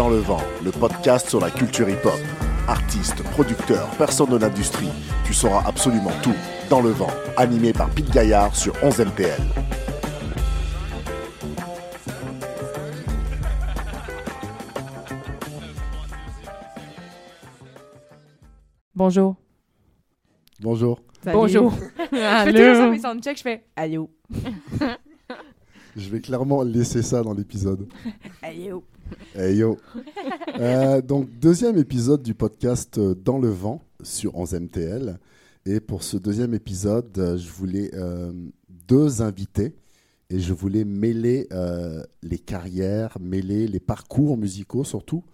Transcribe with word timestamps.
dans 0.00 0.08
le 0.08 0.16
vent, 0.16 0.40
le 0.64 0.70
podcast 0.70 1.28
sur 1.28 1.40
la 1.40 1.50
culture 1.50 1.86
hip-hop. 1.86 2.18
Artistes, 2.66 3.22
producteurs, 3.32 3.86
personnes 3.98 4.30
de 4.30 4.38
l'industrie, 4.38 4.88
tu 5.26 5.34
sauras 5.34 5.62
absolument 5.66 6.12
tout 6.22 6.32
dans 6.70 6.80
le 6.80 6.88
vent, 6.88 7.10
animé 7.36 7.74
par 7.74 7.90
Pete 7.90 8.08
Gaillard 8.10 8.56
sur 8.56 8.72
11 8.82 8.98
MPL. 9.00 9.42
Bonjour. 18.94 19.36
Bonjour. 20.60 21.02
Bonjour. 21.26 21.74
Je 22.10 22.16
fais 22.16 22.52
toujours 22.52 22.74
ça, 22.74 22.88
mes 22.88 22.98
soundchecks, 23.00 23.36
je 23.36 23.42
fais 23.42 23.66
Allô. 23.76 24.10
Je 25.94 26.08
vais 26.08 26.22
clairement 26.22 26.62
laisser 26.62 27.02
ça 27.02 27.22
dans 27.22 27.34
l'épisode. 27.34 27.86
Allô. 28.42 28.82
Hey 29.34 29.56
yo. 29.56 29.76
Euh, 30.60 31.00
donc, 31.00 31.30
deuxième 31.38 31.78
épisode 31.78 32.22
du 32.22 32.34
podcast 32.34 32.98
euh, 32.98 33.14
Dans 33.14 33.38
le 33.38 33.48
vent 33.48 33.80
sur 34.02 34.36
11 34.36 34.60
MTL. 34.60 35.18
Et 35.66 35.80
pour 35.80 36.02
ce 36.02 36.16
deuxième 36.16 36.54
épisode, 36.54 37.16
euh, 37.18 37.36
je 37.36 37.50
voulais 37.50 37.90
euh, 37.94 38.32
deux 38.68 39.22
invités 39.22 39.74
et 40.30 40.38
je 40.38 40.52
voulais 40.52 40.84
mêler 40.84 41.48
euh, 41.52 42.02
les 42.22 42.38
carrières, 42.38 43.18
mêler 43.20 43.68
les 43.68 43.80
parcours 43.80 44.36
musicaux 44.36 44.84
surtout 44.84 45.24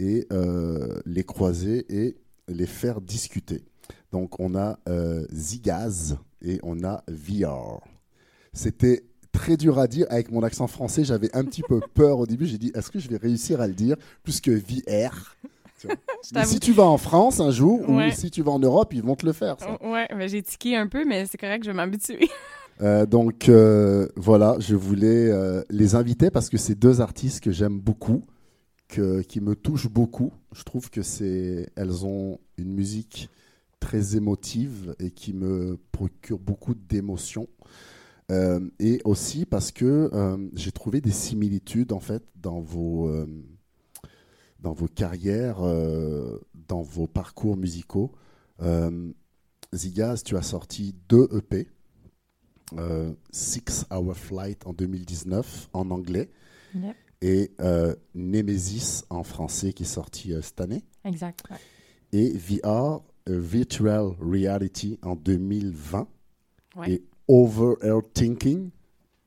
et 0.00 0.26
les 1.06 1.22
croiser 1.22 1.86
et 1.88 2.16
les 2.48 2.66
faire 2.66 3.00
discuter. 3.00 3.64
Donc, 4.10 4.40
on 4.40 4.56
a 4.56 4.78
Zigaz 5.32 6.16
et 6.42 6.58
on 6.64 6.82
a 6.82 7.04
VR. 7.06 7.80
C'était 8.52 9.04
très 9.34 9.56
dur 9.58 9.78
à 9.78 9.86
dire 9.86 10.06
avec 10.08 10.30
mon 10.30 10.42
accent 10.42 10.66
français. 10.66 11.04
J'avais 11.04 11.34
un 11.36 11.44
petit 11.44 11.62
peu 11.62 11.80
peur 11.92 12.18
au 12.20 12.26
début. 12.26 12.46
J'ai 12.46 12.56
dit, 12.56 12.72
est-ce 12.74 12.90
que 12.90 12.98
je 12.98 13.08
vais 13.08 13.18
réussir 13.18 13.60
à 13.60 13.66
le 13.66 13.74
dire 13.74 13.96
plus 14.22 14.40
que 14.40 14.50
VR. 14.50 15.36
Mais 16.34 16.46
si 16.46 16.60
tu 16.60 16.72
vas 16.72 16.84
en 16.84 16.96
France 16.96 17.40
un 17.40 17.50
jour 17.50 17.86
Ouais. 17.90 18.08
ou 18.08 18.10
si 18.12 18.30
tu 18.30 18.40
vas 18.42 18.52
en 18.52 18.58
Europe, 18.58 18.94
ils 18.94 19.02
vont 19.02 19.16
te 19.16 19.26
le 19.26 19.32
faire. 19.34 19.56
ça. 19.60 19.76
Oh, 19.82 19.90
Ouais, 19.92 20.08
j'ai 20.28 20.42
tiqué 20.42 20.76
un 20.76 20.86
peu, 20.86 21.04
mais 21.04 21.26
c'est 21.26 21.36
correct, 21.36 21.62
je 21.64 21.70
vais 21.70 21.76
m'habituer. 21.76 22.28
Euh, 22.80 23.06
donc 23.06 23.48
euh, 23.48 24.08
voilà, 24.16 24.56
je 24.58 24.74
voulais 24.74 25.30
euh, 25.30 25.62
les 25.70 25.94
inviter 25.94 26.28
parce 26.32 26.48
que 26.48 26.56
c'est 26.56 26.74
deux 26.74 27.00
artistes 27.00 27.38
que 27.38 27.52
j'aime 27.52 27.78
beaucoup, 27.78 28.24
que, 28.88 29.20
qui 29.22 29.40
me 29.40 29.54
touchent 29.54 29.88
beaucoup. 29.88 30.32
Je 30.52 30.64
trouve 30.64 30.90
que 30.90 31.00
c'est, 31.02 31.70
elles 31.76 32.04
ont 32.04 32.40
une 32.58 32.72
musique 32.74 33.30
très 33.78 34.16
émotive 34.16 34.96
et 34.98 35.12
qui 35.12 35.34
me 35.34 35.78
procure 35.92 36.40
beaucoup 36.40 36.74
d'émotions. 36.74 37.46
Euh, 38.30 38.58
et 38.78 39.02
aussi 39.04 39.44
parce 39.44 39.70
que 39.70 40.08
euh, 40.14 40.48
j'ai 40.54 40.72
trouvé 40.72 41.00
des 41.02 41.10
similitudes 41.10 41.92
en 41.92 42.00
fait 42.00 42.22
dans 42.36 42.60
vos 42.60 43.08
euh, 43.08 43.26
dans 44.60 44.72
vos 44.72 44.88
carrières, 44.88 45.58
dans 46.68 46.80
vos 46.80 47.06
parcours 47.06 47.54
musicaux. 47.58 48.12
Zigaz, 49.74 50.22
tu 50.24 50.38
as 50.38 50.42
sorti 50.42 50.94
deux 51.08 51.28
EP 51.36 51.68
Six 53.30 53.84
Hour 53.92 54.16
Flight 54.16 54.66
en 54.66 54.72
2019 54.72 55.68
en 55.74 55.90
anglais 55.90 56.30
Yep. 56.74 56.96
et 57.20 57.52
Nemesis 58.14 59.02
en 59.10 59.22
français 59.22 59.72
qui 59.74 59.82
est 59.82 59.86
sorti 59.86 60.32
cette 60.42 60.60
année 60.62 60.82
Exact. 61.04 61.42
ouais. 61.50 61.58
et 62.12 62.32
VR 62.36 63.02
Virtual 63.28 64.12
Reality 64.18 64.98
en 65.02 65.14
2020 65.14 66.08
Ouais. 66.76 66.90
et 66.90 67.04
Overthinking 67.28 68.70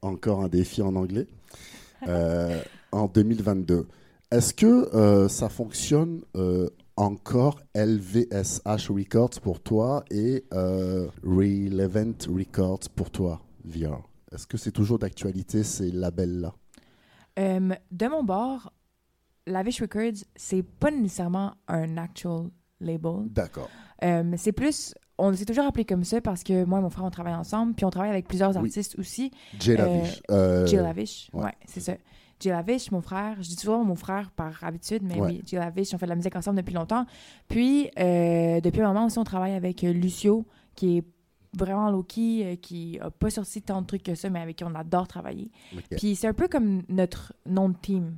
encore 0.02 0.42
un 0.42 0.48
défi 0.48 0.82
en 0.82 0.96
anglais 0.96 1.28
euh, 2.08 2.62
en 2.92 3.08
2022. 3.08 3.88
Est-ce 4.32 4.54
que 4.54 4.94
euh, 4.96 5.28
ça 5.30 5.50
fonctionne 5.50 6.22
euh, 6.36 6.70
encore 6.96 7.62
LVSH 7.76 8.90
Records 8.90 9.42
pour 9.42 9.62
toi 9.62 10.04
et 10.12 10.46
Relevant 10.52 12.18
Records 12.28 12.90
pour 12.96 13.12
toi, 13.12 13.42
VR 13.64 14.02
Est-ce 14.32 14.48
que 14.48 14.58
c'est 14.58 14.72
toujours 14.72 15.00
d'actualité 15.00 15.64
ces 15.64 15.92
labels-là? 15.92 16.54
De 17.38 18.08
mon 18.08 18.24
bord, 18.24 18.74
Lavish 19.46 19.80
Records, 19.82 20.24
c'est 20.36 20.64
pas 20.64 20.90
nécessairement 20.90 21.54
un 21.68 21.98
actual 21.98 22.50
label. 22.82 23.28
D'accord. 23.28 23.70
C'est 24.02 24.52
plus, 24.52 24.96
on 25.18 25.34
s'est 25.34 25.46
toujours 25.46 25.66
appelé 25.66 25.84
comme 25.86 26.04
ça 26.04 26.22
parce 26.22 26.44
que 26.44 26.64
moi 26.66 26.80
et 26.80 26.82
mon 26.82 26.90
frère, 26.90 27.06
on 27.06 27.10
travaille 27.10 27.34
ensemble, 27.36 27.74
puis 27.74 27.86
on 27.86 27.90
travaille 27.90 28.12
avec 28.12 28.28
plusieurs 28.28 28.52
Oui. 28.52 28.58
artistes 28.58 28.98
aussi. 29.00 29.32
Jay 29.60 29.74
Euh, 29.80 29.86
Lavish. 29.86 30.22
Euh, 30.32 30.66
Jay 30.68 30.78
Lavish, 30.78 31.30
ouais. 31.34 31.44
ouais, 31.46 31.54
c'est 31.66 31.80
ça. 31.80 31.94
Jay 32.40 32.52
Lavish, 32.52 32.92
mon 32.92 33.02
frère, 33.02 33.36
je 33.42 33.48
dis 33.50 33.56
toujours 33.56 33.84
mon 33.84 33.96
frère 33.96 34.30
par 34.32 34.64
habitude, 34.64 35.02
mais 35.04 35.16
Ouais. 35.20 35.28
oui, 35.28 35.42
Jay 35.46 35.58
Lavish, 35.58 35.94
on 35.94 35.98
fait 35.98 36.06
de 36.06 36.10
la 36.12 36.16
musique 36.16 36.36
ensemble 36.36 36.58
depuis 36.58 36.76
longtemps. 36.76 37.06
Puis, 37.48 37.90
euh, 38.00 38.62
depuis 38.62 38.82
un 38.82 38.88
moment 38.94 39.06
aussi, 39.08 39.18
on 39.18 39.24
travaille 39.24 39.54
avec 39.54 39.84
euh, 39.84 39.92
Lucio, 39.92 40.46
qui 40.76 41.00
est 41.00 41.04
vraiment 41.58 41.90
low-key, 41.90 42.44
euh, 42.46 42.56
qui 42.56 43.00
a 43.02 43.10
pas 43.10 43.32
sorti 43.32 43.64
tant 43.64 43.82
de 43.82 43.88
trucs 43.88 44.04
que 44.04 44.14
ça, 44.14 44.30
mais 44.30 44.40
avec 44.40 44.58
qui 44.58 44.64
on 44.64 44.76
adore 44.76 45.08
travailler. 45.08 45.50
Puis, 45.98 46.16
c'est 46.16 46.28
un 46.28 46.34
peu 46.34 46.48
comme 46.48 46.84
notre 46.90 47.34
nom 47.48 47.70
de 47.70 47.76
team. 47.82 48.14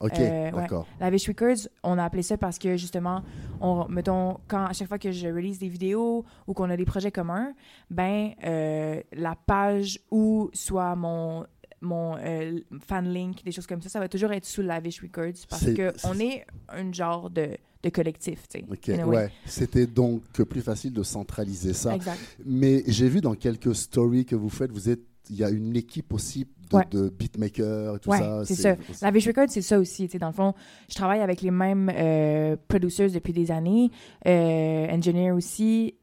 Ok, 0.00 0.18
euh, 0.18 0.50
ouais. 0.50 0.50
d'accord. 0.52 0.86
Lavish 0.98 1.28
Records, 1.28 1.68
on 1.82 1.98
a 1.98 2.04
appelé 2.04 2.22
ça 2.22 2.38
parce 2.38 2.58
que 2.58 2.76
justement, 2.76 3.22
on, 3.60 3.86
mettons, 3.88 4.38
quand 4.48 4.64
à 4.64 4.72
chaque 4.72 4.88
fois 4.88 4.98
que 4.98 5.12
je 5.12 5.28
release 5.28 5.58
des 5.58 5.68
vidéos 5.68 6.24
ou 6.46 6.54
qu'on 6.54 6.70
a 6.70 6.76
des 6.76 6.86
projets 6.86 7.10
communs, 7.12 7.52
ben 7.90 8.30
euh, 8.44 9.00
la 9.12 9.34
page 9.36 10.00
ou 10.10 10.48
soit 10.54 10.96
mon 10.96 11.44
mon 11.82 12.16
euh, 12.18 12.58
fan 12.86 13.08
link, 13.12 13.42
des 13.42 13.52
choses 13.52 13.66
comme 13.66 13.80
ça, 13.80 13.88
ça 13.88 14.00
va 14.00 14.08
toujours 14.08 14.32
être 14.32 14.44
sous 14.44 14.60
Lavish 14.60 15.00
Records 15.00 15.46
parce 15.48 15.64
C'est- 15.64 15.74
que 15.74 15.92
c'est- 15.96 16.06
on 16.08 16.18
est 16.18 16.44
un 16.68 16.92
genre 16.92 17.30
de, 17.30 17.56
de 17.82 17.88
collectif. 17.88 18.42
Ok, 18.70 18.90
ouais. 19.06 19.30
C'était 19.46 19.86
donc 19.86 20.22
plus 20.30 20.60
facile 20.60 20.92
de 20.92 21.02
centraliser 21.02 21.72
ça. 21.72 21.94
Exact. 21.94 22.18
Mais 22.44 22.82
j'ai 22.86 23.08
vu 23.08 23.22
dans 23.22 23.34
quelques 23.34 23.74
stories 23.74 24.26
que 24.26 24.36
vous 24.36 24.50
faites, 24.50 24.70
vous 24.72 24.90
êtes, 24.90 25.00
il 25.30 25.36
y 25.36 25.44
a 25.44 25.48
une 25.48 25.74
équipe 25.74 26.12
aussi 26.12 26.46
de, 26.70 26.76
Ouais. 26.76 26.84
de 26.90 27.08
beatmakers 27.08 27.96
et 27.96 27.98
tout 28.00 28.10
Ouais, 28.10 28.18
ça. 28.18 28.44
c'est 28.44 28.54
ça. 28.54 28.76
Lavish 29.02 29.26
Records, 29.26 29.48
c'est 29.50 29.62
ça 29.62 29.78
aussi. 29.78 30.06
Dans 30.08 30.28
le 30.28 30.32
fond, 30.32 30.54
je 30.88 30.94
travaille 30.94 31.20
avec 31.20 31.42
les 31.42 31.50
mêmes 31.50 31.90
euh, 31.94 32.56
producers 32.68 33.10
depuis 33.10 33.32
des 33.32 33.50
années. 33.50 33.90
Euh, 34.26 34.86
engineer 34.90 35.32
aussi. 35.32 35.94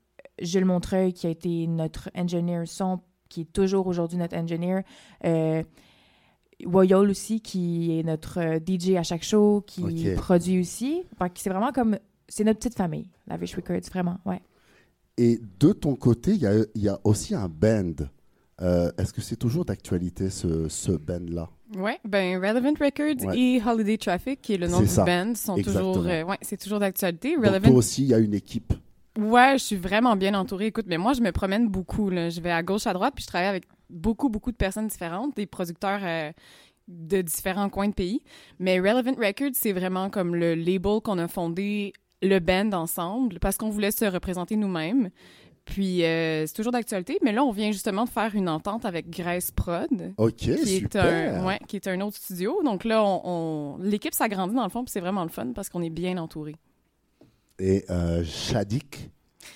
Jules 0.41 0.65
Montreuil, 0.65 1.13
qui 1.13 1.25
a 1.25 1.29
été 1.31 1.65
notre 1.67 2.09
engineer 2.15 2.65
son, 2.67 2.99
qui 3.29 3.41
est 3.41 3.51
toujours 3.53 3.87
aujourd'hui 3.87 4.17
notre 4.19 4.37
engineer. 4.37 4.81
Euh, 5.25 5.63
Woyol 6.65 7.09
aussi, 7.09 7.39
qui 7.41 7.99
est 7.99 8.03
notre 8.03 8.39
euh, 8.39 8.59
DJ 8.59 8.95
à 8.95 9.03
chaque 9.03 9.23
show, 9.23 9.63
qui 9.65 10.09
produit 10.15 10.59
aussi. 10.59 11.03
C'est 11.35 11.49
vraiment 11.49 11.71
comme... 11.71 11.97
C'est 12.29 12.43
notre 12.43 12.59
petite 12.59 12.75
famille, 12.75 13.09
Lavish 13.27 13.55
Records, 13.55 13.89
vraiment, 13.91 14.17
ouais. 14.25 14.41
Et 15.17 15.39
de 15.59 15.71
ton 15.71 15.95
côté, 15.95 16.31
il 16.31 16.41
y 16.41 16.45
a, 16.45 16.53
il 16.75 16.81
y 16.81 16.89
a 16.89 16.99
aussi 17.03 17.33
un 17.33 17.47
band. 17.47 17.93
Euh, 18.61 18.91
Est-ce 18.97 19.13
que 19.13 19.21
c'est 19.21 19.35
toujours 19.35 19.65
d'actualité 19.65 20.29
ce, 20.29 20.67
ce 20.67 20.91
band-là? 20.91 21.49
Ouais, 21.75 21.99
ben 22.05 22.37
Relevant 22.37 22.73
Records 22.79 23.27
Ouais. 23.27 23.37
et 23.39 23.61
Holiday 23.63 23.97
Traffic, 23.97 24.41
qui 24.41 24.53
est 24.53 24.57
le 24.57 24.67
nom 24.67 24.77
C'est 24.79 24.83
du 24.83 24.89
ça, 24.89 25.03
band, 25.03 25.35
sont 25.35 25.55
exactement. 25.57 25.93
toujours. 25.93 26.09
euh, 26.11 26.23
ouais, 26.23 26.37
c'est 26.41 26.57
toujours 26.57 26.79
d'actualité. 26.79 27.35
Donc 27.35 27.45
Relevant. 27.45 27.67
toi 27.69 27.77
aussi, 27.77 28.03
il 28.03 28.07
y 28.09 28.13
a 28.13 28.19
une 28.19 28.33
équipe. 28.33 28.73
Ouais, 29.19 29.53
je 29.57 29.63
suis 29.63 29.75
vraiment 29.75 30.15
bien 30.15 30.33
entourée. 30.33 30.67
Écoute, 30.67 30.85
mais 30.87 30.97
moi, 30.97 31.13
je 31.13 31.21
me 31.21 31.31
promène 31.31 31.67
beaucoup. 31.67 32.09
Là. 32.09 32.29
Je 32.29 32.39
vais 32.41 32.51
à 32.51 32.63
gauche, 32.63 32.87
à 32.87 32.93
droite, 32.93 33.13
puis 33.15 33.23
je 33.23 33.27
travaille 33.27 33.47
avec 33.49 33.63
beaucoup, 33.89 34.29
beaucoup 34.29 34.51
de 34.51 34.57
personnes 34.57 34.87
différentes, 34.87 35.35
des 35.35 35.45
producteurs 35.45 35.99
euh, 36.03 36.31
de 36.87 37.21
différents 37.21 37.69
coins 37.69 37.89
de 37.89 37.93
pays. 37.93 38.21
Mais 38.59 38.79
Relevant 38.79 39.15
Records, 39.19 39.53
c'est 39.53 39.73
vraiment 39.73 40.09
comme 40.09 40.35
le 40.35 40.55
label 40.55 40.99
qu'on 41.03 41.17
a 41.17 41.27
fondé 41.27 41.93
le 42.23 42.39
band 42.39 42.71
ensemble 42.73 43.39
parce 43.39 43.57
qu'on 43.57 43.69
voulait 43.69 43.91
se 43.91 44.05
représenter 44.05 44.55
nous-mêmes. 44.55 45.09
Puis 45.67 46.03
euh, 46.05 46.45
c'est 46.47 46.53
toujours 46.53 46.71
d'actualité, 46.71 47.19
mais 47.23 47.33
là, 47.33 47.43
on 47.43 47.51
vient 47.51 47.71
justement 47.71 48.05
de 48.05 48.09
faire 48.09 48.33
une 48.35 48.47
entente 48.49 48.85
avec 48.85 49.09
Grace 49.09 49.51
Prod. 49.51 50.13
Ok, 50.17 50.35
Qui 50.35 50.51
est, 50.51 50.95
un, 50.95 51.45
ouais, 51.45 51.59
qui 51.67 51.75
est 51.75 51.87
un 51.87 51.99
autre 52.01 52.15
studio. 52.17 52.63
Donc 52.63 52.85
là, 52.85 53.03
on, 53.03 53.21
on- 53.25 53.77
l'équipe 53.79 54.13
s'agrandit 54.13 54.55
dans 54.55 54.63
le 54.63 54.69
fond, 54.69 54.83
puis 54.85 54.91
c'est 54.91 55.01
vraiment 55.01 55.23
le 55.23 55.29
fun 55.29 55.51
parce 55.53 55.69
qu'on 55.69 55.81
est 55.83 55.89
bien 55.89 56.17
entouré. 56.17 56.55
Et 57.59 57.83
euh, 57.89 58.23
Shadik, 58.23 59.09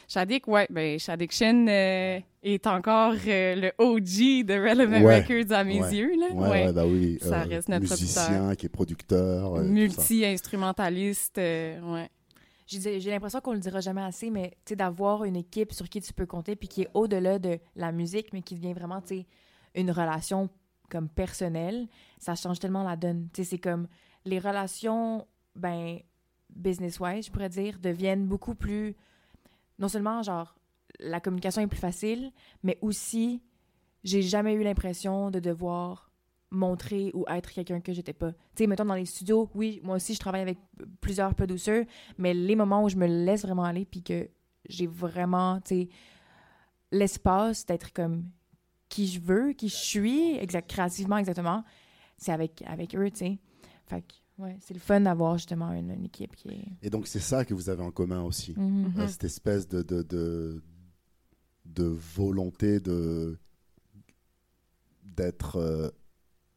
Shadik, 0.07 0.47
ouais, 0.47 0.67
ben 0.69 0.97
Shadik 0.99 1.31
Shin 1.31 1.67
euh, 1.67 2.19
est 2.43 2.67
encore 2.67 3.13
euh, 3.27 3.55
le 3.55 3.71
OG 3.77 4.45
de 4.45 4.53
Relevant 4.53 5.01
Ouais, 5.01 5.21
Records 5.21 5.55
à 5.55 5.63
mes 5.63 5.81
ouais, 5.81 5.93
yeux, 5.95 6.11
là. 6.19 6.27
ouais, 6.33 6.49
Ouais. 6.49 6.73
bah 6.73 6.85
oui, 6.85 7.19
Ça 7.21 7.39
reste 7.43 7.69
notre 7.69 7.89
musicien 7.89 8.53
qui 8.55 8.65
est 8.65 8.69
producteur. 8.69 9.59
Multi-instrumentaliste, 9.61 11.37
ouais. 11.37 12.09
J'ai 12.71 13.11
l'impression 13.11 13.41
qu'on 13.41 13.53
le 13.53 13.59
dira 13.59 13.81
jamais 13.81 14.01
assez, 14.01 14.29
mais 14.29 14.57
d'avoir 14.69 15.25
une 15.25 15.35
équipe 15.35 15.73
sur 15.73 15.89
qui 15.89 15.99
tu 16.01 16.13
peux 16.13 16.25
compter, 16.25 16.55
puis 16.55 16.69
qui 16.69 16.83
est 16.83 16.89
au-delà 16.93 17.37
de 17.37 17.59
la 17.75 17.91
musique, 17.91 18.31
mais 18.31 18.41
qui 18.41 18.55
devient 18.55 18.73
vraiment, 18.73 19.01
une 19.75 19.91
relation 19.91 20.49
comme 20.89 21.09
personnelle, 21.09 21.87
ça 22.19 22.35
change 22.35 22.59
tellement 22.59 22.83
la 22.83 22.95
donne. 22.95 23.29
C'est 23.33 23.57
comme 23.57 23.87
les 24.25 24.39
relations, 24.39 25.25
ben, 25.55 25.99
business-wise, 26.49 27.25
je 27.25 27.31
pourrais 27.31 27.49
dire, 27.49 27.79
deviennent 27.79 28.27
beaucoup 28.27 28.55
plus. 28.55 28.95
Non 29.79 29.87
seulement, 29.87 30.21
genre, 30.21 30.55
la 30.99 31.19
communication 31.19 31.61
est 31.61 31.67
plus 31.67 31.79
facile, 31.79 32.31
mais 32.63 32.77
aussi, 32.81 33.41
j'ai 34.03 34.21
jamais 34.21 34.53
eu 34.53 34.63
l'impression 34.63 35.31
de 35.31 35.39
devoir 35.39 36.10
montrer 36.51 37.11
ou 37.13 37.25
être 37.29 37.51
quelqu'un 37.51 37.79
que 37.79 37.93
j'étais 37.93 38.13
pas. 38.13 38.31
Tu 38.31 38.37
sais, 38.57 38.67
mettons 38.67 38.85
dans 38.85 38.95
les 38.95 39.05
studios, 39.05 39.49
oui, 39.55 39.79
moi 39.83 39.95
aussi, 39.95 40.13
je 40.13 40.19
travaille 40.19 40.41
avec 40.41 40.59
plusieurs 40.99 41.33
producers, 41.33 41.85
mais 42.17 42.33
les 42.33 42.55
moments 42.55 42.83
où 42.83 42.89
je 42.89 42.97
me 42.97 43.07
laisse 43.07 43.43
vraiment 43.43 43.63
aller 43.63 43.85
puis 43.85 44.03
que 44.03 44.29
j'ai 44.67 44.85
vraiment, 44.87 45.59
tu 45.61 45.75
sais, 45.75 45.89
l'espace 46.91 47.65
d'être 47.65 47.93
comme 47.93 48.25
qui 48.89 49.07
je 49.07 49.19
veux, 49.21 49.53
qui 49.53 49.69
je 49.69 49.75
suis, 49.75 50.35
exact, 50.37 50.69
créativement, 50.69 51.17
exactement, 51.17 51.63
c'est 52.17 52.33
avec, 52.33 52.61
avec 52.67 52.95
eux, 52.95 53.09
tu 53.09 53.17
sais. 53.17 53.39
Fait 53.85 54.01
que, 54.01 54.13
ouais, 54.43 54.57
c'est 54.59 54.73
le 54.73 54.79
fun 54.81 54.99
d'avoir 55.01 55.37
justement 55.37 55.71
une, 55.71 55.91
une 55.91 56.05
équipe 56.05 56.35
qui 56.35 56.49
est... 56.49 56.67
Et 56.81 56.89
donc, 56.89 57.07
c'est 57.07 57.19
ça 57.21 57.45
que 57.45 57.53
vous 57.53 57.69
avez 57.69 57.81
en 57.83 57.91
commun 57.91 58.21
aussi. 58.23 58.53
Mhm. 58.57 58.93
Euh, 58.97 59.07
Cette 59.07 59.23
espèce 59.23 59.67
de, 59.67 59.81
de, 59.81 60.01
de, 60.03 60.61
de 61.65 61.85
volonté 61.85 62.79
de 62.81 63.37
d'être 65.03 65.57
euh, 65.57 65.89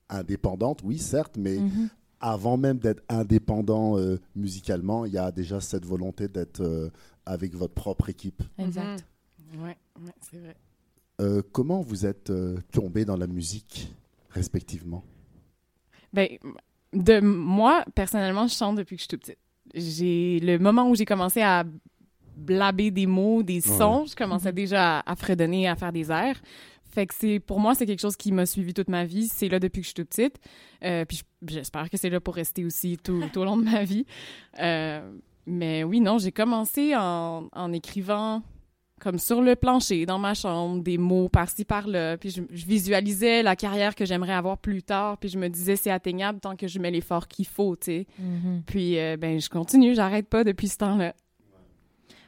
indépendante, 0.08 0.80
oui, 0.84 0.98
certes, 0.98 1.36
mais 1.38 1.58
Mhm. 1.58 1.88
avant 2.20 2.56
même 2.56 2.78
d'être 2.78 3.02
indépendant 3.08 3.98
euh, 3.98 4.18
musicalement, 4.34 5.04
il 5.04 5.12
y 5.12 5.18
a 5.18 5.30
déjà 5.32 5.60
cette 5.60 5.84
volonté 5.84 6.28
d'être 6.28 6.60
euh, 6.60 6.90
avec 7.26 7.54
votre 7.54 7.74
propre 7.74 8.08
équipe. 8.08 8.42
Exact. 8.58 9.04
Mhm. 9.52 9.62
Ouais, 9.62 9.76
ouais, 10.04 10.12
c'est 10.20 10.38
vrai. 10.38 10.56
Euh, 11.20 11.42
comment 11.52 11.80
vous 11.80 12.06
êtes 12.06 12.30
euh, 12.30 12.56
tombé 12.72 13.04
dans 13.04 13.16
la 13.16 13.26
musique, 13.26 13.92
respectivement? 14.30 15.04
Ben, 16.12 16.28
de 16.92 17.20
moi, 17.20 17.84
personnellement, 17.94 18.46
je 18.46 18.54
chante 18.54 18.76
depuis 18.76 18.96
que 18.96 19.02
je 19.02 19.08
suis 19.08 19.08
toute 19.08 19.20
petite. 19.20 19.38
J'ai 19.74 20.40
le 20.40 20.58
moment 20.58 20.88
où 20.88 20.94
j'ai 20.94 21.04
commencé 21.04 21.40
à 21.42 21.64
blaber 22.36 22.90
des 22.90 23.06
mots, 23.06 23.42
des 23.42 23.60
sons, 23.60 24.06
je 24.06 24.14
commençais 24.16 24.52
déjà 24.52 24.98
à, 25.00 25.12
à 25.12 25.16
fredonner, 25.16 25.68
à 25.68 25.76
faire 25.76 25.92
des 25.92 26.10
airs. 26.10 26.40
Fait 26.94 27.06
que 27.06 27.14
c'est 27.14 27.40
pour 27.40 27.58
moi 27.60 27.74
c'est 27.74 27.86
quelque 27.86 28.00
chose 28.00 28.16
qui 28.16 28.30
m'a 28.32 28.46
suivi 28.46 28.72
toute 28.74 28.88
ma 28.88 29.04
vie. 29.04 29.28
C'est 29.28 29.48
là 29.48 29.58
depuis 29.58 29.80
que 29.80 29.84
je 29.84 29.88
suis 29.88 29.94
toute 29.94 30.08
petite. 30.10 30.36
Euh, 30.84 31.04
puis 31.04 31.18
je- 31.18 31.54
j'espère 31.54 31.90
que 31.90 31.96
c'est 31.96 32.10
là 32.10 32.20
pour 32.20 32.34
rester 32.36 32.64
aussi 32.64 32.96
tout, 33.02 33.20
tout 33.32 33.40
au 33.40 33.44
long 33.44 33.56
de 33.56 33.64
ma 33.64 33.82
vie. 33.84 34.06
Euh, 34.60 35.00
mais 35.46 35.84
oui, 35.84 36.00
non, 36.00 36.18
j'ai 36.18 36.32
commencé 36.32 36.94
en, 36.96 37.48
en 37.52 37.72
écrivant 37.72 38.42
comme 39.00 39.18
sur 39.18 39.42
le 39.42 39.54
plancher, 39.56 40.06
dans 40.06 40.18
ma 40.20 40.32
chambre, 40.34 40.82
des 40.82 40.96
mots 40.98 41.28
par-ci, 41.28 41.64
par-là. 41.64 42.16
Puis 42.16 42.30
je, 42.30 42.42
je 42.48 42.64
visualisais 42.64 43.42
la 43.42 43.54
carrière 43.56 43.94
que 43.94 44.06
j'aimerais 44.06 44.32
avoir 44.32 44.56
plus 44.56 44.82
tard. 44.82 45.18
Puis 45.18 45.28
je 45.28 45.36
me 45.38 45.48
disais, 45.48 45.76
c'est 45.76 45.90
atteignable 45.90 46.38
tant 46.40 46.54
que 46.56 46.68
je 46.68 46.78
mets 46.78 46.92
l'effort 46.92 47.26
qu'il 47.28 47.44
faut, 47.46 47.76
tu 47.76 47.84
sais. 47.86 48.06
Mhm. 48.18 48.62
Puis, 48.64 48.98
euh, 48.98 49.16
ben, 49.18 49.38
je 49.40 49.48
continue, 49.50 49.94
j'arrête 49.94 50.28
pas 50.28 50.44
depuis 50.44 50.68
ce 50.68 50.78
temps-là. 50.78 51.12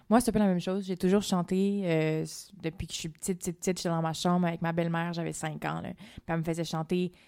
Moi, 0.09 0.21
c'est 0.21 0.31
un 0.31 0.33
peu 0.33 0.39
la 0.39 0.47
même 0.47 0.61
chose. 0.61 0.85
J'ai 0.87 0.97
toujours 0.97 1.23
chanté 1.23 1.83
euh, 1.85 2.25
depuis 2.63 2.87
que 2.87 2.93
je 2.93 2.99
suis 2.99 3.09
petite, 3.09 3.39
petite, 3.39 3.59
petite. 3.59 3.79
J'étais 3.79 3.89
dans 3.89 4.03
ma 4.03 4.13
chambre 4.13 4.47
avec 4.47 4.63
ma 4.63 4.73
belle-mère, 4.73 5.13
j'avais 5.13 5.33
5 5.33 5.65
ans. 5.65 5.81
Là. 5.81 5.91
Puis 5.95 6.23
elle 6.29 6.39
me 6.39 6.45
faisait 6.45 6.65
chanter. 6.65 7.11
Tu 7.11 7.19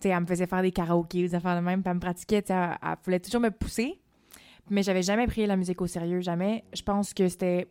sais, 0.00 0.08
elle 0.10 0.20
me 0.20 0.26
faisait 0.26 0.46
faire 0.46 0.60
des 0.62 0.70
karaokés, 0.72 1.22
des 1.22 1.34
affaires 1.34 1.56
de 1.56 1.60
même. 1.64 1.82
Puis 1.82 1.88
elle 1.90 1.96
me 1.96 2.00
pratiquait. 2.00 2.44
Elle, 2.48 2.76
elle 2.82 2.96
voulait 3.04 3.20
toujours 3.20 3.40
me 3.40 3.50
pousser. 3.50 4.00
Mais 4.68 4.82
j'avais 4.82 5.02
jamais 5.02 5.26
pris 5.26 5.46
la 5.46 5.56
musique 5.56 5.80
au 5.80 5.86
sérieux. 5.86 6.20
Jamais. 6.20 6.64
Je 6.74 6.82
pense 6.82 7.14
que 7.14 7.26
c'était 7.28 7.68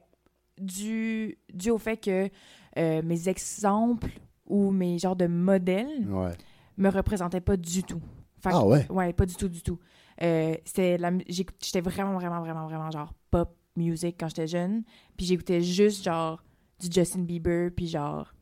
dû, 0.59 1.37
dû 1.53 1.69
au 1.69 1.77
fait 1.77 1.97
que 1.97 2.29
euh, 2.77 3.01
mes 3.03 3.29
exemples 3.29 4.09
ou 4.47 4.71
mes 4.71 4.97
genres 4.97 5.15
de 5.15 5.27
modèles 5.27 6.07
Ouais. 6.09 6.31
me 6.77 6.89
représentaient 6.89 7.39
pas 7.41 7.55
du 7.55 7.83
tout. 7.83 8.01
Fait 8.41 8.49
que- 8.49 8.55
Ah 8.55 8.65
ouais? 8.65 8.87
Ouais, 8.91 9.13
pas 9.13 9.25
du 9.25 9.35
tout, 9.35 9.47
du 9.47 9.61
tout. 9.61 9.79
Euh, 10.21 10.55
c'était 10.65 10.97
la 10.97 11.11
vraiment, 11.11 12.13
vraiment, 12.15 12.41
vraiment, 12.41 12.65
vraiment 12.67 12.91
genre 12.91 13.13
pop 13.31 13.55
music 13.75 14.15
quand 14.19 14.27
j'étais 14.29 14.47
jeune. 14.47 14.83
Puis 15.17 15.25
j'écoutais 15.25 15.61
juste 15.61 16.03
genre 16.03 16.43
du 16.79 16.87
Justin 16.91 17.21
Bieber, 17.23 17.71
puis 17.75 17.87
genre 17.87 18.33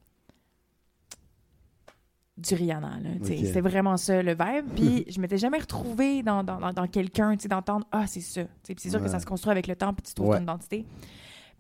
du 2.37 2.53
Rihanna, 2.53 2.99
là. 2.99 3.09
tu 3.19 3.25
sais. 3.25 3.37
Ok. 3.39 3.45
C'était 3.45 3.61
vraiment 3.61 3.97
ça 3.97 4.21
le 4.21 4.31
vibe. 4.33 4.67
Puis 4.75 5.05
je 5.09 5.19
m'étais 5.19 5.37
jamais 5.39 5.57
retrouvée 5.57 6.21
dans, 6.21 6.43
dans, 6.43 6.59
dans, 6.59 6.71
dans 6.71 6.87
quelqu'un, 6.87 7.35
tu 7.35 7.43
sais, 7.43 7.47
d'entendre 7.47 7.87
«Ah, 7.91 8.05
c'est 8.05 8.21
ça». 8.21 8.43
Puis 8.63 8.75
c'est 8.77 8.91
sûr 8.91 9.01
que 9.01 9.07
ça 9.07 9.19
se 9.19 9.25
construit 9.25 9.51
avec 9.51 9.65
le 9.65 9.75
temps, 9.75 9.93
puis 9.93 10.03
tu 10.03 10.13
trouves 10.13 10.29
Ouais. 10.29 10.37
ton 10.37 10.43
identité. 10.43 10.85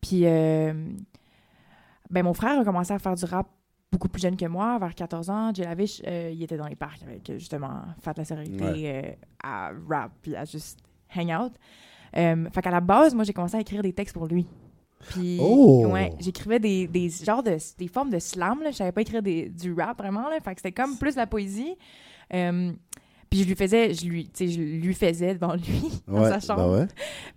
Puis 0.01 0.21
euh, 0.25 0.73
ben, 2.11 2.23
mon 2.23 2.33
frère 2.35 2.59
a 2.59 2.63
commencé 2.63 2.93
à 2.93 2.99
faire 2.99 3.15
du 3.15 3.25
rap 3.25 3.47
beaucoup 3.91 4.07
plus 4.07 4.21
jeune 4.21 4.37
que 4.37 4.45
moi, 4.45 4.77
vers 4.77 4.93
14 4.93 5.29
ans. 5.31 5.51
Jay 5.51 5.63
Lavish, 5.63 6.01
euh, 6.05 6.29
il 6.31 6.43
était 6.43 6.57
dans 6.57 6.67
les 6.67 6.75
parcs 6.75 7.01
avec 7.01 7.31
justement 7.39 7.81
Fat 8.01 8.13
la 8.15 8.25
sérénité 8.25 8.91
euh, 8.93 9.11
à 9.43 9.71
rap 9.89 10.11
puis 10.21 10.35
à 10.35 10.45
juste 10.45 10.79
hang 11.15 11.31
out. 11.31 11.53
Euh, 12.17 12.49
fait 12.51 12.61
qu'à 12.61 12.71
la 12.71 12.81
base, 12.81 13.13
moi, 13.13 13.23
j'ai 13.23 13.33
commencé 13.33 13.55
à 13.55 13.59
écrire 13.61 13.81
des 13.81 13.93
textes 13.93 14.13
pour 14.13 14.27
lui. 14.27 14.45
Puis, 15.09 15.37
Oh! 15.39 15.85
ouais, 15.87 16.11
j'écrivais 16.19 16.59
des, 16.59 16.87
des 16.87 17.09
genres 17.09 17.43
de 17.43 17.55
des 17.77 17.87
formes 17.87 18.09
de 18.09 18.19
slam, 18.19 18.61
là. 18.63 18.71
Je 18.71 18.77
savais 18.77 18.91
pas 18.91 19.01
écrire 19.01 19.21
des, 19.21 19.49
du 19.49 19.73
rap 19.73 19.97
vraiment, 19.99 20.27
là. 20.29 20.37
Fait 20.43 20.55
que 20.55 20.61
c'était 20.61 20.71
comme 20.71 20.97
plus 20.97 21.15
la 21.15 21.27
poésie. 21.27 21.75
Euh, 22.33 22.71
puis 23.29 23.43
je 23.43 23.47
lui 23.47 23.55
faisais, 23.55 23.93
je 23.93 24.05
lui, 24.05 24.23
tu 24.25 24.31
sais, 24.33 24.47
je 24.47 24.59
lui 24.61 24.93
faisais 24.93 25.33
devant 25.35 25.53
lui, 25.53 26.01
dans 26.07 26.23
sa 26.23 26.39
chambre. 26.39 26.61
bah 26.67 26.79
ouais. 26.79 26.87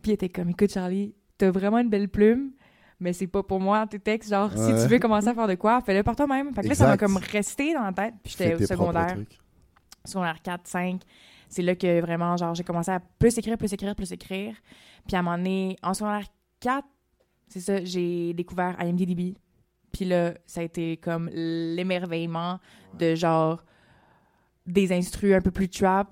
Puis 0.03 0.11
il 0.11 0.15
était 0.15 0.29
comme, 0.29 0.49
écoute, 0.50 0.73
Charlie, 0.73 1.15
t'as 1.37 1.50
vraiment 1.50 1.79
une 1.79 1.91
belle 1.91 2.09
plume, 2.09 2.53
mais 2.99 3.12
c'est 3.12 3.26
pas 3.26 3.43
pour 3.43 3.61
moi, 3.61 3.87
tes 3.87 3.99
textes. 3.99 4.31
Genre, 4.31 4.50
si 4.53 4.83
tu 4.83 4.88
veux 4.88 4.99
commencer 4.99 5.29
à 5.29 5.35
faire 5.35 5.49
de 5.49 5.55
quoi, 5.56 5.81
fais-le 5.83 6.03
par 6.03 6.17
toi-même. 6.17 6.55
Fait 6.55 6.62
que 6.62 6.69
là, 6.69 6.75
ça 6.75 6.87
m'a 6.87 6.97
comme 6.97 7.17
resté 7.19 7.75
dans 7.75 7.83
la 7.83 7.93
tête. 7.93 8.15
Puis 8.23 8.35
j'étais 8.38 8.55
au 8.55 8.67
secondaire, 8.67 9.17
secondaire 10.05 10.41
4, 10.43 10.61
5. 10.67 11.00
C'est 11.50 11.62
là 11.62 11.75
que 11.75 12.00
vraiment, 12.00 12.37
genre, 12.38 12.55
j'ai 12.55 12.64
commencé 12.64 12.91
à 12.91 13.00
plus 13.00 13.37
écrire, 13.37 13.58
plus 13.58 13.73
écrire, 13.73 13.94
plus 13.94 14.11
écrire. 14.12 14.55
Puis 15.06 15.14
à 15.17 15.19
un 15.19 15.23
moment 15.23 15.37
donné, 15.37 15.76
en 15.82 15.93
secondaire 15.93 16.25
4, 16.61 16.87
c'est 17.49 17.61
ça, 17.61 17.85
j'ai 17.85 18.32
découvert 18.32 18.76
IMDb. 18.81 19.35
Puis 19.93 20.05
là, 20.06 20.32
ça 20.47 20.61
a 20.61 20.64
été 20.64 20.97
comme 20.97 21.29
l'émerveillement 21.35 22.58
de 22.99 23.14
genre 23.14 23.64
des 24.67 24.93
instrus 24.93 25.35
un 25.35 25.41
peu 25.41 25.50
plus 25.50 25.69
trap, 25.69 26.08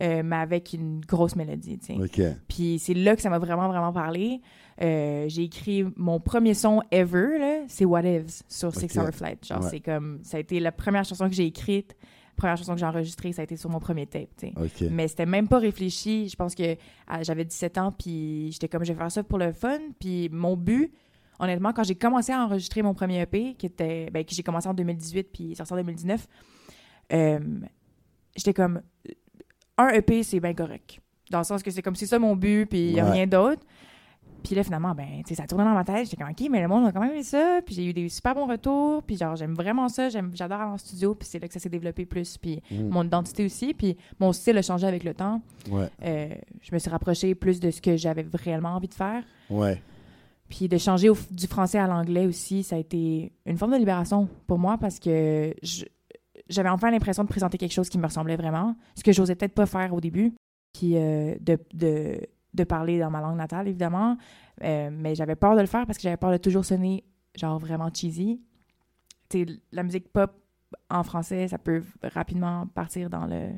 euh, 0.00 0.22
mais 0.24 0.36
avec 0.36 0.72
une 0.74 1.00
grosse 1.00 1.34
mélodie, 1.34 1.78
tu 1.78 1.86
sais. 1.86 1.94
Ok. 1.94 2.36
Puis 2.48 2.78
c'est 2.78 2.94
là 2.94 3.16
que 3.16 3.22
ça 3.22 3.30
m'a 3.30 3.38
vraiment, 3.38 3.66
vraiment 3.68 3.92
parlé. 3.92 4.40
Euh, 4.82 5.24
j'ai 5.28 5.44
écrit 5.44 5.84
mon 5.96 6.20
premier 6.20 6.54
son 6.54 6.82
ever, 6.92 7.38
là, 7.38 7.60
c'est 7.66 7.84
What 7.86 8.02
Ifs 8.02 8.42
sur 8.48 8.72
Six. 8.74 8.96
Hour 8.98 9.10
Flight. 9.12 9.44
Genre, 9.44 9.62
Ouais. 9.62 9.70
c'est 9.70 9.80
comme, 9.80 10.20
ça 10.22 10.36
a 10.36 10.40
été 10.40 10.60
la 10.60 10.70
première 10.70 11.04
chanson 11.04 11.28
que 11.28 11.34
j'ai 11.34 11.46
écrite, 11.46 11.96
première 12.36 12.56
chanson 12.56 12.74
que 12.74 12.78
j'ai 12.80 12.86
enregistrée, 12.86 13.32
ça 13.32 13.42
a 13.42 13.44
été 13.44 13.56
sur 13.56 13.70
mon 13.70 13.80
premier 13.80 14.06
tape, 14.06 14.28
tu 14.36 14.48
sais. 14.48 14.52
Ok. 14.56 14.88
Mais 14.90 15.08
c'était 15.08 15.26
même 15.26 15.48
pas 15.48 15.58
réfléchi. 15.58 16.28
Je 16.28 16.36
pense 16.36 16.54
que 16.54 16.76
j'avais 17.22 17.44
17 17.44 17.78
ans, 17.78 17.92
puis 17.92 18.50
j'étais 18.52 18.68
comme, 18.68 18.84
je 18.84 18.92
vais 18.92 18.98
faire 18.98 19.10
ça 19.10 19.22
pour 19.22 19.38
le 19.38 19.52
fun. 19.52 19.78
Puis 19.98 20.28
mon 20.30 20.56
but, 20.56 20.92
honnêtement, 21.38 21.72
quand 21.72 21.82
j'ai 21.84 21.94
commencé 21.94 22.32
à 22.32 22.44
enregistrer 22.44 22.82
mon 22.82 22.94
premier 22.94 23.20
EP, 23.22 23.54
qui 23.54 23.66
était, 23.66 24.10
ben, 24.10 24.24
que 24.24 24.34
j'ai 24.34 24.42
commencé 24.42 24.68
en 24.68 24.74
2018, 24.74 25.28
puis 25.32 25.54
sorti 25.56 25.72
en 25.72 25.76
2019, 25.76 26.26
euh, 27.12 27.38
j'étais 28.36 28.54
comme, 28.54 28.82
un 29.78 29.88
EP, 29.88 30.22
c'est 30.22 30.40
bien 30.40 30.54
correct. 30.54 31.00
Dans 31.30 31.38
le 31.38 31.44
sens 31.44 31.62
que 31.62 31.70
c'est 31.70 31.82
comme, 31.82 31.96
c'est 31.96 32.06
ça 32.06 32.18
mon 32.18 32.36
but, 32.36 32.66
puis 32.66 32.78
il 32.90 32.92
y 32.92 33.00
a 33.00 33.04
Ouais. 33.04 33.10
rien 33.12 33.26
d'autre. 33.26 33.62
Puis 34.42 34.54
là, 34.54 34.62
finalement, 34.62 34.94
ben, 34.94 35.06
tu 35.26 35.28
sais, 35.28 35.34
ça 35.34 35.46
tournait 35.46 35.64
dans 35.64 35.74
ma 35.74 35.82
tête. 35.84 36.04
J'étais 36.04 36.16
comme, 36.16 36.30
OK, 36.30 36.48
mais 36.50 36.60
le 36.62 36.68
monde 36.68 36.86
a 36.86 36.92
quand 36.92 37.00
même 37.00 37.10
aimé 37.12 37.22
ça. 37.24 37.60
Puis 37.66 37.74
j'ai 37.74 37.84
eu 37.86 37.92
des 37.92 38.08
super 38.08 38.34
bons 38.34 38.46
retours. 38.46 39.02
Puis 39.02 39.16
genre, 39.16 39.34
j'aime 39.36 39.54
vraiment 39.54 39.88
ça. 39.88 40.08
J'aime, 40.08 40.30
j'adore 40.34 40.60
aller 40.60 40.70
en 40.72 40.78
studio. 40.78 41.14
Puis 41.14 41.28
c'est 41.28 41.38
là 41.40 41.48
que 41.48 41.54
ça 41.54 41.58
s'est 41.60 41.68
développé 41.68 42.06
plus. 42.06 42.38
Puis 42.38 42.62
Mm. 42.70 42.88
mon 42.88 43.02
identité 43.04 43.44
aussi. 43.44 43.74
Puis 43.74 43.96
mon 44.20 44.32
style 44.32 44.56
a 44.58 44.62
changé 44.62 44.86
avec 44.86 45.02
le 45.04 45.14
temps. 45.14 45.40
Ouais. 45.70 45.88
Euh, 46.04 46.28
je 46.62 46.72
me 46.72 46.78
suis 46.78 46.90
rapprochée 46.90 47.34
plus 47.34 47.58
de 47.60 47.70
ce 47.70 47.80
que 47.80 47.96
j'avais 47.96 48.22
vraiment 48.22 48.70
envie 48.76 48.88
de 48.88 48.94
faire. 48.94 49.24
Ouais. 49.50 49.82
Puis 50.48 50.68
de 50.68 50.78
changer 50.78 51.08
au- 51.08 51.16
du 51.32 51.48
français 51.48 51.78
à 51.78 51.88
l'anglais 51.88 52.26
aussi, 52.26 52.62
ça 52.62 52.76
a 52.76 52.78
été 52.78 53.32
une 53.46 53.56
forme 53.58 53.72
de 53.72 53.78
libération 53.78 54.28
pour 54.46 54.58
moi 54.60 54.78
parce 54.78 55.00
que 55.00 55.52
j'avais 56.48 56.68
enfin 56.68 56.90
l'impression 56.90 57.24
de 57.24 57.28
présenter 57.28 57.58
quelque 57.58 57.72
chose 57.72 57.88
qui 57.88 57.98
me 57.98 58.06
ressemblait 58.06 58.36
vraiment, 58.36 58.76
ce 58.94 59.02
que 59.02 59.10
j'osais 59.12 59.34
peut-être 59.34 59.54
pas 59.54 59.66
faire 59.66 59.92
au 59.92 60.00
début. 60.00 60.34
Puis 60.72 60.92
euh, 60.96 61.34
de, 61.40 61.58
de, 61.74 62.20
de 62.56 62.64
parler 62.64 62.98
dans 62.98 63.10
ma 63.10 63.20
langue 63.20 63.36
natale, 63.36 63.68
évidemment. 63.68 64.16
Euh, 64.62 64.90
mais 64.92 65.14
j'avais 65.14 65.36
peur 65.36 65.54
de 65.54 65.60
le 65.60 65.66
faire 65.66 65.86
parce 65.86 65.98
que 65.98 66.02
j'avais 66.02 66.16
peur 66.16 66.32
de 66.32 66.38
toujours 66.38 66.64
sonner 66.64 67.04
genre 67.34 67.58
vraiment 67.58 67.90
cheesy. 67.92 68.40
Tu 69.28 69.46
la 69.72 69.82
musique 69.82 70.12
pop 70.12 70.32
en 70.90 71.02
français, 71.02 71.48
ça 71.48 71.58
peut 71.58 71.82
rapidement 72.02 72.66
partir 72.66 73.10
dans 73.10 73.26
le 73.26 73.48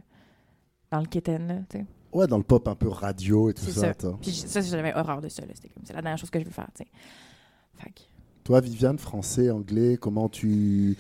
dans 0.91 1.01
le 1.01 1.07
kitten, 1.07 1.47
là, 1.47 1.55
tu 1.69 1.79
sais. 1.79 1.87
Ouais, 2.13 2.27
dans 2.27 2.39
le 2.39 2.43
pop 2.43 2.67
un 2.69 2.75
peu 2.75 2.89
radio 2.89 3.51
et 3.51 3.55
tout 3.55 3.67
ça. 3.67 3.93
ça. 3.99 4.13
Puis 4.21 4.33
ça, 4.33 4.63
j'avais 4.63 4.95
horreur 4.95 5.21
de 5.21 5.29
ça. 5.29 5.43
là. 5.43 5.53
C'était 5.55 5.69
comme, 5.69 5.85
c'est 5.85 5.93
la 5.93 6.01
dernière 6.01 6.17
chose 6.17 6.31
que 6.31 6.41
je 6.41 6.45
veux 6.47 6.51
faire, 6.51 6.69
tu 6.75 6.85
sais. 6.85 6.91
Toi, 8.49 8.61
Viviane, 8.63 8.99
français, 8.99 9.51
anglais, 9.51 9.99
comment 10.01 10.31
tu 10.31 10.97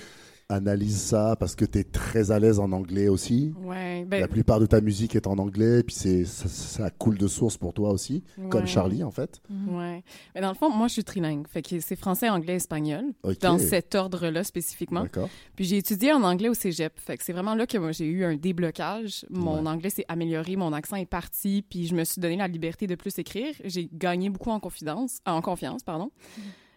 analyses 0.48 1.00
ça 1.00 1.36
Parce 1.38 1.54
que 1.54 1.64
tu 1.64 1.78
es 1.78 1.84
très 1.84 2.30
à 2.30 2.38
l'aise 2.38 2.58
en 2.58 2.72
anglais 2.72 3.08
aussi. 3.08 3.52
Ouais, 3.62 4.04
ben, 4.06 4.20
La 4.20 4.28
plupart 4.28 4.60
de 4.60 4.66
ta 4.66 4.80
musique 4.80 5.14
est 5.14 5.26
en 5.26 5.38
anglais, 5.38 5.82
puis 5.82 5.94
c'est 5.94 6.24
ça, 6.24 6.48
ça 6.48 6.90
coule 6.90 7.18
de 7.18 7.26
source 7.26 7.56
pour 7.56 7.72
toi 7.74 7.90
aussi, 7.90 8.24
comme. 8.50 8.66
Charlie 8.66 9.02
en 9.04 9.10
fait. 9.10 9.40
Ouais. 9.68 10.02
Mais 10.34 10.40
dans 10.40 10.48
le 10.48 10.54
fond, 10.54 10.70
moi, 10.70 10.88
je 10.88 10.94
suis 10.94 11.04
trilingue. 11.04 11.46
Fait 11.48 11.62
que 11.62 11.80
c'est 11.80 11.96
français, 11.96 12.28
anglais, 12.28 12.54
espagnol. 12.54 13.04
Dans 13.40 13.58
cet 13.58 13.94
ordre-là 13.94 14.44
spécifiquement. 14.44 15.02
D'accord. 15.02 15.28
Puis 15.56 15.64
j'ai 15.64 15.78
étudié 15.78 16.12
en 16.12 16.22
anglais 16.22 16.48
au 16.48 16.54
cégep. 16.54 16.92
Fait 16.98 17.16
que 17.16 17.24
c'est 17.24 17.32
vraiment 17.32 17.54
là 17.54 17.66
que 17.66 17.78
moi, 17.78 17.92
j'ai 17.92 18.06
eu 18.06 18.24
un 18.24 18.36
déblocage. 18.36 19.24
Mon 19.30 19.62
Ouais. 19.62 19.68
anglais 19.68 19.90
s'est 19.90 20.04
amélioré, 20.08 20.56
mon 20.56 20.72
accent 20.72 20.96
est 20.96 21.06
parti, 21.06 21.64
puis 21.68 21.86
je 21.86 21.94
me 21.94 22.04
suis 22.04 22.20
donné 22.20 22.36
la 22.36 22.48
liberté 22.48 22.86
de 22.86 22.94
plus 22.94 23.18
écrire. 23.18 23.54
J'ai 23.64 23.88
gagné 23.92 24.28
beaucoup 24.30 24.50
en 24.50 24.60
confidence, 24.60 25.18
en 25.26 25.40
confiance, 25.40 25.82
pardon. 25.82 26.10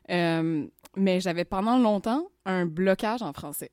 Euh, 0.09 0.67
mais 0.95 1.19
j'avais 1.19 1.45
pendant 1.45 1.77
longtemps 1.77 2.27
un 2.45 2.65
blocage 2.65 3.21
en 3.21 3.33
français. 3.33 3.71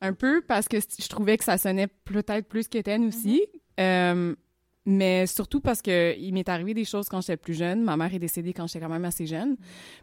Un 0.00 0.12
peu 0.14 0.40
parce 0.40 0.68
que 0.68 0.78
je 0.80 1.08
trouvais 1.08 1.36
que 1.36 1.44
ça 1.44 1.58
sonnait 1.58 1.86
peut-être 1.86 2.48
plus 2.48 2.68
qu'Étienne 2.68 3.06
aussi. 3.06 3.42
Euh, 3.78 4.34
mais 4.86 5.26
surtout 5.26 5.60
parce 5.60 5.82
que 5.82 6.18
il 6.18 6.32
m'est 6.32 6.48
arrivé 6.48 6.74
des 6.74 6.84
choses 6.84 7.08
quand 7.08 7.20
j'étais 7.20 7.36
plus 7.36 7.54
jeune. 7.54 7.82
Ma 7.82 7.96
mère 7.96 8.12
est 8.12 8.18
décédée 8.18 8.52
quand 8.52 8.66
j'étais 8.66 8.80
quand 8.80 8.90
même 8.90 9.04
assez 9.04 9.26
jeune. 9.26 9.56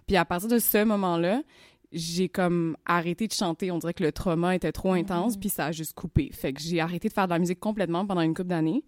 Puis 0.06 0.16
à 0.16 0.26
partir 0.26 0.50
de 0.50 0.60
ce 0.60 0.84
moment-là, 0.84 1.42
j'ai 1.92 2.30
comme 2.30 2.78
arrêté 2.86 3.28
de 3.28 3.34
chanter. 3.34 3.72
On 3.72 3.80
dirait 3.80 3.94
que 3.94 4.04
le 4.04 4.12
trauma 4.12 4.56
était 4.56 4.72
trop 4.72 4.94
intense, 4.94 5.38
puis 5.38 5.50
ça 5.50 5.68
a 5.68 5.72
juste 5.72 5.94
coupé. 5.94 6.30
Fait 6.32 6.54
que 6.54 6.62
j'ai 6.62 6.80
arrêté 6.80 7.08
de 7.08 7.14
faire 7.14 7.28
de 7.28 7.34
la 7.34 7.40
musique 7.40 7.60
complètement 7.60 8.06
pendant 8.06 8.22
une 8.22 8.34
couple 8.34 8.50
d'années. 8.50 8.84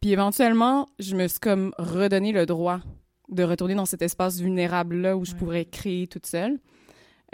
Puis 0.00 0.12
éventuellement, 0.12 0.88
je 0.98 1.16
me 1.16 1.26
suis 1.26 1.40
comme 1.40 1.72
redonné 1.78 2.32
le 2.32 2.46
droit 2.46 2.80
de 3.28 3.42
retourner 3.42 3.74
dans 3.74 3.86
cet 3.86 4.02
espace 4.02 4.38
vulnérable-là 4.40 5.16
où 5.16 5.24
je 5.24 5.34
pourrais 5.34 5.64
créer 5.64 6.06
toute 6.06 6.26
seule. 6.26 6.58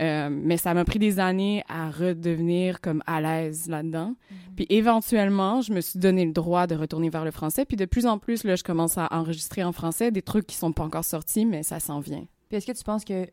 Euh, 0.00 0.28
mais 0.28 0.56
ça 0.56 0.74
m'a 0.74 0.84
pris 0.84 0.98
des 0.98 1.20
années 1.20 1.62
à 1.68 1.88
redevenir 1.88 2.80
comme 2.80 3.00
à 3.06 3.20
l'aise 3.20 3.68
là-dedans. 3.68 4.08
Mhm. 4.08 4.36
Puis 4.56 4.66
éventuellement, 4.68 5.60
je 5.60 5.72
me 5.72 5.80
suis 5.80 6.00
donné 6.00 6.24
le 6.24 6.32
droit 6.32 6.66
de 6.66 6.74
retourner 6.74 7.10
vers 7.10 7.24
le 7.24 7.30
français. 7.30 7.64
Puis 7.64 7.76
de 7.76 7.84
plus 7.84 8.04
en 8.04 8.18
plus, 8.18 8.42
là, 8.42 8.56
je 8.56 8.64
commence 8.64 8.98
à 8.98 9.06
enregistrer 9.12 9.62
en 9.62 9.70
français 9.70 10.10
des 10.10 10.22
trucs 10.22 10.48
qui 10.48 10.56
sont 10.56 10.72
pas 10.72 10.82
encore 10.82 11.04
sortis, 11.04 11.46
mais 11.46 11.62
ça 11.62 11.78
s'en 11.78 12.00
vient. 12.00 12.26
Puis 12.48 12.56
est-ce 12.56 12.66
que 12.66 12.72
tu 12.76 12.82
penses 12.82 13.04
que 13.04 13.12
euh, 13.22 13.26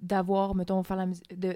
d'avoir, 0.00 0.54
mettons, 0.54 0.82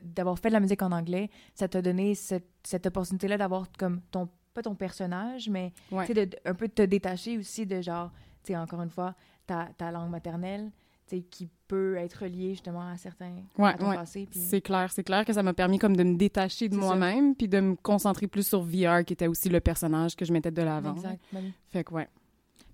d'avoir 0.05 0.39
fait 0.39 0.49
de 0.49 0.55
la 0.55 0.61
musique 0.61 0.81
en 0.83 0.93
anglais, 0.93 1.29
ça 1.55 1.69
t'a 1.69 1.83
donné 1.83 2.15
cette, 2.15 2.49
cette 2.63 2.87
opportunité-là 2.87 3.37
d'avoir 3.37 3.67
comme 3.79 4.01
ton, 4.11 4.29
pas 4.55 4.63
ton 4.63 4.75
personnage, 4.75 5.51
mais 5.51 5.73
Ouais. 5.93 6.09
de- 6.15 6.31
un 6.47 6.55
peu 6.55 6.69
de 6.69 6.73
te 6.73 6.83
détacher 6.83 7.37
aussi 7.37 7.67
de 7.67 7.83
genre, 7.83 8.11
tu 8.45 8.53
sais, 8.53 8.57
encore 8.57 8.81
une 8.81 8.89
fois, 8.91 9.15
ta, 9.47 9.69
ta 9.77 9.91
langue 9.91 10.11
maternelle, 10.11 10.71
tu 11.07 11.17
sais, 11.17 11.23
qui 11.23 11.49
peut 11.69 11.97
être 11.97 12.23
reliée 12.25 12.51
justement 12.51 12.89
à 12.89 12.97
certains, 12.97 13.33
Ouais, 13.59 13.71
à 13.71 13.75
ton 13.75 13.89
ouais. 13.91 13.97
passé. 13.97 14.27
Puis... 14.31 14.41
C'est 14.41 14.61
clair, 14.61 14.91
c'est 14.93 15.05
clair 15.05 15.25
que 15.25 15.33
ça 15.33 15.43
m'a 15.43 15.55
permis 15.55 15.79
comme 15.79 15.97
de 15.97 16.03
me 16.05 16.17
détacher 16.17 16.69
de 16.69 16.77
moi-même, 16.77 17.35
puis 17.35 17.49
de 17.49 17.61
me 17.61 17.75
concentrer 17.77 18.27
plus 18.27 18.47
sur 18.47 18.63
VR, 18.63 19.05
qui 19.05 19.13
était 19.13 19.27
aussi 19.29 19.49
le 19.49 19.61
personnage 19.61 20.17
que 20.17 20.25
je 20.25 20.33
mettais 20.33 20.51
de 20.51 20.63
l'avant. 20.63 20.95
Exact. 20.95 21.21
ben 21.33 21.41
oui. 21.45 21.53
Fait 21.71 21.85
que 21.85 21.93
ouais. 21.95 22.09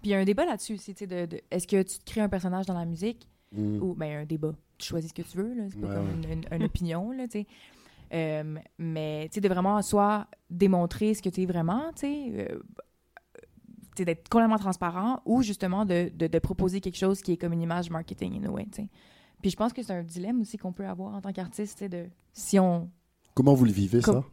Puis 0.01 0.11
il 0.11 0.11
y 0.11 0.15
a 0.15 0.19
un 0.19 0.25
débat 0.25 0.45
là-dessus 0.45 0.75
aussi, 0.75 0.95
tu 0.95 1.01
sais, 1.01 1.07
de, 1.07 1.27
de- 1.37 1.41
est-ce 1.51 1.67
que 1.67 1.81
tu 1.83 1.99
te 1.99 2.05
crées 2.11 2.23
un 2.23 2.29
personnage 2.29 2.67
dans 2.67 2.75
la 2.79 2.85
musique? 2.87 3.29
Mm. 3.55 3.83
ou, 3.83 3.95
ben, 3.95 4.23
un 4.23 4.25
débat. 4.25 4.55
Tu 4.79 4.87
choisis 4.89 5.11
ce 5.11 5.15
que 5.15 5.21
tu 5.29 5.37
veux, 5.37 5.53
là. 5.55 5.65
C'est 5.71 5.79
pas 5.79 5.89
Ouais, 5.89 5.95
comme 5.95 6.09
une, 6.25 6.31
une- 6.33 6.45
une 6.51 6.63
opinion, 6.65 7.11
là, 7.13 7.25
tu 7.29 7.41
sais. 7.41 7.47
Euh, 8.15 8.57
mais, 8.79 9.29
tu 9.31 9.35
sais, 9.35 9.41
de 9.43 9.49
vraiment 9.49 9.81
soit 9.83 10.27
démontrer 10.51 11.13
ce 11.15 11.21
que 11.23 11.29
tu 11.29 11.43
es 11.43 11.47
vraiment, 11.47 11.93
tu 11.95 12.01
sais, 12.01 12.33
euh, 12.33 12.49
tu 12.49 12.59
sais, 12.59 12.61
d'être 13.97 14.29
complètement 14.29 14.59
transparent 14.59 15.21
ou 15.25 15.43
justement 15.43 15.85
de, 15.85 16.11
de, 16.15 16.27
de 16.27 16.39
proposer 16.39 16.81
quelque 16.81 16.99
chose 16.99 17.21
qui 17.21 17.33
est 17.33 17.37
comme 17.37 17.53
une 17.53 17.63
image 17.63 17.91
marketing, 17.91 18.43
in 18.43 18.49
a 18.49 18.51
way. 18.51 18.67
Puis 19.41 19.51
je 19.51 19.57
pense 19.57 19.73
que 19.73 19.83
c'est 19.83 19.93
un 19.93 20.03
dilemme 20.03 20.41
aussi 20.41 20.57
qu'on 20.57 20.73
peut 20.73 20.87
avoir 20.87 21.15
en 21.15 21.21
tant 21.21 21.33
qu'artiste, 21.33 21.85
de 21.85 22.07
si 22.33 22.59
on... 22.59 22.91
Comment 23.35 23.55
vous 23.55 23.65
le 23.65 23.73
vivez, 23.73 24.01
ça? 24.01 24.25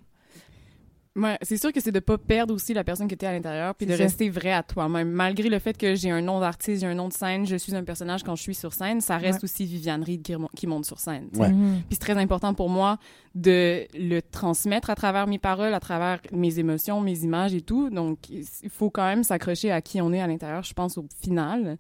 Ouais, 1.16 1.38
c'est 1.42 1.58
sûr 1.58 1.74
que 1.74 1.82
c'est 1.82 1.92
de 1.92 2.00
pas 2.00 2.18
perdre 2.18 2.54
aussi 2.54 2.74
la 2.74 2.84
personne 2.84 3.08
que 3.08 3.16
tu 3.16 3.26
es 3.26 3.28
à 3.28 3.32
l'intérieur, 3.34 3.74
puis 3.76 3.86
de 3.88 3.92
ça. 3.96 4.04
rester 4.04 4.30
vrai 4.30 4.52
à 4.54 4.64
toi-même. 4.64 5.10
Malgré 5.10 5.50
le 5.50 5.60
fait 5.60 5.76
que 5.78 5.96
j'ai 5.96 6.12
un 6.12 6.22
nom 6.22 6.40
d'artiste, 6.40 6.82
j'ai 6.82 6.88
un 6.88 6.94
nom 6.94 7.08
de 7.08 7.14
scène, 7.14 7.46
je 7.48 7.56
suis 7.56 7.76
un 7.76 7.84
personnage 7.84 8.24
quand 8.24 8.36
je 8.36 8.44
suis 8.44 8.56
sur 8.56 8.74
scène, 8.74 9.02
ça 9.02 9.18
reste 9.18 9.40
Ouais. 9.40 9.46
aussi 9.46 9.66
Viviane 9.66 10.04
Reed 10.04 10.22
qui, 10.22 10.34
qui 10.56 10.68
monte 10.68 10.86
sur 10.86 11.00
scène. 11.00 11.28
Ouais. 11.36 11.50
Mhm. 11.52 11.78
Puis 11.88 11.98
c'est 12.00 12.00
très 12.00 12.18
important 12.18 12.54
pour 12.54 12.70
moi 12.70 13.00
de 13.36 13.86
le 13.96 14.22
transmettre 14.22 14.90
à 14.90 14.96
travers 14.96 15.28
mes 15.28 15.40
paroles, 15.40 15.74
à 15.74 15.80
travers 15.80 16.20
mes 16.32 16.58
émotions, 16.60 17.00
mes 17.02 17.20
images 17.24 17.54
et 17.54 17.62
tout. 17.62 17.90
Donc, 17.90 18.30
il 18.30 18.44
faut 18.70 18.90
quand 18.90 19.06
même 19.06 19.24
s'accrocher 19.24 19.72
à 19.72 19.82
qui 19.82 20.02
on 20.02 20.12
est 20.14 20.22
à 20.22 20.28
l'intérieur, 20.28 20.64
je 20.64 20.74
pense, 20.74 20.98
au 20.98 21.06
final. 21.22 21.78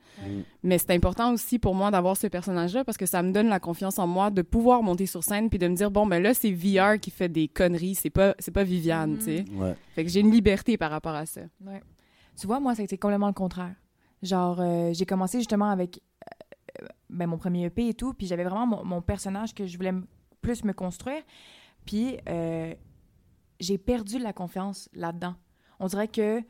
Mais 0.63 0.77
c'est 0.77 0.91
important 0.91 1.33
aussi 1.33 1.57
pour 1.59 1.73
moi 1.75 1.89
d'avoir 1.91 2.17
ce 2.17 2.27
personnage-là 2.27 2.83
parce 2.83 2.97
que 2.97 3.05
ça 3.05 3.23
me 3.23 3.31
donne 3.31 3.47
la 3.47 3.59
confiance 3.59 3.97
en 3.99 4.07
moi 4.07 4.29
de 4.29 4.41
pouvoir 4.41 4.83
monter 4.83 5.05
sur 5.05 5.23
scène 5.23 5.49
puis 5.49 5.57
de 5.59 5.67
me 5.67 5.75
dire, 5.75 5.89
bon, 5.91 6.05
ben 6.05 6.21
là, 6.21 6.33
c'est 6.33 6.51
VR 6.51 6.99
qui 6.99 7.09
fait 7.11 7.29
des 7.29 7.47
conneries, 7.47 7.95
c'est 7.95 8.09
pas, 8.09 8.35
c'est 8.39 8.51
pas 8.51 8.63
Viviane. 8.63 9.18
Tu 9.19 9.25
sais. 9.25 9.45
Ouais. 9.51 9.75
Fait 9.93 10.03
que 10.03 10.09
j'ai 10.09 10.21
une 10.21 10.31
liberté 10.31 10.77
par 10.77 10.91
rapport 10.91 11.15
à 11.15 11.25
ça. 11.25 11.41
Ouais. 11.61 11.81
Tu 12.39 12.47
vois, 12.47 12.59
moi, 12.59 12.73
ça 12.75 12.81
a 12.81 12.85
été 12.85 12.97
complètement 12.97 13.27
le 13.27 13.33
contraire. 13.33 13.75
Genre, 14.21 14.59
euh, 14.59 14.91
j'ai 14.93 15.05
commencé 15.05 15.39
justement 15.39 15.69
avec 15.69 16.01
euh, 16.81 16.87
ben, 17.09 17.27
mon 17.27 17.37
premier 17.37 17.65
EP 17.65 17.89
et 17.89 17.93
tout, 17.93 18.13
puis 18.13 18.27
j'avais 18.27 18.43
vraiment 18.43 18.65
mon, 18.65 18.83
mon 18.83 19.01
personnage 19.01 19.53
que 19.53 19.65
je 19.65 19.77
voulais 19.77 19.93
plus 20.41 20.63
me 20.63 20.73
construire. 20.73 21.21
Puis 21.85 22.17
euh, 22.27 22.73
j'ai 23.59 23.77
perdu 23.77 24.19
la 24.19 24.33
confiance 24.33 24.89
là-dedans. 24.93 25.35
On 25.79 25.87
dirait 25.87 26.07
que. 26.07 26.41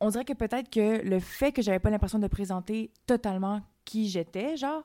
On 0.00 0.10
dirait 0.10 0.24
que 0.24 0.32
peut-être 0.32 0.70
que 0.70 1.02
le 1.04 1.18
fait 1.18 1.50
que 1.50 1.60
j'avais 1.60 1.80
pas 1.80 1.90
l'impression 1.90 2.20
de 2.20 2.28
présenter 2.28 2.92
totalement 3.06 3.62
qui 3.84 4.08
j'étais, 4.08 4.56
genre, 4.56 4.84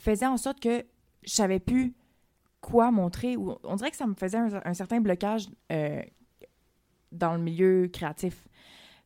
faisait 0.00 0.26
en 0.26 0.36
sorte 0.36 0.58
que 0.58 0.84
je 1.22 1.30
savais 1.30 1.60
plus 1.60 1.94
quoi 2.70 2.90
montrer. 2.90 3.36
Ou 3.36 3.54
on 3.64 3.76
dirait 3.76 3.90
que 3.90 3.96
ça 3.96 4.06
me 4.06 4.14
faisait 4.14 4.38
un, 4.38 4.60
un 4.64 4.74
certain 4.74 5.00
blocage 5.00 5.48
euh, 5.72 6.02
dans 7.12 7.34
le 7.34 7.40
milieu 7.40 7.88
créatif. 7.92 8.46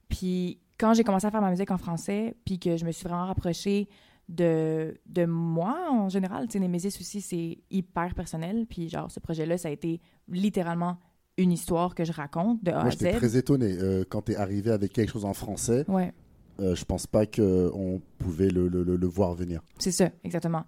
Puis 0.09 0.59
quand 0.79 0.95
j'ai 0.95 1.05
commencé 1.05 1.27
à 1.27 1.31
faire 1.31 1.41
ma 1.41 1.51
musique 1.51 1.71
en 1.71 1.79
français, 1.79 2.35
puis 2.45 2.59
que 2.59 2.77
je 2.77 2.85
me 2.85 2.93
suis 2.93 3.05
vraiment 3.05 3.27
rapprochée 3.27 3.89
de, 4.29 4.97
de 5.07 5.25
moi 5.27 5.77
en 5.91 6.09
général, 6.09 6.47
tu 6.47 6.53
sais, 6.55 6.61
Nemesis 6.61 6.97
aussi, 7.01 7.21
c'est 7.21 7.59
hyper 7.71 8.15
personnel. 8.15 8.67
Puis 8.69 8.89
genre, 8.89 9.11
ce 9.11 9.21
projet-là, 9.21 9.59
ça 9.59 9.69
a 9.69 9.71
été 9.71 10.01
littéralement 10.29 10.99
une 11.39 11.53
histoire 11.53 11.95
que 11.95 12.05
je 12.05 12.13
raconte 12.13 12.63
de 12.63 12.71
A 12.73 12.75
Moi, 12.75 12.85
à 12.85 12.91
j'étais 12.91 13.13
Z. 13.13 13.17
très 13.17 13.37
étonné. 13.37 13.77
Euh, 13.79 14.05
quand 14.09 14.23
tu 14.23 14.33
es 14.33 14.37
arrivé 14.37 14.71
avec 14.71 14.93
quelque 14.93 15.11
chose 15.13 15.25
en 15.25 15.33
français, 15.35 15.85
Ouais, 15.89 16.13
euh, 16.61 16.75
je 16.75 16.85
pense 16.85 17.07
pas 17.07 17.25
qu'on 17.27 18.03
pouvait 18.19 18.51
le, 18.51 18.69
le- 18.69 18.83
le- 18.83 18.97
le 18.97 19.07
voir 19.07 19.35
venir. 19.35 19.63
c'est 19.79 19.93
ça, 19.93 20.11
exactement. 20.25 20.65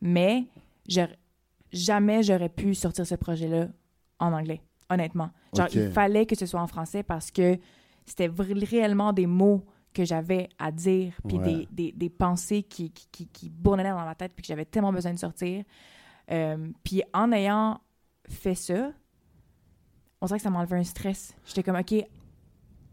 Mais 0.00 0.44
j'aurais- 0.88 1.16
jamais 1.72 2.22
j'aurais 2.22 2.48
pu 2.48 2.74
sortir 2.74 3.06
ce 3.06 3.14
projet-là 3.14 3.68
en 4.18 4.32
anglais, 4.32 4.60
honnêtement. 4.90 5.30
Genre, 5.56 5.68
il 5.74 5.90
fallait 5.90 6.26
que 6.26 6.34
ce 6.36 6.46
soit 6.46 6.60
en 6.60 6.66
français 6.66 7.02
parce 7.02 7.30
que 7.30 7.58
c'était 8.06 8.30
réellement 8.36 9.12
des 9.12 9.26
mots 9.26 9.64
que 9.94 10.04
j'avais 10.04 10.48
à 10.58 10.70
dire, 10.70 11.14
puis 11.26 11.38
Ouais. 11.38 11.44
des, 11.44 11.68
des, 11.70 11.92
des 11.92 12.10
pensées 12.10 12.62
qui, 12.62 12.90
qui, 12.90 13.06
qui, 13.10 13.26
qui 13.28 13.48
bournaient 13.50 13.84
dans 13.84 14.04
ma 14.04 14.14
tête, 14.14 14.32
puis 14.34 14.42
que 14.42 14.46
j'avais 14.48 14.64
tellement 14.64 14.92
besoin 14.92 15.12
de 15.12 15.18
sortir. 15.18 15.64
Euh, 16.30 16.68
puis 16.84 17.02
en 17.14 17.32
ayant 17.32 17.80
fait 18.28 18.54
ça, 18.54 18.92
on 20.20 20.26
dirait 20.26 20.38
que 20.38 20.42
ça 20.42 20.50
m'enlevait 20.50 20.76
un 20.78 20.84
stress. 20.84 21.34
J'étais 21.46 21.62
comme, 21.62 21.76
OK, 21.76 21.94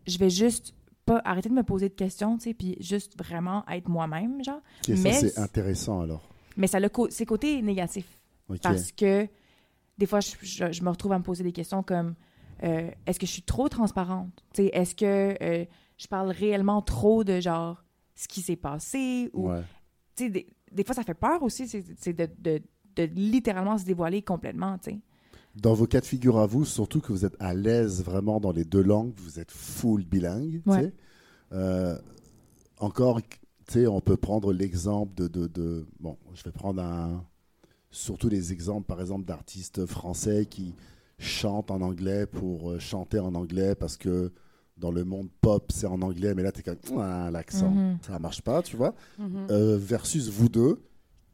je 0.07 0.17
vais 0.17 0.29
juste 0.29 0.73
pas 1.05 1.21
arrêter 1.25 1.49
de 1.49 1.53
me 1.53 1.63
poser 1.63 1.89
de 1.89 1.93
questions, 1.93 2.37
tu 2.37 2.45
sais, 2.45 2.53
puis 2.53 2.77
juste 2.79 3.17
vraiment 3.17 3.63
être 3.69 3.87
moi-même, 3.89 4.43
genre. 4.43 4.61
Mais 4.87 4.95
ça, 5.13 5.27
c'est 5.29 5.39
intéressant 5.39 6.01
alors. 6.01 6.27
Mais 6.57 6.67
ça 6.67 6.77
a 6.77 6.89
ses 7.09 7.25
côtés 7.25 7.61
négatifs. 7.61 8.14
Parce 8.61 8.91
que 8.91 9.27
des 9.97 10.05
fois, 10.05 10.19
je, 10.19 10.31
je- 10.41 10.71
je 10.71 10.83
me 10.83 10.89
retrouve 10.89 11.13
à 11.13 11.19
me 11.19 11.23
poser 11.23 11.43
des 11.43 11.51
questions 11.51 11.83
comme 11.83 12.15
euh, 12.63 12.89
est-ce 13.05 13.19
que 13.19 13.25
je 13.25 13.31
suis 13.31 13.41
trop 13.43 13.67
transparente? 13.69 14.43
Est-ce 14.57 14.95
que 14.95 15.35
euh, 15.41 15.65
je 15.97 16.07
parle 16.07 16.29
réellement 16.31 16.81
trop 16.81 17.23
de 17.23 17.39
genre 17.39 17.83
ce 18.15 18.27
qui 18.27 18.41
s'est 18.41 18.55
passé? 18.55 19.29
Ou, 19.33 19.49
Ouais. 19.49 19.61
des, 20.17 20.47
des 20.71 20.83
fois, 20.83 20.95
ça 20.95 21.03
fait 21.03 21.13
peur 21.13 21.41
aussi, 21.43 21.67
c'est 21.67 22.13
de, 22.13 22.29
de, 22.39 22.61
de 22.95 23.03
littéralement 23.15 23.77
se 23.77 23.85
dévoiler 23.85 24.21
complètement. 24.21 24.77
tu 24.77 24.91
sais. 24.91 24.99
Dans 25.55 25.73
vos 25.73 25.87
cas 25.87 26.01
de 26.01 26.05
figure 26.05 26.37
à 26.37 26.47
vous, 26.47 26.65
surtout 26.65 26.99
que 26.99 27.13
vous 27.13 27.23
êtes 27.25 27.35
à 27.39 27.53
l'aise 27.53 28.03
vraiment 28.03 28.39
dans 28.41 28.51
les 28.51 28.65
deux 28.65 28.81
langues, 28.83 29.13
vous 29.17 29.39
êtes 29.39 29.51
full 29.51 30.03
bilingue. 30.05 30.61
Ouais. 30.65 30.93
Euh, 31.53 31.97
encore, 32.79 33.21
on 33.87 34.01
peut 34.01 34.17
prendre 34.17 34.51
l'exemple 34.53 35.13
de, 35.15 35.27
de, 35.27 35.47
de- 35.47 35.85
Bon, 35.99 36.17
je 36.33 36.43
vais 36.43 36.51
prendre 36.51 36.81
un. 36.81 37.25
Surtout 37.95 38.27
les 38.27 38.51
exemples, 38.51 38.85
par 38.87 38.99
exemple, 38.99 39.23
d'artistes 39.25 39.85
français 39.85 40.45
qui 40.47 40.75
chantent 41.17 41.71
en 41.71 41.79
anglais 41.79 42.25
pour 42.25 42.71
euh, 42.71 42.79
chanter 42.79 43.19
en 43.19 43.33
anglais 43.35 43.73
parce 43.73 43.95
que 43.95 44.33
dans 44.77 44.91
le 44.91 45.05
monde 45.05 45.29
pop, 45.39 45.71
c'est 45.71 45.85
en 45.87 46.01
anglais, 46.01 46.33
mais 46.35 46.43
là, 46.43 46.51
tu 46.51 46.59
es 46.59 46.63
comme. 46.63 46.99
Ah, 46.99 47.29
l'accent, 47.31 47.71
Mhm. 47.71 47.97
ça 48.05 48.19
marche 48.19 48.41
pas, 48.41 48.61
tu 48.61 48.75
vois. 48.75 48.93
Mhm. 49.17 49.47
Euh, 49.49 49.77
versus 49.77 50.27
vous 50.27 50.49
deux, 50.49 50.83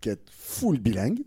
qui 0.02 0.10
êtes 0.10 0.30
full 0.30 0.80
bilingue. 0.80 1.24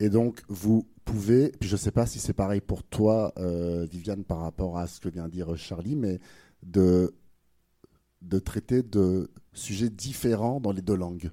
Et 0.00 0.08
donc, 0.08 0.42
vous 0.48 0.84
pouvez, 1.04 1.52
puis 1.60 1.68
je 1.68 1.76
sais 1.76 1.92
pas 1.92 2.04
si 2.06 2.18
c'est 2.18 2.32
pareil 2.32 2.60
pour 2.60 2.82
toi, 2.82 3.32
euh, 3.38 3.86
Viviane, 3.88 4.24
par 4.24 4.40
rapport 4.40 4.76
à 4.78 4.88
ce 4.88 4.98
que 4.98 5.08
vient 5.08 5.26
de 5.26 5.30
dire 5.32 5.56
Charlie, 5.56 5.94
mais 5.94 6.18
de, 6.64 7.14
de 8.22 8.38
traiter 8.40 8.82
de 8.82 9.30
sujets 9.52 9.90
différents 9.90 10.58
dans 10.60 10.72
les 10.72 10.82
deux 10.82 10.96
langues. 10.96 11.30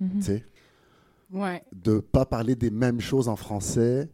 Mhm. 0.00 0.10
Tu 0.18 0.22
sais, 0.22 0.44
Ouais. 1.32 1.62
de 1.74 1.98
pas 1.98 2.24
parler 2.24 2.54
des 2.54 2.70
mêmes 2.70 3.00
choses 3.00 3.28
en 3.28 3.36
français 3.36 4.08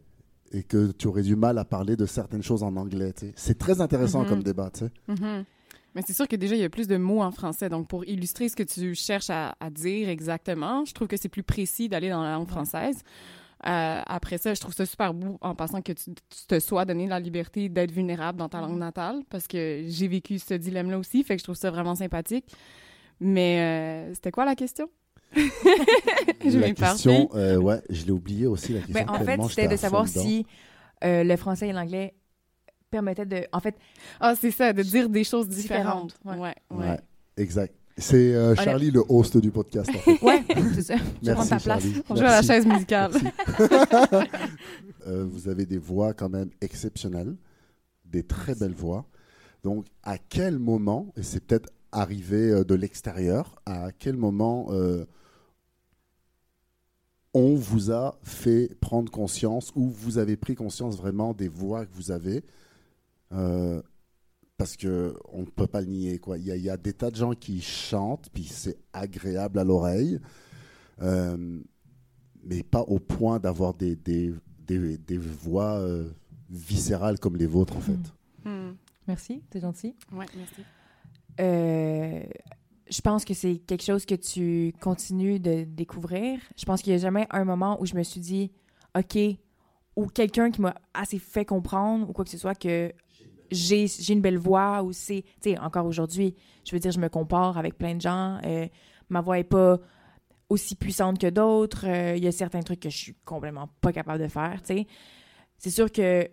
et 0.53 0.63
que 0.63 0.93
tu 0.93 1.07
aurais 1.09 1.23
du 1.23 1.37
mal 1.37 1.59
à 1.59 1.65
parler 1.65 1.97
de 1.97 2.07
certaines 2.07 2.43
choses 2.43 2.63
en 2.63 2.77
anglais. 2.77 3.13
C'est 3.37 3.59
très 3.59 3.81
intéressant 3.81 4.23
Mhm. 4.23 4.29
comme 4.29 4.43
débat. 4.43 4.71
Mhm. 5.09 5.45
Mais 5.95 6.03
c'est 6.07 6.15
sûr 6.15 6.27
que 6.27 6.37
déjà, 6.37 6.55
il 6.55 6.61
y 6.63 6.65
a 6.65 6.71
plus 6.71 6.89
de 6.89 6.97
mots 6.97 7.21
en 7.23 7.31
français. 7.31 7.69
Donc, 7.69 7.87
pour 7.87 8.05
illustrer 8.07 8.49
ce 8.49 8.57
que 8.57 8.63
tu 8.63 8.95
cherches 8.95 9.29
à, 9.29 9.55
à 9.61 9.69
dire 9.69 10.09
exactement, 10.09 10.85
je 10.87 10.95
trouve 10.95 11.07
que 11.09 11.19
c'est 11.19 11.29
plus 11.29 11.43
précis 11.43 11.89
d'aller 11.91 12.09
dans 12.09 12.23
la 12.23 12.33
langue 12.33 12.49
française. 12.49 12.97
Euh, 13.67 14.01
après 14.07 14.39
ça, 14.39 14.55
je 14.55 14.61
trouve 14.61 14.75
ça 14.75 14.87
super 14.87 15.13
beau 15.15 15.39
en 15.41 15.55
passant 15.55 15.83
que 15.83 15.93
tu, 15.93 16.13
tu 16.15 16.47
te 16.49 16.59
sois 16.61 16.85
donné 16.85 17.07
la 17.07 17.21
liberté 17.21 17.69
d'être 17.69 17.93
vulnérable 17.93 18.39
dans 18.39 18.49
ta 18.49 18.61
langue 18.61 18.79
natale 18.79 19.23
parce 19.31 19.47
que 19.47 19.85
j'ai 19.87 20.09
vécu 20.09 20.39
ce 20.39 20.55
dilemme-là 20.55 20.99
aussi. 20.99 21.23
Fait 21.25 21.35
que 21.37 21.41
je 21.41 21.45
trouve 21.45 21.57
ça 21.57 21.71
vraiment 21.71 21.95
sympathique. 21.95 22.47
Mais 23.21 23.61
euh, 24.11 24.15
c'était 24.15 24.33
quoi 24.33 24.45
la 24.45 24.57
question? 24.57 24.89
je 26.45 26.59
la 26.59 26.73
question, 26.73 27.29
euh, 27.35 27.57
ouais, 27.57 27.81
je 27.91 28.05
l'ai 28.05 28.11
oublié 28.11 28.47
aussi 28.47 28.73
la 28.73 28.81
question. 28.81 29.05
Ben, 29.07 29.09
en 29.09 29.25
fait, 29.25 29.41
c'était 29.49 29.69
de 29.69 29.77
savoir 29.77 30.05
dedans. 30.05 30.21
si 30.23 30.47
euh, 31.05 31.25
le 31.25 31.37
français 31.37 31.69
et 31.69 31.73
l'anglais 31.73 32.15
permettait 32.91 33.27
de. 33.27 33.45
En 33.53 33.61
fait, 33.61 33.77
Ah, 34.21 34.35
c'est 34.39 34.51
ça, 34.51 34.73
de 34.73 34.83
dire 34.83 35.09
des 35.09 35.25
choses 35.25 35.49
différentes. 35.49 36.15
Différentes, 36.25 36.41
Ouais, 36.41 36.55
ouais. 36.77 36.89
Ouais, 36.91 37.01
exact. 37.37 37.75
C'est 37.99 38.35
euh, 38.35 38.55
Charlie, 38.55 38.91
le 38.91 39.03
host 39.09 39.37
du 39.37 39.51
podcast. 39.51 39.91
En 39.91 39.99
fait. 39.99 40.23
ouais, 40.23 40.43
c'est 40.75 40.83
ça. 40.83 40.95
Je 40.97 41.27
vais 41.27 41.35
prendre 41.35 41.49
Merci, 41.49 41.49
ta 41.51 41.59
place. 41.59 41.83
Charlie. 41.83 42.03
On 42.09 42.17
joue 42.17 42.23
à 42.25 42.31
la 42.31 42.43
chaise 42.43 42.67
musicale. 42.67 43.13
Euh, 45.09 45.25
vous 45.29 45.49
avez 45.49 45.67
des 45.67 45.79
voix 45.79 46.15
quand 46.15 46.29
même 46.29 46.51
exceptionnelles, 46.61 47.35
des 48.05 48.23
très 48.23 48.55
belles 48.55 48.73
voix. 48.75 49.05
Donc, 49.65 49.87
à 50.05 50.17
quel 50.17 50.61
moment, 50.61 51.13
et 51.17 51.25
c'est 51.25 51.45
peut-être 51.45 51.71
arrivé 51.91 52.51
euh, 52.53 52.65
de 52.65 52.77
l'extérieur, 52.77 53.57
à 53.67 53.91
quel 53.99 54.17
moment 54.17 54.69
euh, 54.71 55.05
on 57.35 57.55
vous 57.55 57.91
a 57.91 58.19
fait 58.23 58.75
prendre 58.81 59.11
conscience 59.11 59.73
ou 59.75 59.89
vous 59.89 60.19
avez 60.19 60.37
pris 60.37 60.55
conscience 60.55 60.97
vraiment 60.97 61.33
des 61.35 61.49
voix 61.49 61.87
que 61.87 61.95
vous 61.95 62.11
avez 62.11 62.45
euh, 63.33 63.81
parce 64.59 64.77
que 64.77 65.17
on 65.33 65.41
ne 65.41 65.47
peut 65.47 65.67
pas 65.67 65.81
le 65.81 65.87
nier 65.87 66.19
quoi. 66.19 66.37
Il 66.39 66.45
y, 66.45 66.51
a- 66.53 66.57
il 66.57 66.63
y 66.63 66.71
a 66.71 66.77
des 66.77 66.93
tas 66.93 67.11
de 67.11 67.17
gens 67.17 67.33
qui 67.35 67.61
chantent 67.63 68.29
puis 68.35 68.45
c'est 68.45 68.77
agréable 68.93 69.59
à 69.59 69.65
l'oreille, 69.65 70.21
euh, 71.01 71.61
mais 72.45 72.63
pas 72.63 72.83
au 72.83 72.99
point 72.99 73.39
d'avoir 73.41 73.73
des, 73.75 73.97
des, 73.97 74.35
des, 74.67 74.99
des 74.99 75.17
voix 75.19 75.79
euh, 75.79 76.11
viscérales 76.51 77.19
comme 77.19 77.37
les 77.37 77.47
vôtres 77.47 77.77
en 77.77 77.81
fait. 77.81 77.99
Hmm. 78.45 78.73
Merci, 79.09 79.43
t'es 79.51 79.61
gentil. 79.61 79.95
Ouais, 80.13 80.27
merci. 80.37 80.63
Je 82.93 83.01
pense 83.01 83.25
que 83.25 83.33
c'est 83.33 83.57
quelque 83.57 83.85
chose 83.85 84.05
que 84.05 84.15
tu 84.15 84.75
continues 84.81 85.41
de 85.41 85.65
découvrir. 85.65 86.39
Je 86.59 86.65
pense 86.67 86.83
qu'il 86.83 86.93
n'y 86.93 86.99
a 86.99 87.03
jamais 87.03 87.27
un 87.31 87.45
moment 87.45 87.81
où 87.81 87.87
je 87.87 87.95
me 87.95 88.03
suis 88.03 88.21
dit, 88.21 88.53
OK, 88.99 89.19
ou 89.97 90.07
quelqu'un 90.07 90.51
qui 90.51 90.61
m'a 90.61 90.75
assez 90.93 91.19
fait 91.19 91.47
comprendre 91.47 92.09
ou 92.09 92.13
quoi 92.13 92.25
que 92.25 92.31
ce 92.31 92.37
soit 92.37 92.55
que 92.55 92.93
j'ai 93.51 93.87
une 94.13 94.21
belle 94.21 94.37
voix 94.39 94.83
ou 94.83 94.93
c'est, 94.93 95.23
tu 95.43 95.51
sais, 95.51 95.59
encore 95.59 95.87
aujourd'hui, 95.87 96.35
je 96.67 96.75
veux 96.75 96.81
dire, 96.81 96.93
je 96.93 97.01
me 97.01 97.09
compare 97.09 97.57
avec 97.57 97.79
plein 97.79 97.95
de 97.95 98.01
gens. 98.01 98.39
euh, 98.45 98.67
ma 99.09 99.21
voix 99.23 99.39
est 99.39 99.45
pas 99.45 99.79
aussi 100.49 100.75
puissante 100.75 101.19
que 101.19 101.29
d'autres. 101.31 101.87
euh, 101.87 102.17
Il 102.17 102.23
y 102.23 102.27
a 102.27 102.33
certains 102.33 102.61
trucs 102.61 102.81
que 102.81 102.91
je 102.91 102.97
suis 102.97 103.15
complètement 103.25 103.69
pas 103.81 103.93
capable 103.93 104.23
de 104.23 104.29
faire, 104.29 104.61
tu 104.63 104.75
sais. 104.75 104.87
C'est 105.57 105.71
sûr 105.71 105.91
que 105.91 106.29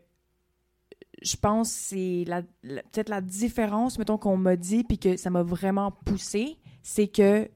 je 1.21 1.35
pense 1.35 1.69
c'est 1.69 2.23
la, 2.27 2.41
la- 2.63 2.83
peut-être 2.83 3.09
la 3.09 3.21
différence, 3.21 3.97
mettons, 3.99 4.17
qu'on 4.17 4.37
m'a 4.37 4.55
dit, 4.55 4.83
puis 4.83 4.97
que 4.97 5.17
ça 5.17 5.29
m'a 5.29 5.43
vraiment 5.43 5.91
poussé, 5.91 6.57
c'est 6.81 7.07
que 7.07 7.49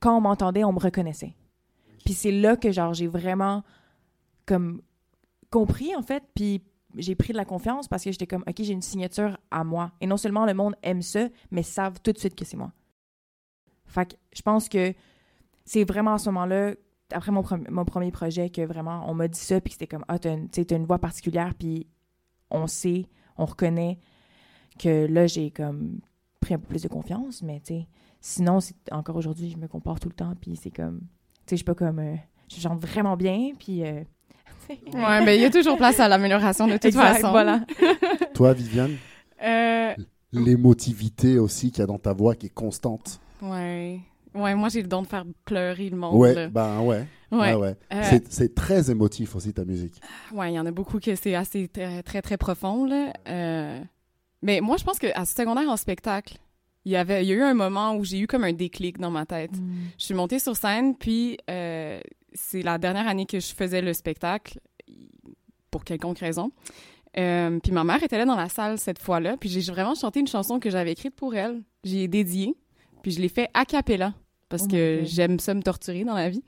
quand 0.00 0.16
on 0.16 0.20
m'entendait, 0.20 0.64
on 0.64 0.72
me 0.72 0.78
reconnaissait. 0.78 1.34
Puis 2.04 2.14
c'est 2.14 2.30
là 2.32 2.56
que, 2.56 2.70
genre, 2.70 2.94
j'ai 2.94 3.06
vraiment, 3.06 3.64
comme, 4.46 4.80
compris, 5.50 5.94
en 5.96 6.02
fait, 6.02 6.22
puis 6.34 6.62
j'ai 6.94 7.14
pris 7.14 7.32
de 7.32 7.36
la 7.36 7.44
confiance 7.44 7.88
parce 7.88 8.04
que 8.04 8.10
j'étais 8.12 8.26
comme, 8.26 8.44
OK, 8.46 8.54
j'ai 8.58 8.72
une 8.72 8.82
signature 8.82 9.36
à 9.50 9.64
moi. 9.64 9.92
Et 10.00 10.06
non 10.06 10.16
seulement 10.16 10.46
le 10.46 10.54
monde 10.54 10.74
aime 10.82 11.02
ça, 11.02 11.28
mais 11.50 11.62
savent 11.62 12.00
tout 12.02 12.12
de 12.12 12.18
suite 12.18 12.34
que 12.34 12.44
c'est 12.44 12.56
moi. 12.56 12.72
Fait 13.86 14.10
que 14.10 14.16
je 14.32 14.42
pense 14.42 14.68
que 14.68 14.94
c'est 15.64 15.84
vraiment 15.84 16.14
à 16.14 16.18
ce 16.18 16.30
moment-là, 16.30 16.74
après 17.12 17.32
mon, 17.32 17.42
pre- 17.42 17.70
mon 17.70 17.84
premier 17.84 18.10
projet, 18.10 18.50
que 18.50 18.62
vraiment, 18.62 19.04
on 19.08 19.14
m'a 19.14 19.28
dit 19.28 19.38
ça, 19.38 19.60
puis 19.60 19.70
que 19.70 19.74
c'était 19.74 19.86
comme, 19.86 20.04
ah, 20.08 20.18
t'as 20.18 20.34
une, 20.34 20.48
t'as 20.48 20.76
une 20.76 20.84
voix 20.86 20.98
particulière, 20.98 21.54
puis 21.58 21.86
on 22.50 22.66
sait, 22.66 23.06
on 23.36 23.44
reconnaît 23.46 23.98
que 24.78 25.06
là, 25.06 25.26
j'ai 25.26 25.50
comme 25.50 26.00
pris 26.40 26.54
un 26.54 26.58
peu 26.58 26.66
plus 26.68 26.82
de 26.82 26.88
confiance, 26.88 27.42
mais 27.42 27.60
tu 27.60 27.74
sais, 27.74 27.88
sinon, 28.20 28.60
c'est 28.60 28.74
encore 28.92 29.16
aujourd'hui, 29.16 29.50
je 29.50 29.56
me 29.56 29.66
compare 29.68 29.98
tout 30.00 30.08
le 30.08 30.14
temps, 30.14 30.34
puis 30.40 30.56
c'est 30.56 30.70
comme, 30.70 31.00
tu 31.00 31.06
sais, 31.06 31.08
je 31.52 31.56
suis 31.56 31.64
pas 31.64 31.74
comme, 31.74 31.98
euh, 31.98 32.14
je 32.48 32.60
chante 32.60 32.80
vraiment 32.80 33.16
bien, 33.16 33.52
puis... 33.58 33.84
euh, 33.84 34.02
Ouais, 34.92 35.24
mais 35.24 35.36
il 35.36 35.42
y 35.42 35.46
a 35.46 35.50
toujours 35.50 35.76
place 35.78 35.98
à 35.98 36.08
l'amélioration 36.08 36.66
de 36.66 36.74
toute 36.74 36.84
Exact, 36.86 37.14
façon. 37.14 37.30
voilà. 37.30 37.64
Toi, 38.34 38.52
Viviane, 38.52 38.96
Euh, 39.42 39.94
l'émotivité 40.32 41.38
aussi 41.38 41.70
qu'il 41.70 41.80
y 41.80 41.82
a 41.82 41.86
dans 41.86 41.98
ta 41.98 42.12
voix 42.12 42.34
qui 42.34 42.46
est 42.46 42.54
constante. 42.54 43.20
ouais. 43.42 44.00
Ouais, 44.34 44.54
moi, 44.54 44.68
j'ai 44.68 44.82
le 44.82 44.88
don 44.88 45.02
de 45.02 45.06
faire 45.06 45.24
pleurer 45.44 45.88
le 45.90 45.96
monde. 45.96 46.14
Ouais, 46.16 46.34
là. 46.34 46.48
ben 46.48 46.80
ouais. 46.82 47.06
Ouais. 47.30 47.38
ouais, 47.38 47.54
ouais. 47.54 47.76
Euh, 47.92 48.02
C'est- 48.04 48.30
C'est 48.32 48.54
très 48.54 48.90
émotif 48.90 49.34
aussi 49.36 49.52
ta 49.52 49.64
musique. 49.64 50.00
Ouais, 50.32 50.52
il 50.52 50.54
y 50.54 50.58
en 50.60 50.66
a 50.66 50.70
beaucoup 50.70 50.98
que 51.00 51.14
c'est 51.14 51.34
assez 51.34 51.68
très, 51.68 52.02
très, 52.02 52.22
très 52.22 52.36
profond, 52.36 52.84
là. 52.84 53.12
Euh, 53.28 53.80
Mais 54.42 54.60
moi, 54.60 54.76
je 54.76 54.84
pense 54.84 54.98
qu'à 54.98 55.24
secondaire 55.24 55.68
en 55.68 55.76
spectacle, 55.76 56.38
il 56.84 56.92
y 56.92 56.96
avait, 56.96 57.24
il 57.24 57.28
y 57.28 57.32
a 57.32 57.34
eu 57.34 57.42
un 57.42 57.54
moment 57.54 57.96
où 57.96 58.04
j'ai 58.04 58.18
eu 58.20 58.26
comme 58.28 58.44
un 58.44 58.52
déclic 58.52 58.98
dans 58.98 59.10
ma 59.10 59.26
tête. 59.26 59.50
Je 59.98 60.04
suis 60.04 60.14
montée 60.14 60.38
sur 60.38 60.56
scène, 60.56 60.94
puis 60.96 61.36
euh, 61.50 62.00
c'est 62.34 62.62
la 62.62 62.78
dernière 62.78 63.08
année 63.08 63.26
que 63.26 63.40
je 63.40 63.52
faisais 63.54 63.82
le 63.82 63.92
spectacle, 63.92 64.58
pour 65.70 65.84
quelconque 65.84 66.20
raison. 66.20 66.50
Euh, 67.18 67.58
puis 67.62 67.72
ma 67.72 67.84
mère 67.84 68.02
était 68.02 68.16
là 68.18 68.24
dans 68.24 68.36
la 68.36 68.48
salle 68.48 68.78
cette 68.78 69.00
fois-là, 69.00 69.36
puis 69.38 69.48
j'ai 69.48 69.60
vraiment 69.72 69.94
chanté 69.94 70.20
une 70.20 70.28
chanson 70.28 70.60
que 70.60 70.70
j'avais 70.70 70.92
écrite 70.92 71.14
pour 71.16 71.34
elle. 71.34 71.62
J'y 71.84 72.00
ai 72.02 72.08
dédié, 72.08 72.54
puis 73.02 73.12
je 73.12 73.20
l'ai 73.20 73.28
fait 73.28 73.48
a 73.54 73.64
cappella, 73.64 74.14
parce 74.48 74.62
Oh 74.64 74.66
my 74.66 74.72
que 74.72 75.00
j'aime 75.04 75.38
ça 75.38 75.54
me 75.54 75.62
torturer 75.62 76.04
dans 76.04 76.14
la 76.14 76.28
vie. 76.28 76.42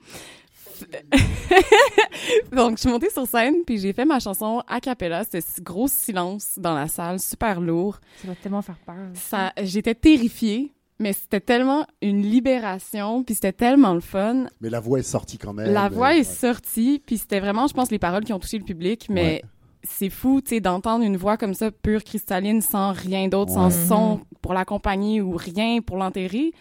Donc, 2.51 2.77
je 2.77 2.81
suis 2.81 2.89
montée 2.89 3.09
sur 3.09 3.27
scène, 3.27 3.57
puis 3.65 3.77
j'ai 3.77 3.93
fait 3.93 4.05
ma 4.05 4.19
chanson 4.19 4.63
a 4.67 4.79
cappella. 4.79 5.23
C'était 5.23 5.41
ce 5.41 5.61
gros 5.61 5.87
silence 5.87 6.57
dans 6.57 6.73
la 6.73 6.87
salle, 6.87 7.19
super 7.19 7.61
lourd. 7.61 7.99
Ça 8.21 8.27
va 8.27 8.35
tellement 8.35 8.61
faire 8.61 8.77
peur. 8.85 8.95
Ça, 9.13 9.53
j'étais 9.61 9.95
terrifiée, 9.95 10.71
mais 10.99 11.13
c'était 11.13 11.39
tellement 11.39 11.85
une 12.01 12.21
libération, 12.21 13.23
puis 13.23 13.35
c'était 13.35 13.53
tellement 13.53 13.93
le 13.93 14.01
fun. 14.01 14.45
Mais 14.59 14.69
la 14.69 14.79
voix 14.79 14.99
est 14.99 15.03
sortie 15.03 15.37
quand 15.37 15.53
même. 15.53 15.71
La 15.71 15.85
euh, 15.85 15.89
voix 15.89 16.13
est 16.13 16.19
ouais. 16.19 16.23
sortie, 16.23 17.01
puis 17.05 17.17
c'était 17.17 17.39
vraiment, 17.39 17.67
je 17.67 17.73
pense, 17.73 17.91
les 17.91 17.99
paroles 17.99 18.23
qui 18.23 18.33
ont 18.33 18.39
touché 18.39 18.57
le 18.57 18.65
public, 18.65 19.07
mais 19.09 19.21
Ouais. 19.21 19.41
C'est 19.83 20.09
fou, 20.09 20.41
tu 20.41 20.55
sais, 20.55 20.59
d'entendre 20.61 21.03
une 21.03 21.17
voix 21.17 21.37
comme 21.37 21.53
ça, 21.53 21.71
pure 21.71 22.03
cristalline, 22.03 22.61
sans 22.61 22.91
rien 22.93 23.27
d'autre, 23.27 23.51
sans 23.51 23.69
son 23.71 24.19
pour 24.41 24.53
l'accompagner 24.53 25.21
ou 25.21 25.31
rien 25.35 25.81
pour 25.81 25.97
l'enterrer. 25.97 26.51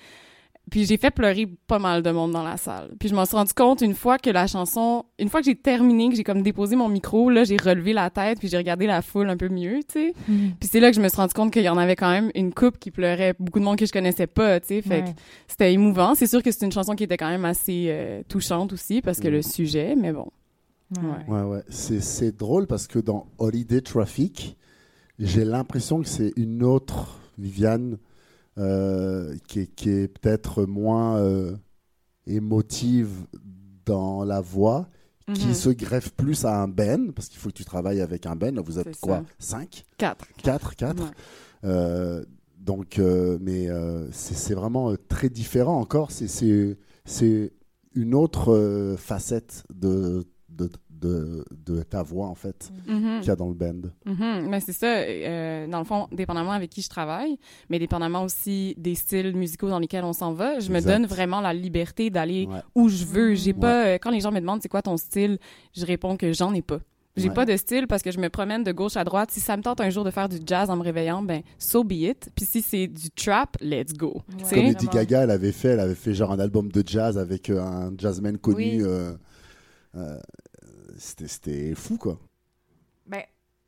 Puis 0.70 0.85
j'ai 0.85 0.98
fait 0.98 1.11
pleurer 1.11 1.48
pas 1.66 1.80
mal 1.80 2.00
de 2.02 2.11
monde 2.12 2.30
dans 2.30 2.44
la 2.44 2.56
salle. 2.56 2.90
Puis 3.00 3.09
je 3.09 3.14
m'en 3.14 3.24
suis 3.24 3.35
rendu 3.35 3.52
compte 3.54 3.80
une 3.80 3.94
fois 3.94 4.18
que 4.18 4.30
la 4.30 4.46
chanson, 4.46 5.04
une 5.18 5.28
fois 5.28 5.40
que 5.40 5.46
j'ai 5.46 5.56
terminé, 5.56 6.09
que 6.11 6.14
j'ai 6.14 6.22
comme 6.22 6.42
déposé 6.42 6.76
mon 6.76 6.88
micro, 6.88 7.28
là, 7.28 7.42
j'ai 7.42 7.56
relevé 7.56 7.92
la 7.92 8.09
tête, 8.09 8.38
puis 8.38 8.46
j'ai 8.46 8.56
regardé 8.56 8.87
la 8.87 9.02
foule 9.02 9.28
un 9.30 9.37
peu 9.37 9.48
mieux, 9.48 9.80
tu 9.88 9.94
sais. 9.94 10.14
Mhm. 10.28 10.52
Puis 10.61 10.68
c'est 10.70 10.78
là 10.78 10.90
que 10.90 10.96
je 10.96 11.00
me 11.00 11.09
suis 11.09 11.16
rendu 11.16 11.35
compte 11.35 11.52
qu'il 11.52 11.62
y 11.64 11.68
en 11.68 11.78
avait 11.78 11.96
quand 11.96 12.11
même 12.11 12.30
une 12.37 12.54
coupe 12.54 12.78
qui 12.78 12.92
pleurait, 12.92 13.35
beaucoup 13.40 13.59
de 13.59 13.64
monde 13.64 13.78
que 13.78 13.87
je 13.87 13.90
connaissais 13.92 14.28
pas, 14.28 14.61
tu 14.61 14.68
sais. 14.68 14.83
Fait 14.83 15.00
que 15.02 15.09
c'était 15.48 15.72
émouvant. 15.72 16.14
C'est 16.14 16.28
sûr 16.28 16.40
que 16.40 16.52
c'est 16.52 16.64
une 16.64 16.70
chanson 16.72 16.94
qui 16.94 17.02
était 17.02 17.16
quand 17.16 17.30
même 17.30 17.46
assez 17.46 17.87
euh, 17.88 18.22
touchante 18.28 18.72
aussi 18.72 19.02
parce 19.02 19.18
que 19.18 19.26
Mhm. 19.26 19.35
le 19.35 19.42
sujet, 19.42 19.94
mais 19.96 20.12
bon. 20.12 20.28
Ouais. 20.96 21.24
Ouais, 21.33 21.42
ouais. 21.42 21.62
C'est, 21.68 22.00
c'est 22.00 22.33
drôle 22.37 22.66
parce 22.66 22.87
que 22.87 22.98
dans 22.98 23.26
Holiday 23.38 23.81
Traffic, 23.81 24.57
j'ai 25.18 25.44
l'impression 25.44 26.00
que 26.03 26.09
c'est 26.09 26.33
une 26.37 26.62
autre 26.62 27.18
Viviane 27.38 27.98
euh, 28.59 29.37
qui 29.46 29.61
est, 29.61 29.66
qui 29.66 29.90
est 29.90 30.09
peut-être 30.09 30.64
moins 30.64 31.16
euh, 31.18 31.55
émotive 32.26 33.26
dans 33.87 34.24
la 34.24 34.40
voix, 34.40 34.88
qui 35.35 35.46
Mhm. 35.48 35.55
se 35.55 35.70
greffe 35.70 36.11
plus 36.12 36.44
à 36.44 36.61
un 36.61 36.66
Ben, 36.68 37.12
parce 37.12 37.29
qu'il 37.29 37.38
faut 37.38 37.50
que 37.50 37.55
tu 37.55 37.64
travailles 37.64 38.00
avec 38.00 38.26
un 38.26 38.35
Ben. 38.35 38.55
Là, 38.55 38.62
vous 38.62 38.79
êtes 38.81 38.98
quoi 39.00 39.18
ça. 39.38 39.57
5 39.59 39.85
Quatre. 39.96 40.26
4 40.42 40.74
4 40.74 41.03
Ouais. 41.05 41.11
Euh, 41.64 42.24
donc, 42.59 42.98
euh, 42.98 43.38
mais 43.40 43.68
euh, 43.70 44.11
c'est 44.11 44.35
c'est 44.35 44.55
vraiment 44.55 44.90
euh, 44.90 44.96
très 45.09 45.29
différent 45.29 45.79
encore. 45.81 46.11
C'est- 46.11 46.26
C'est 46.29 46.76
c'est 47.05 47.53
une 47.94 48.14
autre 48.14 48.53
euh, 48.53 48.96
facette 48.96 49.62
de, 49.72 50.24
de, 50.50 50.68
de, 50.90 51.44
de 51.66 51.82
ta 51.82 52.02
voix, 52.02 52.26
en 52.26 52.34
fait, 52.34 52.70
Mhm. 52.86 53.20
qu'il 53.20 53.28
y 53.28 53.30
a 53.30 53.36
dans 53.36 53.48
le 53.48 53.54
band. 53.54 53.80
Mhm. 54.04 54.46
Mais 54.48 54.60
c'est 54.60 54.72
ça, 54.72 54.86
euh, 54.98 55.66
dans 55.66 55.78
le 55.78 55.84
fond, 55.84 56.08
dépendamment 56.12 56.52
avec 56.52 56.70
qui 56.70 56.82
je 56.82 56.88
travaille, 56.90 57.38
mais 57.70 57.78
dépendamment 57.78 58.24
aussi 58.24 58.74
des 58.76 58.94
styles 58.94 59.34
musicaux 59.34 59.68
dans 59.68 59.78
lesquels 59.78 60.04
on 60.04 60.12
s'en 60.12 60.32
va, 60.32 60.58
je 60.60 60.70
me 60.72 60.80
donne 60.80 61.06
vraiment 61.06 61.40
la 61.40 61.54
liberté 61.54 62.10
d'aller 62.10 62.46
Ouais. 62.50 62.60
où 62.74 62.88
je 62.88 63.04
veux. 63.04 63.34
J'ai 63.34 63.52
Mhm. 63.54 63.60
pas, 63.60 63.86
euh, 63.86 63.98
quand 64.00 64.10
les 64.10 64.20
gens 64.20 64.32
me 64.32 64.40
demandent 64.40 64.60
c'est 64.62 64.68
quoi 64.68 64.82
ton 64.82 64.96
style, 64.96 65.38
je 65.74 65.86
réponds 65.86 66.16
que 66.16 66.32
j'en 66.32 66.52
ai 66.52 66.62
pas. 66.62 66.80
J'ai 67.16 67.28
Ouais. 67.28 67.34
pas 67.34 67.44
de 67.44 67.56
style 67.56 67.86
parce 67.88 68.02
que 68.02 68.12
je 68.12 68.18
me 68.20 68.28
promène 68.30 68.62
de 68.62 68.70
gauche 68.70 68.96
à 68.96 69.02
droite. 69.04 69.30
Si 69.32 69.40
ça 69.40 69.56
me 69.56 69.62
tente 69.62 69.80
un 69.80 69.90
jour 69.90 70.04
de 70.04 70.10
faire 70.12 70.28
du 70.28 70.36
jazz 70.46 70.70
en 70.70 70.76
me 70.76 70.82
réveillant, 70.82 71.22
ben 71.22 71.42
so 71.58 71.82
be 71.82 71.92
it. 71.92 72.30
Puis 72.36 72.44
si 72.46 72.62
c'est 72.62 72.86
du 72.86 73.10
trap, 73.10 73.56
let's 73.60 73.92
go. 73.92 74.22
Comme? 74.48 74.58
Lady 74.62 74.86
Gaga, 74.86 75.24
elle 75.24 75.30
avait 75.32 75.50
fait, 75.52 75.68
elle 75.70 75.80
avait 75.80 75.96
fait 75.96 76.14
genre 76.14 76.30
un 76.30 76.38
album 76.38 76.70
de 76.70 76.82
jazz 76.86 77.18
avec 77.18 77.50
euh, 77.50 77.60
un 77.60 77.92
jazzman 77.98 78.38
connu. 78.38 78.56
Oui. 78.56 78.78
euh, 78.82 79.12
euh, 79.94 80.18
C'était 80.96 81.29
c'était 81.29 81.74
fou, 81.74 81.96
quoi. 81.96 82.18
Ben, 83.07 83.22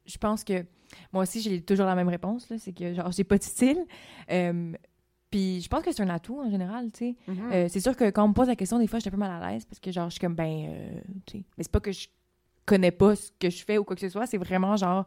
je 0.07 0.19
pense 0.19 0.45
que 0.45 0.65
moi 1.13 1.23
aussi, 1.23 1.41
j'ai 1.41 1.61
toujours 1.63 1.87
la 1.87 1.95
même 1.95 2.09
réponse. 2.09 2.49
là, 2.51 2.59
C'est 2.59 2.73
que, 2.73 2.93
genre, 2.95 3.11
j'ai 3.13 3.25
pas 3.25 3.39
de 3.39 3.43
style. 3.43 3.85
Euh, 4.31 4.73
puis 5.31 5.63
je 5.63 5.69
pense 5.69 5.83
que 5.83 5.93
c'est 5.93 6.03
un 6.03 6.11
atout 6.11 6.41
en 6.41 6.51
général, 6.51 6.93
tu 6.93 6.99
sais. 6.99 7.17
Mhm. 7.27 7.53
Euh, 7.53 7.67
c'est 7.69 7.81
sûr 7.81 7.97
que 7.97 8.11
quand 8.11 8.25
on 8.25 8.29
me 8.29 8.35
pose 8.35 8.49
la 8.49 8.57
question, 8.57 8.79
des 8.79 8.87
fois, 8.87 8.99
je 8.99 9.03
suis 9.03 9.09
un 9.09 9.13
peu 9.13 9.17
mal 9.17 9.43
à 9.43 9.51
l'aise 9.51 9.65
parce 9.65 9.81
que, 9.81 9.91
genre, 9.91 10.07
je 10.07 10.13
suis 10.13 10.21
comme, 10.21 10.35
ben, 10.35 10.67
euh, 10.69 11.01
tu 11.27 11.39
sais. 11.39 11.45
Mais 11.57 11.65
c'est 11.65 11.73
pas 11.73 11.81
que 11.81 11.93
je 11.93 12.09
connais 12.67 12.91
pas 12.91 13.17
ce 13.17 13.31
que 13.41 13.49
je 13.51 13.65
fais 13.65 13.79
ou 13.79 13.85
quoi 13.85 13.97
que 13.97 14.03
ce 14.03 14.11
soit. 14.11 14.27
C'est 14.27 14.37
vraiment, 14.37 14.77
genre, 14.77 15.07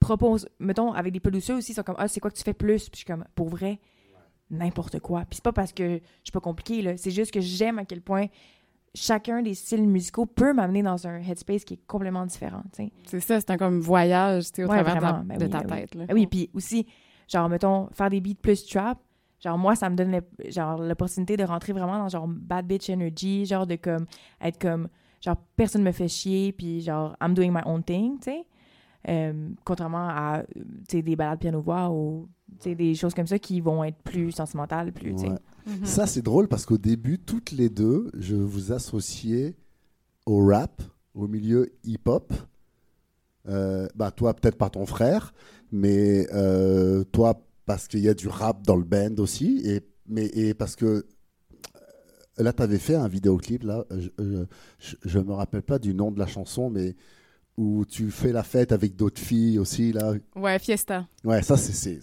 propose. 0.00 0.48
Mettons, 0.58 0.92
avec 0.92 1.12
des 1.12 1.20
producteurs 1.20 1.56
aussi, 1.56 1.72
ils 1.72 1.74
sont 1.76 1.84
comme, 1.84 1.94
ah, 1.98 2.08
c'est 2.08 2.18
quoi 2.20 2.30
que 2.30 2.36
tu 2.36 2.42
fais 2.42 2.52
plus? 2.52 2.88
Puis 2.88 2.94
je 2.94 2.96
suis 2.98 3.06
comme, 3.06 3.24
pour 3.36 3.48
vrai, 3.48 3.78
n'importe 4.50 4.98
quoi. 4.98 5.20
Puis 5.20 5.36
c'est 5.36 5.44
pas 5.44 5.52
parce 5.52 5.72
que 5.72 5.94
je 5.98 6.24
suis 6.24 6.32
pas 6.32 6.40
compliquée, 6.40 6.82
là. 6.82 6.96
C'est 6.96 7.12
juste 7.12 7.30
que 7.32 7.40
j'aime 7.40 7.78
à 7.78 7.84
quel 7.84 8.02
point 8.02 8.26
chacun 8.94 9.42
des 9.42 9.54
styles 9.54 9.86
musicaux 9.88 10.26
peut 10.26 10.52
m'amener 10.52 10.82
dans 10.82 11.06
un 11.06 11.18
headspace 11.20 11.64
qui 11.64 11.74
est 11.74 11.86
complètement 11.86 12.26
différent. 12.26 12.62
C'est 13.06 13.20
ça, 13.20 13.40
c'est 13.40 13.50
un 13.50 13.56
comme 13.56 13.80
voyage, 13.80 14.46
tu 14.46 14.56
sais, 14.56 14.64
au 14.64 14.68
Ouais, 14.68 14.82
travers 14.82 15.22
de, 15.22 15.26
ben 15.28 15.38
de 15.38 15.44
oui, 15.44 15.50
ta 15.50 15.60
ben 15.62 15.74
oui. 15.74 15.86
tête. 15.98 16.10
oui, 16.12 16.26
puis 16.26 16.50
aussi, 16.54 16.86
genre, 17.28 17.48
mettons, 17.48 17.88
faire 17.92 18.10
des 18.10 18.20
beats 18.20 18.34
plus 18.40 18.66
trap, 18.66 18.98
genre, 19.42 19.56
moi, 19.58 19.74
ça 19.76 19.88
me 19.88 19.96
donne 19.96 20.12
le- 20.12 20.50
genre 20.50 20.78
l'opportunité 20.82 21.36
de 21.36 21.44
rentrer 21.44 21.72
vraiment 21.72 21.98
dans 21.98 22.08
genre 22.08 22.26
bad 22.28 22.66
bitch 22.66 22.90
energy, 22.90 23.46
genre 23.46 23.66
de 23.66 23.76
comme, 23.76 24.06
être 24.40 24.58
comme, 24.60 24.88
genre, 25.24 25.36
personne 25.56 25.82
me 25.82 25.92
fait 25.92 26.08
chier, 26.08 26.52
puis 26.52 26.80
genre, 26.82 27.16
I'm 27.22 27.32
doing 27.34 27.50
my 27.50 27.62
own 27.64 27.82
thing, 27.82 28.18
tu 28.18 28.30
sais. 28.30 28.46
Euh, 29.08 29.48
contrairement 29.64 30.08
à, 30.10 30.42
tu 30.54 30.62
sais, 30.98 31.02
des 31.02 31.16
balades 31.16 31.40
piano-voix 31.40 31.90
ou, 31.90 32.28
tu 32.60 32.70
sais, 32.70 32.74
des 32.76 32.94
choses 32.94 33.14
comme 33.14 33.26
ça 33.26 33.36
qui 33.38 33.60
vont 33.60 33.82
être 33.82 33.96
plus 34.02 34.30
sentimentales, 34.30 34.92
plus, 34.92 35.12
tu 35.14 35.18
sais. 35.22 35.28
Ouais. 35.30 35.38
Mhm. 35.66 35.84
Ça, 35.86 36.06
c'est 36.06 36.22
drôle 36.22 36.48
parce 36.48 36.66
qu'au 36.66 36.78
début, 36.78 37.18
toutes 37.18 37.52
les 37.52 37.68
deux, 37.68 38.10
je 38.18 38.34
vous 38.36 38.72
associais 38.72 39.56
au 40.26 40.44
rap, 40.46 40.82
au 41.14 41.28
milieu 41.28 41.72
hip-hop. 41.84 42.32
Euh, 43.48 43.88
bah, 43.94 44.10
toi, 44.10 44.34
peut-être 44.34 44.56
pas 44.56 44.70
ton 44.70 44.86
frère, 44.86 45.34
mais 45.72 46.26
euh, 46.32 47.02
toi, 47.04 47.44
parce 47.66 47.88
qu'il 47.88 48.00
y 48.00 48.08
a 48.08 48.14
du 48.14 48.28
rap 48.28 48.62
dans 48.64 48.76
le 48.76 48.84
band 48.84 49.16
aussi, 49.18 49.60
et, 49.64 49.80
mais, 50.06 50.26
et 50.26 50.54
parce 50.54 50.76
que 50.76 50.84
euh, 50.86 51.04
là, 52.38 52.52
tu 52.52 52.62
avais 52.62 52.78
fait 52.78 52.94
un 52.94 53.08
vidéoclip, 53.08 53.64
là, 53.64 53.84
je, 53.90 54.44
je 55.04 55.18
me 55.18 55.32
rappelle 55.32 55.62
pas 55.62 55.78
du 55.78 55.94
nom 55.94 56.12
de 56.12 56.18
la 56.20 56.26
chanson, 56.26 56.70
mais 56.70 56.94
où 57.56 57.84
tu 57.84 58.10
fais 58.10 58.32
la 58.32 58.42
fête 58.42 58.72
avec 58.72 58.96
d'autres 58.96 59.20
filles 59.20 59.58
aussi, 59.58 59.92
là. 59.92 60.14
Ouais, 60.36 60.58
Fiesta. 60.58 61.06
Ouais, 61.24 61.42
ça, 61.42 61.56
c'est- 61.56 62.00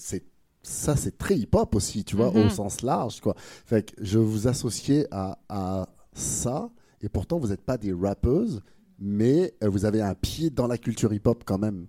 ça, 0.62 0.96
c'est 0.96 1.18
très 1.18 1.38
hip-hop 1.38 1.74
aussi, 1.76 2.04
tu 2.04 2.16
vois, 2.16 2.32
Mhm. 2.32 2.46
au 2.48 2.50
sens 2.50 2.82
large, 2.82 3.22
quoi. 3.22 3.34
Fait 3.38 3.92
que 3.92 4.04
je 4.04 4.20
vous 4.20 4.48
associais 4.48 5.08
à, 5.12 5.38
à 5.50 5.88
ça, 6.14 6.70
et 7.02 7.10
pourtant, 7.10 7.40
vous 7.40 7.48
n'êtes 7.48 7.62
pas 7.64 7.78
des 7.78 7.94
rappeuses, 7.94 8.62
mais 9.00 9.54
euh, 9.64 9.70
vous 9.70 9.86
avez 9.86 10.02
un 10.02 10.16
pied 10.16 10.50
dans 10.50 10.68
la 10.68 10.78
culture 10.78 11.14
hip-hop 11.14 11.44
quand 11.46 11.58
même. 11.58 11.88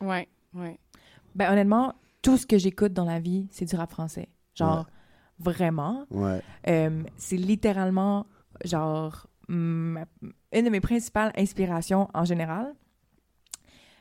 Ouais, 0.00 0.28
ouais. 0.54 0.78
Ben, 1.34 1.52
honnêtement, 1.52 1.94
tout 2.22 2.36
ce 2.36 2.46
que 2.46 2.58
j'écoute 2.58 2.92
dans 2.92 3.04
la 3.04 3.20
vie, 3.20 3.46
c'est 3.52 3.64
du 3.64 3.76
rap 3.76 3.90
français. 3.92 4.28
Genre, 4.54 4.86
vraiment. 5.38 6.04
Ouais. 6.10 6.42
Euh, 6.66 7.02
c'est 7.16 7.36
littéralement, 7.36 8.26
genre, 8.64 9.28
ma- 9.48 10.04
une 10.52 10.64
de 10.64 10.70
mes 10.70 10.80
principales 10.80 11.32
inspirations 11.36 12.08
en 12.12 12.24
général. 12.24 12.74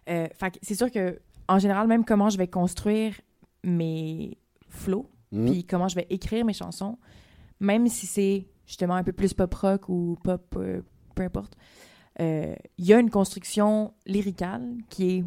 Euh, 0.09 0.27
fait 0.33 0.51
que 0.51 0.57
c'est 0.63 0.73
sûr 0.75 0.89
que, 0.89 1.19
en 1.47 1.59
général, 1.59 1.87
même 1.87 2.05
comment 2.05 2.29
je 2.29 2.37
vais 2.39 2.47
construire 2.47 3.13
mes 3.67 4.37
flows, 4.69 5.09
Mhm. 5.31 5.45
puis 5.51 5.63
comment 5.65 5.87
je 5.87 5.95
vais 5.95 6.07
écrire 6.09 6.45
mes 6.45 6.53
chansons, 6.53 6.97
même 7.59 7.87
si 7.87 8.05
c'est 8.05 8.47
justement 8.65 8.95
un 8.95 9.03
peu 9.03 9.11
plus 9.13 9.33
pop 9.33 9.53
rock 9.53 9.89
ou 9.89 10.17
pop, 10.23 10.55
euh, 10.57 10.81
peu 11.15 11.23
importe, 11.23 11.55
euh, 12.19 12.55
il 12.77 12.85
y 12.85 12.93
a 12.93 12.99
une 12.99 13.09
construction 13.09 13.93
lyricale 14.05 14.75
qui 14.89 15.17
est 15.17 15.23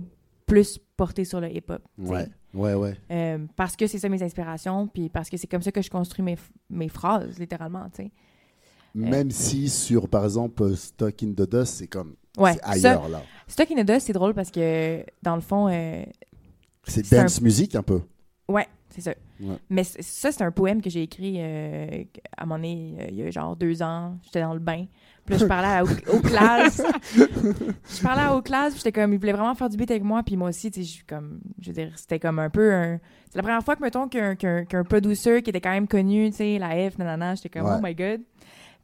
plus 0.47 0.79
portée 0.97 1.25
sur 1.25 1.41
le 1.41 1.49
hip-hop. 1.55 1.83
Ouais, 1.99 2.27
ouais, 2.55 2.75
ouais. 2.75 2.97
Euh, 3.11 3.39
parce 3.57 3.77
que 3.77 3.87
c'est 3.87 3.99
ça 3.99 4.09
mes 4.09 4.23
inspirations, 4.23 4.89
puis 4.89 5.09
parce 5.09 5.31
que 5.31 5.37
c'est 5.37 5.47
comme 5.47 5.63
ça 5.63 5.71
que 5.71 5.83
je 5.83 5.91
construis 5.91 6.25
mes, 6.25 6.37
mes 6.69 6.89
phrases, 6.89 7.39
littéralement, 7.39 7.89
tu 7.91 8.05
sais. 8.05 8.11
Même 8.93 9.31
si 9.31 9.69
sur, 9.69 10.09
par 10.09 10.25
exemple, 10.25 10.75
Stuck 10.77 11.23
in 11.23 11.29
the 11.33 11.49
Dust, 11.49 11.75
c'est 11.75 11.87
comme 11.87 12.17
Ouais, 12.37 12.55
ça, 12.55 12.61
ailleurs, 12.65 13.09
là. 13.09 13.23
Stuck 13.47 13.71
in 13.71 13.83
the 13.83 13.87
Dust, 13.87 14.07
c'est 14.09 14.13
drôle 14.13 14.35
parce 14.35 14.51
que, 14.51 15.05
dans 15.23 15.37
le 15.37 15.41
fond, 15.41 15.69
C'est 16.85 17.13
un- 17.13 17.23
dance 17.23 17.41
music 17.41 17.77
un 17.77 17.83
peu. 17.85 18.01
Ouais, 18.51 18.67
c'est 18.91 19.01
ça. 19.01 19.13
Ouais. 19.41 19.57
Mais 19.71 19.85
ça, 19.85 20.33
c'est 20.33 20.43
un 20.43 20.51
poème 20.51 20.83
que 20.83 20.91
j'ai 20.91 21.03
écrit 21.03 21.37
euh, 21.39 22.05
à 22.37 22.45
moment 22.45 22.57
donné, 22.57 22.95
euh, 23.01 23.07
il 23.11 23.17
y 23.17 23.23
a 23.23 23.31
genre 23.31 23.57
deux 23.57 23.83
ans, 23.83 24.19
j'étais 24.25 24.41
dans 24.41 24.53
le 24.55 24.61
bain. 24.61 24.87
Puis 25.25 25.35
là, 25.35 25.39
je 25.39 25.45
parlais 25.47 25.69
à- 25.69 25.85
aux, 25.85 25.89
aux 26.17 26.21
classes. 26.21 26.83
je 27.15 28.03
parlais 28.03 28.23
à 28.23 28.35
aux 28.35 28.43
classes, 28.43 28.73
puis 28.73 28.79
j'étais 28.85 28.93
comme, 29.01 29.13
ils 29.13 29.19
voulaient 29.19 29.33
vraiment 29.33 29.55
faire 29.55 29.69
du 29.69 29.77
beat 29.77 29.91
avec 29.91 30.03
moi, 30.03 30.23
puis 30.23 30.37
moi 30.37 30.49
aussi, 30.49 30.71
tu 30.71 30.85
sais, 30.85 30.99
je 31.01 31.05
comme, 31.07 31.41
je 31.61 31.69
veux 31.69 31.75
dire, 31.75 31.93
c'était 31.97 32.19
comme 32.19 32.39
un 32.39 32.51
peu 32.51 32.73
un... 32.73 32.99
C'est 33.31 33.37
la 33.37 33.43
première 33.43 33.63
fois 33.63 33.77
que, 33.77 33.83
mettons, 33.83 34.09
qu'un 34.09 34.35
qu'un 34.35 34.65
qu'un 34.65 34.83
producer 34.83 35.41
qui 35.43 35.51
était 35.51 35.61
quand 35.61 35.71
même 35.71 35.87
connu, 35.87 36.31
tu 36.31 36.37
sais, 36.39 36.59
la 36.59 36.91
F, 36.91 36.99
nanana, 36.99 37.35
j'étais 37.37 37.49
comme, 37.49 37.67
Ouais. 37.69 37.77
oh 37.79 37.81
my 37.83 37.95
god. 37.95 38.21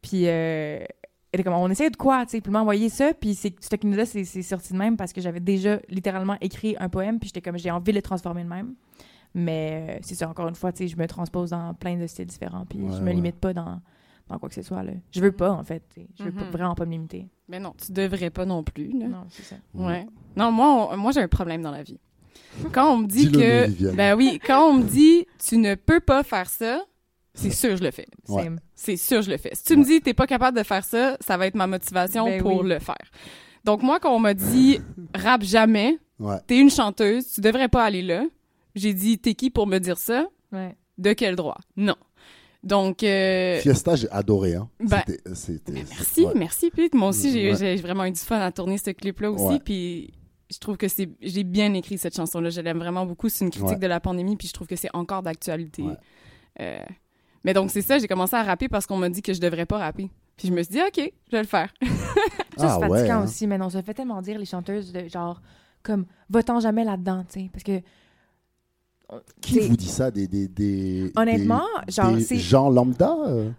Puis, 0.02 0.22
euh, 0.28 0.84
était 1.32 1.42
comme, 1.42 1.54
on 1.54 1.68
essaie 1.70 1.90
de 1.90 1.96
quoi, 1.96 2.24
tu 2.26 2.32
sais, 2.32 2.40
puis 2.40 2.54
envoyé 2.54 2.88
ça, 2.88 3.12
puis 3.12 3.30
Dust, 3.96 4.12
c'est 4.12 4.24
c'est 4.24 4.42
sorti 4.42 4.72
de 4.72 4.78
même 4.78 4.96
parce 4.96 5.12
que 5.12 5.20
j'avais 5.20 5.40
déjà 5.40 5.80
littéralement 5.88 6.36
écrit 6.40 6.76
un 6.78 6.88
poème, 6.88 7.18
puis 7.18 7.28
j'étais 7.28 7.40
comme, 7.42 7.58
j'ai 7.58 7.70
envie 7.72 7.90
de 7.92 7.96
le 7.96 8.02
transformer 8.02 8.44
de 8.44 8.48
même. 8.48 8.74
Mais 9.38 9.86
euh, 9.90 9.98
c'est 10.02 10.14
ça, 10.14 10.28
encore 10.30 10.48
une 10.48 10.54
fois, 10.54 10.72
tu 10.72 10.78
sais, 10.78 10.88
je 10.88 10.96
me 10.96 11.06
transpose 11.06 11.50
dans 11.50 11.74
plein 11.74 11.96
de 11.96 12.06
styles 12.06 12.24
différents, 12.26 12.64
puis 12.64 12.78
Ouais, 12.80 12.92
je 12.96 13.00
me 13.02 13.06
ouais. 13.08 13.12
limite 13.12 13.36
pas 13.36 13.52
dans, 13.52 13.80
dans 14.28 14.38
quoi 14.38 14.48
que 14.48 14.54
ce 14.54 14.62
soit, 14.62 14.82
là. 14.82 14.92
Je 15.12 15.20
veux 15.20 15.30
pas, 15.32 15.50
en 15.52 15.62
fait. 15.62 15.82
Je 16.18 16.24
veux 16.24 16.32
pas- 16.32 16.44
Mhm. 16.44 16.50
vraiment 16.50 16.74
pas 16.74 16.86
me 16.86 16.92
limiter. 16.92 17.28
Mais 17.48 17.60
non, 17.60 17.74
tu 17.76 17.92
devrais 17.92 18.30
pas 18.30 18.46
non 18.46 18.62
plus. 18.62 18.88
là. 18.98 19.06
Non, 19.08 19.24
c'est 19.28 19.42
ça. 19.42 19.56
Ouais. 19.74 20.06
Non, 20.36 20.50
moi, 20.50 20.88
on- 20.92 20.96
moi 20.96 21.12
j'ai 21.12 21.20
un 21.20 21.28
problème 21.28 21.60
dans 21.62 21.70
la 21.70 21.82
vie. 21.82 22.00
Quand 22.72 22.92
on 22.94 22.98
me 22.98 23.06
dit 23.06 23.30
que. 23.30 23.68
nous. 23.90 23.94
Ben 23.94 24.16
oui, 24.16 24.40
quand 24.44 24.70
on 24.70 24.74
me 24.74 24.82
dit 24.84 25.26
tu 25.38 25.58
ne 25.58 25.74
peux 25.74 26.00
pas 26.00 26.22
faire 26.22 26.48
ça, 26.48 26.82
c'est 27.34 27.50
sûr 27.50 27.76
je 27.76 27.84
le 27.84 27.90
fais. 27.90 28.06
Ouais. 28.28 28.50
C'est 28.74 28.96
sûr 28.96 29.20
je 29.22 29.30
le 29.30 29.36
fais. 29.36 29.50
Si 29.54 29.64
tu 29.64 29.76
me 29.76 29.84
dis 29.84 30.00
t'es 30.00 30.14
pas 30.14 30.26
capable 30.26 30.56
de 30.56 30.62
faire 30.62 30.84
ça, 30.84 31.16
ça 31.20 31.36
va 31.36 31.46
être 31.46 31.54
ma 31.54 31.66
motivation 31.66 32.24
Ben 32.24 32.40
pour 32.40 32.62
oui. 32.62 32.68
le 32.68 32.78
faire. 32.78 32.96
Donc 33.64 33.82
moi, 33.82 34.00
quand 34.00 34.14
on 34.14 34.18
m'a 34.18 34.32
dit 34.34 34.80
rap 35.14 35.42
jamais, 35.42 35.98
Ouais. 36.18 36.36
t'es 36.46 36.58
une 36.58 36.70
chanteuse, 36.70 37.30
tu 37.34 37.40
devrais 37.42 37.68
pas 37.68 37.84
aller 37.84 38.00
là, 38.02 38.24
j'ai 38.76 38.94
dit 38.94 39.18
t'es 39.18 39.34
qui 39.34 39.50
pour 39.50 39.66
me 39.66 39.78
dire 39.78 39.98
ça? 39.98 40.26
Ouais. 40.52 40.76
De 40.98 41.12
quel 41.12 41.34
droit? 41.34 41.58
Non. 41.76 41.96
Donc. 42.62 43.02
euh, 43.02 43.58
Fiesta, 43.60 43.96
j'ai 43.96 44.10
adoré. 44.10 44.54
Hein. 44.54 44.68
Ben, 44.80 45.02
C'était- 45.06 45.34
c'était- 45.34 45.72
Merci, 45.72 46.24
ouais. 46.24 46.32
merci 46.36 46.70
Pete. 46.70 46.94
Moi 46.94 47.08
aussi, 47.08 47.30
j'ai 47.32 47.50
Ouais. 47.50 47.56
j'ai 47.56 47.76
vraiment 47.76 48.04
eu 48.04 48.10
du 48.12 48.18
fun 48.20 48.38
à 48.38 48.50
tourner 48.52 48.78
ce 48.78 48.90
clip-là 48.90 49.30
aussi. 49.30 49.44
Ouais. 49.44 49.58
Puis 49.64 50.12
je 50.50 50.58
trouve 50.58 50.76
que 50.76 50.88
c'est 50.88 51.08
j'ai 51.20 51.44
bien 51.44 51.74
écrit 51.74 51.98
cette 51.98 52.16
chanson-là. 52.16 52.50
Je 52.50 52.60
l'aime 52.60 52.78
vraiment 52.78 53.04
beaucoup. 53.06 53.28
C'est 53.28 53.44
une 53.44 53.50
critique 53.50 53.68
Ouais. 53.70 53.76
de 53.78 53.86
la 53.86 54.00
pandémie, 54.00 54.36
puis 54.36 54.48
je 54.48 54.52
trouve 54.52 54.66
que 54.66 54.76
c'est 54.76 54.90
encore 54.94 55.22
d'actualité. 55.22 55.82
Ouais. 55.82 55.96
Euh, 56.60 56.78
mais 57.44 57.52
donc 57.52 57.70
c'est 57.70 57.82
ça, 57.82 57.98
j'ai 57.98 58.08
commencé 58.08 58.34
à 58.34 58.42
rapper 58.42 58.68
parce 58.68 58.86
qu'on 58.86 58.96
m'a 58.96 59.08
dit 59.10 59.22
que 59.22 59.32
je 59.34 59.40
devrais 59.40 59.66
pas 59.66 59.78
rapper. 59.78 60.10
Puis 60.36 60.48
je 60.48 60.52
me 60.52 60.62
suis 60.62 60.72
dit 60.72 60.80
ok, 60.80 61.12
je 61.30 61.36
vais 61.36 61.42
le 61.42 61.48
faire. 61.48 61.72
Ça, 62.56 62.68
Ah 62.68 62.78
c'est 62.80 62.88
fatigant 62.88 63.14
hein. 63.20 63.24
aussi, 63.24 63.46
mais 63.46 63.58
non, 63.58 63.68
ça 63.68 63.82
fait 63.82 63.92
tellement 63.92 64.22
dire 64.22 64.38
les 64.38 64.46
chanteuses 64.46 64.90
de 64.90 65.06
genre, 65.08 65.42
comme, 65.82 66.06
va-t'en 66.30 66.58
jamais 66.58 66.84
là-dedans, 66.84 67.22
tu 67.30 67.40
sais. 67.40 67.50
Parce 67.52 67.62
que. 67.64 67.82
Qui 69.40 69.60
vous 69.60 69.76
dit 69.76 69.86
ça? 69.88 70.10
Des, 70.10 70.26
des, 70.26 70.48
des, 70.48 71.12
Honnêtement, 71.16 71.62
des- 71.86 71.92
genre, 71.92 72.12
des 72.12 72.20
c'est- 72.22 72.38
gens 72.38 72.68
lambda 72.70 73.14
euh, 73.26 73.50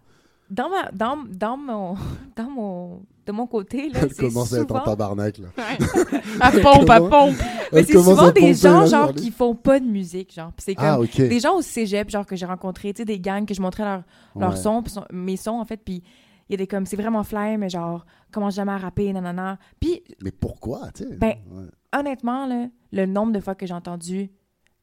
Dans, 0.49 0.69
ma, 0.69 0.91
dans, 0.91 1.17
dans, 1.29 1.57
mon, 1.57 1.95
dans 2.35 2.49
mon. 2.49 3.01
De 3.25 3.33
mon 3.33 3.45
côté, 3.45 3.89
là, 3.89 3.99
Elle 4.03 4.13
commence 4.15 4.53
à 4.53 4.59
être 4.61 4.71
en 4.71 4.79
souvent, 4.79 4.85
tabarnak, 4.85 5.37
là. 5.39 5.47
à 6.39 6.49
pompe, 6.51 6.89
à 6.89 6.97
Comment? 6.99 7.09
pompe. 7.09 7.35
mais 7.73 7.83
c'est 7.83 7.91
souvent 7.91 8.31
des 8.31 8.53
gens, 8.53 8.85
genre, 8.85 9.13
qui 9.13 9.31
font 9.31 9.53
pas 9.53 9.81
de 9.81 9.85
musique, 9.85 10.33
genre. 10.33 10.53
Puis 10.53 10.63
c'est 10.63 10.75
comme. 10.75 10.85
Ah, 10.85 10.99
ok. 11.01 11.17
Des 11.17 11.39
gens 11.41 11.55
au 11.57 11.61
cégep, 11.61 12.09
genre, 12.09 12.25
que 12.25 12.37
j'ai 12.37 12.45
rencontrés, 12.45 12.93
tu 12.93 13.01
sais, 13.01 13.05
des 13.05 13.19
gangs 13.19 13.45
que 13.45 13.53
je 13.53 13.61
montrais 13.61 13.83
leur, 13.83 14.03
leur 14.37 14.51
Ouais. 14.51 14.55
son, 14.55 14.81
puis 14.81 14.93
son- 14.93 15.03
mes 15.11 15.35
sons, 15.35 15.59
en 15.59 15.65
fait, 15.65 15.75
puis 15.83 16.01
il 16.47 16.51
y 16.51 16.53
a 16.53 16.57
des 16.57 16.67
comme, 16.67 16.85
c'est 16.85 16.95
vraiment 16.95 17.25
fly, 17.25 17.57
mais 17.57 17.67
genre, 17.67 18.05
commence 18.31 18.55
jamais 18.55 18.71
à 18.71 18.77
rapper, 18.77 19.11
nanana. 19.11 19.57
Puis, 19.81 20.01
Mais 20.23 20.31
pourquoi, 20.31 20.89
tu 20.95 21.03
sais? 21.03 21.17
Ben, 21.17 21.33
Ouais. 21.51 21.65
honnêtement, 21.99 22.45
là, 22.47 22.67
le 22.93 23.05
nombre 23.05 23.33
de 23.33 23.41
fois 23.41 23.55
que 23.55 23.65
j'ai 23.65 23.73
entendu 23.73 24.29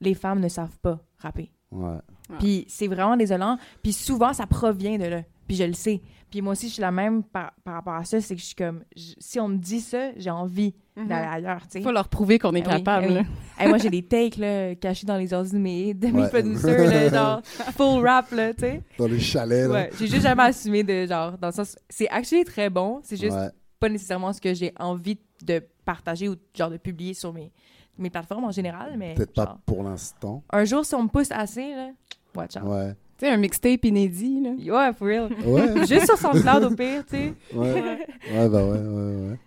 les 0.00 0.14
femmes 0.14 0.40
ne 0.40 0.48
savent 0.48 0.78
pas 0.80 0.98
rapper. 1.18 1.50
Ouais. 1.70 1.98
Puis 2.38 2.64
c'est 2.68 2.87
vraiment 2.87 3.16
désolant. 3.16 3.59
Puis 3.83 3.92
souvent, 3.92 4.33
ça 4.33 4.46
provient 4.46 4.96
de 4.98 5.04
là. 5.07 5.22
Puis 5.46 5.57
je 5.57 5.64
le 5.64 5.72
sais. 5.74 6.00
Puis 6.30 6.40
moi 6.40 6.52
aussi, 6.52 6.68
je 6.68 6.74
suis 6.74 6.80
la 6.80 6.90
même 6.90 7.22
par, 7.22 7.52
par 7.64 7.74
rapport 7.74 7.94
à 7.94 8.04
ça. 8.04 8.20
C'est 8.20 8.35
que 8.35 8.40
je 8.40 8.46
suis 8.46 8.54
comme, 8.54 8.83
je- 8.96 9.12
si 9.18 9.38
on 9.38 9.48
me 9.48 9.57
dit 9.57 9.80
ça, 9.80 10.11
j'ai 10.16 10.30
envie 10.30 10.74
d'aller 10.96 11.26
ailleurs, 11.46 11.62
tu 11.62 11.78
sais. 11.78 11.83
Faut 11.83 11.92
leur 11.92 12.09
prouver 12.09 12.38
qu'on 12.38 12.54
est 12.54 12.66
oui, 12.66 12.72
capable. 12.72 13.07
oui. 13.09 13.18
Hey, 13.59 13.68
moi, 13.68 13.78
j'ai 13.78 13.90
des 13.90 14.02
takes 14.02 14.37
là, 14.37 14.74
cachés 14.74 15.07
dans 15.07 15.16
les 15.16 15.33
ordi 15.35 15.52
de 15.52 15.59
mes, 15.59 15.94
de 15.94 16.07
mes 16.09 16.22
Ouais. 16.22 16.28
producers, 16.28 16.87
là, 16.88 17.09
genre 17.12 17.40
full 17.76 18.04
rap, 18.04 18.30
là, 18.33 18.52
tu 18.54 18.61
sais. 18.61 18.83
Dans 18.98 19.07
les 19.07 19.20
chalets, 19.20 19.68
là. 19.68 19.74
Ouais, 19.74 19.90
j'ai 19.98 20.07
juste 20.09 20.22
jamais 20.22 20.42
assumé 20.44 20.83
de 20.83 21.07
genre, 21.07 21.37
dans 21.38 21.48
le 21.48 21.52
sens, 21.52 21.76
c'est 21.88 22.09
actually 22.09 22.44
très 22.44 22.68
bon, 22.70 23.00
c'est 23.04 23.16
juste 23.20 23.37
Ouais. 23.37 23.48
pas 23.78 23.88
nécessairement 23.88 24.33
ce 24.33 24.40
que 24.40 24.54
j'ai 24.54 24.72
envie 24.78 25.18
de 25.44 25.62
partager 25.85 26.28
ou 26.28 26.35
genre 26.57 26.70
de 26.70 26.78
publier 26.78 27.14
sur 27.14 27.33
mes, 27.33 27.52
mes 27.98 28.11
plateformes 28.11 28.44
en 28.44 28.50
général, 28.50 28.96
mais 28.98 29.14
Peut-être 29.14 29.33
pas 29.33 29.59
pour 29.66 29.83
l'instant. 29.83 30.42
un 30.50 30.64
jour, 30.64 30.85
si 30.85 30.94
on 30.94 31.04
me 31.04 31.09
pousse 31.09 31.30
assez, 31.30 31.74
là, 31.74 31.90
watch 32.35 32.57
out. 32.57 32.62
Ouais. 32.64 32.94
Tu 33.18 33.26
sais, 33.26 33.30
un 33.33 33.37
mixtape 33.37 33.85
inédit. 33.85 34.40
Là. 34.40 34.50
Ouais, 34.50 34.92
for 34.94 35.07
real. 35.07 35.33
Ouais. 35.46 35.87
Juste 35.87 36.07
sur 36.07 36.18
SoundCloud 36.18 36.64
au 36.64 36.74
pire, 36.74 37.04
tu 37.07 37.16
sais. 37.16 37.35
ouais. 37.54 38.07
Ouais, 38.33 38.48
bah 38.48 38.64
ouais, 38.66 38.78
ouais, 38.80 39.28
ouais. 39.30 39.38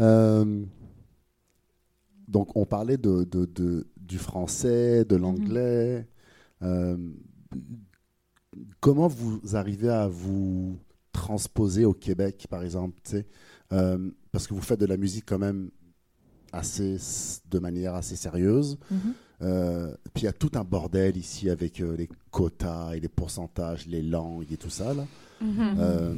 Euh, 0.00 0.64
donc, 2.26 2.56
on 2.56 2.64
parlait 2.66 2.96
de, 2.96 3.22
de, 3.24 3.44
de- 3.44 3.86
du 3.96 4.18
français, 4.18 5.04
de 5.04 5.14
l'anglais. 5.16 6.08
Euh, 6.62 6.96
comment 8.80 9.08
vous 9.08 9.40
arrivez 9.56 9.90
à 9.90 10.08
vous 10.08 10.78
transposer 11.12 11.84
au 11.84 11.94
Québec, 11.94 12.46
par 12.50 12.62
exemple 12.64 12.98
tu 13.04 13.12
sais? 13.12 13.26
Euh, 13.72 14.10
Parce 14.32 14.46
que 14.46 14.54
vous 14.54 14.60
faites 14.62 14.80
de 14.80 14.86
la 14.86 14.96
musique 14.96 15.24
quand 15.26 15.38
même 15.38 15.70
assez, 16.54 16.96
de 17.50 17.58
manière 17.58 17.94
assez 17.94 18.16
sérieuse. 18.16 18.78
Euh, 19.42 19.92
puis 20.14 20.22
il 20.22 20.26
y 20.26 20.28
a 20.28 20.32
tout 20.32 20.52
un 20.54 20.64
bordel 20.64 21.16
ici 21.16 21.50
avec 21.50 21.80
euh, 21.80 21.96
les 21.96 22.08
quotas 22.30 22.94
et 22.94 23.00
les 23.00 23.08
pourcentages, 23.08 23.86
les 23.86 24.00
langues 24.02 24.50
et 24.50 24.56
tout 24.56 24.70
ça. 24.70 24.94
Là. 24.94 25.06
Mhm. 25.40 25.76
Euh, 25.78 26.14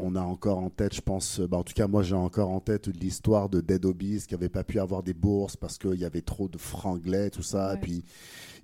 on 0.00 0.14
a 0.14 0.20
encore 0.20 0.58
en 0.58 0.70
tête, 0.70 0.94
je 0.94 1.00
pense, 1.00 1.40
bah, 1.40 1.56
en 1.56 1.62
tout 1.64 1.72
cas 1.74 1.86
moi 1.88 2.02
j'ai 2.02 2.14
encore 2.14 2.50
en 2.50 2.60
tête 2.60 2.86
l'histoire 2.88 3.48
de 3.48 3.60
Dead 3.60 3.84
Obies 3.84 4.24
qui 4.28 4.34
n'avait 4.34 4.48
pas 4.48 4.62
pu 4.62 4.78
avoir 4.78 5.02
des 5.02 5.14
bourses 5.14 5.56
parce 5.56 5.76
qu'il 5.78 5.94
y 5.98 6.04
avait 6.04 6.20
trop 6.20 6.48
de 6.48 6.58
franglais, 6.58 7.30
tout 7.30 7.42
ça. 7.42 7.68
Ouais. 7.70 7.74
Et 7.74 7.80
puis 7.80 8.04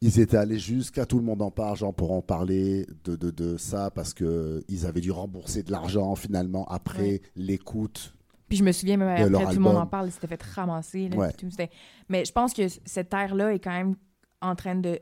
ils 0.00 0.20
étaient 0.20 0.36
allés 0.36 0.58
jusqu'à 0.58 1.06
tout 1.06 1.18
le 1.18 1.24
monde 1.24 1.40
en 1.42 1.50
parle, 1.50 1.76
genre 1.76 1.94
pour 1.94 2.12
en 2.12 2.22
parler 2.22 2.86
de, 3.04 3.16
de, 3.16 3.30
de 3.30 3.56
ça 3.56 3.90
parce 3.90 4.14
qu'ils 4.14 4.86
avaient 4.86 5.00
dû 5.00 5.10
rembourser 5.12 5.62
de 5.62 5.70
l'argent 5.72 6.14
finalement 6.16 6.66
après 6.68 7.02
Ouais. 7.02 7.22
l'écoute. 7.36 8.14
Puis 8.48 8.58
je 8.58 8.64
me 8.64 8.72
souviens 8.72 8.96
même 8.96 9.08
après, 9.08 9.44
tout 9.46 9.52
le 9.54 9.58
monde 9.60 9.76
en 9.76 9.86
parle, 9.86 10.08
il 10.08 10.12
s'était 10.12 10.26
fait 10.26 10.42
ramasser. 10.42 11.08
là, 11.08 11.16
Ouais. 11.16 11.32
tout, 11.32 11.50
c'était- 11.50 11.70
Mais 12.08 12.24
je 12.24 12.32
pense 12.32 12.52
que 12.52 12.62
cette 12.84 13.08
terre-là 13.08 13.52
est 13.54 13.58
quand 13.58 13.72
même 13.72 13.96
en 14.42 14.54
train 14.54 14.74
de 14.74 14.98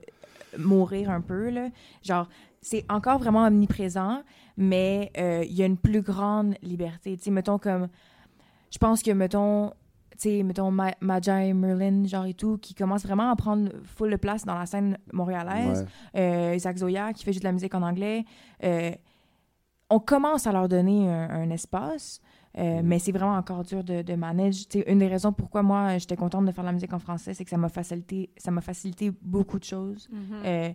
mourir 0.59 1.11
un 1.11 1.20
peu. 1.20 1.50
Là. 1.50 1.68
Genre, 2.02 2.28
c'est 2.61 2.85
encore 2.88 3.18
vraiment 3.18 3.44
omniprésent, 3.46 4.22
mais 4.57 5.11
euh, 5.18 5.42
il 5.44 5.55
y 5.55 5.62
a 5.62 5.66
une 5.66 5.76
plus 5.78 6.02
grande 6.02 6.55
liberté. 6.62 7.16
Tu 7.16 7.24
sais, 7.24 7.31
mettons 7.31 7.59
comme... 7.59 7.88
Je 8.70 8.78
pense 8.78 9.02
que, 9.02 9.11
mettons, 9.11 9.70
tu 10.12 10.28
sais, 10.28 10.42
mettons 10.42 10.70
Ma- 10.70 10.94
Magi 11.00 11.52
Merlin, 11.52 12.05
genre 12.07 12.24
et 12.26 12.35
tout, 12.35 12.57
qui 12.59 12.74
commence 12.74 13.02
vraiment 13.02 13.31
à 13.31 13.37
prendre 13.37 13.70
full 13.96 14.11
de 14.11 14.16
place 14.16 14.44
dans 14.44 14.55
la 14.55 14.64
scène 14.66 14.96
montréalaise. 15.12 15.87
Ouais. 16.14 16.20
Euh, 16.20 16.55
Isaac 16.55 16.76
Zoya, 16.78 17.12
qui 17.12 17.24
fait 17.24 17.33
juste 17.33 17.42
de 17.42 17.48
la 17.48 17.52
musique 17.52 17.74
en 17.74 17.83
anglais. 17.83 18.24
Euh, 18.62 18.92
on 19.90 19.98
commence 19.98 20.46
à 20.46 20.52
leur 20.52 20.68
donner 20.68 21.11
un, 21.11 21.28
un 21.31 21.50
espace, 21.50 22.20
euh, 22.59 22.83
Mm. 22.83 22.87
mais 22.87 22.99
c'est 22.99 23.12
vraiment 23.12 23.37
encore 23.37 23.62
dur 23.65 23.83
de, 23.85 24.03
de 24.03 24.15
manage. 24.15 24.69
Tu 24.69 24.79
sais, 24.81 24.91
une 24.93 24.99
des 24.99 25.09
raisons 25.09 25.33
pourquoi 25.33 25.62
moi, 25.62 25.99
j'étais 25.99 26.17
contente 26.17 26.45
de 26.47 26.53
faire 26.53 26.65
de 26.65 26.69
la 26.69 26.73
musique 26.73 26.93
en 26.93 26.99
français, 26.99 27.35
c'est 27.35 27.45
que 27.45 27.51
ça 27.51 27.57
m'a 27.57 27.69
facilité, 27.69 28.31
ça 28.37 28.51
m'a 28.51 28.61
facilité 28.61 29.11
beaucoup 29.23 29.59
de 29.59 29.65
choses. 29.65 30.09
Euh, 30.45 30.71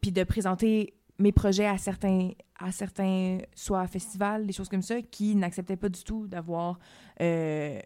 puis 0.00 0.10
de 0.12 0.24
présenter 0.24 0.94
mes 1.18 1.30
projets 1.32 1.66
à 1.66 1.78
certains, 1.78 2.30
à 2.58 2.72
certains, 2.72 3.38
soit 3.54 3.86
festivals, 3.86 4.46
des 4.46 4.52
choses 4.52 4.68
comme 4.68 4.82
ça, 4.82 5.00
qui 5.02 5.36
n'acceptaient 5.36 5.76
pas 5.76 5.88
du 5.88 6.02
tout 6.02 6.26
d'avoir 6.26 6.78
euh, 7.20 7.78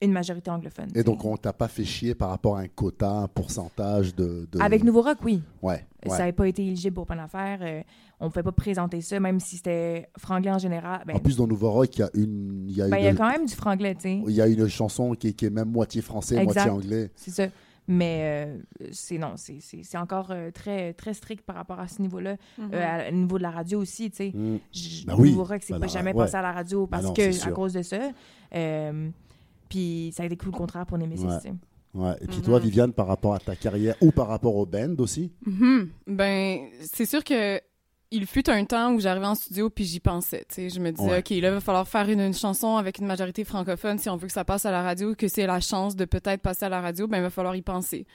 une 0.00 0.12
majorité 0.12 0.50
anglophone. 0.50 0.90
Et 0.94 1.02
donc 1.02 1.24
on 1.24 1.36
t'a 1.36 1.52
pas 1.52 1.66
fait 1.66 1.84
chier 1.84 2.14
par 2.14 2.28
rapport 2.28 2.56
à 2.58 2.60
un 2.60 2.68
quota, 2.68 3.10
un 3.10 3.26
pourcentage 3.28 4.14
de. 4.14 4.46
de- 4.52 4.60
Avec 4.60 4.84
Nouveau 4.84 5.02
Rock, 5.02 5.18
oui. 5.24 5.42
Ouais. 5.62 5.84
Ouais. 6.04 6.10
Ça 6.10 6.18
n'avait 6.18 6.32
pas 6.32 6.46
été 6.48 6.62
éligible 6.62 6.94
pour 6.94 7.06
plein 7.06 7.16
d'affaires. 7.16 7.58
Euh, 7.62 7.82
on 8.20 8.26
ne 8.26 8.30
pouvait 8.30 8.42
pas 8.42 8.52
présenter 8.52 9.00
ça, 9.00 9.18
même 9.20 9.40
si 9.40 9.56
c'était 9.56 10.08
franglais 10.18 10.50
en 10.52 10.58
général. 10.58 11.02
Ben, 11.06 11.16
En 11.16 11.18
plus 11.20 11.36
dans 11.36 11.46
Nouveau 11.46 11.70
Rock, 11.70 11.96
il 11.96 12.00
y 12.00 12.02
a 12.02 12.10
une, 12.14 12.64
il 12.68 12.76
y 12.76 12.82
a 12.82 12.88
ben, 12.88 12.98
y 12.98 13.06
a 13.06 13.14
quand 13.14 13.30
même 13.30 13.46
du 13.46 13.54
franglais, 13.54 13.94
tu 13.94 14.02
sais. 14.02 14.22
il 14.26 14.34
y 14.34 14.40
a 14.40 14.46
une 14.46 14.68
chanson 14.68 15.14
qui, 15.14 15.28
est- 15.28 15.32
qui 15.32 15.46
est 15.46 15.50
même 15.50 15.70
moitié 15.70 16.00
français, 16.02 16.36
Exact. 16.36 16.66
moitié 16.66 16.70
anglais. 16.70 17.10
C'est 17.16 17.30
ça. 17.30 17.46
Mais 17.86 18.46
euh, 18.80 18.86
c'est 18.92 19.18
non, 19.18 19.32
c'est- 19.36 19.58
c'est 19.60 19.82
c'est 19.82 19.98
encore 19.98 20.28
euh, 20.30 20.50
très, 20.50 20.94
très 20.94 21.12
strict 21.12 21.44
par 21.44 21.56
rapport 21.56 21.78
à 21.78 21.86
ce 21.86 22.00
niveau-là. 22.00 22.36
Mhm. 22.56 22.70
Euh, 22.72 23.08
au 23.10 23.12
niveau 23.12 23.36
de 23.36 23.42
la 23.42 23.50
radio 23.50 23.78
aussi, 23.80 24.10
tu 24.10 24.16
sais. 24.16 24.32
Mm. 24.34 24.58
Ben 25.06 25.14
oui. 25.18 25.30
Nouveau 25.32 25.44
Rock, 25.44 25.58
c'est 25.62 25.74
Ben 25.74 25.80
pas 25.80 25.86
jamais 25.88 26.12
ouais. 26.14 26.24
passé 26.24 26.36
à 26.36 26.40
la 26.42 26.52
radio 26.52 26.86
parce 26.86 27.04
non, 27.04 27.12
que 27.12 27.46
à 27.46 27.50
cause 27.52 27.74
de 27.74 27.82
ça. 27.82 27.98
Euh, 28.54 29.10
puis 29.68 30.12
ça 30.16 30.22
a 30.22 30.26
été 30.26 30.36
tout 30.36 30.46
le 30.46 30.52
contraire 30.56 30.86
pour 30.86 30.96
Nemesis. 30.96 31.26
Ouais. 31.26 31.52
Ouais. 31.94 32.14
Et 32.20 32.26
puis 32.26 32.40
toi, 32.42 32.58
Viviane, 32.58 32.92
par 32.92 33.06
rapport 33.06 33.34
à 33.34 33.38
ta 33.38 33.54
carrière 33.56 33.94
ou 34.00 34.10
par 34.10 34.28
rapport 34.28 34.56
au 34.56 34.66
band 34.66 34.94
aussi? 34.98 35.32
Mhm. 35.46 35.90
Ben, 36.08 36.68
c'est 36.92 37.06
sûr 37.06 37.22
que 37.24 37.60
il 38.10 38.26
fut 38.26 38.48
un 38.48 38.64
temps 38.64 38.92
où 38.92 39.00
j'arrivais 39.00 39.26
en 39.26 39.34
studio 39.34 39.70
puis 39.70 39.84
j'y 39.84 39.98
pensais. 39.98 40.44
Tu 40.48 40.54
sais, 40.54 40.70
je 40.70 40.78
me 40.78 40.92
disais, 40.92 41.08
Ouais. 41.10 41.18
ok, 41.18 41.30
là, 41.30 41.36
il 41.36 41.50
va 41.54 41.60
falloir 41.60 41.88
faire 41.88 42.08
une, 42.08 42.20
une 42.20 42.34
chanson 42.34 42.76
avec 42.76 42.98
une 42.98 43.06
majorité 43.06 43.42
francophone 43.44 43.98
si 43.98 44.08
on 44.08 44.16
veut 44.16 44.28
que 44.28 44.32
ça 44.32 44.44
passe 44.44 44.66
à 44.66 44.70
la 44.70 44.82
radio, 44.82 45.14
que 45.16 45.26
c'est 45.26 45.46
la 45.46 45.58
chance 45.60 45.96
de 45.96 46.04
peut-être 46.04 46.40
passer 46.40 46.64
à 46.64 46.68
la 46.68 46.80
radio, 46.80 47.08
ben 47.08 47.16
il 47.18 47.22
va 47.22 47.30
falloir 47.30 47.56
y 47.56 47.62
penser. 47.62 48.06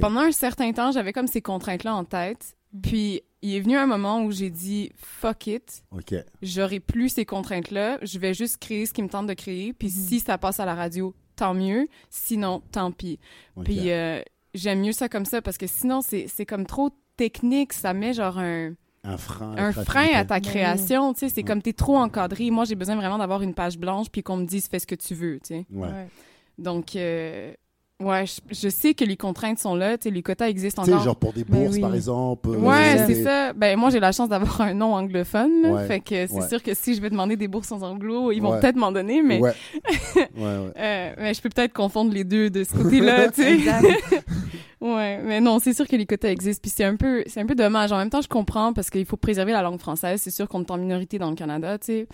Pendant 0.00 0.20
un 0.20 0.32
certain 0.32 0.72
temps, 0.72 0.92
j'avais 0.92 1.12
comme 1.14 1.26
ces 1.26 1.40
contraintes-là 1.40 1.94
en 1.94 2.04
tête. 2.04 2.54
Puis 2.82 3.22
il 3.40 3.54
est 3.54 3.60
venu 3.60 3.76
un 3.78 3.86
moment 3.86 4.22
où 4.22 4.30
j'ai 4.32 4.50
dit, 4.50 4.90
fuck 4.96 5.46
it, 5.46 5.82
j'aurai 6.42 6.80
plus 6.80 7.08
ces 7.10 7.24
contraintes-là, 7.24 7.98
je 8.02 8.18
vais 8.18 8.34
juste 8.34 8.58
créer 8.58 8.84
ce 8.84 8.92
qui 8.92 9.02
me 9.02 9.08
tente 9.08 9.26
de 9.26 9.34
créer. 9.34 9.72
Puis 9.72 9.88
si 9.88 10.20
ça 10.20 10.36
passe 10.36 10.60
à 10.60 10.66
la 10.66 10.74
radio, 10.74 11.14
tant 11.36 11.54
mieux. 11.54 11.88
Sinon, 12.10 12.62
tant 12.72 12.90
pis. 12.92 13.18
Puis 13.64 13.90
euh, 13.90 14.20
j'aime 14.54 14.80
mieux 14.80 14.92
ça 14.92 15.08
comme 15.08 15.24
ça 15.24 15.40
parce 15.42 15.58
que 15.58 15.66
sinon, 15.66 16.00
c'est 16.00 16.26
c'est 16.28 16.46
comme 16.46 16.66
trop 16.66 16.90
technique. 17.16 17.72
Ça 17.72 17.92
met 17.92 18.12
genre 18.12 18.38
un, 18.38 18.72
un 19.04 19.16
frein. 19.16 19.52
à 19.52 19.56
la 19.56 19.62
un 19.66 19.72
frein 19.72 19.82
à 19.84 19.84
créativité. 20.24 20.26
ta 20.26 20.40
Ben 20.40 20.40
création. 20.40 21.12
Tu 21.14 21.20
sais, 21.20 21.28
c'est 21.28 21.42
comme 21.42 21.62
t'es 21.62 21.72
trop 21.72 21.96
encadré. 21.96 22.50
Moi, 22.50 22.64
j'ai 22.64 22.74
besoin 22.74 22.96
vraiment 22.96 23.18
d'avoir 23.18 23.42
une 23.42 23.54
page 23.54 23.78
blanche 23.78 24.08
puis 24.10 24.22
qu'on 24.22 24.36
me 24.38 24.46
dise 24.46 24.66
fais 24.68 24.78
ce 24.78 24.86
que 24.86 24.94
tu 24.96 25.14
veux. 25.14 25.38
Tu 25.40 25.48
sais. 25.48 25.66
Ouais. 25.72 25.88
Ouais. 25.88 26.08
Donc, 26.58 26.96
euh, 26.96 27.52
ouais, 28.02 28.24
je, 28.26 28.40
je 28.54 28.68
sais 28.68 28.94
que 28.94 29.04
les 29.04 29.16
contraintes 29.16 29.58
sont 29.58 29.74
là. 29.74 29.96
Tu 29.98 30.04
sais, 30.04 30.10
les 30.10 30.22
quotas 30.22 30.48
existent 30.48 30.82
Tu 30.82 30.88
sais, 30.88 30.94
encore. 30.94 31.04
genre 31.04 31.16
pour 31.16 31.32
des 31.32 31.44
Ben 31.44 31.62
bourses, 31.64 31.74
oui. 31.76 31.80
par 31.80 31.94
exemple. 31.94 32.48
euh, 32.50 32.56
Ouais, 32.58 33.06
des- 33.06 33.14
c'est 33.14 33.22
ça. 33.24 33.52
Ben 33.52 33.78
moi 33.78 33.90
j'ai 33.90 34.00
la 34.00 34.12
chance 34.12 34.28
d'avoir 34.28 34.60
un 34.60 34.74
nom 34.74 34.94
anglophone, 34.94 35.62
là. 35.62 35.70
Ouais, 35.72 35.86
fait 35.86 36.00
que 36.00 36.26
c'est 36.26 36.32
ouais. 36.32 36.48
sûr 36.48 36.62
que 36.62 36.74
si 36.74 36.94
je 36.94 37.00
vais 37.00 37.10
demander 37.10 37.36
des 37.36 37.48
bourses 37.48 37.72
en 37.72 37.80
anglo, 37.82 38.32
ils 38.32 38.40
vont 38.40 38.52
Ouais. 38.52 38.60
peut-être 38.60 38.76
m'en 38.76 38.92
donner, 38.92 39.22
mais 39.22 39.40
Ouais. 39.40 39.52
ouais, 40.16 40.24
ouais. 40.36 40.72
euh, 40.78 41.12
mais 41.18 41.34
je 41.34 41.40
peux 41.42 41.48
peut-être 41.48 41.72
confondre 41.72 42.12
les 42.12 42.24
deux 42.24 42.50
de 42.50 42.64
ce 42.64 42.72
côté-là, 42.82 43.28
tu 43.30 43.42
sais. 43.42 43.54
Exact. 43.54 43.86
Ouais, 44.78 45.20
mais 45.24 45.40
non, 45.40 45.58
c'est 45.58 45.72
sûr 45.72 45.88
que 45.88 45.96
les 45.96 46.04
quotas 46.04 46.28
existent, 46.28 46.60
puis 46.62 46.70
c'est 46.70 46.84
un 46.84 46.96
peu, 46.96 47.24
c'est 47.26 47.40
un 47.40 47.46
peu 47.46 47.54
dommage. 47.54 47.92
En 47.92 47.96
même 47.96 48.10
temps, 48.10 48.20
je 48.20 48.28
comprends 48.28 48.74
parce 48.74 48.90
qu'il 48.90 49.06
faut 49.06 49.16
préserver 49.16 49.52
la 49.52 49.62
langue 49.62 49.80
française. 49.80 50.20
C'est 50.20 50.30
sûr 50.30 50.46
qu'on 50.48 50.60
est 50.60 50.70
en 50.70 50.76
minorité 50.76 51.18
dans 51.18 51.30
le 51.30 51.34
Canada, 51.34 51.78
tu 51.78 51.86
sais. 51.86 52.06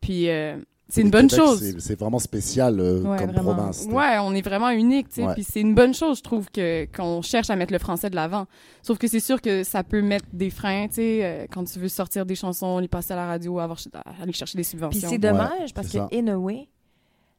Puis 0.00 0.30
euh, 0.30 0.56
c'est 0.88 1.00
une 1.02 1.10
bonne 1.10 1.26
Québec, 1.28 1.44
chose. 1.46 1.78
c'est- 1.78 1.98
vraiment 1.98 2.18
spécial 2.18 2.78
euh, 2.78 3.02
Ouais, 3.02 3.16
comme 3.18 3.30
vraiment. 3.32 3.54
province. 3.54 3.86
Ouais, 3.90 4.18
on 4.20 4.32
est 4.34 4.42
vraiment 4.42 4.70
unique, 4.70 5.08
tu 5.08 5.16
sais. 5.16 5.26
Ouais. 5.26 5.34
Puis 5.34 5.42
c'est 5.44 5.60
une 5.60 5.74
bonne 5.74 5.92
chose, 5.94 6.18
je 6.18 6.22
trouve, 6.22 6.48
que 6.50 6.86
qu'on 6.96 7.22
cherche 7.22 7.50
à 7.50 7.56
mettre 7.56 7.72
le 7.72 7.78
français 7.78 8.08
de 8.10 8.14
l'avant. 8.14 8.46
Sauf 8.82 8.96
que 8.98 9.08
c'est 9.08 9.20
sûr 9.20 9.40
que 9.42 9.64
ça 9.64 9.82
peut 9.82 10.00
mettre 10.02 10.26
des 10.32 10.50
freins, 10.50 10.86
tu 10.88 10.94
sais, 10.94 11.24
euh, 11.24 11.46
quand 11.50 11.64
tu 11.64 11.78
veux 11.78 11.88
sortir 11.88 12.24
des 12.24 12.34
chansons, 12.36 12.78
les 12.78 12.88
passer 12.88 13.12
à 13.14 13.16
la 13.16 13.26
radio, 13.26 13.58
avoir, 13.58 13.78
aller 14.20 14.32
chercher 14.32 14.56
des 14.58 14.62
Puis 14.62 14.70
subventions. 14.70 15.08
c'est 15.08 15.18
dommage 15.18 15.74
parce 15.74 15.88
que, 15.88 15.98
ça. 15.98 16.08
in 16.12 16.28
a 16.28 16.36
way, 16.36 16.68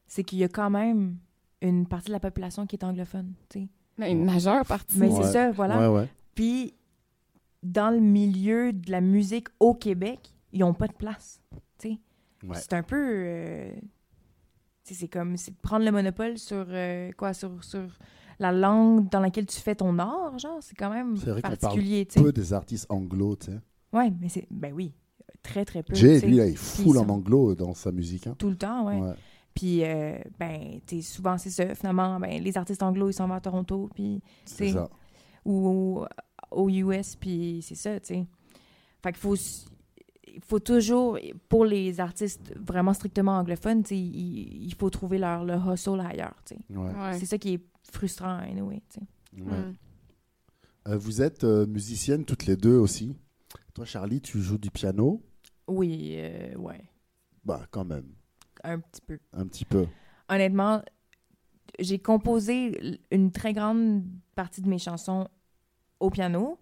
c'est 0.06 0.24
qu'il 0.24 0.38
y 0.38 0.44
a 0.44 0.48
quand 0.48 0.70
même 0.70 1.16
une 1.62 1.86
partie 1.86 2.08
de 2.08 2.12
la 2.12 2.20
population 2.20 2.66
qui 2.66 2.76
est 2.76 2.84
anglophone, 2.84 3.32
tu 3.48 3.60
sais. 3.60 3.68
Mais 3.96 4.12
une 4.12 4.24
majeure 4.24 4.64
partie. 4.64 4.96
Mais 4.98 5.08
Ouais. 5.08 5.22
c'est 5.24 5.32
ça, 5.32 5.50
voilà. 5.50 5.78
Ouais, 5.90 6.00
ouais. 6.00 6.08
Puis, 6.34 6.74
dans 7.64 7.90
le 7.90 7.98
milieu 7.98 8.72
de 8.72 8.92
la 8.92 9.00
musique 9.00 9.48
au 9.58 9.74
Québec, 9.74 10.20
ils 10.52 10.60
n'ont 10.60 10.74
pas 10.74 10.86
de 10.86 10.92
place. 10.92 11.40
Ouais. 12.46 12.56
C'est 12.56 12.72
un 12.74 12.82
peu. 12.82 12.96
euh, 12.96 13.70
c'est 14.84 15.08
comme 15.08 15.36
prendre 15.62 15.84
le 15.84 15.90
monopole 15.92 16.38
sur 16.38 16.64
euh, 16.68 17.10
quoi 17.16 17.34
sur, 17.34 17.62
sur 17.62 17.86
la 18.38 18.52
langue 18.52 19.10
dans 19.10 19.20
laquelle 19.20 19.44
tu 19.46 19.60
fais 19.60 19.74
ton 19.74 19.98
art, 19.98 20.38
genre. 20.38 20.58
C'est 20.60 20.76
quand 20.76 20.90
même 20.90 21.14
vrai 21.14 21.42
parle 21.42 21.56
particulier. 21.58 22.06
tu 22.06 22.14
sais. 22.14 22.22
Peu 22.24 22.32
des 22.32 22.52
artistes 22.52 22.86
anglo, 22.88 23.36
tu 23.36 23.46
sais. 23.52 23.58
Ouais, 23.92 24.10
mais 24.20 24.28
c'est. 24.28 24.46
Ben 24.50 24.72
oui, 24.72 24.94
très, 25.42 25.64
très 25.64 25.82
peu. 25.82 25.94
Jay, 25.94 26.20
lui, 26.20 26.36
là, 26.36 26.46
il 26.46 26.52
est 26.52 26.56
full 26.56 26.96
en 26.98 27.08
anglo 27.08 27.54
dans 27.54 27.74
sa 27.74 27.92
musique. 27.92 28.26
hein. 28.26 28.34
Tout 28.38 28.48
le 28.50 28.56
temps, 28.56 28.86
ouais. 28.86 28.98
Ouais. 29.00 29.14
Puis, 29.54 29.82
euh, 29.84 30.16
ben, 30.38 30.78
sais, 30.86 31.02
souvent, 31.02 31.36
c'est 31.36 31.50
ça. 31.50 31.74
Finalement, 31.74 32.18
ben, 32.20 32.40
les 32.42 32.56
artistes 32.56 32.82
anglo, 32.82 33.10
ils 33.10 33.14
s'en 33.14 33.26
vont 33.26 33.34
à 33.34 33.40
Toronto, 33.40 33.90
puis. 33.94 34.22
C'est 34.44 34.70
ça. 34.70 34.88
ou 35.44 35.68
au, 35.68 36.06
au 36.52 36.68
US, 36.70 37.16
puis 37.16 37.60
c'est 37.62 37.74
ça, 37.74 37.98
tu 38.00 38.06
sais. 38.06 38.26
Fait 39.02 39.12
qu'il 39.12 39.20
faut, 39.20 39.36
il 40.34 40.40
faut 40.44 40.58
toujours, 40.60 41.18
pour 41.48 41.64
les 41.64 42.00
artistes 42.00 42.54
vraiment 42.58 42.92
strictement 42.92 43.38
anglophones, 43.38 43.82
il, 43.90 44.64
il 44.66 44.74
faut 44.74 44.90
trouver 44.90 45.18
leur 45.18 45.44
le 45.44 45.54
hustle 45.54 46.00
ailleurs. 46.00 46.34
Ouais. 46.70 46.76
Ouais. 46.76 47.18
C'est 47.18 47.26
ça 47.26 47.38
qui 47.38 47.54
est 47.54 47.64
frustrant, 47.92 48.38
anyway. 48.38 48.80
Ouais. 49.36 49.42
Mm. 49.42 49.74
Euh, 50.88 50.96
vous 50.96 51.20
êtes 51.22 51.44
euh, 51.44 51.66
musiciennes 51.66 52.24
toutes 52.24 52.46
les 52.46 52.56
deux 52.56 52.76
aussi. 52.76 53.14
Toi, 53.74 53.84
Charlie, 53.84 54.20
tu 54.20 54.40
joues 54.40 54.58
du 54.58 54.70
piano? 54.70 55.22
Oui, 55.66 56.14
euh, 56.16 56.54
ouais, 56.56 56.82
Bah, 57.44 57.66
quand 57.70 57.84
même, 57.84 58.06
un 58.64 58.78
petit 58.78 59.02
peu. 59.02 59.18
un 59.34 59.46
petit 59.46 59.64
peu. 59.66 59.86
Honnêtement, 60.30 60.82
j'ai 61.78 61.98
composé 61.98 62.98
une 63.10 63.30
très 63.30 63.52
grande 63.52 64.02
partie 64.34 64.62
de 64.62 64.68
mes 64.68 64.78
chansons 64.78 65.28
au 66.00 66.10
piano, 66.10 66.58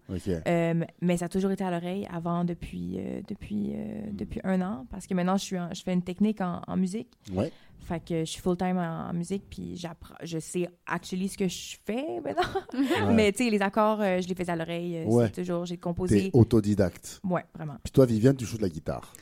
euh, 0.47 0.73
mais 1.01 1.17
ça 1.17 1.25
a 1.25 1.29
toujours 1.29 1.51
été 1.51 1.63
à 1.63 1.69
l'oreille 1.71 2.07
avant 2.11 2.43
depuis, 2.43 2.95
euh, 2.97 3.21
depuis, 3.27 3.73
euh, 3.75 4.01
depuis 4.11 4.39
un 4.43 4.61
an, 4.61 4.85
parce 4.89 5.05
que 5.05 5.13
maintenant, 5.13 5.37
je, 5.37 5.43
suis 5.43 5.59
en- 5.59 5.73
je 5.73 5.83
fais 5.83 5.93
une 5.93 6.01
technique 6.01 6.41
en- 6.41 6.61
en 6.67 6.75
musique. 6.77 7.09
Ouais. 7.33 7.51
Fait 7.81 7.99
que 8.03 8.19
je 8.21 8.25
suis 8.25 8.41
full-time 8.41 8.77
en, 8.77 9.09
en 9.09 9.13
musique, 9.13 9.43
puis 9.49 9.77
j'apprends, 9.77 10.15
je 10.23 10.39
sais 10.39 10.67
actually 10.87 11.29
ce 11.29 11.37
que 11.37 11.47
je 11.47 11.77
fais 11.85 12.19
maintenant. 12.23 12.61
Ouais. 12.73 13.13
Mais 13.13 13.31
tu 13.31 13.43
sais, 13.45 13.49
les 13.51 13.61
accords, 13.61 14.01
euh, 14.01 14.19
je 14.21 14.27
les 14.27 14.33
fais 14.35 14.49
à 14.49 14.55
l'oreille. 14.55 15.03
Ouais. 15.05 15.25
C'est 15.27 15.41
toujours, 15.43 15.65
j'ai 15.65 15.75
T'es 15.75 15.81
composé. 15.81 16.29
autodidacte. 16.33 17.21
Ouais, 17.23 17.45
vraiment. 17.53 17.75
Puis 17.83 17.91
toi, 17.91 18.05
Viviane, 18.05 18.35
tu 18.35 18.45
joues 18.45 18.57
de 18.57 18.63
la 18.63 18.69
guitare. 18.69 19.13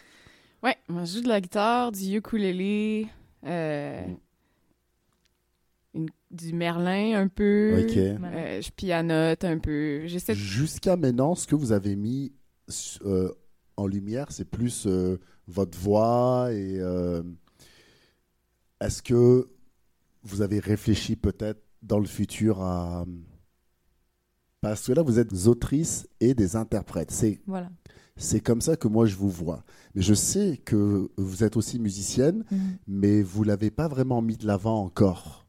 Ouais, 0.64 0.78
moi, 0.88 1.04
je 1.04 1.18
joue 1.18 1.24
de 1.24 1.28
la 1.28 1.42
guitare, 1.42 1.92
du 1.92 2.16
ukulélé, 2.18 3.08
euh, 3.46 4.02
Mm. 4.08 4.16
Une- 5.96 6.10
du 6.32 6.54
merlin 6.54 7.20
un 7.20 7.28
peu. 7.28 7.84
Ok. 7.84 7.98
Euh, 7.98 8.62
je 8.62 8.70
pianote 8.72 9.44
un 9.44 9.58
peu. 9.60 10.06
J'essaie 10.06 10.34
de... 10.34 10.38
Jusqu'à 10.38 10.96
maintenant, 10.98 11.34
ce 11.36 11.48
que 11.48 11.56
vous 11.56 11.72
avez 11.72 11.96
mis 11.96 12.34
euh, 13.06 13.32
en 13.78 13.88
lumière, 13.88 14.28
c'est 14.32 14.46
plus 14.50 14.86
euh, 14.88 15.18
votre 15.48 15.78
voix 15.78 16.50
et 16.52 16.80
euh, 16.80 17.24
est-ce 18.82 19.02
que 19.02 19.48
vous 20.24 20.42
avez 20.42 20.60
réfléchi 20.60 21.16
peut-être 21.16 21.62
dans 21.82 22.00
le 22.00 22.08
futur 22.08 22.62
à 22.62 23.06
parce 24.62 24.88
que 24.88 24.94
là 24.94 25.04
vous 25.04 25.20
êtes 25.20 25.30
des 25.30 25.48
autrices 25.48 26.08
et 26.20 26.34
des 26.34 26.56
interprètes. 26.56 27.12
C'est 27.12 27.40
Voilà. 27.46 27.70
C'est 28.18 28.40
comme 28.40 28.62
ça 28.62 28.76
que 28.78 28.88
moi 28.88 29.06
je 29.06 29.16
vous 29.16 29.30
vois. 29.30 29.64
Mais 29.94 30.02
je 30.02 30.14
sais 30.16 30.58
que 30.58 31.12
vous 31.18 31.44
êtes 31.44 31.56
aussi 31.58 31.78
musicienne, 31.80 32.44
Mhm. 32.50 32.78
mais 32.88 33.22
vous 33.22 33.44
l'avez 33.44 33.70
pas 33.70 33.88
vraiment 33.88 34.22
mis 34.24 34.38
de 34.38 34.48
l'avant 34.48 34.82
encore. 34.84 35.45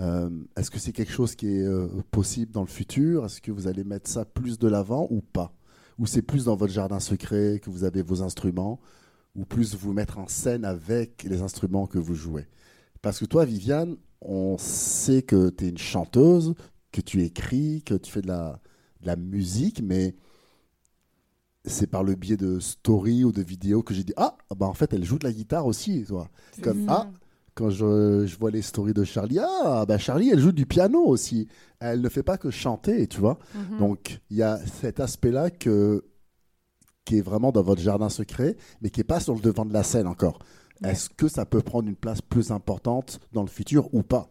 Euh, 0.00 0.30
Est-ce 0.56 0.70
que 0.70 0.78
c'est 0.78 0.92
quelque 0.92 1.12
chose 1.12 1.34
qui 1.34 1.48
est 1.48 1.64
euh, 1.64 1.88
possible 2.10 2.52
dans 2.52 2.62
le 2.62 2.66
futur? 2.66 3.24
Est-ce 3.26 3.40
que 3.40 3.52
vous 3.52 3.66
allez 3.66 3.84
mettre 3.84 4.08
ça 4.08 4.24
plus 4.24 4.58
de 4.58 4.68
l'avant 4.68 5.06
ou 5.10 5.20
pas? 5.20 5.52
Ou 5.98 6.06
c'est 6.06 6.22
plus 6.22 6.44
dans 6.44 6.56
votre 6.56 6.72
jardin 6.72 7.00
secret 7.00 7.60
que 7.62 7.70
vous 7.70 7.84
avez 7.84 8.02
vos 8.02 8.22
instruments? 8.22 8.80
Ou 9.36 9.44
plus 9.44 9.74
vous 9.76 9.92
mettre 9.92 10.18
en 10.18 10.26
scène 10.26 10.64
avec 10.64 11.22
les 11.24 11.42
instruments 11.42 11.86
que 11.86 11.98
vous 11.98 12.14
jouez? 12.14 12.48
Parce 13.02 13.18
que 13.18 13.26
toi, 13.26 13.44
Viviane, 13.44 13.96
on 14.20 14.56
sait 14.58 15.22
que 15.22 15.50
tu 15.50 15.66
es 15.66 15.68
une 15.68 15.78
chanteuse, 15.78 16.54
que 16.92 17.00
tu 17.00 17.22
écris, 17.22 17.82
que 17.84 17.94
tu 17.94 18.10
fais 18.10 18.22
de 18.22 18.28
la, 18.28 18.60
de 19.02 19.06
la 19.06 19.16
musique, 19.16 19.82
mais 19.82 20.16
c'est 21.64 21.86
par 21.86 22.02
le 22.02 22.14
biais 22.14 22.36
de 22.36 22.58
stories 22.58 23.24
ou 23.24 23.32
de 23.32 23.42
vidéos 23.42 23.82
que 23.82 23.94
j'ai 23.94 24.04
dit 24.04 24.14
Ah, 24.16 24.36
bah 24.56 24.66
en 24.66 24.74
fait, 24.74 24.92
elle 24.94 25.04
joue 25.04 25.18
de 25.18 25.26
la 25.26 25.32
guitare 25.32 25.66
aussi, 25.66 26.04
toi. 26.04 26.30
Comme. 26.62 26.84
Ah, 26.88 27.10
quand 27.54 27.70
je, 27.70 28.26
je 28.26 28.38
vois 28.38 28.50
les 28.50 28.62
stories 28.62 28.94
de 28.94 29.04
Charlie, 29.04 29.38
ah, 29.38 29.84
bah 29.86 29.98
Charlie, 29.98 30.30
elle 30.30 30.38
joue 30.38 30.52
du 30.52 30.66
piano 30.66 31.04
aussi. 31.04 31.48
Elle 31.80 32.00
ne 32.00 32.08
fait 32.08 32.22
pas 32.22 32.38
que 32.38 32.50
chanter, 32.50 33.06
tu 33.06 33.20
vois. 33.20 33.38
Mhm. 33.54 33.78
Donc, 33.78 34.20
il 34.30 34.36
y 34.36 34.42
a 34.42 34.58
cet 34.80 35.00
aspect-là 35.00 35.50
que, 35.50 36.04
qui 37.04 37.18
est 37.18 37.22
vraiment 37.22 37.52
dans 37.52 37.62
votre 37.62 37.80
jardin 37.80 38.08
secret, 38.08 38.56
mais 38.82 38.90
qui 38.90 39.00
n'est 39.00 39.04
pas 39.04 39.20
sur 39.20 39.34
le 39.34 39.40
devant 39.40 39.64
de 39.64 39.72
la 39.72 39.82
scène 39.82 40.06
encore. 40.06 40.38
Ouais. 40.82 40.90
Est-ce 40.90 41.10
que 41.10 41.28
ça 41.28 41.44
peut 41.44 41.60
prendre 41.62 41.88
une 41.88 41.96
place 41.96 42.20
plus 42.22 42.50
importante 42.50 43.20
dans 43.32 43.42
le 43.42 43.48
futur 43.48 43.92
ou 43.94 44.02
pas? 44.02 44.28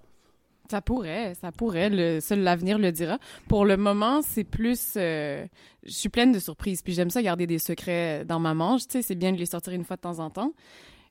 Ça 0.70 0.82
pourrait, 0.82 1.34
ça 1.42 1.52
pourrait. 1.52 1.90
Le, 1.90 2.20
seul 2.20 2.42
l'avenir 2.42 2.78
le 2.78 2.92
dira. 2.92 3.18
Pour 3.48 3.66
le 3.66 3.76
moment, 3.76 4.22
c'est 4.22 4.44
plus. 4.44 4.94
euh, 4.98 5.44
je 5.84 5.92
suis 5.92 6.10
pleine 6.10 6.32
de 6.32 6.38
surprises. 6.38 6.84
Puis 6.84 6.94
j'aime 6.94 7.10
ça 7.10 7.24
garder 7.24 7.48
des 7.48 7.58
secrets 7.58 8.24
dans 8.24 8.40
ma 8.40 8.54
manche. 8.54 8.82
Tu 8.88 8.94
sais, 8.94 9.02
c'est 9.02 9.16
bien 9.16 9.32
de 9.32 9.38
les 9.38 9.48
sortir 9.48 9.74
une 9.74 9.84
fois 9.84 9.96
de 9.96 10.02
temps 10.02 10.20
en 10.20 10.30
temps. 10.30 10.54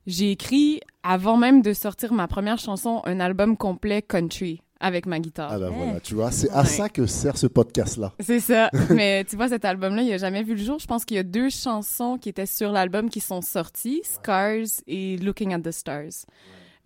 J'ai 0.09 0.31
écrit, 0.31 0.81
avant 1.03 1.37
même 1.37 1.61
de 1.61 1.75
sortir 1.75 2.14
ma 2.14 2.27
première 2.29 2.59
chanson, 2.59 3.03
un 3.05 3.21
album 3.21 3.59
complet 3.59 4.01
country 4.01 4.62
avec 4.81 5.05
ma 5.05 5.18
guitare. 5.21 5.51
Ah 5.53 5.59
ben 5.59 5.68
Ouais. 5.68 5.77
voilà, 5.77 6.01
tu 6.01 6.14
vois, 6.14 6.31
c'est 6.31 6.49
à 6.51 6.61
Ouais. 6.62 6.66
ça 6.66 6.88
que 6.88 7.05
sert 7.05 7.37
ce 7.37 7.47
podcast-là. 7.47 8.14
C'est 8.21 8.40
ça. 8.40 8.71
Mais 8.90 9.25
tu 9.25 9.37
vois, 9.37 9.49
cet 9.49 9.64
album-là, 9.66 10.01
il 10.03 10.11
a 10.12 10.16
jamais 10.16 10.42
vu 10.42 10.55
le 10.55 10.62
jour. 10.62 10.79
Je 10.79 10.87
pense 10.87 11.05
qu'il 11.05 11.16
y 11.18 11.21
a 11.21 11.25
deux 11.25 11.51
chansons 11.51 12.16
qui 12.16 12.31
étaient 12.31 12.47
sur 12.47 12.73
l'album 12.73 13.11
qui 13.11 13.21
sont 13.21 13.42
sorties, 13.42 14.01
Scars 14.05 14.81
et 14.87 15.18
Looking 15.18 15.53
at 15.53 15.61
the 15.61 15.73
Stars, 15.73 16.25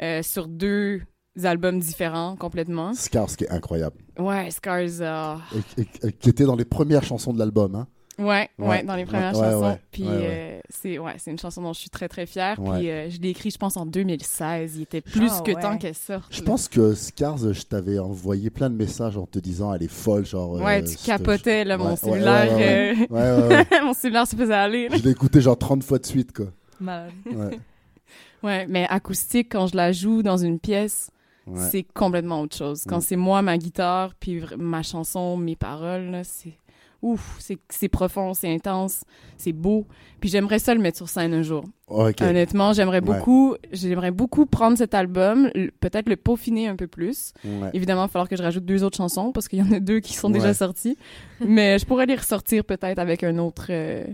Euh, 0.00 0.20
sur 0.22 0.48
deux 0.48 1.02
albums 1.44 1.78
différents 1.78 2.34
complètement. 2.34 2.92
Scars, 2.94 3.36
qui 3.36 3.44
est 3.44 3.50
incroyable. 3.50 3.96
Ouais, 4.18 4.50
Scars. 4.50 5.00
euh, 5.00 5.36
Et- 5.78 5.82
et- 5.82 6.08
et 6.08 6.12
qui 6.12 6.28
était 6.30 6.44
dans 6.44 6.56
les 6.56 6.64
premières 6.64 7.04
chansons 7.04 7.32
de 7.32 7.38
l'album. 7.38 7.74
Hein. 7.76 7.86
Ouais, 8.18 8.50
ouais, 8.58 8.68
Ouais. 8.68 8.82
dans 8.82 8.94
les 8.94 9.06
premières 9.06 9.34
Ouais, 9.36 9.50
chansons. 9.52 9.66
ouais. 9.70 9.80
Puis 9.90 10.02
Ouais, 10.02 10.08
ouais. 10.10 10.18
euh, 10.22 10.60
c'est 10.68 10.98
ouais, 10.98 11.14
c'est 11.18 11.30
une 11.30 11.38
chanson 11.38 11.62
dont 11.62 11.72
je 11.72 11.80
suis 11.80 11.88
très 11.90 12.08
très 12.08 12.26
fière. 12.26 12.58
Ouais. 12.60 12.78
Puis 12.78 12.90
euh, 12.90 13.08
je 13.10 13.18
l'ai 13.20 13.30
écrit, 13.30 13.50
je 13.50 13.56
pense 13.56 13.76
en 13.78 13.86
2016. 13.86 14.76
Il 14.76 14.82
était 14.82 15.00
plus 15.00 15.30
Ah, 15.32 15.40
que 15.44 15.52
ouais. 15.52 15.60
temps 15.62 15.78
qu'elle 15.78 15.94
sorte. 15.94 16.26
Je 16.30 16.40
là. 16.40 16.46
pense 16.46 16.68
que 16.68 16.94
Scars, 16.94 17.38
je 17.52 17.62
t'avais 17.62 17.98
envoyé 17.98 18.50
plein 18.50 18.68
de 18.68 18.76
messages 18.76 19.16
en 19.16 19.24
te 19.26 19.38
disant 19.38 19.72
elle 19.72 19.82
est 19.82 19.88
folle, 19.90 20.26
genre. 20.26 20.52
Ouais, 20.60 20.82
euh, 20.82 20.86
tu 20.86 20.96
te- 20.96 21.06
capotais 21.06 21.64
là, 21.64 21.78
mon 21.78 21.90
ouais, 21.90 21.96
cellulaire. 21.96 22.54
ouais, 22.56 22.96
Ouais, 23.08 23.20
ouais, 23.48 23.66
ouais. 23.70 23.80
mon 23.82 23.94
cellulaire 23.94 24.26
se 24.26 24.36
faisait 24.36 24.52
aller. 24.54 24.88
là. 24.90 24.96
Je 24.98 25.02
l'ai 25.02 25.10
écouté 25.10 25.40
genre 25.40 25.56
30 25.58 25.82
fois 25.82 25.98
de 25.98 26.06
suite, 26.06 26.32
quoi. 26.36 26.46
Malade. 26.80 27.12
Ouais, 27.26 27.58
Ouais, 28.42 28.66
mais 28.68 28.86
acoustique 28.90 29.48
quand 29.52 29.68
je 29.68 29.76
la 29.76 29.92
joue 29.92 30.22
dans 30.22 30.36
une 30.36 30.58
pièce, 30.58 31.10
ouais. 31.46 31.60
c'est 31.70 31.82
complètement 31.94 32.40
autre 32.42 32.56
chose. 32.56 32.82
Quand 32.88 32.98
Mm. 32.98 33.02
c'est 33.02 33.16
moi 33.16 33.40
ma 33.40 33.56
guitare 33.56 34.14
puis 34.18 34.42
ma 34.58 34.82
chanson, 34.82 35.36
mes 35.36 35.54
paroles, 35.56 36.10
là, 36.10 36.24
c'est 36.24 36.52
ouf, 37.02 37.36
c'est 37.40 37.58
c'est 37.68 37.88
profond, 37.88 38.32
c'est 38.32 38.52
intense, 38.54 39.02
c'est 39.36 39.52
beau. 39.52 39.86
Puis 40.20 40.30
j'aimerais 40.30 40.58
ça 40.60 40.72
le 40.74 40.80
mettre 40.80 40.96
sur 40.96 41.08
scène 41.08 41.34
un 41.34 41.42
jour. 41.42 41.64
Honnêtement, 41.88 42.72
j'aimerais 42.72 43.00
Ouais. 43.02 43.18
beaucoup, 43.18 43.56
j'aimerais 43.72 44.12
beaucoup 44.12 44.46
prendre 44.46 44.78
cet 44.78 44.94
album, 44.94 45.50
peut-être 45.80 46.08
le 46.08 46.16
peaufiner 46.16 46.68
un 46.68 46.76
peu 46.76 46.86
plus. 46.86 47.32
Ouais. 47.44 47.70
Évidemment, 47.74 48.02
il 48.02 48.06
va 48.06 48.08
falloir 48.08 48.28
que 48.28 48.36
je 48.36 48.42
rajoute 48.42 48.64
deux 48.64 48.82
autres 48.84 48.96
chansons 48.96 49.32
parce 49.32 49.48
qu'il 49.48 49.58
y 49.58 49.62
en 49.62 49.72
a 49.72 49.80
deux 49.80 50.00
qui 50.00 50.14
sont 50.14 50.28
Ouais. 50.28 50.38
déjà 50.38 50.54
sorties. 50.54 50.96
Mais 51.46 51.78
je 51.78 51.84
pourrais 51.84 52.06
les 52.06 52.14
ressortir 52.14 52.64
peut-être 52.64 52.98
avec 52.98 53.24
un 53.24 53.36
autre, 53.38 53.66
euh, 53.70 54.04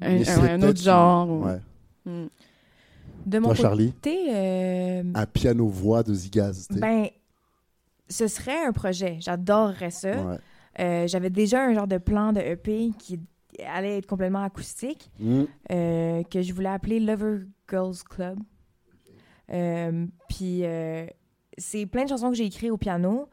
un, 0.00 0.62
autre 0.62 0.80
genre. 0.80 1.28
ou- 1.28 1.44
Ouais. 1.44 1.58
Mm. 2.06 2.26
De 3.26 3.38
mon 3.38 3.46
Toi, 3.48 3.54
Charlie, 3.56 3.92
côté, 3.92 4.18
euh, 4.34 5.02
un 5.14 5.26
piano-voix 5.26 6.02
de 6.02 6.12
Zigaz. 6.12 6.68
ben, 6.70 7.06
ce 8.08 8.26
serait 8.28 8.64
un 8.66 8.72
projet. 8.72 9.16
J'adorerais 9.20 9.90
ça. 9.90 10.38
Euh, 10.80 11.06
J'avais 11.06 11.30
déjà 11.30 11.64
un 11.64 11.74
genre 11.74 11.86
de 11.86 11.98
plan 11.98 12.32
de 12.32 12.40
EP 12.40 12.90
qui 12.98 13.20
allait 13.66 13.98
être 13.98 14.06
complètement 14.06 14.42
acoustique, 14.42 15.10
Mm. 15.20 15.42
euh, 15.72 16.22
que 16.24 16.42
je 16.42 16.52
voulais 16.52 16.68
appeler 16.68 16.98
Lover 17.00 17.44
Girls 17.70 17.96
Club. 18.08 18.38
Euh, 19.52 20.06
puis 20.28 20.62
c'est 21.58 21.86
plein 21.86 22.04
de 22.04 22.08
chansons 22.08 22.30
que 22.30 22.36
j'ai 22.36 22.46
écrites 22.46 22.70
au 22.70 22.76
piano. 22.78 23.28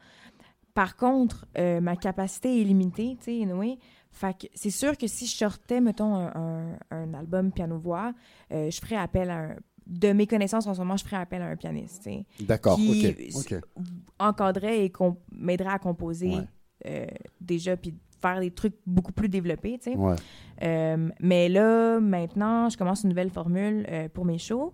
Par 0.74 0.96
contre, 0.96 1.48
ma 1.82 1.96
capacité 1.96 2.62
est 2.62 2.64
limitée, 2.64 3.18
tu 3.20 3.26
sais, 3.26 3.44
anyway. 3.44 3.78
Fait 4.14 4.38
que 4.38 4.48
c'est 4.54 4.70
sûr 4.72 4.98
que 4.98 5.08
si 5.08 5.26
je 5.26 5.36
sortais, 5.36 5.80
mettons, 5.82 6.14
un, 6.16 6.32
un- 6.36 6.78
un 6.92 7.14
album 7.14 7.52
piano-voix, 7.52 8.14
je 8.52 8.78
ferais 8.82 8.98
appel 8.98 9.30
à 9.30 9.38
un... 9.40 9.56
De 9.88 10.14
mes 10.14 10.28
connaissances 10.28 10.68
en 10.68 10.74
ce 10.76 10.80
moment, 10.80 10.96
je 10.96 11.04
ferais 11.04 11.18
appel 11.18 11.42
à 11.42 11.48
un 11.48 11.56
pianiste, 11.56 12.04
tu 12.04 12.12
sais. 12.12 12.26
D'accord, 12.42 12.76
Qui- 12.78 13.32
ok. 13.36 13.54
ok. 13.54 13.84
encadrait 14.20 14.86
et 14.86 14.92
m'aiderait 15.32 15.72
à 15.74 15.80
composer 15.80 16.30
Ouais. 16.30 16.46
Euh, 16.86 17.06
déjà, 17.40 17.78
puis 17.78 17.94
faire 18.22 18.40
des 18.40 18.52
trucs 18.52 18.76
beaucoup 18.86 19.12
plus 19.12 19.30
développés, 19.30 19.80
tu 19.82 19.92
sais. 19.92 19.98
Ouais. 19.98 20.16
Euh, 20.64 21.10
mais 21.20 21.50
là, 21.50 22.00
maintenant, 22.00 22.70
je 22.70 22.78
commence 22.78 23.04
une 23.04 23.10
nouvelle 23.10 23.32
formule 23.32 23.86
euh, 23.90 24.08
pour 24.14 24.26
mes 24.26 24.38
shows. 24.38 24.74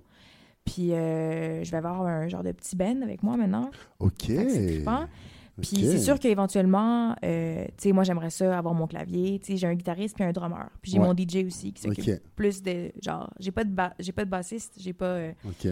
Puis 0.65 0.89
je 0.89 1.71
vais 1.71 1.77
avoir 1.77 2.01
un 2.01 2.27
genre 2.27 2.43
de 2.43 2.51
petit 2.51 2.75
band 2.75 3.01
avec 3.01 3.23
moi 3.23 3.37
maintenant. 3.37 3.71
Ok. 3.99 4.25
C'est. 4.25 4.83
Puis 5.61 5.77
c'est 5.77 5.97
sûr 5.97 6.19
qu'éventuellement, 6.19 7.15
euh, 7.25 7.65
tu 7.65 7.71
sais, 7.89 7.91
moi, 7.91 8.03
j'aimerais 8.03 8.29
ça 8.29 8.55
avoir 8.57 8.73
mon 8.75 8.85
clavier. 8.85 9.39
Tu 9.39 9.53
sais, 9.53 9.57
j'ai 9.57 9.67
un 9.67 9.73
guitariste 9.73 10.15
puis 10.15 10.23
un 10.23 10.31
drummer. 10.31 10.69
Puis 10.81 10.91
j'ai 10.91 10.99
Ouais. 10.99 11.07
mon 11.07 11.13
DJ 11.15 11.45
aussi 11.47 11.73
qui 11.73 11.81
s'occupe 11.81 12.19
plus 12.35 12.61
de... 12.61 12.91
Genre, 13.03 13.29
j'ai 13.39 13.51
pas 13.51 13.63
de, 13.63 13.71
j'ai 13.99 14.11
pas 14.11 14.25
de 14.25 14.29
bassiste, 14.29 14.75
j'ai 14.77 14.93
pas 14.93 15.05
euh, 15.05 15.31
Ok. 15.45 15.71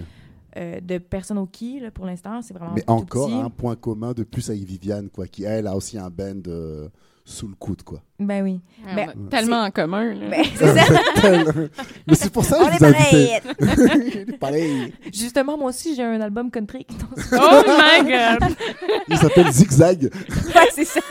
Euh, 0.58 0.80
de 0.82 0.98
personne 0.98 1.38
au 1.38 1.46
key, 1.46 1.80
là, 1.82 1.92
pour 1.92 2.06
l'instant. 2.06 2.42
C'est 2.42 2.54
vraiment 2.54 2.74
Mais 2.76 2.82
tout 2.82 2.92
encore 2.92 3.28
petit. 3.28 3.36
un 3.36 3.50
point 3.50 3.76
commun 3.76 4.14
de 4.14 4.24
plus 4.24 4.50
avec 4.50 4.64
Viviane, 4.64 5.10
quoi, 5.10 5.28
qui 5.28 5.44
elle 5.44 5.68
a 5.68 5.76
aussi 5.76 5.98
un 5.98 6.10
band 6.10 6.42
euh, 6.48 6.88
sous 7.26 7.48
le 7.48 7.56
coude, 7.56 7.82
quoi. 7.84 8.02
Ben 8.20 8.44
oui. 8.44 8.62
Ouais, 8.86 9.08
Ben, 9.08 9.30
tellement 9.30 9.62
en 9.64 9.72
commun. 9.72 10.14
là. 10.14 10.30
Ben, 10.30 10.44
c'est 10.56 10.76
ça. 10.78 10.86
Mais 12.08 12.16
c'est 12.16 12.32
pour 12.32 12.46
ça 12.46 12.58
On 12.62 12.66
que 12.68 12.72
est 12.72 12.80
je 12.80 12.86
vous 12.86 12.94
pareil. 12.94 14.10
Il 14.28 14.34
est 14.34 14.38
pareil. 14.38 14.94
Justement, 15.12 15.58
moi 15.58 15.70
aussi, 15.70 15.96
j'ai 15.96 16.04
un 16.04 16.22
album 16.22 16.50
country. 16.52 16.86
qui 16.90 16.96
oh 17.34 17.62
my 17.66 18.10
god! 18.10 18.56
Il 19.10 19.18
s'appelle 19.18 19.52
Zigzag. 19.52 20.04
ouais, 20.04 20.70
c'est 20.72 20.86
ça. 20.86 21.02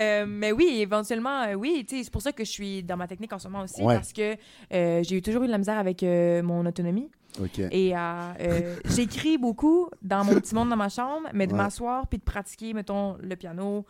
Euh, 0.00 0.24
mais 0.26 0.50
oui, 0.50 0.78
éventuellement, 0.80 1.42
euh, 1.42 1.54
oui, 1.54 1.86
c'est 1.88 2.10
pour 2.10 2.22
ça 2.22 2.32
que 2.32 2.44
je 2.44 2.50
suis 2.50 2.82
dans 2.82 2.96
ma 2.96 3.06
technique 3.06 3.32
en 3.32 3.38
ce 3.38 3.46
moment 3.48 3.62
aussi, 3.64 3.80
Ouais. 3.82 3.94
parce 3.94 4.12
que 4.12 4.34
euh, 4.72 5.02
j'ai 5.04 5.16
eu 5.16 5.22
toujours 5.22 5.44
eu 5.44 5.46
de 5.46 5.52
la 5.52 5.58
misère 5.58 5.78
avec 5.78 6.02
euh, 6.02 6.42
mon 6.42 6.66
autonomie. 6.66 7.08
Et 7.70 7.96
euh, 7.96 8.32
euh, 8.40 8.76
j'écris 8.84 9.38
beaucoup 9.38 9.88
dans 10.02 10.24
mon 10.24 10.34
petit 10.34 10.54
monde 10.54 10.70
dans 10.70 10.76
ma 10.76 10.88
chambre, 10.88 11.28
mais 11.32 11.46
de 11.46 11.52
Ouais. 11.52 11.58
m'asseoir 11.58 12.06
puis 12.06 12.18
de 12.18 12.24
pratiquer, 12.24 12.72
mettons, 12.74 13.16
le 13.20 13.34
piano 13.36 13.84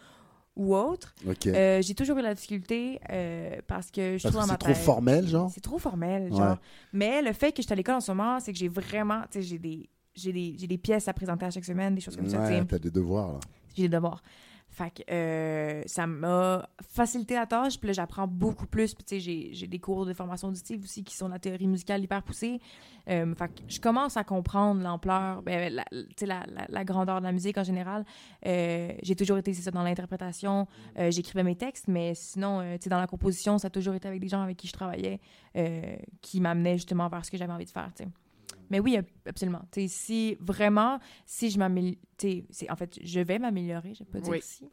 ou 0.57 0.75
autre, 0.77 1.15
euh, 1.49 1.83
j'ai 1.83 1.95
toujours 1.95 2.17
eu 2.19 2.23
la 2.23 2.33
difficulté 2.35 3.01
euh, 3.11 3.57
parce 3.67 3.91
que 3.91 4.17
je 4.19 4.23
Parce 4.23 4.35
trouve 4.35 4.35
que 4.35 4.39
dans 4.41 4.47
ma 4.47 4.53
c'est 4.53 4.59
trop 4.59 4.69
tête- 4.73 4.77
formel, 4.83 5.27
genre? 5.29 5.51
C'est 5.53 5.61
trop 5.61 5.79
formel, 5.79 6.31
Ouais. 6.31 6.37
genre. 6.39 6.59
Mais 6.93 7.23
le 7.23 7.33
fait 7.33 7.51
que 7.51 7.57
je 7.61 7.63
suis 7.63 7.73
à 7.73 7.77
l'école 7.77 7.97
en 7.97 8.01
ce 8.01 8.13
moment, 8.13 8.39
c'est 8.41 8.53
que 8.53 8.59
j'ai 8.59 8.69
vraiment, 8.69 9.23
tu 9.23 9.41
sais, 9.41 9.43
j'ai 9.43 9.59
des, 9.59 9.89
j'ai 10.15 10.33
des, 10.33 10.55
j'ai 10.57 10.67
des 10.69 10.79
pièces 10.79 11.09
à 11.09 11.13
présenter 11.13 11.45
à 11.45 11.51
chaque 11.51 11.65
semaine, 11.65 11.95
des 11.97 12.01
choses 12.01 12.17
comme 12.17 12.29
ça, 12.29 12.39
tu. 12.47 12.53
Ouais, 12.55 12.65
t'as 12.67 12.79
des 12.79 12.91
devoirs, 12.93 13.33
là. 13.33 13.41
j'ai 13.77 13.83
des 13.83 13.89
devoirs. 13.89 14.23
Fait 14.77 15.05
euh, 15.09 15.83
ça 15.87 16.05
m'a 16.09 16.69
facilité 16.83 17.35
la 17.35 17.47
tâche, 17.47 17.79
puis 17.79 17.87
là, 17.87 17.93
j'apprends 17.93 18.27
beaucoup 18.27 18.67
plus. 18.67 18.92
Puis, 18.92 19.05
tu 19.05 19.21
sais, 19.21 19.53
j'ai- 19.55 19.69
des 19.69 19.79
cours 19.79 20.05
de 20.05 20.13
formation 20.13 20.48
auditive 20.48 20.83
aussi 20.83 21.05
qui 21.05 21.15
sont 21.15 21.29
la 21.29 21.38
théorie 21.38 21.69
musicale 21.69 22.03
hyper 22.03 22.25
poussée. 22.25 22.59
Euh, 23.09 23.33
je 23.69 23.79
commence 23.79 24.17
à 24.17 24.25
comprendre 24.25 24.83
l'ampleur, 24.83 25.42
ben, 25.42 25.73
la, 25.73 25.85
la, 25.92 26.07
la, 26.27 26.67
la 26.69 26.85
grandeur 26.85 27.21
de 27.21 27.25
la 27.25 27.31
musique 27.31 27.57
en 27.57 27.63
général. 27.63 28.05
Euh, 28.46 28.92
j'ai 29.03 29.15
toujours 29.15 29.38
été, 29.38 29.55
c'est 29.55 29.63
ça, 29.63 29.71
dans 29.71 29.85
l'interprétation. 29.85 30.67
Euh, 30.98 31.09
J'écrivais 31.13 31.44
mes 31.44 31.55
textes, 31.57 31.87
mais 31.87 32.15
sinon, 32.17 32.61
tu 32.73 32.79
sais, 32.85 32.90
dans 32.90 32.98
la 32.98 33.07
composition, 33.07 33.59
ça 33.59 33.69
a 33.69 33.71
toujours 33.71 33.94
été 33.94 34.09
avec 34.09 34.21
des 34.21 34.29
gens 34.29 34.42
avec 34.42 34.57
qui 34.57 34.67
je 34.67 34.73
travaillais, 34.73 35.21
qui 36.21 36.40
m'amenaient 36.40 36.79
justement 36.79 37.09
vers 37.09 37.25
ce 37.25 37.31
que 37.31 37.37
j'avais 37.37 37.53
envie 37.53 37.65
de 37.65 37.71
faire, 37.71 37.90
tu 37.96 38.03
sais. 38.03 38.11
Mais 38.71 38.81
oui, 38.81 38.96
ab- 38.96 39.06
absolument. 39.27 39.62
Tu 39.71 39.83
sais, 39.83 39.88
si 39.88 40.37
vraiment, 40.40 40.98
si 41.27 41.50
je 41.50 41.58
m'améliore, 41.58 41.96
en 42.71 42.77
fait, 42.77 42.98
je 43.02 43.21
vais 43.21 43.38
m'améliorer, 43.38 43.94
je 43.94 44.00
vais 44.00 44.10
pas 44.10 44.21
dire 44.21 44.31
Oui. 44.33 44.40
si. 44.42 44.69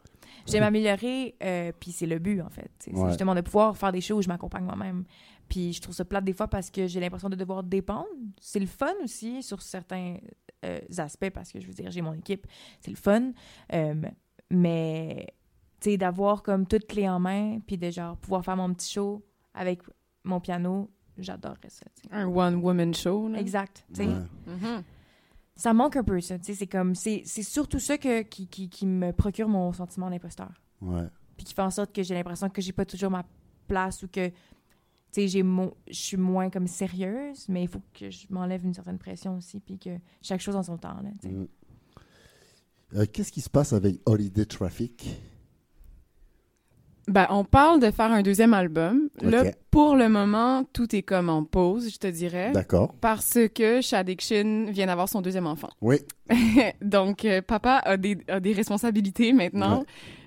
Je 0.47 0.53
vais 0.53 0.59
m'améliorer, 0.59 1.35
euh, 1.43 1.71
puis 1.79 1.91
c'est 1.91 2.05
le 2.07 2.19
but, 2.19 2.41
en 2.41 2.49
fait. 2.49 2.71
C'est 2.79 2.91
justement 3.07 3.35
de 3.35 3.41
pouvoir 3.41 3.75
faire 3.77 3.91
des 3.91 4.01
choses 4.01 4.19
où 4.19 4.21
je 4.21 4.27
m'accompagne 4.27 4.63
moi-même. 4.63 5.03
Puis 5.49 5.73
je 5.73 5.81
trouve 5.81 5.93
ça 5.93 6.05
plate 6.05 6.23
des 6.23 6.33
fois 6.33 6.47
parce 6.47 6.69
que 6.71 6.87
j'ai 6.87 6.99
l'impression 7.01 7.27
de 7.29 7.35
devoir 7.35 7.63
dépendre. 7.63 8.07
C'est 8.39 8.59
le 8.59 8.65
fun 8.67 8.93
aussi 9.03 9.43
sur 9.43 9.61
certains 9.61 10.15
euh, 10.63 10.79
aspects 10.97 11.29
parce 11.31 11.51
que 11.51 11.59
je 11.59 11.67
veux 11.67 11.73
dire, 11.73 11.91
j'ai 11.91 12.01
mon 12.01 12.13
équipe, 12.13 12.47
c'est 12.79 12.91
le 12.91 12.95
fun. 12.97 13.31
Euh, 13.73 13.95
mais, 14.49 15.27
tu 15.81 15.91
sais, 15.91 15.97
d'avoir 15.97 16.43
comme 16.43 16.65
toute 16.67 16.87
clé 16.87 17.07
en 17.09 17.19
main, 17.19 17.59
puis 17.65 17.77
de 17.77 17.89
genre 17.89 18.15
pouvoir 18.17 18.43
faire 18.45 18.55
mon 18.55 18.73
petit 18.73 18.91
show 18.93 19.25
avec 19.53 19.81
mon 20.23 20.39
piano, 20.39 20.89
j'adorerais 21.17 21.69
ça. 21.69 21.85
Un 22.11 22.27
one-woman 22.27 22.93
show. 22.93 23.27
là. 23.29 23.39
Exact. 23.39 23.85
tu 23.93 24.03
sais. 24.03 24.07
Ouais. 24.07 24.15
Mhm. 24.47 24.83
Ça 25.55 25.73
manque 25.73 25.95
un 25.97 26.03
peu, 26.03 26.19
ça. 26.21 26.39
tu 26.39 26.45
sais, 26.45 26.53
C'est 26.55 26.67
comme, 26.67 26.95
c'est 26.95 27.21
c'est 27.25 27.43
surtout 27.43 27.79
ça 27.79 27.97
que, 27.97 28.21
qui, 28.23 28.47
qui, 28.47 28.69
qui 28.69 28.85
me 28.85 29.11
procure 29.11 29.47
mon 29.47 29.71
sentiment 29.73 30.09
d'imposteur. 30.09 30.51
Ouais. 30.81 31.07
Puis 31.37 31.45
qui 31.45 31.53
fait 31.53 31.61
en 31.61 31.69
sorte 31.71 31.93
que 31.93 32.01
j'ai 32.03 32.13
l'impression 32.15 32.49
que 32.49 32.61
j'ai 32.61 32.71
pas 32.71 32.85
toujours 32.85 33.11
ma 33.11 33.23
place 33.67 34.01
ou 34.03 34.07
que, 34.07 34.29
tu 34.29 34.33
sais, 35.11 35.27
j'ai 35.27 35.43
mo- 35.43 35.75
je 35.87 35.93
suis 35.99 36.17
moins 36.17 36.49
comme 36.49 36.67
sérieuse, 36.67 37.47
mais 37.49 37.63
il 37.63 37.67
faut 37.67 37.81
que 37.93 38.09
je 38.09 38.25
m'enlève 38.29 38.63
une 38.63 38.73
certaine 38.73 38.97
pression 38.97 39.37
aussi, 39.37 39.59
puis 39.59 39.77
que 39.77 39.89
chaque 40.21 40.41
chose 40.41 40.55
en 40.55 40.63
son 40.63 40.77
temps, 40.77 40.95
là, 41.01 41.09
tu 41.21 41.27
sais. 41.27 41.33
Mm. 41.33 41.47
Euh, 42.95 43.05
Qu'est-ce 43.11 43.31
qui 43.31 43.41
se 43.41 43.49
passe 43.49 43.71
avec 43.73 44.01
Holiday 44.05 44.45
Traffic? 44.45 45.21
Ben, 47.07 47.27
on 47.29 47.43
parle 47.43 47.79
de 47.79 47.91
faire 47.91 48.11
un 48.11 48.21
deuxième 48.21 48.53
album. 48.53 49.09
Là, 49.21 49.43
pour 49.71 49.95
le 49.95 50.09
moment, 50.09 50.63
tout 50.73 50.95
est 50.95 51.01
comme 51.01 51.29
en 51.29 51.43
pause, 51.43 51.91
je 51.91 51.97
te 51.97 52.07
dirais. 52.07 52.51
D'accord. 52.51 52.93
Parce 53.01 53.39
que 53.55 53.81
Shadiction 53.81 54.67
vient 54.69 54.87
d'avoir 54.87 55.09
son 55.09 55.21
deuxième 55.21 55.47
enfant. 55.47 55.69
Oui. 55.81 55.97
Donc, 56.81 57.25
euh, 57.25 57.41
papa 57.41 57.81
a 57.83 57.97
des, 57.97 58.17
a 58.27 58.39
des 58.39 58.53
responsabilités 58.53 59.33
maintenant. 59.33 59.83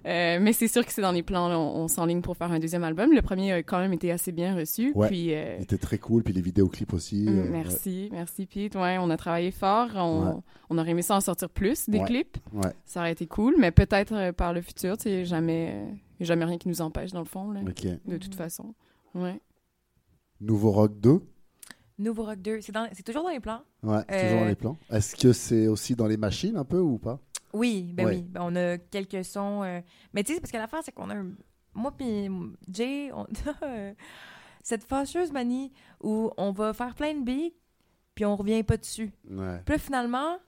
Euh, 0.06 0.38
mais 0.40 0.52
c'est 0.52 0.68
sûr 0.68 0.84
que 0.84 0.92
c'est 0.92 1.00
dans 1.00 1.12
les 1.12 1.22
plans. 1.22 1.48
là, 1.48 1.58
on 1.58 1.84
on 1.84 1.88
s'enligne 1.88 2.20
pour 2.20 2.36
faire 2.36 2.50
un 2.50 2.58
deuxième 2.58 2.84
album. 2.84 3.12
Le 3.12 3.22
premier 3.22 3.52
a 3.52 3.62
quand 3.62 3.78
même 3.78 3.92
été 3.92 4.10
assez 4.10 4.32
bien 4.32 4.54
reçu. 4.54 4.92
Ouais. 4.94 5.08
Puis, 5.08 5.34
euh, 5.34 5.56
Il 5.58 5.64
était 5.64 5.78
très 5.78 5.98
cool, 5.98 6.22
puis 6.22 6.32
les 6.32 6.40
vidéoclips 6.40 6.92
aussi. 6.92 7.22
mm, 7.28 7.48
merci, 7.50 8.08
merci 8.12 8.46
Pete. 8.46 8.74
Ouais, 8.74 8.96
on 8.98 9.10
a 9.10 9.16
travaillé 9.16 9.50
fort. 9.50 9.88
On, 9.94 10.78
aurait 10.78 10.90
aimé 10.90 11.02
ça 11.02 11.14
en 11.16 11.20
sortir 11.20 11.48
plus, 11.48 11.88
des 11.88 12.02
clips. 12.02 12.36
Ouais. 12.52 12.70
Ça 12.84 13.00
aurait 13.00 13.12
été 13.12 13.26
cool, 13.26 13.54
mais 13.58 13.70
peut-être 13.70 14.32
par 14.32 14.52
le 14.52 14.60
futur, 14.60 14.96
tu 14.96 15.04
sais, 15.04 15.24
jamais, 15.24 15.86
euh, 16.14 16.20
y 16.20 16.22
a 16.22 16.26
jamais 16.26 16.44
rien 16.44 16.58
qui 16.58 16.68
nous 16.68 16.80
empêche 16.80 17.12
dans 17.12 17.20
le 17.20 17.24
fond, 17.26 17.50
là, 17.52 17.60
de 17.62 18.16
toute 18.18 18.34
façon. 18.34 18.74
Ouais. 19.14 19.40
Nouveau 20.40 20.70
Rock 20.72 20.98
2 21.00 21.20
Nouveau 21.96 22.24
Rock 22.24 22.40
2, 22.42 22.60
c'est 22.60 22.72
dans- 22.72 22.88
c'est 22.92 23.04
toujours 23.04 23.22
dans 23.22 23.28
les 23.30 23.38
plans? 23.38 23.62
Ouais, 23.84 24.02
Euh, 24.10 24.22
toujours 24.22 24.40
dans 24.40 24.46
les 24.48 24.56
plans. 24.56 24.76
Est-ce 24.90 25.14
que 25.14 25.32
c'est 25.32 25.68
aussi 25.68 25.94
dans 25.94 26.08
les 26.08 26.16
machines 26.16 26.56
un 26.56 26.64
peu 26.64 26.80
ou 26.80 26.98
pas? 26.98 27.20
Oui, 27.52 27.92
ben 27.94 28.06
Ouais. 28.06 28.16
oui. 28.16 28.22
Ben, 28.22 28.40
on 28.42 28.56
a 28.56 28.78
quelques 28.78 29.24
sons. 29.24 29.62
euh, 29.62 29.80
Mais 30.12 30.24
tu 30.24 30.34
sais, 30.34 30.40
parce 30.40 30.50
que 30.50 30.56
l'affaire, 30.56 30.80
c'est 30.84 30.90
qu'on 30.90 31.08
a 31.10 31.14
un... 31.14 31.26
Moi 31.72 31.92
puis 31.96 32.28
Jay, 32.68 33.10
on 33.12 33.24
a 33.62 33.64
euh, 33.64 33.94
cette 34.62 34.82
fâcheuse 34.82 35.30
manie 35.30 35.72
où 36.02 36.30
on 36.36 36.50
va 36.50 36.72
faire 36.72 36.96
plein 36.96 37.14
de 37.14 37.22
beats, 37.24 37.54
puis 38.16 38.24
on 38.24 38.34
revient 38.34 38.64
pas 38.64 38.76
dessus. 38.76 39.12
Ouais. 39.30 39.60
Puis 39.64 39.74
là, 39.74 39.78
finalement, 39.78 40.38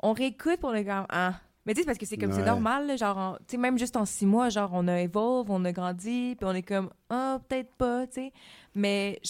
on 0.00 0.14
réécoute, 0.14 0.60
on 0.62 0.72
est 0.72 0.84
comme... 0.86 1.04
Ah. 1.10 1.40
Mais 1.66 1.72
tu 1.72 1.76
sais, 1.78 1.82
c'est 1.82 1.86
parce 1.86 1.98
que 1.98 2.06
c'est 2.06 2.16
comme... 2.18 2.32
C'est 2.32 2.44
normal, 2.44 2.86
là, 2.86 2.96
genre... 2.96 3.16
en- 3.16 3.34
Tu 3.46 3.52
sais, 3.52 3.56
même 3.56 3.78
juste 3.78 3.96
en 3.96 4.04
six 4.04 4.26
mois, 4.26 4.48
genre, 4.50 4.70
on 4.74 4.86
a 4.88 5.00
évolve, 5.00 5.50
on 5.50 5.64
a 5.64 5.72
grandi, 5.72 6.34
puis 6.36 6.44
on 6.46 6.52
est 6.54 6.62
comme... 6.62 6.90
Ah, 7.10 7.40
peut-être 7.48 7.74
pas, 7.76 8.06
tu 8.06 8.14
sais. 8.14 8.32
Mais 8.74 9.20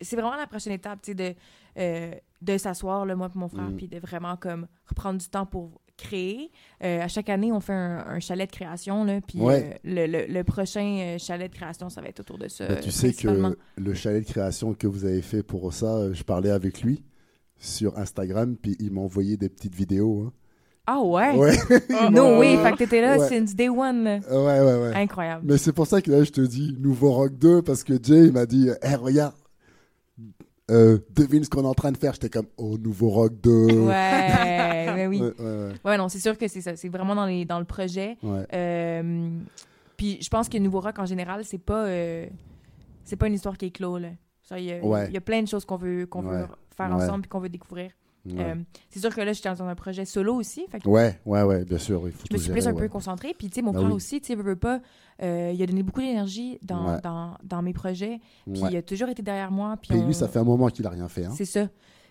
c'est 0.00 0.16
vraiment 0.16 0.36
la 0.36 0.46
prochaine 0.46 0.72
étape, 0.72 1.00
tu 1.02 1.12
sais, 1.12 1.14
de, 1.14 1.34
euh, 1.78 2.10
de 2.42 2.58
s'asseoir, 2.58 3.06
moi 3.06 3.30
et 3.34 3.38
mon 3.38 3.48
frère, 3.48 3.70
Mm. 3.70 3.76
puis 3.76 3.88
de 3.88 3.98
vraiment, 3.98 4.36
comme, 4.36 4.66
reprendre 4.86 5.18
du 5.20 5.28
temps 5.28 5.46
pour 5.46 5.80
créer. 5.96 6.50
Euh, 6.82 7.02
à 7.02 7.06
chaque 7.06 7.28
année, 7.28 7.52
on 7.52 7.60
fait 7.60 7.72
un, 7.72 8.04
un 8.08 8.18
chalet 8.18 8.50
de 8.50 8.54
création, 8.56 9.04
là, 9.04 9.20
puis 9.20 9.40
Ouais. 9.40 9.78
euh, 9.86 10.06
le, 10.06 10.06
le- 10.26 10.26
le 10.32 10.44
prochain 10.44 11.16
chalet 11.20 11.48
de 11.50 11.56
création, 11.56 11.88
ça 11.88 12.00
va 12.00 12.08
être 12.08 12.18
autour 12.20 12.38
de 12.38 12.48
ça, 12.48 12.74
tu 12.76 12.90
sais 12.90 13.12
que 13.14 13.28
le 13.76 13.94
chalet 13.94 14.26
de 14.26 14.28
création 14.28 14.74
que 14.74 14.88
vous 14.88 15.04
avez 15.04 15.22
fait 15.22 15.44
pour 15.44 15.72
ça, 15.72 16.12
je 16.12 16.24
parlais 16.24 16.50
avec 16.50 16.82
lui 16.82 17.04
sur 17.56 17.96
Instagram, 17.96 18.56
puis 18.56 18.76
il 18.80 18.90
m'a 18.90 19.02
envoyé 19.02 19.36
des 19.36 19.48
petites 19.48 19.74
vidéos. 19.76 20.24
hein. 20.26 20.32
Ah 20.86 21.00
ouais? 21.00 21.34
Ouais. 21.36 21.56
No 22.10 22.38
way! 22.38 22.56
Fait 22.58 22.72
que 22.72 22.76
t'étais 22.78 23.00
là 23.00 23.16
Ouais. 23.18 23.28
since 23.28 23.54
day 23.54 23.68
one, 23.70 24.04
là. 24.04 24.18
ouais, 24.30 24.60
ouais, 24.60 24.82
ouais. 24.82 24.94
Incroyable. 24.94 25.42
Mais 25.46 25.56
c'est 25.58 25.72
pour 25.72 25.86
ça 25.86 26.02
que 26.02 26.10
là, 26.10 26.22
je 26.24 26.30
te 26.30 26.40
dis 26.42 26.76
Nouveau 26.78 27.12
Rock 27.12 27.32
2, 27.38 27.62
parce 27.62 27.82
que 27.84 27.94
Jay, 28.02 28.26
il 28.26 28.32
m'a 28.32 28.44
dit 28.46 28.68
Hé, 28.82 28.94
regarde, 28.96 29.32
euh, 30.70 30.98
devine 31.14 31.44
ce 31.44 31.50
qu'on 31.50 31.62
est 31.64 31.66
en 31.68 31.74
train 31.74 31.92
de 31.92 31.96
faire. 31.96 32.12
J'étais 32.14 32.28
comme 32.30 32.46
Oh, 32.56 32.76
Nouveau 32.78 33.08
Rock 33.10 33.32
2. 33.42 33.50
Ouais, 33.50 34.92
mais 34.94 35.06
oui. 35.10 35.20
Ouais, 35.22 35.32
ouais, 35.38 35.44
ouais. 35.44 35.72
Ouais, 35.84 35.96
non, 35.98 36.08
c'est 36.08 36.18
sûr 36.18 36.36
que 36.36 36.48
c'est 36.48 36.60
ça. 36.60 36.76
C'est 36.76 36.88
vraiment 36.88 37.14
dans, 37.14 37.26
les, 37.26 37.44
dans 37.44 37.58
le 37.58 37.64
projet. 37.64 38.16
Euh, 38.52 39.28
puis 39.96 40.18
je 40.22 40.28
pense 40.28 40.48
que 40.48 40.58
Nouveau 40.58 40.80
Rock, 40.80 40.98
en 40.98 41.06
général, 41.06 41.44
c'est 41.44 41.58
pas, 41.58 41.86
euh, 41.86 42.26
c'est 43.04 43.16
pas 43.16 43.26
une 43.28 43.34
histoire 43.34 43.56
qui 43.56 43.66
est 43.66 43.70
clos, 43.70 43.98
là. 43.98 44.08
Ça, 44.42 44.58
Il 44.58 44.64
y, 44.66 44.68
y 44.68 45.16
a 45.16 45.20
plein 45.22 45.40
de 45.42 45.48
choses 45.48 45.64
qu'on 45.64 45.76
veut, 45.76 46.04
qu'on 46.06 46.20
veut 46.20 46.44
faire 46.76 46.92
ensemble 46.94 47.24
et 47.24 47.28
qu'on 47.28 47.40
veut 47.40 47.48
découvrir. 47.48 47.90
Ouais. 48.26 48.32
Euh, 48.42 48.54
c'est 48.88 49.00
sûr 49.00 49.14
que 49.14 49.20
là, 49.20 49.32
j'étais 49.34 49.50
dans 49.50 49.62
un 49.64 49.74
projet 49.74 50.04
solo 50.06 50.34
aussi. 50.34 50.66
Fait 50.70 50.80
que 50.80 50.88
ouais, 50.88 51.20
ouais, 51.26 51.42
ouais, 51.42 51.64
bien 51.64 51.78
sûr. 51.78 52.00
Faut 52.00 52.24
je 52.30 52.34
me 52.36 52.38
suis 52.40 52.52
plus 52.52 52.66
un 52.66 52.74
peu 52.74 52.88
concentrée. 52.88 53.34
Puis, 53.38 53.48
tu 53.50 53.56
sais, 53.56 53.62
mon 53.62 53.72
frère 53.72 53.84
oui. 53.86 53.92
aussi, 53.92 54.20
tu 54.20 54.28
sais, 54.28 54.34
veut, 54.34 54.56
pas, 54.56 54.80
euh, 55.22 55.52
il 55.54 55.62
a 55.62 55.66
donné 55.66 55.82
beaucoup 55.82 56.00
d'énergie 56.00 56.58
dans, 56.62 56.94
Ouais. 56.94 57.00
dans, 57.02 57.36
dans 57.42 57.60
mes 57.62 57.72
projets. 57.74 58.20
Puis, 58.50 58.62
il 58.70 58.76
a 58.76 58.82
toujours 58.82 59.08
été 59.10 59.22
derrière 59.22 59.50
moi. 59.50 59.76
Puis, 59.80 59.92
on- 59.98 60.06
lui, 60.06 60.14
ça 60.14 60.26
fait 60.28 60.38
un 60.38 60.44
moment 60.44 60.68
qu'il 60.68 60.86
a 60.86 60.90
rien 60.90 61.08
fait. 61.08 61.26
Hein. 61.26 61.32
c'est 61.36 61.44
ça. 61.44 61.68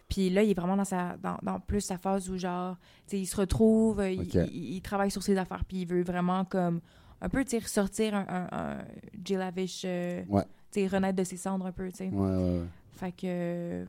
Puis 0.09 0.29
là, 0.29 0.43
il 0.43 0.51
est 0.51 0.53
vraiment 0.53 0.75
dans, 0.77 0.83
sa, 0.85 1.17
dans, 1.17 1.37
dans 1.41 1.59
plus 1.59 1.81
sa 1.81 1.97
phase 1.97 2.29
où, 2.29 2.37
genre, 2.37 2.75
tu 3.07 3.15
sais, 3.15 3.19
il 3.21 3.25
se 3.25 3.35
retrouve, 3.37 4.03
il, 4.07 4.19
Ok. 4.21 4.35
il- 4.51 4.75
il 4.75 4.81
travaille 4.81 5.09
sur 5.09 5.23
ses 5.23 5.37
affaires, 5.37 5.63
puis 5.65 5.77
il 5.81 5.87
veut 5.87 6.03
vraiment, 6.03 6.45
comme, 6.45 6.81
un 7.21 7.29
peu, 7.29 7.43
tu 7.43 7.51
sais, 7.51 7.59
ressortir 7.59 8.13
un, 8.13 8.25
un, 8.29 8.47
un 8.51 9.37
Lavish, 9.37 9.83
euh, 9.85 10.21
Ouais. 10.29 10.43
tu 10.71 10.81
sais, 10.81 10.87
renaître 10.87 11.15
de 11.17 11.23
ses 11.23 11.37
cendres 11.37 11.65
un 11.65 11.71
peu, 11.71 11.89
tu 11.89 11.97
sais. 11.97 12.09
Ouais, 12.09 12.29
ouais, 12.29 12.35
ouais. 12.59 12.61
Fait 12.91 13.11
que, 13.13 13.85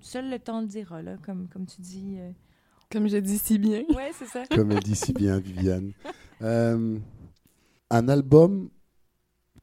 seul 0.00 0.30
le 0.30 0.38
temps 0.38 0.60
le 0.60 0.66
dira, 0.66 1.02
là, 1.02 1.16
comme, 1.24 1.48
comme 1.48 1.66
tu 1.66 1.80
dis. 1.80 2.16
euh. 2.18 2.30
Comme 2.90 3.08
je 3.08 3.18
dis 3.18 3.38
si 3.38 3.58
bien. 3.58 3.82
Ouais, 3.94 4.10
c'est 4.14 4.26
ça. 4.26 4.44
Comme 4.50 4.72
elle 4.72 4.80
dit 4.82 4.94
si 4.96 5.12
bien, 5.12 5.38
Viviane. 5.38 5.92
Euh, 6.42 6.98
un 7.90 8.08
album 8.08 8.70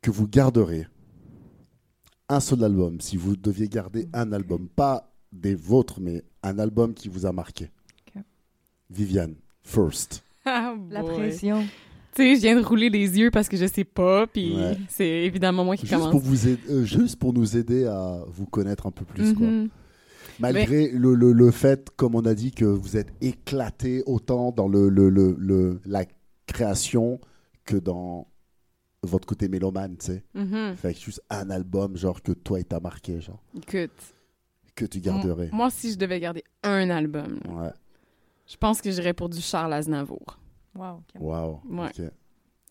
que 0.02 0.12
vous 0.12 0.28
garderez. 0.28 0.88
Un 2.30 2.40
seul 2.40 2.64
album, 2.64 3.00
si 3.02 3.18
vous 3.18 3.36
deviez 3.36 3.68
garder 3.68 4.08
un 4.14 4.32
album. 4.32 4.68
Pas 4.70 5.12
des 5.32 5.56
vôtres, 5.56 6.00
mais 6.00 6.24
un 6.44 6.58
album 6.60 6.94
qui 6.94 7.08
vous 7.10 7.26
a 7.26 7.32
marqué. 7.32 7.72
Ok. 8.16 8.22
Viviane, 8.90 9.36
first. 9.64 10.24
Ah, 10.46 10.76
La 10.90 11.04
pression. 11.04 11.66
Tu 12.16 12.22
sais, 12.24 12.36
je 12.38 12.42
viens 12.42 12.60
de 12.60 12.66
rouler 12.66 12.90
les 12.90 13.20
yeux 13.20 13.30
parce 13.30 13.50
que 13.50 13.58
je 13.58 13.66
sais 13.68 13.84
pas, 13.84 14.26
puis 14.26 14.56
Ouais. 14.56 14.78
c'est 14.88 15.08
évidemment 15.08 15.66
moi 15.66 15.76
qui 15.76 15.86
Juste 15.86 15.94
commence. 15.96 16.12
pour, 16.12 16.22
vous 16.22 16.48
aider- 16.48 16.62
euh, 16.70 16.84
juste 16.86 17.18
pour 17.20 17.34
nous 17.34 17.58
aider 17.58 17.86
à 17.86 18.24
vous 18.28 18.46
connaître 18.46 18.88
un 18.88 18.92
peu 18.92 19.04
plus. 19.06 19.34
quoi. 19.34 19.46
Mhm. 19.46 19.70
Malgré 20.40 20.90
le, 20.92 21.14
le, 21.16 21.32
le 21.34 21.52
fait, 21.52 21.90
comme 21.96 22.16
on 22.16 22.26
a 22.26 22.34
dit, 22.34 22.52
que 22.52 22.66
vous 22.66 22.98
êtes 22.98 23.14
éclaté 23.22 24.02
autant 24.06 24.52
dans 24.52 24.68
le, 24.68 24.90
le, 24.90 25.10
le, 25.10 25.36
le- 25.38 25.82
la 25.86 26.06
création 26.48 27.20
que 27.66 27.76
dans 27.78 28.28
votre 29.04 29.28
côté 29.28 29.48
mélomane, 29.50 29.98
tu 29.98 30.06
sais. 30.08 30.24
Mhm. 30.36 30.76
Fait 30.78 30.94
que 30.94 31.00
juste 31.00 31.22
un 31.30 31.50
album, 31.50 31.96
genre, 31.98 32.22
que 32.22 32.32
toi, 32.32 32.60
il 32.60 32.66
t'a 32.66 32.80
marqué, 32.80 33.20
genre, 33.22 33.42
Écoute, 33.56 33.92
que 34.74 34.86
tu 34.86 35.00
garderais. 35.00 35.50
moi, 35.52 35.70
si 35.70 35.92
je 35.92 35.98
devais 35.98 36.20
garder 36.20 36.44
un 36.64 36.90
album, 36.90 37.40
là, 37.46 37.52
Ouais. 37.64 37.70
je 38.48 38.56
pense 38.58 38.82
que 38.82 38.90
j'irais 38.92 39.14
pour 39.14 39.30
du 39.30 39.42
Charles 39.42 39.74
Aznavour. 39.74 40.40
Wow. 40.76 41.02
ok. 41.16 41.22
Waouh. 41.22 41.60
Ouais. 41.70 41.88
Ok. 41.98 42.06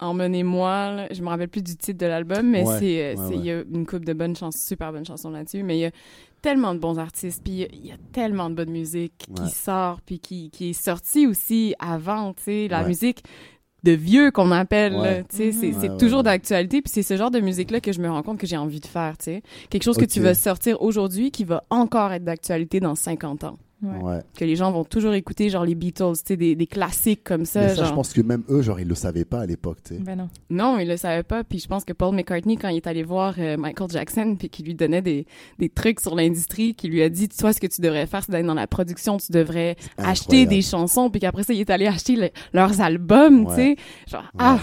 Emmenez-moi, 0.00 1.06
je 1.12 1.22
me 1.22 1.28
rappelle 1.28 1.48
plus 1.48 1.62
du 1.62 1.76
titre 1.76 1.98
de 1.98 2.06
l'album, 2.06 2.50
mais 2.50 2.64
Ouais, 2.66 2.78
c'est, 2.78 3.04
euh, 3.04 3.14
ouais, 3.16 3.28
c'est- 3.28 3.36
il 3.36 3.44
y 3.44 3.50
a 3.52 3.62
une 3.62 3.86
coupe 3.86 4.04
de 4.04 4.12
bonnes 4.12 4.34
chansons, 4.36 4.58
super 4.58 4.92
bonnes 4.92 5.06
chansons 5.06 5.30
là-dessus, 5.30 5.62
mais 5.62 5.76
il 5.78 5.80
y 5.80 5.84
a 5.86 5.90
tellement 6.42 6.74
de 6.74 6.80
bons 6.80 6.98
artistes, 6.98 7.42
puis 7.42 7.52
il 7.52 7.58
y 7.60 7.62
a- 7.64 7.68
il 7.72 7.86
y, 7.86 7.92
a 7.92 7.96
tellement 8.12 8.50
de 8.50 8.54
bonne 8.56 8.70
musique 8.70 9.24
Ouais. 9.30 9.44
qui 9.46 9.50
sort, 9.54 10.00
puis 10.04 10.18
qui, 10.18 10.50
qui 10.50 10.70
est 10.70 10.72
sortie 10.72 11.26
aussi 11.26 11.74
avant, 11.78 12.34
tu 12.34 12.42
sais, 12.42 12.68
la 12.68 12.82
Ouais. 12.82 12.88
musique 12.88 13.22
de 13.84 13.92
vieux 13.92 14.30
qu'on 14.30 14.50
appelle, 14.50 14.94
Ouais. 14.96 15.24
tu 15.28 15.36
sais, 15.36 15.52
c'est, 15.52 15.66
Mhm. 15.68 15.72
c'est 15.74 15.78
Ouais, 15.86 15.88
ouais, 15.90 15.96
toujours 15.98 16.18
ouais. 16.18 16.24
d'actualité, 16.24 16.82
puis 16.82 16.90
c'est 16.92 17.02
ce 17.02 17.16
genre 17.16 17.30
de 17.30 17.40
musique-là 17.40 17.80
que 17.80 17.92
je 17.92 18.00
me 18.00 18.10
rends 18.10 18.22
compte 18.22 18.38
que 18.38 18.46
j'ai 18.46 18.56
envie 18.56 18.80
de 18.80 18.86
faire, 18.86 19.16
tu 19.16 19.24
sais. 19.26 19.42
Quelque 19.70 19.84
chose 19.84 19.96
que 19.96 20.04
tu 20.06 20.20
vas 20.20 20.34
sortir 20.34 20.82
aujourd'hui 20.82 21.30
qui 21.30 21.44
va 21.44 21.64
encore 21.70 22.12
être 22.12 22.24
d'actualité 22.24 22.80
dans 22.80 22.94
50 22.96 23.44
ans. 23.44 23.58
Ouais. 23.84 24.02
Ouais. 24.02 24.20
Que 24.36 24.44
les 24.44 24.56
gens 24.56 24.70
vont 24.72 24.84
toujours 24.84 25.14
écouter, 25.14 25.50
genre 25.50 25.64
les 25.64 25.74
Beatles, 25.74 26.12
tu 26.18 26.20
sais, 26.26 26.36
des, 26.36 26.54
des 26.56 26.66
classiques 26.66 27.22
comme 27.24 27.44
ça, 27.44 27.60
Mais 27.60 27.68
ça, 27.68 27.74
genre... 27.76 27.86
je 27.86 27.92
pense 27.94 28.12
que 28.12 28.20
même 28.20 28.42
eux, 28.48 28.62
genre, 28.62 28.80
ils 28.80 28.88
le 28.88 28.94
savaient 28.94 29.24
pas 29.24 29.40
à 29.40 29.46
l'époque, 29.46 29.78
tu 29.84 29.94
sais. 29.94 30.00
Ben 30.00 30.16
non. 30.16 30.28
Non, 30.50 30.78
il 30.78 30.88
le 30.88 30.96
savait 30.96 31.22
pas. 31.22 31.44
Puis 31.44 31.58
je 31.60 31.68
pense 31.68 31.84
que 31.84 31.92
Paul 31.92 32.14
McCartney, 32.14 32.56
quand 32.56 32.68
il 32.68 32.76
est 32.76 32.86
allé 32.86 33.02
voir 33.02 33.34
euh, 33.38 33.56
Michael 33.56 33.90
Jackson, 33.90 34.36
puis 34.38 34.48
qu'il 34.48 34.64
lui 34.66 34.74
donnait 34.74 35.02
des, 35.02 35.26
des 35.58 35.68
trucs 35.68 36.00
sur 36.00 36.14
l'industrie, 36.14 36.74
qui 36.74 36.88
lui 36.88 37.02
a 37.02 37.08
dit, 37.08 37.28
toi, 37.28 37.52
ce 37.52 37.60
que 37.60 37.66
tu 37.66 37.80
devrais 37.80 38.06
faire, 38.06 38.22
c'est 38.24 38.32
d'aller 38.32 38.46
dans 38.46 38.54
la 38.54 38.66
production, 38.66 39.16
tu 39.18 39.32
devrais 39.32 39.76
acheter 39.98 40.24
Incroyable. 40.24 40.50
des 40.50 40.62
chansons, 40.62 41.10
puis 41.10 41.20
qu'après 41.20 41.42
ça, 41.42 41.52
il 41.52 41.60
est 41.60 41.70
allé 41.70 41.86
acheter 41.86 42.16
le- 42.16 42.30
leurs 42.52 42.80
albums, 42.80 43.46
tu 43.48 43.54
sais. 43.54 43.68
Ouais. 43.68 43.76
Genre, 44.08 44.24
ah, 44.38 44.58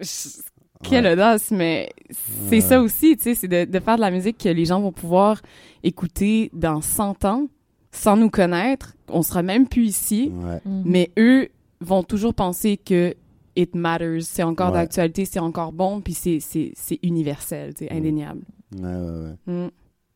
je- 0.00 0.42
quelle 0.82 1.04
Ouais. 1.06 1.12
audace, 1.12 1.50
mais 1.50 1.88
c'est 2.10 2.56
Ouais. 2.56 2.60
ça 2.60 2.80
aussi, 2.82 3.16
tu 3.16 3.22
sais, 3.22 3.34
c'est 3.34 3.48
de, 3.48 3.64
de 3.64 3.80
faire 3.80 3.96
de 3.96 4.02
la 4.02 4.10
musique 4.10 4.36
que 4.36 4.50
les 4.50 4.66
gens 4.66 4.80
vont 4.82 4.92
pouvoir 4.92 5.40
écouter 5.82 6.50
dans 6.52 6.80
100 6.80 7.24
ans, 7.24 7.46
sans 7.94 8.16
nous 8.16 8.30
connaître. 8.30 8.94
On 9.08 9.22
sera 9.22 9.42
même 9.42 9.66
plus 9.68 9.84
ici. 9.86 10.30
Ouais. 10.34 10.60
Mhm. 10.64 10.82
Mais 10.84 11.10
eux 11.18 11.48
vont 11.80 12.02
toujours 12.02 12.34
penser 12.34 12.76
que 12.76 13.14
it 13.56 13.74
matters, 13.74 14.22
c'est 14.22 14.42
encore 14.42 14.68
Ouais. 14.72 14.80
d'actualité, 14.80 15.24
c'est 15.24 15.38
encore 15.38 15.72
bon, 15.72 16.00
puis 16.00 16.12
c'est, 16.14 16.40
c'est, 16.40 16.72
c'est 16.74 16.98
universel, 17.02 17.72
c'est 17.78 17.90
Mm. 17.92 17.96
indéniable. 17.96 18.42
Ouais, 18.76 18.82
ouais, 18.82 19.36
ouais. 19.46 19.52
Mm. 19.66 19.70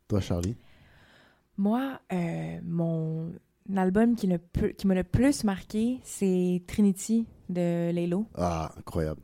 Toi, 0.09 0.21
Charlie? 0.21 0.57
Moi, 1.57 1.99
euh, 2.13 2.59
mon 2.65 3.33
album 3.77 4.15
qui, 4.17 4.27
le 4.27 4.39
plus- 4.39 4.75
qui 4.75 4.87
m'a 4.87 4.95
le 4.95 5.05
plus 5.05 5.45
marqué, 5.45 5.99
c'est 6.05 6.63
Trinity 6.67 7.27
de 7.49 7.91
Laylo. 7.91 8.27
Ah, 8.37 8.73
incroyable. 8.79 9.21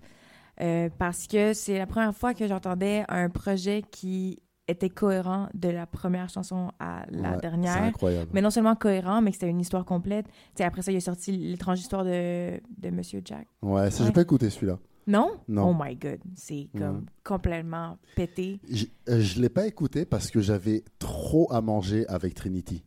Euh, 0.61 0.89
parce 0.99 1.27
que 1.27 1.53
c'est 1.53 1.79
la 1.79 1.87
première 1.87 2.15
fois 2.15 2.35
que 2.35 2.47
j'entendais 2.47 3.05
un 3.09 3.29
projet 3.29 3.83
qui 3.91 4.39
était 4.67 4.89
cohérent 4.91 5.49
de 5.55 5.69
la 5.69 5.87
première 5.87 6.29
chanson 6.31 6.71
à 6.81 7.05
la 7.11 7.21
Ouais, 7.31 7.35
C'est 7.35 7.41
dernière. 7.43 7.83
incroyable. 7.83 8.31
Mais 8.33 8.41
non 8.41 8.51
seulement 8.51 8.75
cohérent, 8.75 9.21
mais 9.21 9.31
que 9.31 9.37
c'était 9.37 9.51
une 9.51 9.61
histoire 9.61 9.85
complète. 9.85 10.27
Tu 10.27 10.33
sais, 10.57 10.65
après 10.65 10.81
ça, 10.83 10.91
il 10.91 10.97
a 10.97 11.01
sorti 11.01 11.33
l'étrange 11.33 11.81
histoire 11.81 12.05
de, 12.05 12.61
de 12.79 12.91
Monsieur 12.91 13.21
Jack. 13.25 13.47
Ouais, 13.63 13.91
ça, 13.91 14.05
j'ai 14.05 14.09
Ouais. 14.09 14.13
pas 14.15 14.23
écouté 14.23 14.49
celui-là. 14.49 14.79
Non? 15.07 15.33
Non. 15.49 15.69
Oh 15.71 15.77
my 15.79 15.95
god. 15.97 16.19
C'est 16.35 16.69
comme 16.79 16.97
Ouais. 17.01 17.03
complètement 17.25 17.99
pété. 18.17 18.59
J- 18.71 18.91
euh, 19.11 19.21
Je 19.21 19.39
l'ai 19.39 19.51
pas 19.51 19.67
écouté 19.67 20.07
parce 20.07 20.31
que 20.31 20.41
j'avais 20.41 20.83
trop 20.99 21.53
à 21.53 21.61
manger 21.61 22.07
avec 22.09 22.33
Trinity. 22.33 22.83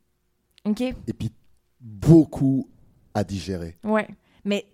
OK? 0.65 0.81
Et 0.81 1.13
puis 1.13 1.31
beaucoup 1.79 2.67
à 3.13 3.23
digérer. 3.23 3.75
Ouais. 3.83 4.07
Mais 4.45 4.65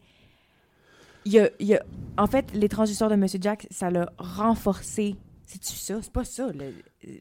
il 1.26 1.34
y 1.34 1.40
a, 1.40 1.50
il 1.60 1.68
y 1.68 1.76
a- 1.76 1.84
en 2.18 2.28
fait, 2.28 2.54
l'étrange 2.54 2.90
histoire 2.90 3.10
de 3.10 3.16
Monsieur 3.18 3.40
Jack, 3.42 3.68
ça 3.72 3.90
l'a 3.92 4.10
renforcé. 4.18 5.18
C'est-tu 5.46 5.74
ça? 5.76 5.96
C'est 6.02 6.12
pas 6.12 6.24
ça. 6.24 6.48
le- 6.54 6.74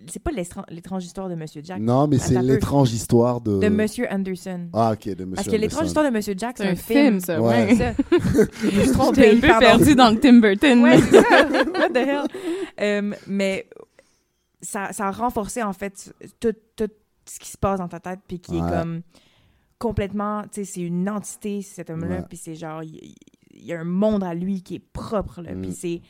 C'est 0.07 0.23
pas 0.23 0.31
l'étrange 0.71 1.05
histoire 1.05 1.29
de 1.29 1.35
Monsieur 1.35 1.61
Jack. 1.65 1.81
Non, 1.81 2.07
mais 2.07 2.19
c'est 2.19 2.41
l'étrange 2.41 2.93
histoire 2.93 3.41
de. 3.41 3.59
De 3.59 3.69
Monsieur 3.69 4.07
Anderson. 4.11 4.69
Ah, 4.73 4.93
ok, 4.93 5.05
de 5.09 5.25
Monsieur. 5.25 5.35
Parce 5.35 5.49
que 5.49 5.57
l'étrange 5.57 5.87
histoire 5.87 6.05
de 6.05 6.11
Monsieur 6.17 6.35
Jack, 6.37 6.57
c'est 6.59 6.65
C'est 6.65 6.69
un, 6.69 6.73
un 6.73 6.77
film, 7.11 7.21
ça, 7.21 7.41
Ouais. 7.41 7.49
ouais. 7.49 7.75
C'est 7.77 7.77
ça. 7.77 7.95
Je 8.63 8.67
me 8.79 8.83
suis 8.85 8.93
trompée, 8.93 9.31
un 9.31 9.41
peu 9.41 9.49
pardon. 9.49 9.67
perdu 9.67 9.95
dans 9.97 10.11
le 10.11 10.21
Tim 10.21 10.39
Burton. 10.39 10.83
Ouais, 10.83 10.99
c'est 11.01 11.21
ça. 11.21 11.49
What 11.49 11.89
the 11.91 11.97
hell? 11.97 12.23
Euh, 12.81 13.13
mais 13.27 13.69
ça, 14.61 14.93
ça 14.93 15.09
a 15.09 15.11
renforcé, 15.11 15.63
en 15.63 15.73
fait, 15.73 16.15
tout, 16.41 16.55
tout 16.77 16.89
ce 17.27 17.39
qui 17.41 17.49
se 17.51 17.59
passe 17.59 17.79
dans 17.81 17.89
ta 17.89 17.99
tête, 18.01 18.21
puis 18.27 18.39
qui 18.41 18.53
Ouais. 18.53 18.59
est 18.67 18.71
comme 18.71 19.03
complètement, 19.79 20.43
tu 20.45 20.49
sais, 20.53 20.65
c'est 20.65 20.81
une 20.83 21.09
entité, 21.11 21.61
cet 21.63 21.91
homme-là, 21.91 22.19
Ouais. 22.19 22.25
puis 22.29 22.39
c'est 22.39 22.55
genre, 22.55 22.83
il 22.85 23.15
il 23.55 23.67
y, 23.67 23.75
a 23.75 23.81
un 23.81 23.85
monde 23.85 24.25
à 24.25 24.33
lui 24.35 24.63
qui 24.63 24.77
est 24.77 24.83
propre, 24.93 25.43
là, 25.43 25.55
Mm. 25.55 25.61
puis 25.63 25.73
c'est... 25.73 26.01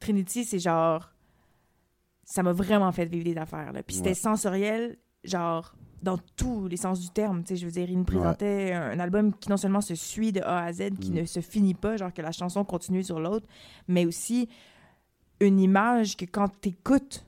Trinity, 0.00 0.44
c'est 0.44 0.58
genre... 0.60 1.10
Ça 2.24 2.42
m'a 2.42 2.52
vraiment 2.52 2.90
fait 2.92 3.04
vivre 3.06 3.24
des 3.24 3.36
affaires, 3.36 3.72
là. 3.72 3.82
Puis 3.82 3.96
c'était 3.96 4.10
Ouais. 4.10 4.14
sensoriel, 4.14 4.96
genre, 5.24 5.74
dans 6.02 6.18
tous 6.36 6.68
les 6.68 6.76
sens 6.76 7.00
du 7.00 7.08
terme, 7.10 7.42
tu 7.44 7.48
sais, 7.48 7.56
je 7.56 7.64
veux 7.66 7.72
dire, 7.72 7.88
il 7.88 7.96
nous 7.98 8.04
présentait 8.04 8.72
un, 8.72 8.90
un 8.90 8.98
album 9.00 9.32
qui 9.34 9.48
non 9.48 9.56
seulement 9.56 9.80
se 9.80 9.94
suit 9.94 10.32
de 10.32 10.40
A 10.40 10.64
à 10.64 10.72
Z, 10.72 10.90
qui 11.00 11.10
Mm. 11.10 11.14
ne 11.14 11.24
se 11.24 11.40
finit 11.40 11.74
pas, 11.74 11.96
genre 11.96 12.12
que 12.12 12.20
la 12.22 12.32
chanson 12.32 12.64
continue 12.64 13.02
sur 13.02 13.20
l'autre, 13.20 13.46
mais 13.88 14.04
aussi 14.06 14.48
une 15.40 15.58
image 15.60 16.16
que 16.16 16.24
quand 16.26 16.48
t'écoutes, 16.60 17.24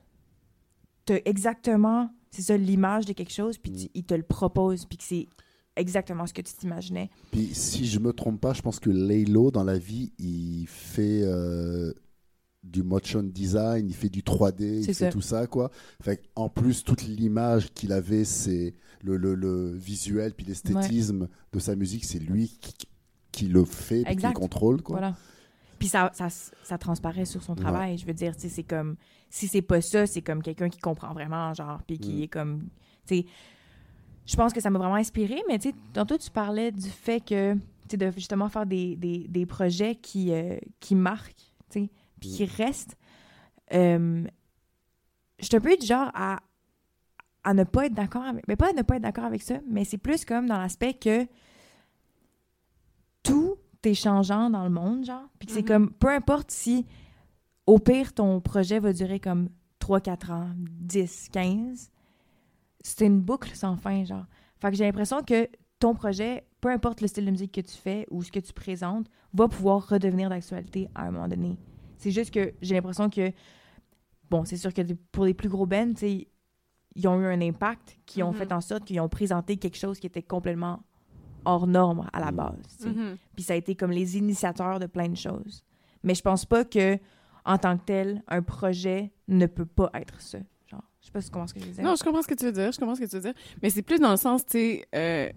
t'as 1.05 1.19
exactement, 1.25 2.09
c'est 2.31 2.41
ça, 2.43 2.57
l'image 2.57 3.05
de 3.05 3.13
quelque 3.13 3.33
chose, 3.33 3.57
puis 3.57 3.71
Mm. 3.71 3.75
tu- 3.75 3.89
il 3.95 4.03
te 4.03 4.13
le 4.13 4.23
propose, 4.23 4.85
puis 4.85 4.97
que 4.97 5.03
c'est 5.03 5.27
exactement 5.75 6.25
ce 6.25 6.33
que 6.33 6.41
tu 6.41 6.53
t'imaginais. 6.53 7.09
Puis 7.31 7.53
si 7.53 7.85
je 7.85 7.99
me 7.99 8.11
trompe 8.13 8.41
pas, 8.41 8.53
je 8.53 8.61
pense 8.61 8.79
que 8.79 8.89
Laylo 8.89 9.51
dans 9.51 9.63
la 9.63 9.77
vie, 9.77 10.11
il 10.19 10.65
fait 10.67 11.21
euh, 11.23 11.93
du 12.63 12.83
motion 12.83 13.23
design, 13.23 13.87
il 13.87 13.95
fait 13.95 14.09
du 14.09 14.21
3D, 14.21 14.79
il 14.79 14.83
C'est 14.85 14.93
fait 14.93 15.09
tout 15.09 15.21
ça 15.21 15.47
quoi. 15.47 15.71
Fait 16.01 16.21
en 16.35 16.49
plus 16.49 16.83
toute 16.83 17.03
l'image 17.03 17.71
qu'il 17.73 17.91
avait, 17.93 18.25
c'est 18.25 18.73
le, 19.01 19.15
le, 19.17 19.35
le 19.35 19.71
visuel 19.73 20.33
puis 20.33 20.45
l'esthétisme 20.45 21.27
de 21.53 21.59
sa 21.59 21.75
musique, 21.75 22.03
c'est 22.05 22.19
lui 22.19 22.49
qui, 22.59 22.73
qui 23.31 23.47
le 23.47 23.63
fait, 23.63 24.03
puis 24.03 24.15
qui 24.17 24.25
le 24.27 24.33
contrôle 24.33 24.81
quoi. 24.81 24.97
Voilà. 24.99 25.15
Puis 25.79 25.87
ça, 25.87 26.09
ça, 26.15 26.27
ça 26.29 26.77
transparaît 26.79 27.25
sur 27.25 27.43
son 27.43 27.53
travail. 27.53 27.97
Je 27.99 28.05
veux 28.07 28.13
dire, 28.13 28.33
c'est 28.35 28.63
comme. 28.63 28.95
Si 29.29 29.47
c'est 29.47 29.61
pas 29.61 29.79
ça, 29.81 30.07
c'est 30.07 30.23
comme 30.23 30.41
quelqu'un 30.41 30.69
qui 30.69 30.79
comprend 30.79 31.13
vraiment, 31.13 31.53
genre, 31.53 31.81
puis 31.85 31.99
qui 31.99 32.13
Mm. 32.15 32.21
est 32.23 32.27
comme. 32.27 32.61
Tu 33.05 33.17
sais, 33.17 33.25
je 34.25 34.35
pense 34.35 34.53
que 34.53 34.59
ça 34.59 34.69
m'a 34.71 34.79
vraiment 34.79 34.95
inspiré, 34.95 35.35
mais 35.47 35.59
tu 35.59 35.69
sais, 35.69 35.75
tantôt 35.93 36.17
tu 36.17 36.31
parlais 36.31 36.71
du 36.71 36.89
fait 36.89 37.19
que, 37.23 37.53
tu 37.53 37.59
sais, 37.91 37.97
de 37.97 38.11
justement 38.11 38.49
faire 38.49 38.65
des, 38.65 38.95
des, 38.95 39.27
des 39.27 39.45
projets 39.45 39.95
qui, 39.95 40.31
euh, 40.33 40.57
qui 40.79 40.95
marquent, 40.95 41.53
tu 41.69 41.81
sais, 41.81 41.89
puis 42.19 42.29
qui 42.31 42.45
restent. 42.45 42.97
Euh, 43.73 44.23
je 45.39 45.45
suis 45.45 45.55
un 45.55 45.61
peu 45.61 45.75
du 45.77 45.85
genre 45.85 46.09
à, 46.13 46.39
à 47.43 47.53
ne 47.53 47.63
pas 47.63 47.85
être 47.85 47.93
d'accord 47.93 48.23
avec. 48.23 48.47
Mais 48.47 48.55
pas 48.55 48.69
à 48.69 48.73
ne 48.73 48.81
pas 48.81 48.95
être 48.95 49.01
d'accord 49.03 49.25
avec 49.25 49.41
ça, 49.41 49.59
mais 49.69 49.83
c'est 49.85 49.97
plus 49.97 50.25
comme 50.25 50.47
dans 50.47 50.57
l'aspect 50.57 50.93
que 50.93 51.27
tout 53.23 53.57
est 53.83 53.93
changeant 53.93 54.49
dans 54.49 54.63
le 54.63 54.69
monde, 54.69 55.05
genre. 55.05 55.29
Puis 55.39 55.47
que 55.47 55.53
c'est 55.53 55.61
Mhm. 55.61 55.67
comme, 55.67 55.91
peu 55.91 56.09
importe 56.09 56.51
si, 56.51 56.85
au 57.65 57.79
pire, 57.79 58.13
ton 58.13 58.41
projet 58.41 58.79
va 58.79 58.91
durer 58.93 59.19
comme 59.19 59.49
3-4 59.79 60.31
ans, 60.31 60.49
10, 60.57 61.29
15, 61.31 61.89
c'est 62.81 63.05
une 63.05 63.21
boucle 63.21 63.55
sans 63.55 63.77
fin, 63.77 64.03
genre. 64.03 64.25
Fait 64.59 64.71
que 64.71 64.75
j'ai 64.77 64.83
l'impression 64.85 65.21
que 65.23 65.47
ton 65.79 65.93
projet, 65.93 66.45
peu 66.59 66.69
importe 66.69 67.01
le 67.01 67.07
style 67.07 67.25
de 67.25 67.31
musique 67.31 67.53
que 67.53 67.61
tu 67.61 67.77
fais 67.77 68.05
ou 68.09 68.23
ce 68.23 68.31
que 68.31 68.39
tu 68.39 68.51
présentes, 68.51 69.07
va 69.33 69.47
pouvoir 69.47 69.87
redevenir 69.87 70.29
d'actualité 70.29 70.89
à 70.95 71.03
un 71.03 71.11
moment 71.11 71.27
donné. 71.27 71.57
C'est 71.97 72.11
juste 72.11 72.31
que 72.33 72.53
j'ai 72.61 72.75
l'impression 72.75 73.09
que, 73.09 73.31
bon, 74.29 74.45
c'est 74.45 74.57
sûr 74.57 74.73
que 74.73 74.81
pour 75.11 75.25
les 75.25 75.33
plus 75.33 75.49
gros 75.49 75.65
bands, 75.65 75.93
tu 75.93 75.99
sais, 75.99 76.27
ils 76.95 77.07
ont 77.07 77.19
eu 77.19 77.25
un 77.25 77.41
impact 77.41 77.99
qui 78.05 78.23
ont 78.23 78.31
Mhm. 78.31 78.37
fait 78.37 78.51
en 78.51 78.61
sorte 78.61 78.85
qu'ils 78.85 78.99
ont 78.99 79.09
présenté 79.09 79.57
quelque 79.57 79.77
chose 79.77 79.99
qui 79.99 80.07
était 80.07 80.23
complètement 80.23 80.81
hors 81.45 81.67
norme 81.67 82.09
à 82.13 82.19
la 82.19 82.31
Mhm. 82.31 82.35
base. 82.35 82.77
tu 82.77 82.83
sais. 82.83 82.89
Mhm. 82.89 83.17
Puis 83.35 83.43
ça 83.43 83.53
a 83.53 83.55
été 83.55 83.75
comme 83.75 83.91
les 83.91 84.17
initiateurs 84.17 84.79
de 84.79 84.85
plein 84.87 85.07
de 85.09 85.15
choses. 85.15 85.63
Mais 86.03 86.13
je 86.15 86.21
pense 86.21 86.45
pas 86.45 86.65
que, 86.65 86.97
en 87.45 87.57
tant 87.57 87.77
que 87.77 87.83
tel, 87.85 88.23
un 88.27 88.41
projet 88.41 89.11
ne 89.27 89.45
peut 89.45 89.65
pas 89.65 89.89
être 89.93 90.19
ça. 90.21 90.39
Genre, 90.67 90.83
je 90.99 91.05
sais 91.05 91.11
pas 91.11 91.21
si 91.21 91.27
tu 91.27 91.33
comprends 91.33 91.47
ce 91.47 91.53
que 91.53 91.59
je 91.61 91.65
veux 91.65 91.71
dire. 91.71 91.83
Non, 91.83 91.95
je 91.95 92.03
comprends 92.03 92.21
ce 92.21 92.27
que 92.27 92.33
tu 92.33 92.45
veux 92.45 92.51
dire, 92.51 92.71
je 92.71 92.77
comprends 92.79 92.95
ce 92.95 93.01
que 93.01 93.05
tu 93.05 93.15
veux 93.15 93.21
dire. 93.21 93.33
Mais 93.61 93.69
c'est 93.69 93.81
plus 93.83 93.99
dans 93.99 94.11
le 94.11 94.17
sens, 94.17 94.45
tu 94.45 94.51
sais, 94.53 94.85
euh, 94.95 95.31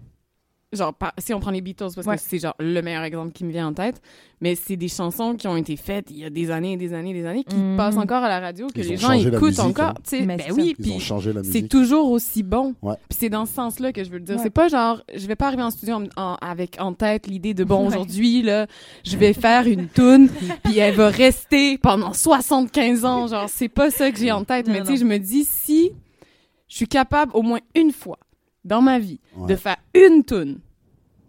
genre, 0.73 0.93
par- 0.93 1.13
si 1.17 1.33
on 1.33 1.39
prend 1.39 1.51
les 1.51 1.61
Beatles, 1.61 1.87
parce 1.93 2.07
Ouais. 2.07 2.15
que 2.15 2.21
c'est 2.25 2.39
genre 2.39 2.55
le 2.59 2.81
meilleur 2.81 3.03
exemple 3.03 3.31
qui 3.33 3.43
me 3.43 3.51
vient 3.51 3.67
en 3.67 3.73
tête, 3.73 4.01
mais 4.39 4.55
c'est 4.55 4.77
des 4.77 4.87
chansons 4.87 5.35
qui 5.35 5.47
ont 5.47 5.57
été 5.57 5.75
faites 5.75 6.09
il 6.09 6.17
y 6.19 6.23
a 6.25 6.29
des 6.29 6.49
années 6.49 6.73
et 6.73 6.77
des 6.77 6.93
années 6.93 7.11
et 7.11 7.13
des 7.13 7.25
années, 7.25 7.43
qui 7.43 7.55
Mhm. 7.55 7.75
passent 7.77 7.97
encore 7.97 8.23
à 8.23 8.29
la 8.29 8.39
radio, 8.39 8.67
que 8.67 8.79
Ils 8.79 8.87
les 8.87 8.97
gens 8.97 9.11
écoutent 9.11 9.41
musique, 9.41 9.59
encore. 9.59 9.89
hein. 9.89 9.93
Tu 10.03 10.17
sais, 10.17 10.25
Mais 10.25 10.37
ben 10.37 10.45
c'est 10.47 10.53
oui, 10.53 10.73
puis 10.79 10.97
c'est 11.43 11.67
toujours 11.67 12.09
aussi 12.09 12.41
bon. 12.43 12.73
Ouais. 12.81 12.95
Puis 13.09 13.17
c'est 13.19 13.29
dans 13.29 13.45
ce 13.45 13.53
sens-là 13.53 13.91
que 13.91 14.03
je 14.03 14.09
veux 14.09 14.17
le 14.17 14.23
dire. 14.23 14.37
Ouais. 14.37 14.41
C'est 14.43 14.49
pas 14.49 14.69
genre, 14.69 15.01
je 15.13 15.27
vais 15.27 15.35
pas 15.35 15.47
arriver 15.47 15.63
en 15.63 15.71
studio 15.71 15.95
en- 15.95 16.07
en- 16.21 16.35
avec 16.41 16.77
en 16.79 16.93
tête 16.93 17.27
l'idée 17.27 17.53
de 17.53 17.63
bon 17.65 17.85
aujourd'hui 17.87 18.41
là, 18.41 18.65
je 19.03 19.17
vais 19.17 19.33
faire 19.33 19.67
une 19.67 19.89
tune 19.89 20.29
puis 20.63 20.79
elle 20.79 20.95
va 20.95 21.09
rester 21.09 21.77
pendant 21.77 22.13
75 22.13 23.03
ans. 23.05 23.27
Genre 23.27 23.49
c'est 23.49 23.69
pas 23.69 23.91
ça 23.91 24.09
que 24.11 24.17
j'ai 24.17 24.31
en 24.31 24.43
tête. 24.45 24.67
Non, 24.67 24.73
mais 24.73 24.81
tu 24.81 24.87
sais, 24.87 24.97
je 24.97 25.05
me 25.05 25.17
dis 25.17 25.43
si 25.43 25.91
je 26.69 26.75
suis 26.77 26.87
capable 26.87 27.31
au 27.35 27.41
moins 27.41 27.59
une 27.75 27.91
fois 27.91 28.17
dans 28.63 28.81
ma 28.81 28.99
vie 28.99 29.19
Ouais. 29.35 29.47
de 29.47 29.55
faire 29.55 29.77
une 29.93 30.23
tune 30.23 30.59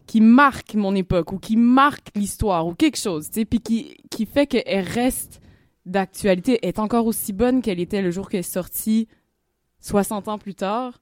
qui 0.07 0.21
marque 0.21 0.75
mon 0.75 0.95
époque 0.95 1.33
ou 1.33 1.39
qui 1.39 1.57
marque 1.57 2.09
l'histoire 2.15 2.67
ou 2.67 2.75
quelque 2.75 2.99
chose, 2.99 3.29
tu 3.31 3.41
sais, 3.41 3.45
puis 3.45 3.61
qui, 3.61 3.97
qui 4.11 4.27
fait 4.27 4.47
qu'elle 4.47 4.85
reste 4.87 5.41
d'actualité, 5.87 6.67
est 6.67 6.79
encore 6.79 7.07
aussi 7.07 7.33
bonne 7.33 7.63
qu'elle 7.63 7.81
était 7.81 8.03
le 8.03 8.11
jour 8.11 8.29
qu'elle 8.29 8.41
est 8.41 8.43
sortie 8.43 9.09
60 9.81 10.29
ans 10.29 10.39
plus 10.39 10.55
tard. 10.55 11.01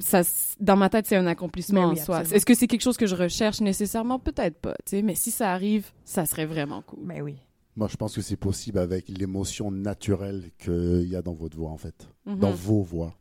Ça, 0.00 0.22
dans 0.60 0.76
ma 0.76 0.88
tête, 0.88 1.06
c'est 1.06 1.16
un 1.16 1.26
accomplissement 1.26 1.80
Mais 1.80 1.86
en 1.86 1.90
oui, 1.90 1.98
soi. 1.98 2.16
absolument. 2.18 2.36
Est-ce 2.36 2.46
que 2.46 2.54
c'est 2.54 2.66
quelque 2.68 2.82
chose 2.82 2.96
que 2.96 3.06
je 3.06 3.14
recherche 3.16 3.60
nécessairement? 3.60 4.18
Peut-être 4.18 4.58
pas, 4.60 4.74
tu 4.86 4.90
sais, 4.96 5.02
mais 5.02 5.14
si 5.16 5.30
ça 5.32 5.52
arrive, 5.52 5.90
ça 6.04 6.24
serait 6.24 6.46
vraiment 6.46 6.82
cool. 6.82 7.00
Mais 7.04 7.20
oui. 7.20 7.36
Moi, 7.76 7.88
je 7.88 7.96
pense 7.96 8.14
que 8.14 8.20
c'est 8.20 8.36
possible 8.36 8.78
avec 8.78 9.08
l'émotion 9.08 9.70
naturelle 9.70 10.50
qu'il 10.58 11.08
y 11.08 11.14
a 11.16 11.22
dans 11.22 11.34
votre 11.34 11.56
voix, 11.56 11.70
en 11.70 11.76
fait. 11.78 12.08
Mhm. 12.26 12.38
Dans 12.38 12.50
vos 12.52 12.82
voix. 12.82 13.14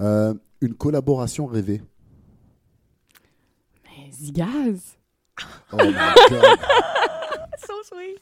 Euh, 0.00 0.34
une 0.60 0.74
collaboration 0.74 1.46
rêvée. 1.46 1.82
Mais 3.84 4.10
Zigaz! 4.12 4.98
Oh 5.72 5.76
my 5.76 5.92
God. 5.92 6.58
so 7.58 7.72
sweet. 7.84 8.20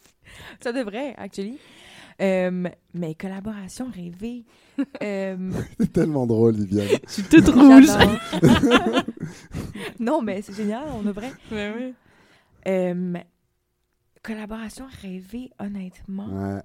Ça 0.60 0.72
devrait, 0.72 1.14
actually. 1.16 1.58
Euh, 2.20 2.68
mais 2.94 3.14
collaboration 3.14 3.90
rêvée. 3.94 4.44
Euh, 5.02 5.52
C'est 5.80 5.92
tellement 5.92 6.26
drôle, 6.26 6.54
Viviane. 6.56 6.98
Je 7.06 7.12
suis 7.12 7.22
toute 7.22 7.48
rouge! 7.48 7.88
non, 10.00 10.20
mais 10.22 10.42
c'est 10.42 10.54
génial, 10.54 10.84
on 10.94 11.02
devrait. 11.02 11.32
Mais 11.52 11.72
oui. 11.76 11.94
Euh, 12.66 13.18
collaboration 14.22 14.86
rêvée, 15.00 15.50
honnêtement. 15.58 16.28
Ouais. 16.28 16.62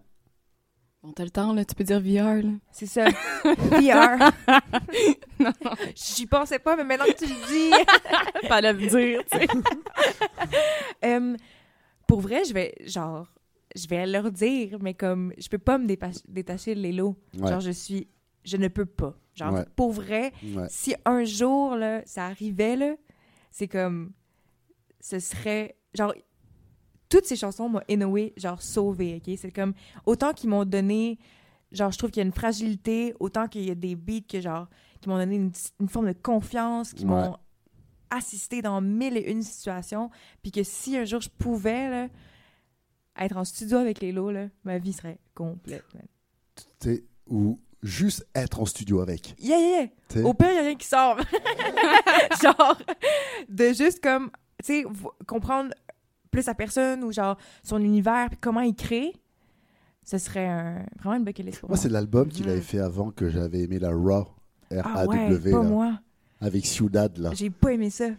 Bon, 1.04 1.12
t'as 1.12 1.26
le 1.26 1.30
temps, 1.32 1.52
là, 1.54 1.66
tu 1.66 1.76
peux 1.76 1.84
dire 1.84 2.00
VR, 2.00 2.42
là. 2.44 2.52
C'est 2.72 2.86
ça. 2.86 3.06
VR. 3.44 4.32
Non. 5.40 5.52
J'y 5.96 6.26
pensais 6.26 6.60
pas, 6.60 6.78
mais 6.78 6.86
maintenant 6.86 7.06
que 7.06 7.18
tu 7.18 7.26
le 7.26 7.48
dis. 7.48 8.48
Pas 8.48 8.62
le 8.62 8.74
dire, 8.74 9.22
tu 9.30 9.38
sais. 9.40 9.48
Pour 12.08 12.22
vrai, 12.22 12.44
je 12.46 12.54
vais, 12.54 12.74
genre, 12.86 13.28
je 13.76 13.88
vais 13.88 14.06
leur 14.06 14.32
dire, 14.32 14.78
mais 14.80 14.94
comme, 14.94 15.34
je 15.38 15.50
peux 15.50 15.58
pas 15.58 15.78
me 15.78 15.88
détacher 15.88 16.76
de 16.76 16.80
Lélo. 16.80 17.18
Ouais. 17.38 17.50
Genre, 17.50 17.60
je 17.60 17.72
suis, 17.72 18.08
je 18.46 18.56
ne 18.58 18.68
peux 18.70 18.86
pas. 18.86 19.16
Genre, 19.36 19.52
Ouais. 19.54 19.66
pour 19.76 19.92
vrai, 19.92 20.32
Ouais. 20.56 20.68
si 20.70 20.96
un 21.06 21.24
jour, 21.26 21.76
là, 21.76 22.02
ça 22.06 22.26
arrivait, 22.28 22.76
là, 22.78 22.94
c'est 23.52 23.68
comme, 23.68 24.14
ce 25.02 25.20
serait, 25.20 25.76
genre, 25.94 26.14
toutes 27.14 27.28
ces 27.28 27.36
chansons 27.36 27.70
m'ont, 27.70 27.82
in 27.92 28.02
a 28.02 28.08
way, 28.08 28.34
genre, 28.38 28.60
sauvé, 28.60 29.22
OK? 29.24 29.36
C'est 29.38 29.52
comme, 29.52 29.74
autant 30.08 30.34
qu'ils 30.34 30.50
m'ont 30.50 30.66
donné, 30.66 31.20
genre, 31.72 31.92
je 31.92 31.98
trouve 32.00 32.10
qu'il 32.10 32.22
y 32.22 32.24
a 32.24 32.26
une 32.26 32.34
fragilité, 32.34 33.14
autant 33.20 33.48
qu'il 33.48 33.66
y 33.66 33.70
a 33.70 33.76
des 33.76 33.96
beats 33.96 34.22
que, 34.28 34.42
genre, 34.42 34.68
qui 35.00 35.10
m'ont 35.10 35.18
donné 35.20 35.36
une, 35.36 35.52
une 35.80 35.90
forme 35.90 36.08
de 36.08 36.18
confiance, 36.20 36.92
qui 36.92 37.06
Ouais. 37.06 37.12
m'ont 37.12 37.38
assisté 38.10 38.64
dans 38.64 38.82
mille 38.82 39.16
et 39.16 39.32
une 39.32 39.44
situations, 39.44 40.10
puis 40.42 40.52
que 40.52 40.64
si 40.64 40.98
un 40.98 41.06
jour 41.06 41.22
je 41.22 41.30
pouvais, 41.30 41.88
là, 41.90 42.08
être 43.20 43.38
en 43.38 43.44
studio 43.44 43.78
avec 43.78 44.02
Lélo, 44.02 44.32
là, 44.32 44.48
ma 44.64 44.80
vie 44.80 44.94
serait 44.94 45.20
complète, 45.36 45.84
ou 47.28 47.60
juste 47.84 48.26
être 48.34 48.60
en 48.60 48.66
studio 48.66 49.02
avec. 49.02 49.36
Yeah, 49.40 49.60
yeah, 49.60 49.70
yeah. 49.82 49.88
tu 50.10 50.20
sais. 50.20 50.24
Au 50.24 50.34
pire, 50.34 50.50
il 50.52 50.58
a 50.58 50.62
rien 50.62 50.76
qui 50.76 50.88
sort. 50.88 51.18
genre, 52.42 52.78
de 53.50 53.68
juste 53.74 54.02
comme, 54.02 54.32
tu 54.64 54.82
sais, 54.82 54.86
comprendre 55.28 55.74
plus 56.34 56.46
la 56.48 56.54
personne 56.56 57.04
ou 57.04 57.12
genre 57.14 57.38
son 57.64 57.80
univers, 57.82 58.28
puis 58.30 58.38
comment 58.42 58.60
il 58.62 58.76
crée, 58.76 59.14
ce 60.04 60.18
serait 60.18 60.48
un- 60.48 60.86
vraiment 61.00 61.16
une 61.16 61.24
bucket 61.24 61.46
list 61.46 61.60
pour 61.62 61.70
Moi, 61.70 61.78
moi. 61.78 61.82
c'est 61.82 61.90
l'album 61.90 62.28
qu'il 62.28 62.50
avait 62.50 62.60
fait 62.62 62.80
avant 62.80 63.12
que 63.12 63.30
j'avais 63.30 63.62
aimé 63.62 63.80
la 63.80 63.92
Raw. 63.92 64.28
ah 64.72 65.06
ouais, 65.08 65.28
R-A-W, 65.28 65.52
pas 65.52 65.58
là, 65.58 65.64
moi. 65.64 66.00
avec 66.42 66.66
Ciudad, 66.66 67.18
là. 67.18 67.30
J'ai 67.34 67.50
pas 67.50 67.72
aimé 67.72 67.90
ça. 67.90 68.10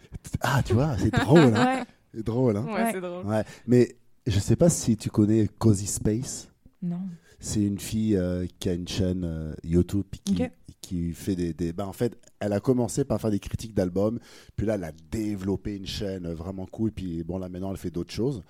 Ah, 0.41 0.63
tu 0.65 0.73
vois, 0.73 0.97
c'est 0.97 1.13
drôle, 1.13 1.41
hein. 1.55 1.77
Ouais. 1.79 1.85
C'est 2.15 2.23
drôle, 2.25 2.57
hein. 2.57 2.65
Ouais, 2.67 2.73
Ouais. 2.75 2.91
c'est 2.93 3.01
drôle. 3.01 3.27
Ouais. 3.27 3.45
Mais 3.67 3.97
je 4.27 4.39
sais 4.39 4.57
pas 4.57 4.71
si 4.71 4.97
tu 4.97 5.11
connais 5.11 5.49
Cozy 5.59 5.87
Space. 5.87 6.49
Non. 6.81 7.01
C'est 7.41 7.63
une 7.63 7.79
fille 7.81 8.17
euh, 8.17 8.47
qui 8.59 8.69
a 8.71 8.73
une 8.75 8.89
chaîne 8.89 9.25
euh, 9.25 9.53
YouTube 9.65 10.07
qui. 10.25 10.43
Qui 10.87 11.13
fait 11.13 11.37
des, 11.37 11.53
des- 11.55 11.73
ben, 11.73 11.87
en 11.87 11.93
fait, 11.93 12.17
elle 12.41 12.53
a 12.53 12.61
commencé 12.61 13.05
par 13.05 13.21
faire 13.21 13.31
des 13.31 13.41
critiques 13.41 13.75
d'albums, 13.75 14.19
puis 14.57 14.67
là, 14.67 14.75
elle 14.77 14.85
a 14.85 14.93
développé 15.11 15.77
une 15.77 15.87
chaîne 15.87 16.33
vraiment 16.33 16.67
cool, 16.67 16.93
puis 16.93 17.23
bon, 17.25 17.39
là, 17.39 17.49
maintenant, 17.49 17.71
elle 17.71 17.77
fait 17.77 17.91
d'autres 17.91 18.13
choses. 18.13 18.43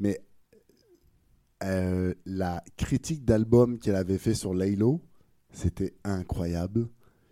Mais 0.00 0.20
euh, 1.62 2.14
la 2.26 2.62
critique 2.76 3.24
d'album 3.24 3.78
qu'elle 3.78 3.96
avait 3.96 4.18
fait 4.18 4.34
sur 4.34 4.52
Laylo, 4.54 5.00
c'était 5.52 5.94
incroyable. 6.04 6.88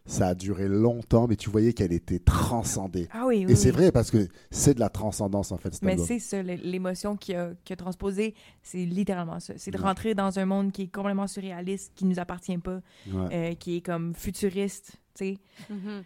Ça 0.06 0.28
a 0.28 0.34
duré 0.34 0.68
longtemps, 0.68 1.26
mais 1.26 1.34
tu 1.36 1.48
voyais 1.48 1.72
qu'elle 1.72 1.92
était 1.92 2.18
transcendée. 2.18 3.08
Ah 3.10 3.24
oui, 3.26 3.44
oui. 3.46 3.52
Et 3.52 3.56
c'est 3.56 3.70
oui. 3.70 3.76
vrai 3.76 3.92
parce 3.92 4.10
que 4.10 4.28
c'est 4.50 4.74
de 4.74 4.80
la 4.80 4.90
transcendance 4.90 5.50
en 5.50 5.56
fait. 5.56 5.72
Cet 5.72 5.82
Mais 5.82 5.96
c'est 5.96 6.18
ça, 6.18 6.42
l'émotion 6.42 7.16
qu'il 7.16 7.36
a, 7.36 7.52
qu'il 7.64 7.72
a 7.72 7.76
transposée, 7.78 8.34
c'est 8.62 8.84
littéralement 8.84 9.40
ça. 9.40 9.54
C'est 9.56 9.70
de 9.70 9.78
Ouais. 9.78 9.84
rentrer 9.84 10.14
dans 10.14 10.38
un 10.38 10.44
monde 10.44 10.72
qui 10.72 10.82
est 10.82 10.94
complètement 10.94 11.26
surréaliste, 11.26 11.92
qui 11.94 12.04
nous 12.04 12.18
appartient 12.18 12.58
pas, 12.58 12.80
Ouais. 13.10 13.28
euh, 13.32 13.54
qui 13.54 13.76
est 13.76 13.80
comme 13.80 14.14
futuriste, 14.14 14.92
tu 15.14 15.24
sais. 15.24 15.38
Mhm. 15.70 16.02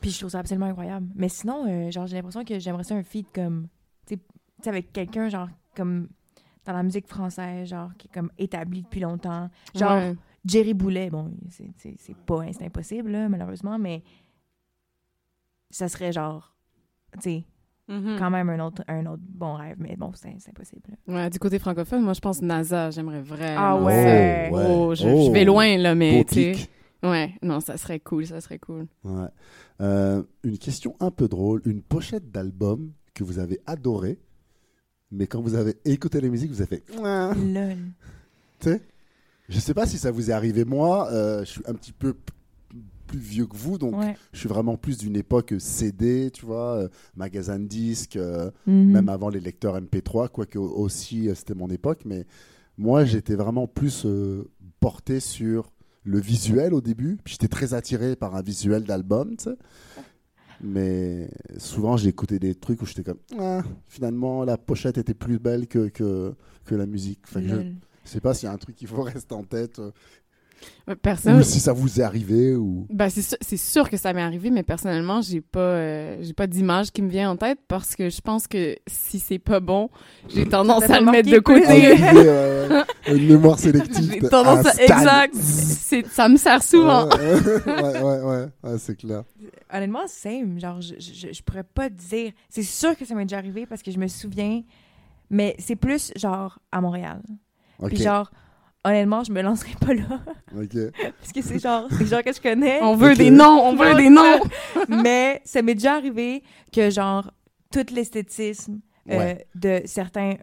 Puis 0.00 0.10
je 0.12 0.18
trouve 0.20 0.30
ça 0.30 0.38
absolument 0.38 0.66
incroyable. 0.66 1.08
Mais 1.14 1.28
sinon, 1.28 1.66
euh, 1.68 1.90
genre, 1.90 2.06
j'ai 2.06 2.16
l'impression 2.16 2.44
que 2.44 2.58
j'aimerais 2.58 2.84
ça 2.84 2.94
un 2.94 3.02
feat 3.02 3.26
comme, 3.34 3.68
tu 4.06 4.14
sais, 4.14 4.20
tu 4.20 4.24
sais, 4.62 4.70
avec 4.70 4.90
quelqu'un, 4.90 5.28
genre, 5.28 5.48
comme 5.76 6.08
dans 6.64 6.72
la 6.72 6.82
musique 6.82 7.06
française, 7.06 7.68
genre, 7.68 7.90
qui 7.98 8.08
est 8.08 8.10
comme 8.14 8.30
établi 8.38 8.82
depuis 8.82 9.00
longtemps. 9.00 9.50
Genre, 9.74 9.92
Ouais. 9.92 10.16
Jerry 10.48 10.72
Boulet, 10.74 11.10
bon, 11.10 11.30
c'est- 11.50 12.14
pas, 12.26 12.44
c'est 12.52 12.64
impossible, 12.64 13.10
là, 13.10 13.28
malheureusement, 13.28 13.78
mais 13.78 14.02
ça 15.70 15.88
serait 15.88 16.12
genre, 16.12 16.54
tu 17.14 17.20
sais, 17.20 17.44
Mhm. 17.88 18.16
quand 18.18 18.30
même 18.30 18.48
un 18.50 18.60
autre, 18.66 18.82
un 18.88 19.06
autre 19.06 19.22
bon 19.28 19.54
rêve, 19.54 19.76
mais 19.78 19.96
bon, 19.96 20.12
c'est 20.14 20.28
impossible. 20.48 20.82
là. 21.06 21.14
Ouais, 21.14 21.30
du 21.30 21.38
côté 21.38 21.58
francophone, 21.58 22.02
moi, 22.02 22.12
je 22.14 22.20
pense 22.20 22.42
NASA, 22.42 22.90
j'aimerais 22.90 23.22
vraiment. 23.22 23.56
Ah 23.60 23.76
ouais. 23.82 24.48
Oh, 24.50 24.56
ouais. 24.56 24.64
Oh, 24.68 24.94
je, 24.94 25.06
Oh. 25.08 25.26
je 25.26 25.30
vais 25.32 25.44
loin, 25.44 25.76
là, 25.78 25.94
mais 25.94 26.24
tu 26.24 26.54
sais. 26.54 26.68
Ouais, 27.02 27.32
non, 27.42 27.60
ça 27.60 27.76
serait 27.76 28.00
cool, 28.00 28.26
ça 28.26 28.40
serait 28.40 28.58
cool. 28.58 28.86
Ouais. 29.04 29.28
Euh, 29.80 30.22
une 30.42 30.58
question 30.58 30.96
un 31.00 31.10
peu 31.12 31.28
drôle. 31.28 31.62
Une 31.64 31.80
pochette 31.82 32.30
d'album 32.30 32.92
que 33.14 33.22
vous 33.24 33.38
avez 33.38 33.60
adoré, 33.66 34.18
mais 35.12 35.26
quand 35.28 35.40
vous 35.40 35.54
avez 35.54 35.76
écouté 35.84 36.20
la 36.20 36.28
musique, 36.28 36.50
vous 36.50 36.60
avez 36.60 36.78
fait. 36.78 36.84
Lol. 36.96 37.76
Tu 38.58 38.70
sais? 38.70 38.82
Je 39.48 39.58
sais 39.60 39.74
pas 39.74 39.86
si 39.86 39.98
ça 39.98 40.10
vous 40.10 40.30
est 40.30 40.32
arrivé. 40.32 40.64
Moi, 40.64 41.08
euh, 41.12 41.40
je 41.40 41.50
suis 41.50 41.62
un 41.66 41.74
petit 41.74 41.92
peu 41.92 42.14
plus 43.06 43.18
vieux 43.18 43.46
que 43.46 43.56
vous, 43.56 43.78
donc 43.78 43.96
Ouais. 43.98 44.14
je 44.32 44.38
suis 44.40 44.48
vraiment 44.48 44.76
plus 44.76 44.98
d'une 44.98 45.16
époque 45.16 45.54
CD, 45.58 46.30
tu 46.30 46.44
vois, 46.44 46.74
euh, 46.76 46.88
magasin 47.16 47.58
de 47.58 47.64
disques, 47.66 48.16
euh, 48.16 48.50
Mhm. 48.66 48.90
même 48.92 49.08
avant 49.08 49.30
les 49.30 49.40
lecteurs 49.40 49.76
MP3, 49.80 50.28
quoique 50.28 50.58
aussi 50.58 51.30
c'était 51.34 51.54
mon 51.54 51.68
époque, 51.70 52.00
mais 52.04 52.26
moi 52.76 53.06
j'étais 53.06 53.34
vraiment 53.34 53.66
plus 53.66 54.06
porté 54.80 55.20
sur 55.20 55.72
le 56.04 56.20
visuel 56.20 56.74
au 56.74 56.82
début, 56.82 57.16
j'étais 57.24 57.48
très 57.48 57.72
attiré 57.72 58.14
par 58.14 58.36
un 58.36 58.42
visuel 58.42 58.84
d'album, 58.84 59.36
tu 59.38 59.44
sais. 59.44 59.56
Mais 60.60 61.30
souvent 61.56 61.96
j'ai 61.96 62.08
écouté 62.10 62.38
des 62.38 62.54
trucs 62.54 62.82
où 62.82 62.86
j'étais 62.86 63.04
comme, 63.04 63.18
ah, 63.38 63.62
finalement 63.86 64.44
la 64.44 64.58
pochette 64.58 64.98
était 64.98 65.14
plus 65.14 65.38
belle 65.38 65.66
que, 65.66 65.88
que, 65.88 66.34
que 66.66 66.74
la 66.74 66.84
musique. 66.84 67.20
Je 68.08 68.14
sais 68.14 68.20
pas 68.20 68.32
s'il 68.32 68.46
y 68.46 68.50
a 68.50 68.54
un 68.54 68.58
truc 68.58 68.74
qu'il 68.74 68.88
faut 68.88 69.02
rester 69.02 69.34
en 69.34 69.44
tête, 69.44 69.78
euh, 69.78 69.90
Personne. 71.02 71.38
ou 71.38 71.42
si 71.42 71.60
ça 71.60 71.72
vous 71.72 72.00
est 72.00 72.02
arrivé, 72.02 72.56
ou... 72.56 72.86
Ben, 72.90 73.08
c'est 73.10 73.56
sûr, 73.56 73.88
que 73.90 73.96
ça 73.96 74.12
m'est 74.12 74.22
arrivé, 74.22 74.50
mais 74.50 74.62
personnellement, 74.62 75.20
j'ai 75.20 75.40
pas, 75.42 75.60
euh, 75.60 76.16
j'ai 76.20 76.32
pas 76.32 76.46
d'image 76.46 76.90
qui 76.90 77.02
me 77.02 77.10
vient 77.10 77.30
en 77.30 77.36
tête 77.36 77.58
parce 77.68 77.94
que 77.94 78.08
je 78.08 78.20
pense 78.20 78.48
que 78.48 78.74
si 78.86 79.20
c'est 79.20 79.38
pas 79.38 79.60
bon, 79.60 79.90
j'ai 80.28 80.48
tendance 80.48 80.84
à 80.84 80.98
le 80.98 81.06
mettre 81.10 81.30
de 81.30 81.38
côté. 81.38 81.64
Ah, 82.02 82.12
oui, 82.14 83.14
ouais. 83.14 83.16
Une 83.16 83.28
mémoire 83.28 83.58
sélective. 83.58 84.10
J'ai 84.10 84.28
tendance 84.28 84.66
à... 84.66 84.82
Exact. 84.82 85.34
Ça 86.10 86.28
me 86.28 86.36
sert 86.36 86.62
souvent. 86.62 87.06
Ouais, 87.08 87.34
ouais, 87.66 88.02
ouais, 88.02 88.20
ouais, 88.22 88.46
ouais, 88.64 88.78
c'est 88.78 88.96
clair. 88.96 89.24
Honnêtement, 89.70 90.06
same. 90.06 90.58
Genre, 90.58 90.80
je, 90.80 90.94
je, 90.98 91.32
je 91.32 91.42
pourrais 91.42 91.64
pas 91.64 91.90
te 91.90 91.94
dire. 91.94 92.32
C'est 92.48 92.62
sûr 92.62 92.96
que 92.96 93.04
ça 93.04 93.14
m'est 93.14 93.26
déjà 93.26 93.38
arrivé 93.38 93.66
parce 93.66 93.82
que 93.82 93.90
je 93.90 93.98
me 93.98 94.08
souviens, 94.08 94.62
mais 95.30 95.54
c'est 95.58 95.76
plus 95.76 96.12
genre 96.16 96.58
à 96.72 96.80
Montréal. 96.80 97.20
Ok, 97.78 97.88
Puis 97.90 97.98
genre, 97.98 98.30
honnêtement, 98.84 99.22
je 99.24 99.32
me 99.32 99.40
lancerai 99.42 99.72
pas 99.80 99.94
là 99.94 100.20
ok. 100.56 100.92
parce 101.20 101.32
que 101.32 101.42
c'est 101.42 101.58
genre, 101.58 101.86
c'est 101.96 102.06
genre 102.06 102.22
que 102.22 102.32
je 102.32 102.40
connais. 102.40 102.80
On 102.82 102.96
veut 102.96 103.14
des 103.14 103.30
noms, 103.30 103.60
on 103.64 103.76
veut 103.76 103.94
des 103.94 104.08
noms. 104.10 104.40
mais 104.88 105.40
ça 105.44 105.62
m'est 105.62 105.74
déjà 105.74 105.94
arrivé 105.94 106.42
que 106.72 106.90
genre, 106.90 107.30
tout 107.72 107.86
l'esthétisme 107.94 108.80
euh, 109.10 109.16
Ouais. 109.18 109.46
de 109.54 109.82
certains 109.86 110.34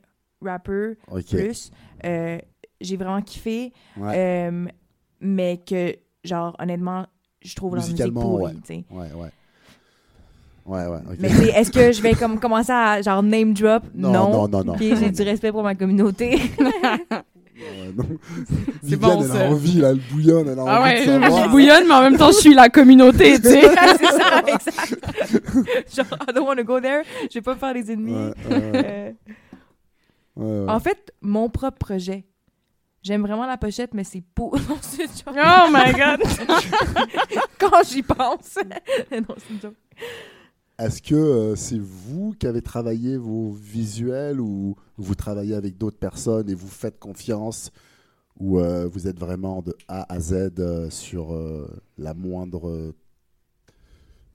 rappeurs 0.41 0.95
Ok. 1.11 1.27
plus, 1.29 1.71
euh, 2.03 2.37
j'ai 2.81 2.97
vraiment 2.97 3.21
kiffé. 3.21 3.73
Ouais. 3.97 4.13
Euh, 4.49 4.65
mais 5.19 5.57
que, 5.65 5.95
genre, 6.23 6.55
honnêtement, 6.59 7.05
je 7.41 7.55
trouve 7.55 7.75
leur 7.75 7.87
musique 7.87 8.13
pourrie, 8.13 8.43
ouais. 8.45 8.53
tu 8.65 8.67
sais. 8.67 8.85
Ouais, 8.89 9.11
ouais. 9.13 9.29
Ouais, 10.65 10.85
ouais, 10.87 10.97
ok. 11.11 11.15
Mais 11.19 11.29
tu 11.29 11.35
sais, 11.35 11.49
est-ce 11.49 11.71
que 11.71 11.91
je 11.91 12.01
vais 12.01 12.13
comme 12.15 12.39
commencer 12.39 12.71
à 12.71 13.01
genre 13.01 13.21
name 13.21 13.53
drop? 13.53 13.83
Non, 13.93 14.11
non, 14.11 14.47
non, 14.47 14.63
non. 14.63 14.73
Puis 14.75 14.95
j'ai 14.97 15.11
du 15.11 15.21
respect 15.21 15.51
pour 15.51 15.63
ma 15.63 15.75
communauté. 15.75 16.39
Non. 17.95 18.03
C'est 18.83 18.97
bon, 18.97 19.21
elle 19.21 19.27
ça. 19.29 19.45
a 19.45 19.49
envie, 19.49 19.79
là, 19.79 19.91
elle 19.91 20.01
bouillonne, 20.11 20.49
elle 20.49 20.59
a 20.59 20.63
Ah 20.67 20.81
envie 20.81 20.89
ouais, 20.91 20.99
de 20.99 21.05
savoir. 21.05 21.45
je 21.45 21.49
bouillonne, 21.49 21.87
mais 21.87 21.93
en 21.93 22.01
même 22.01 22.17
temps, 22.17 22.27
je 22.31 22.37
suis 22.39 22.53
la 22.53 22.67
communauté, 22.67 23.37
tu 23.39 23.47
sais. 23.47 23.61
c'est 23.97 24.05
ça, 24.11 24.41
exact. 24.45 25.95
genre, 25.95 26.19
I 26.29 26.33
don't 26.33 26.45
want 26.45 26.57
to 26.57 26.65
go 26.65 26.81
there. 26.81 27.03
Je 27.29 27.35
vais 27.35 27.41
pas 27.41 27.55
faire 27.55 27.73
des 27.73 27.89
ennemis. 27.93 28.11
Ouais, 28.13 28.33
Euh, 28.51 29.11
ouais, 30.35 30.45
ouais. 30.65 30.69
En 30.69 30.79
fait, 30.81 31.13
mon 31.21 31.49
propre 31.49 31.77
projet. 31.77 32.25
J'aime 33.01 33.21
vraiment 33.21 33.45
la 33.45 33.55
pochette, 33.57 33.93
mais 33.93 34.03
c'est 34.03 34.23
pour. 34.35 34.55
Non, 34.69 34.77
c'est 34.81 35.03
une 35.03 35.09
joke. 35.09 35.35
Oh 35.37 35.69
my 35.71 35.93
god. 35.93 36.27
Quand 37.57 37.83
j'y 37.89 38.01
pense. 38.03 38.57
non, 39.11 39.35
c'est 39.37 39.53
une 39.53 39.61
joke. 39.61 39.75
Est-ce 40.77 41.01
que 41.01 41.15
euh, 41.15 41.55
c'est 41.55 41.79
vous 41.79 42.33
qui 42.37 42.47
avez 42.47 42.61
travaillé 42.61 43.15
vos 43.15 43.51
visuels 43.51 44.41
ou 44.41 44.75
vous 44.97 45.15
travaillez 45.15 45.55
avec 45.55 45.77
d'autres 45.77 45.97
personnes 45.97 46.49
et 46.49 46.53
vous 46.53 46.67
faites 46.67 46.99
confiance 46.99 47.71
ou 48.37 48.59
euh, 48.59 48.85
vous 48.85 49.07
êtes 49.07 49.17
vraiment 49.17 49.61
de 49.61 49.73
A 49.87 50.11
à 50.13 50.19
Z 50.19 50.51
euh, 50.59 50.89
sur 50.89 51.33
la 51.97 52.13
moindre 52.13 52.93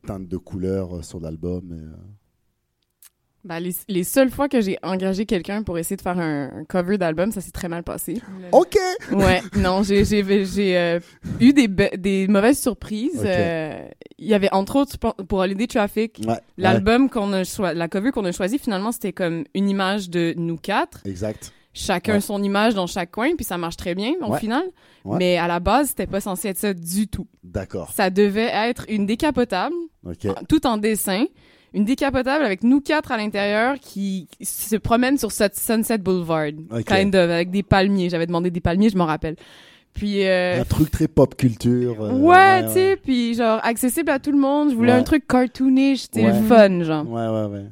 teinte 0.07 0.29
de 0.29 0.37
couleur 0.39 1.05
sur 1.05 1.21
l'album 1.21 1.95
Ben, 3.43 3.59
les, 3.59 3.75
les 3.89 4.05
seules 4.05 4.31
fois 4.31 4.49
que 4.51 4.61
j'ai 4.61 4.77
engagé 4.83 5.25
quelqu'un 5.25 5.63
pour 5.63 5.79
essayer 5.79 5.97
de 5.97 6.03
faire 6.03 6.19
un, 6.19 6.51
un 6.61 6.65
cover 6.65 6.99
d'album, 6.99 7.33
ça 7.33 7.41
s'est 7.41 7.51
très 7.53 7.69
mal 7.69 7.83
passé. 7.83 8.21
Ok 8.53 8.77
Ouais, 9.13 9.41
non, 9.57 9.83
j'ai 9.83 10.05
j'ai 10.05 10.45
j'ai 10.45 10.77
euh, 10.77 11.01
eu 11.41 11.53
des 11.55 11.67
des 11.69 12.29
mauvaises 12.29 12.61
surprises. 12.61 13.23
Euh, 13.25 13.89
Il 14.19 14.27
y 14.27 14.35
avait 14.35 14.53
entre 14.53 14.77
autres 14.77 14.99
pense, 14.99 15.15
pour 15.27 15.39
Holiday 15.39 15.67
Traffic, 15.67 16.21
Ouais, 16.27 16.39
l'album 16.59 17.09
qu'on 17.09 17.33
a 17.33 17.45
choisi, 17.45 17.79
la 17.79 17.89
cover 17.89 18.11
qu'on 18.11 18.27
a 18.27 18.33
choisi 18.33 18.59
finalement 18.59 18.93
c'était 18.93 19.15
comme 19.15 19.45
une 19.55 19.71
image 19.71 20.11
de 20.11 20.35
nous 20.37 20.59
quatre, 20.59 21.01
exact. 21.07 21.53
chacun 21.73 22.15
Ouais. 22.17 22.21
son 22.21 22.43
image 22.43 22.75
dans 22.75 22.87
chaque 22.87 23.11
coin, 23.11 23.35
puis 23.37 23.45
ça 23.47 23.57
marche 23.57 23.79
très 23.79 23.95
bien 23.95 24.13
au 24.21 24.33
Ouais. 24.33 24.39
final. 24.41 24.65
Ouais. 25.07 25.17
Mais 25.19 25.39
à 25.39 25.49
la 25.49 25.61
base, 25.61 25.89
c'était 25.89 26.07
pas 26.07 26.21
censé 26.21 26.49
être 26.49 26.59
ça 26.59 26.75
du 26.75 27.09
tout. 27.09 27.27
D'accord. 27.43 27.91
Ça 27.93 28.11
devait 28.11 28.51
être 28.53 28.85
une 28.91 29.07
décapotable, 29.07 29.75
Ok. 30.05 30.27
en- 30.27 30.45
tout 30.47 30.67
en 30.67 30.77
dessin. 30.77 31.25
Une 31.73 31.85
décapotable 31.85 32.45
avec 32.45 32.65
nous 32.65 32.81
quatre 32.81 33.13
à 33.13 33.17
l'intérieur 33.17 33.79
qui 33.81 34.27
se 34.43 34.75
promène 34.77 35.19
sur 35.19 35.31
ce 35.31 35.45
Sunset 35.53 35.99
Boulevard. 35.99 36.49
Ok. 36.73 36.85
Kind 36.85 37.15
of, 37.15 37.31
avec 37.31 37.51
des 37.51 37.63
palmiers. 37.63 38.09
J'avais 38.11 38.27
demandé 38.27 38.51
des 38.51 38.61
palmiers, 38.61 38.91
je 38.91 38.97
m'en 38.97 39.07
rappelle. 39.07 39.37
Puis, 39.93 40.25
euh, 40.27 40.61
Un 40.61 40.65
truc 40.65 40.91
très 40.91 41.09
pop 41.09 41.35
culture. 41.37 42.01
euh, 42.03 42.13
ouais, 42.13 42.65
tu 42.67 42.73
sais, 42.73 42.97
puis 42.97 43.35
genre 43.35 43.61
accessible 43.65 44.11
à 44.11 44.19
tout 44.19 44.31
le 44.33 44.39
monde. 44.39 44.71
Je 44.71 44.75
voulais 44.77 44.93
Ouais. 44.93 44.99
un 44.99 45.03
truc 45.05 45.27
cartoonish, 45.27 46.03
c'était 46.03 46.33
fun, 46.33 46.83
genre. 46.85 47.09
Ouais, 47.09 47.27
ouais, 47.29 47.45
ouais. 47.47 47.67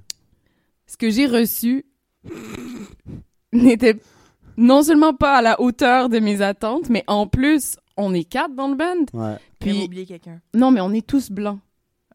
Ce 0.87 0.97
que 0.97 1.11
j'ai 1.11 1.27
reçu 1.27 1.85
n'était 3.53 3.97
non 4.57 4.83
seulement 4.83 5.15
pas 5.15 5.37
à 5.37 5.43
la 5.43 5.61
hauteur 5.61 6.09
de 6.09 6.19
mes 6.19 6.41
attentes, 6.43 6.89
mais 6.91 7.05
en 7.07 7.27
plus, 7.27 7.77
on 7.97 8.13
est 8.15 8.25
quatre 8.25 8.55
dans 8.55 8.69
le 8.69 8.75
band. 8.77 9.07
Ouais, 9.13 9.37
Puis 9.61 9.85
oublier 9.85 10.07
quelqu'un. 10.07 10.41
non, 10.55 10.71
mais 10.71 10.81
on 10.81 10.93
est 10.93 11.07
tous 11.07 11.31
blancs. 11.31 11.59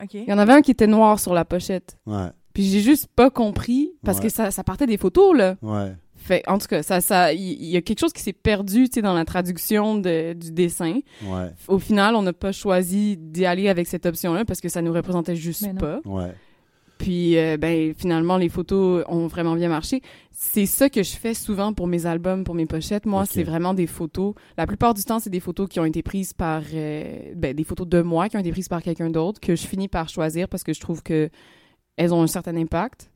OK. 0.04 0.14
Il 0.14 0.26
y 0.30 0.34
en 0.34 0.38
avait 0.38 0.54
un 0.54 0.62
qui 0.62 0.72
était 0.72 0.88
noir 0.88 1.20
sur 1.20 1.34
la 1.34 1.46
pochette. 1.46 1.98
ouais, 2.06 2.28
Puis 2.54 2.64
j'ai 2.64 2.80
juste 2.82 3.08
pas 3.16 3.30
compris 3.30 3.94
parce 4.04 4.18
Ouais. 4.20 4.26
que 4.26 4.30
ça, 4.30 4.52
ça 4.52 4.64
partait 4.64 4.86
des 4.88 4.98
photos, 4.98 5.36
là. 5.36 5.56
ouais. 5.62 5.94
Fait, 6.16 6.42
en 6.48 6.58
tout 6.58 6.68
cas, 6.68 6.84
ça, 6.84 7.02
ça, 7.02 7.34
il 7.34 7.66
y, 7.66 7.76
a 7.76 7.82
quelque 7.82 8.00
chose 8.00 8.14
qui 8.14 8.22
s'est 8.22 8.32
perdu, 8.32 8.88
tu 8.88 8.94
sais, 8.94 9.02
dans 9.02 9.14
la 9.14 9.26
traduction 9.26 9.96
de, 9.98 10.32
du 10.32 10.52
dessin. 10.54 11.00
Ouais, 11.26 11.50
Au 11.68 11.80
final, 11.80 12.16
on 12.16 12.22
n'a 12.22 12.32
pas 12.32 12.54
choisi 12.54 13.18
d'y 13.18 13.46
aller 13.46 13.68
avec 13.68 13.88
cette 13.88 14.06
option-là 14.06 14.46
parce 14.46 14.62
que 14.62 14.70
ça 14.70 14.82
nous 14.82 14.94
représentait 14.94 15.36
juste 15.36 15.78
pas. 15.78 16.00
ouais. 16.06 16.34
Puis, 17.04 17.38
euh, 17.38 17.58
ben, 17.58 17.94
finalement, 17.96 18.38
les 18.38 18.48
photos 18.50 19.04
ont 19.10 19.28
vraiment 19.28 19.56
bien 19.56 19.68
marché. 19.70 20.02
C'est 20.32 20.66
ça 20.66 20.90
que 20.90 21.04
je 21.04 21.12
fais 21.16 21.34
souvent 21.34 21.74
pour 21.74 21.86
mes 21.88 22.06
albums, 22.06 22.44
pour 22.46 22.56
mes 22.56 22.66
pochettes. 22.66 23.06
Moi, 23.06 23.26
c'est 23.26 23.44
vraiment 23.44 23.74
des 23.74 23.88
photos. 23.88 24.34
La 24.58 24.66
plupart 24.66 24.94
du 24.94 25.04
temps, 25.04 25.20
c'est 25.20 25.30
des 25.30 25.40
photos 25.42 25.68
qui 25.68 25.80
ont 25.82 25.86
été 25.86 26.02
prises 26.02 26.34
par, 26.34 26.62
euh, 26.74 27.34
ben, 27.36 27.54
des 27.54 27.64
photos 27.66 27.88
de 27.88 28.02
moi 28.02 28.30
qui 28.30 28.38
ont 28.38 28.40
été 28.40 28.52
prises 28.52 28.70
par 28.70 28.82
quelqu'un 28.82 29.10
d'autre 29.10 29.42
que 29.42 29.56
je 29.56 29.68
finis 29.68 29.90
par 29.90 30.08
choisir 30.08 30.48
parce 30.48 30.64
que 30.64 30.74
je 30.74 30.80
trouve 30.80 31.04
que 31.04 31.30
elles 31.98 32.14
ont 32.14 32.22
un 32.24 32.28
certain 32.28 32.56
impact. 32.56 33.10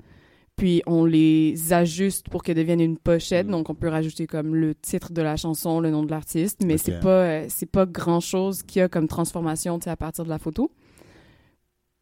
Puis 0.58 0.82
on 0.88 1.06
les 1.06 1.72
ajuste 1.72 2.30
pour 2.30 2.42
qu'elles 2.44 2.58
deviennent 2.58 2.82
une 2.82 2.98
pochette, 2.98 3.48
Mm. 3.48 3.52
donc 3.52 3.70
on 3.70 3.76
peut 3.76 3.90
rajouter 3.90 4.26
comme 4.28 4.56
le 4.56 4.74
titre 4.76 5.14
de 5.14 5.22
la 5.22 5.38
chanson, 5.38 5.80
le 5.80 5.92
nom 5.92 6.04
de 6.04 6.10
l'artiste, 6.10 6.62
mais 6.66 6.74
Ok. 6.74 6.80
c'est 6.84 7.00
pas 7.00 7.10
euh, 7.10 7.46
c'est 7.48 7.70
pas 7.72 7.86
grand 7.86 8.20
chose 8.20 8.64
qu'il 8.64 8.80
y 8.80 8.84
a 8.84 8.90
comme 8.90 9.08
transformation, 9.08 9.80
à 9.86 9.96
partir 9.96 10.24
de 10.26 10.30
la 10.30 10.40
photo. 10.40 10.72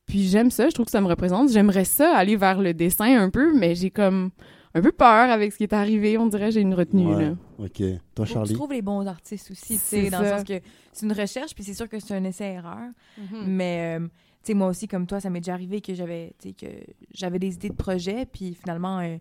Puis 0.06 0.28
j'aime 0.28 0.51
ça, 0.51 0.70
je 0.70 0.74
trouve 0.74 0.86
que 0.86 0.91
ça 0.91 1.01
me 1.01 1.08
représente. 1.08 1.51
J'aimerais 1.51 1.86
ça 1.86 2.16
aller 2.16 2.36
vers 2.36 2.62
le 2.62 2.74
dessin 2.74 3.20
un 3.20 3.30
peu, 3.30 3.53
mais 3.58 3.74
j'ai 3.76 3.89
comme 3.89 4.30
un 4.74 4.82
peu 4.82 4.91
peur 4.91 5.30
avec 5.32 5.51
ce 5.53 5.58
qui 5.58 5.64
est 5.64 5.74
arrivé. 5.74 6.18
On 6.18 6.28
dirait 6.28 6.51
j'ai 6.51 6.62
une 6.62 6.74
retenue 6.74 7.16
Ouais. 7.16 7.24
là. 7.30 7.36
Ok. 7.60 7.78
Toi, 7.78 8.26
que 8.26 8.28
tu 8.30 8.34
Charlie? 8.34 8.53
trouves 8.53 8.72
les 8.74 8.82
bons 8.82 9.08
artistes 9.08 9.51
aussi, 9.51 9.74
tu 9.76 9.80
C'est 9.84 10.03
sais, 10.03 10.10
dans 10.10 10.22
le 10.22 10.28
sens 10.30 10.43
que 10.43 10.60
c'est 10.91 11.06
une 11.06 11.14
recherche, 11.14 11.56
puis 11.56 11.64
c'est 11.64 11.74
sûr 11.74 11.88
que 11.89 11.99
c'est 11.99 12.14
un 12.14 12.24
essai-erreur. 12.24 12.89
Mm. 13.18 13.45
Mais, 13.47 13.97
euh, 13.99 14.06
tu 14.08 14.12
sais, 14.43 14.53
moi 14.53 14.68
aussi, 14.68 14.88
comme 14.88 15.08
toi, 15.08 15.20
ça 15.20 15.30
m'est 15.30 15.39
déjà 15.39 15.53
arrivé 15.53 15.82
que 15.82 15.93
j'avais, 15.93 16.34
tu 16.39 16.49
sais, 16.49 16.53
que 16.53 16.68
j'avais 17.14 17.39
des 17.39 17.53
idées 17.56 17.70
de 17.70 17.76
projet, 17.76 18.26
puis 18.32 18.53
finalement, 18.53 18.99
euh, 18.99 19.18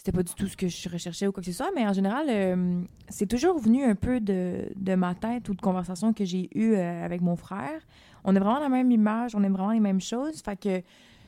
c'était 0.00 0.12
pas 0.12 0.22
du 0.22 0.32
tout 0.32 0.46
ce 0.46 0.56
que 0.56 0.66
je 0.66 0.88
recherchais 0.88 1.26
ou 1.26 1.32
quoi 1.32 1.42
que 1.42 1.50
ce 1.50 1.52
soit. 1.52 1.70
Mais 1.74 1.86
en 1.86 1.92
général, 1.92 2.24
euh, 2.30 2.80
c'est 3.10 3.26
toujours 3.26 3.58
venu 3.58 3.84
un 3.84 3.94
peu 3.94 4.18
de, 4.18 4.72
de 4.74 4.94
ma 4.94 5.14
tête 5.14 5.46
ou 5.50 5.54
de 5.54 5.60
conversations 5.60 6.14
que 6.14 6.24
j'ai 6.24 6.48
eues 6.58 6.72
euh, 6.72 7.04
avec 7.04 7.20
mon 7.20 7.36
frère. 7.36 7.82
On 8.24 8.34
a 8.34 8.40
vraiment 8.40 8.60
la 8.60 8.70
même 8.70 8.90
image, 8.90 9.34
on 9.34 9.42
aime 9.42 9.52
vraiment 9.52 9.72
les 9.72 9.80
mêmes 9.80 10.00
choses. 10.00 10.40
Fait 10.40 10.58
que 10.58 10.82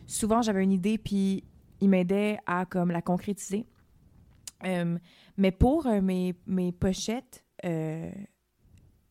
souvent, 0.06 0.40
j'avais 0.40 0.64
une 0.64 0.72
idée, 0.72 0.96
puis 0.96 1.44
il 1.82 1.90
m'aidait 1.90 2.38
à 2.46 2.64
comme 2.64 2.90
la 2.90 3.02
concrétiser. 3.02 3.66
Euh, 4.64 4.96
mais 5.36 5.50
pour 5.50 5.86
mes, 5.86 6.34
mes 6.46 6.72
pochettes, 6.72 7.44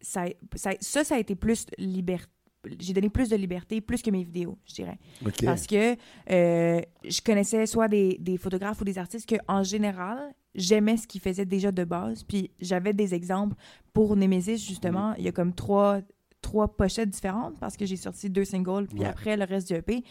ça, 0.01 0.25
ça, 0.55 1.03
ça 1.03 1.15
a 1.15 1.19
été 1.19 1.35
plus 1.35 1.67
liberté. 1.77 2.31
J'ai 2.79 2.93
donné 2.93 3.09
plus 3.09 3.29
de 3.29 3.35
liberté, 3.35 3.81
plus 3.81 4.01
que 4.01 4.11
mes 4.11 4.23
vidéos, 4.23 4.57
je 4.67 4.75
dirais. 4.75 4.99
Parce 5.45 5.65
que 5.65 5.95
euh, 6.29 6.81
je 7.03 7.21
connaissais 7.21 7.65
soit 7.65 7.87
des, 7.87 8.17
des 8.19 8.37
photographes 8.37 8.79
ou 8.81 8.83
des 8.83 8.97
artistes 8.99 9.27
que, 9.27 9.35
en 9.47 9.63
général, 9.63 10.33
j'aimais 10.53 10.97
ce 10.97 11.07
qu'ils 11.07 11.21
faisaient 11.21 11.45
déjà 11.45 11.71
de 11.71 11.83
base. 11.83 12.23
Puis 12.23 12.51
j'avais 12.59 12.93
des 12.93 13.15
exemples 13.15 13.55
pour 13.93 14.15
Nemesis, 14.15 14.57
justement. 14.67 15.15
Il 15.17 15.23
y 15.23 15.27
a 15.27 15.31
comme 15.31 15.53
trois, 15.55 16.01
trois 16.41 16.67
pochettes 16.75 17.09
différentes 17.09 17.59
parce 17.59 17.77
que 17.77 17.85
j'ai 17.87 17.95
sorti 17.97 18.29
deux 18.29 18.45
singles, 18.45 18.85
puis 18.87 18.99
Ouais. 18.99 19.05
après 19.07 19.37
le 19.37 19.43
reste 19.45 19.67
du 19.69 19.73
EP. 19.73 20.03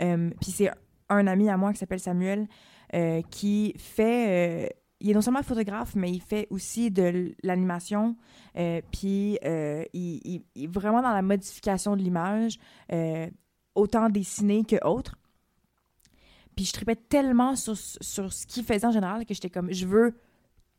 Euh, 0.00 0.30
puis 0.40 0.52
c'est 0.52 0.70
un 1.08 1.26
ami 1.26 1.48
à 1.48 1.56
moi 1.56 1.72
qui 1.72 1.78
s'appelle 1.78 2.00
Samuel 2.00 2.46
euh, 2.94 3.20
qui 3.30 3.74
fait. 3.78 4.76
Il 5.06 5.10
est 5.10 5.14
non 5.14 5.20
seulement 5.20 5.42
photographe, 5.44 5.94
mais 5.94 6.10
il 6.10 6.20
fait 6.20 6.48
aussi 6.50 6.90
de 6.90 7.32
l'animation. 7.44 8.16
euh, 8.56 8.80
puis 8.90 9.38
euh, 9.44 9.84
il 9.92 10.42
est 10.56 10.66
vraiment 10.66 11.00
dans 11.00 11.12
la 11.12 11.22
modification 11.22 11.96
de 11.96 12.02
l'image, 12.02 12.58
euh, 12.92 13.30
autant 13.76 14.08
dessinée 14.10 14.64
que 14.64 14.84
autre. 14.84 15.16
Puis 16.56 16.64
je 16.64 16.72
tripais 16.72 16.96
tellement 16.96 17.54
sur, 17.54 17.76
sur 17.76 18.32
ce 18.32 18.46
qu'il 18.46 18.64
faisait 18.64 18.86
en 18.86 18.90
général 18.90 19.24
que 19.26 19.34
j'étais 19.34 19.50
comme, 19.50 19.72
je 19.72 19.86
veux 19.86 20.18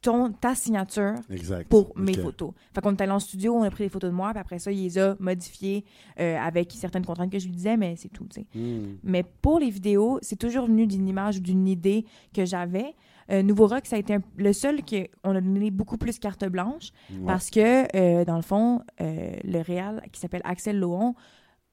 ton, 0.01 0.31
ta 0.31 0.53
signature 0.55 1.15
Exact. 1.29 1.67
pour 1.69 1.91
mes 1.97 2.13
photos. 2.13 2.51
Fait 2.73 2.81
qu'on 2.81 2.91
est 2.95 3.01
allé 3.01 3.11
en 3.11 3.19
studio, 3.19 3.55
on 3.55 3.63
a 3.63 3.69
pris 3.71 3.83
des 3.85 3.89
photos 3.89 4.11
de 4.11 4.15
moi, 4.15 4.31
puis 4.31 4.39
après 4.39 4.59
ça, 4.59 4.71
il 4.71 4.81
les 4.83 4.97
a 4.99 5.15
modifiées 5.19 5.83
euh, 6.19 6.37
avec 6.37 6.71
certaines 6.71 7.05
contraintes 7.05 7.31
que 7.31 7.39
je 7.39 7.45
lui 7.45 7.53
disais, 7.53 7.77
mais 7.77 7.95
c'est 7.97 8.09
tout, 8.09 8.25
tu 8.29 8.41
sais. 8.41 8.47
Hmm. 8.57 8.97
Mais 9.03 9.23
pour 9.23 9.59
les 9.59 9.69
vidéos, 9.71 10.19
c'est 10.21 10.35
toujours 10.37 10.67
venu 10.67 10.85
d'une 10.87 11.07
image 11.07 11.37
ou 11.37 11.41
d'une 11.41 11.67
idée 11.67 12.05
que 12.33 12.45
j'avais. 12.45 12.93
Euh, 13.31 13.41
Nouveau 13.41 13.67
Rock, 13.67 13.85
ça 13.87 13.95
a 13.97 13.99
été 13.99 14.13
un- 14.13 14.21
le 14.37 14.53
seul 14.53 14.81
qu'on 14.85 15.35
a 15.35 15.41
donné 15.41 15.71
beaucoup 15.71 15.97
plus 15.97 16.19
carte 16.19 16.45
blanche 16.45 16.91
Ouais. 17.11 17.25
parce 17.25 17.49
que, 17.49 17.87
euh, 17.97 18.23
dans 18.23 18.37
le 18.37 18.41
fond, 18.43 18.81
le 18.99 19.61
réal 19.61 20.03
qui 20.13 20.19
s'appelle 20.21 20.41
Axel 20.45 20.79
Lohan 20.79 21.15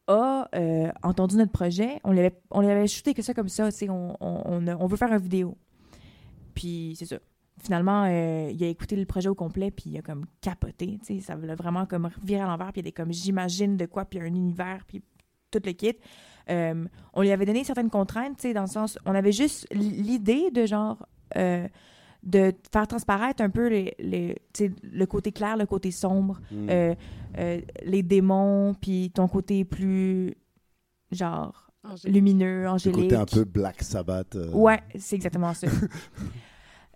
a 0.08 0.48
entendu 1.02 1.36
notre 1.36 1.52
projet. 1.52 2.00
On 2.04 2.10
l'avait, 2.12 2.34
on 2.50 2.60
l'avait 2.60 2.86
shooté 2.86 3.14
que 3.14 3.22
ça 3.22 3.34
comme 3.34 3.48
ça, 3.48 3.70
tu 3.70 3.78
sais, 3.78 3.88
on, 3.90 4.16
on, 4.20 4.42
on 4.46 4.66
a- 4.66 4.76
on 4.76 4.86
veut 4.86 4.96
faire 4.96 5.12
une 5.12 5.18
vidéo. 5.18 5.56
Puis 6.54 6.94
c'est 6.98 7.06
ça. 7.06 7.16
Finalement, 7.62 8.04
euh, 8.08 8.50
il 8.52 8.62
a 8.64 8.66
écouté 8.66 8.96
le 8.96 9.06
projet 9.06 9.28
au 9.28 9.34
complet, 9.34 9.70
puis 9.70 9.84
il 9.90 9.98
a 9.98 10.02
comme 10.02 10.24
capoté, 10.40 10.98
tu 11.06 11.16
sais, 11.16 11.20
ça 11.20 11.36
l'a 11.36 11.54
vraiment 11.54 11.86
comme 11.86 12.10
viré 12.22 12.42
à 12.42 12.46
l'envers, 12.46 12.72
puis 12.72 12.80
il 12.80 12.84
y 12.84 12.88
a 12.88 12.90
des 12.90 12.92
comme 12.92 13.12
j'imagine 13.12 13.76
de 13.76 13.86
quoi, 13.86 14.04
puis 14.04 14.18
il 14.18 14.22
y 14.22 14.24
a 14.24 14.28
un 14.28 14.34
univers, 14.34 14.84
puis 14.88 15.02
tout 15.52 15.60
le 15.64 15.72
kit. 15.72 15.94
Euh, 16.50 16.84
on 17.14 17.22
lui 17.22 17.30
avait 17.30 17.46
donné 17.46 17.62
certaines 17.62 17.90
contraintes, 17.90 18.36
tu 18.38 18.48
sais, 18.48 18.54
dans 18.54 18.62
le 18.62 18.66
sens, 18.66 18.98
on 19.06 19.14
avait 19.14 19.30
juste 19.32 19.66
l'idée 19.72 20.50
de 20.50 20.66
genre 20.66 21.06
euh, 21.36 21.66
de 22.24 22.52
faire 22.72 22.88
transparaître 22.88 23.42
un 23.42 23.50
peu 23.50 23.68
les, 23.68 23.94
les, 24.00 24.34
le 24.82 25.04
côté 25.06 25.30
clair, 25.30 25.56
le 25.56 25.66
côté 25.66 25.90
sombre, 25.92 26.40
Hmm. 26.50 26.66
euh, 26.70 26.94
euh, 27.38 27.60
les 27.84 28.02
démons, 28.02 28.74
puis 28.74 29.10
ton 29.14 29.28
côté 29.28 29.64
plus 29.64 30.34
genre 31.12 31.70
lumineux, 32.04 32.62
Le 32.62 32.68
angélique. 32.70 33.02
côté 33.02 33.16
un 33.16 33.26
peu 33.26 33.44
Black 33.44 33.82
Sabbath. 33.82 34.34
euh, 34.36 34.50
Ouais, 34.52 34.80
c'est 34.98 35.14
exactement 35.16 35.54
ça. 35.54 35.68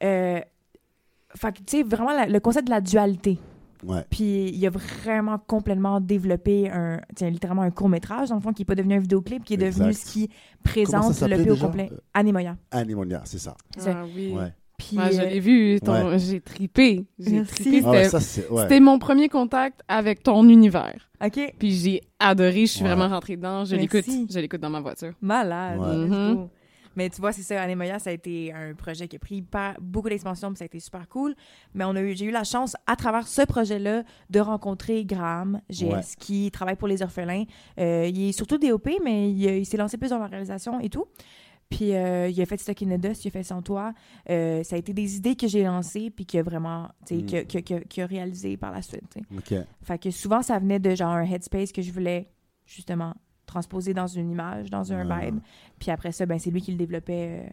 euh, 0.03 0.41
fait 1.35 1.53
que, 1.53 1.59
tu 1.59 1.65
sais, 1.79 1.83
vraiment 1.83 2.13
la- 2.13 2.27
le 2.27 2.41
concept 2.41 2.67
de 2.67 2.71
la 2.73 2.81
dualité. 2.81 3.39
Ouais. 3.85 4.05
Puis 4.11 4.49
il 4.49 4.67
a 4.67 4.71
vraiment 4.71 5.39
complètement 5.39 6.01
développé 6.01 6.69
un, 6.69 7.01
tiens, 7.15 7.31
littéralement 7.31 7.63
un 7.63 7.71
court-métrage, 7.71 8.29
dans 8.31 8.35
le 8.35 8.41
fond, 8.41 8.53
qui 8.53 8.63
n'est 8.63 8.67
pas 8.67 8.75
devenu 8.75 8.95
un 8.95 8.99
vidéoclip, 8.99 9.45
qui 9.45 9.55
est 9.55 9.59
devenu 9.59 9.93
ce 9.93 10.05
qui 10.05 10.23
ça 10.23 10.29
présente 10.65 11.21
le 11.21 11.45
P 11.45 11.51
au 11.53 11.57
complet. 11.57 11.89
Euh, 11.93 11.97
Anémonia. 12.13 12.57
Anémonia, 12.73 13.23
c'est 13.25 13.39
ça. 13.39 13.57
Ah 13.87 14.03
oui. 14.17 14.33
Ouais. 14.37 14.53
Puis, 14.77 14.97
Ouais, 14.97 15.13
je 15.13 15.21
euh, 15.21 15.25
l'ai 15.27 15.41
vu, 15.41 15.81
ton- 15.81 16.09
Ouais. 16.11 16.19
j'ai 16.19 16.41
tripé. 16.41 17.05
J'ai 17.19 17.33
Merci. 17.33 17.55
trippé. 17.55 17.83
Ah 17.85 17.91
ouais, 17.91 18.09
C'était. 18.21 18.49
Ouais. 18.53 18.81
mon 18.81 18.99
premier 18.99 19.29
contact 19.29 19.81
avec 19.89 20.23
ton 20.25 20.49
univers. 20.49 21.09
OK. 21.25 21.55
Puis 21.59 21.73
j'ai 21.73 22.01
adoré, 22.21 22.67
je 22.67 22.73
suis 22.73 22.83
Ouais. 22.85 22.95
vraiment 22.95 23.09
rentrée 23.13 23.37
dedans. 23.37 23.65
Je 23.65 23.75
l'écoute, 23.77 24.05
je 24.07 24.39
l'écoute 24.41 24.61
dans 24.61 24.71
ma 24.71 24.81
voiture. 24.81 25.13
Malade. 25.21 26.49
Mais 26.99 27.09
tu 27.11 27.21
vois, 27.21 27.33
c'est 27.33 27.43
ça, 27.43 27.63
Anémonia, 27.63 28.01
ça 28.01 28.11
a 28.11 28.13
été 28.13 28.53
un 28.53 28.75
projet 28.75 29.07
qui 29.07 29.15
a 29.15 29.19
pris 29.21 29.45
beaucoup 29.81 30.09
d'expansion, 30.09 30.49
puis 30.51 30.59
ça 30.59 30.65
a 30.65 30.67
été 30.67 30.81
super 30.81 31.09
cool. 31.09 31.35
Mais 31.75 31.85
on 31.85 31.95
a 31.95 32.01
eu, 32.03 32.17
j'ai 32.17 32.25
eu 32.27 32.31
la 32.33 32.43
chance, 32.43 32.75
à 32.89 32.97
travers 32.97 33.29
ce 33.29 33.43
projet-là, 33.43 34.03
de 34.31 34.41
rencontrer 34.41 35.05
Graham 35.05 35.61
GS, 35.71 35.85
Ouais. 35.85 36.01
qui 36.19 36.51
travaille 36.51 36.75
pour 36.77 36.89
les 36.89 37.01
orphelins. 37.03 37.45
Euh, 37.79 38.07
il 38.13 38.31
est 38.31 38.33
surtout 38.33 38.59
DOP, 38.59 38.89
mais 39.05 39.31
il, 39.31 39.41
il 39.45 39.65
s'est 39.67 39.77
lancé 39.77 39.97
plus 39.97 40.11
dans 40.11 40.19
la 40.19 40.27
réalisation 40.27 40.81
et 40.81 40.89
tout. 40.91 41.05
Puis 41.71 41.95
euh, 41.95 42.29
il 42.29 42.41
a 42.43 42.47
fait 42.47 42.57
Stuck 42.57 42.83
in 42.83 42.97
the 42.97 43.01
Dust, 43.01 43.25
il 43.27 43.29
a 43.29 43.31
fait 43.31 43.43
Sans 43.43 43.61
Toi. 43.63 43.93
Euh, 44.31 44.63
ça 44.65 44.75
a 44.75 44.79
été 44.79 44.93
des 44.93 45.17
idées 45.17 45.37
que 45.37 45.47
j'ai 45.47 45.63
lancées, 45.65 46.11
puis 46.11 46.25
qui 46.27 46.39
a 46.39 46.43
vraiment, 46.43 46.89
tu 47.07 47.21
sais, 47.29 47.45
Mm. 47.45 48.05
réalisé 48.07 48.57
par 48.57 48.73
la 48.73 48.83
suite. 48.83 49.19
Ok. 49.37 49.55
Fait 49.83 49.99
que 49.99 50.11
souvent, 50.11 50.43
ça 50.43 50.59
venait 50.59 50.79
de 50.81 50.95
genre 50.95 51.13
un 51.13 51.25
headspace 51.25 51.71
que 51.71 51.83
je 51.83 51.93
voulais 51.93 52.29
justement 52.67 53.15
transposer 53.49 53.95
dans 53.95 54.07
une 54.07 54.31
image, 54.31 54.71
dans 54.71 54.93
un 54.93 55.05
Ouais. 55.09 55.27
vibe. 55.27 55.41
Puis 55.81 55.91
après 55.91 56.13
ça, 56.13 56.25
ben, 56.27 56.39
c'est 56.39 56.51
lui 56.51 56.61
qui 56.63 56.71
le 56.71 56.77
développait 56.79 57.43
euh, 57.45 57.51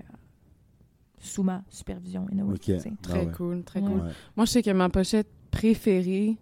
sous 1.20 1.42
ma 1.44 1.64
supervision. 1.70 2.28
in 2.32 2.40
a 2.40 2.44
way. 2.44 2.58
Très 2.58 2.78
Ah 3.12 3.18
ouais. 3.18 3.32
cool, 3.36 3.64
très 3.64 3.80
Ouais. 3.80 3.88
cool. 3.88 4.02
Ouais. 4.02 4.12
Moi, 4.36 4.46
je 4.46 4.52
sais 4.52 4.62
que 4.62 4.72
ma 4.72 4.90
pochette 4.90 5.28
préférée 5.50 6.38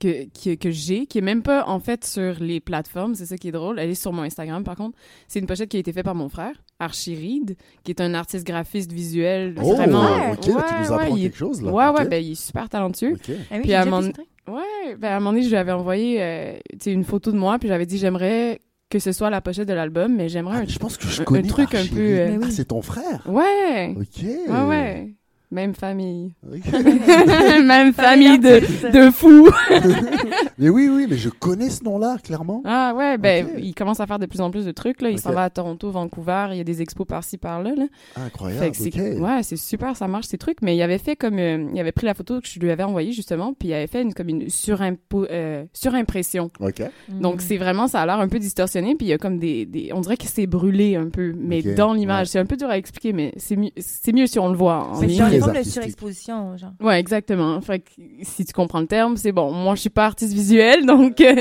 que, 0.00 0.24
que, 0.30 0.56
que 0.56 0.70
j'ai, 0.72 1.06
qui 1.06 1.18
est 1.18 1.22
même 1.22 1.42
pas 1.42 1.64
en 1.68 1.78
fait 1.78 2.04
sur 2.04 2.40
les 2.40 2.58
plateformes, 2.58 3.14
c'est 3.14 3.24
ça 3.26 3.36
qui 3.38 3.46
est 3.46 3.52
drôle, 3.52 3.78
elle 3.78 3.88
est 3.90 3.94
sur 3.94 4.12
mon 4.12 4.22
Instagram 4.22 4.64
par 4.64 4.74
contre, 4.74 4.98
c'est 5.28 5.38
une 5.38 5.46
pochette 5.46 5.68
qui 5.68 5.76
a 5.76 5.80
été 5.80 5.92
faite 5.92 6.04
par 6.04 6.16
mon 6.16 6.28
frère, 6.28 6.60
Archie 6.80 7.14
Reed, 7.14 7.56
qui 7.84 7.92
est 7.92 8.00
un 8.00 8.12
artiste 8.14 8.44
graphiste 8.44 8.90
visuel 8.90 9.54
Oh, 9.62 9.76
vraiment... 9.76 10.32
Ok, 10.32 10.40
tu 10.40 10.50
nous 10.50 10.58
apprends 10.58 10.96
ouais, 10.96 11.10
il 11.12 11.18
est- 11.18 11.22
quelque 11.28 11.36
chose, 11.36 11.62
là. 11.62 11.70
Ouais, 11.70 11.88
ouais, 12.00 12.08
ben 12.08 12.20
il 12.20 12.32
est 12.32 12.34
super 12.34 12.68
talentueux. 12.68 13.14
Ah 13.28 13.32
oui, 13.52 13.60
Puis 13.62 13.74
à 13.74 13.82
un 13.82 13.84
moment-. 13.84 14.08
Ouais, 14.48 14.96
ben 14.98 15.12
à 15.12 15.16
un 15.16 15.18
moment 15.20 15.30
donné, 15.34 15.44
je 15.44 15.50
lui 15.50 15.56
avais 15.56 15.70
envoyé 15.70 16.20
euh, 16.20 16.58
une 16.86 17.04
photo 17.04 17.30
de 17.30 17.38
moi, 17.38 17.60
puis 17.60 17.68
j'avais 17.68 17.86
dit 17.86 17.96
j'aimerais 17.98 18.60
que 18.92 18.98
ce 18.98 19.10
soit 19.12 19.30
la 19.30 19.40
pochette 19.40 19.66
de 19.68 19.72
l'album, 19.72 20.14
mais 20.14 20.28
j'aimerais 20.28 20.58
Ah, 20.58 20.62
un 20.64 20.68
je 20.68 20.78
pense 20.78 20.98
que 20.98 21.06
je 21.08 21.20
un- 21.20 21.22
un 21.22 21.24
connais 21.24 21.48
truc 21.48 21.74
un 21.74 21.86
peu, 21.86 21.98
euh. 21.98 22.38
Ah, 22.42 22.46
c'est 22.50 22.66
ton 22.66 22.82
frère. 22.82 23.22
Ouais, 23.26 23.94
Ok. 23.98 24.22
ouais, 24.22 24.62
ouais. 24.68 25.14
Même 25.50 25.74
famille. 25.74 26.34
Ok. 26.46 26.60
Même 27.64 27.94
famille 27.94 28.38
de, 28.38 28.60
de 28.90 29.10
fous. 29.10 29.48
Mais 30.62 30.68
oui, 30.68 30.88
oui, 30.88 31.06
mais 31.10 31.16
je 31.16 31.28
connais 31.28 31.70
ce 31.70 31.82
nom-là, 31.82 32.18
clairement. 32.22 32.62
Ah 32.64 32.94
ouais, 32.96 33.18
ben 33.18 33.48
il 33.58 33.74
commence 33.74 33.98
à 33.98 34.06
faire 34.06 34.20
de 34.20 34.26
plus 34.26 34.40
en 34.40 34.52
plus 34.52 34.64
de 34.64 34.70
trucs 34.70 35.02
là. 35.02 35.10
Il 35.10 35.18
s'en 35.18 35.32
va 35.32 35.42
à 35.42 35.50
Toronto, 35.50 35.90
Vancouver. 35.90 36.48
Il 36.52 36.56
y 36.56 36.60
a 36.60 36.64
des 36.64 36.80
expos 36.82 37.04
par-ci 37.04 37.36
par-là. 37.36 37.74
Là. 37.74 37.86
Incroyable, 38.14 38.72
c'est 38.72 39.18
ouais, 39.18 39.42
c'est 39.42 39.56
super, 39.56 39.96
ça 39.96 40.06
marche 40.06 40.26
ces 40.26 40.38
trucs. 40.38 40.62
Mais 40.62 40.76
il 40.76 40.82
avait 40.82 40.98
fait 40.98 41.16
comme, 41.16 41.38
euh, 41.40 41.66
il 41.74 41.80
avait 41.80 41.90
pris 41.90 42.06
la 42.06 42.14
photo 42.14 42.40
que 42.40 42.46
je 42.46 42.60
lui 42.60 42.70
avais 42.70 42.84
envoyée 42.84 43.10
justement, 43.10 43.54
puis 43.54 43.70
il 43.70 43.74
avait 43.74 43.88
fait 43.88 44.02
une 44.02 44.14
comme 44.14 44.28
une 44.28 44.44
surimpo- 44.44 45.26
euh, 45.30 45.64
surimpression. 45.72 46.50
Ok. 46.60 46.80
Donc 47.08 47.40
c'est 47.40 47.56
vraiment, 47.56 47.88
ça 47.88 48.00
a 48.02 48.06
l'air 48.06 48.20
un 48.20 48.28
peu 48.28 48.38
distorsionné, 48.38 48.94
puis 48.94 49.08
il 49.08 49.10
y 49.10 49.14
a 49.14 49.18
comme 49.18 49.38
des, 49.40 49.66
des 49.66 49.90
on 49.92 50.00
dirait 50.00 50.16
que 50.16 50.26
c'est 50.26 50.46
brûlé 50.46 50.94
un 50.94 51.08
peu, 51.08 51.34
mais 51.36 51.62
dans 51.62 51.92
l'image, 51.92 52.26
ouais. 52.26 52.30
c'est 52.30 52.38
un 52.38 52.46
peu 52.46 52.56
dur 52.56 52.68
à 52.70 52.78
expliquer, 52.78 53.12
mais 53.12 53.32
c'est 53.36 53.56
mieux, 53.56 53.70
c'est 53.78 54.12
mieux 54.12 54.28
si 54.28 54.38
on 54.38 54.48
le 54.48 54.56
voit 54.56 54.84
en 54.84 54.94
C'est 55.00 55.06
de 55.08 55.20
artistique. 55.20 55.72
surexposition, 55.72 56.56
genre. 56.56 56.72
Ouais, 56.80 57.00
exactement. 57.00 57.60
Fait 57.60 57.80
que 57.80 57.90
si 58.22 58.44
tu 58.44 58.52
comprends 58.52 58.80
le 58.80 58.86
terme, 58.86 59.16
c'est 59.16 59.32
bon. 59.32 59.50
Moi, 59.50 59.74
je 59.74 59.80
suis 59.80 59.90
pas 59.90 60.06
artiste 60.06 60.32
visuel, 60.32 60.51
donc 60.86 61.20
euh, 61.20 61.36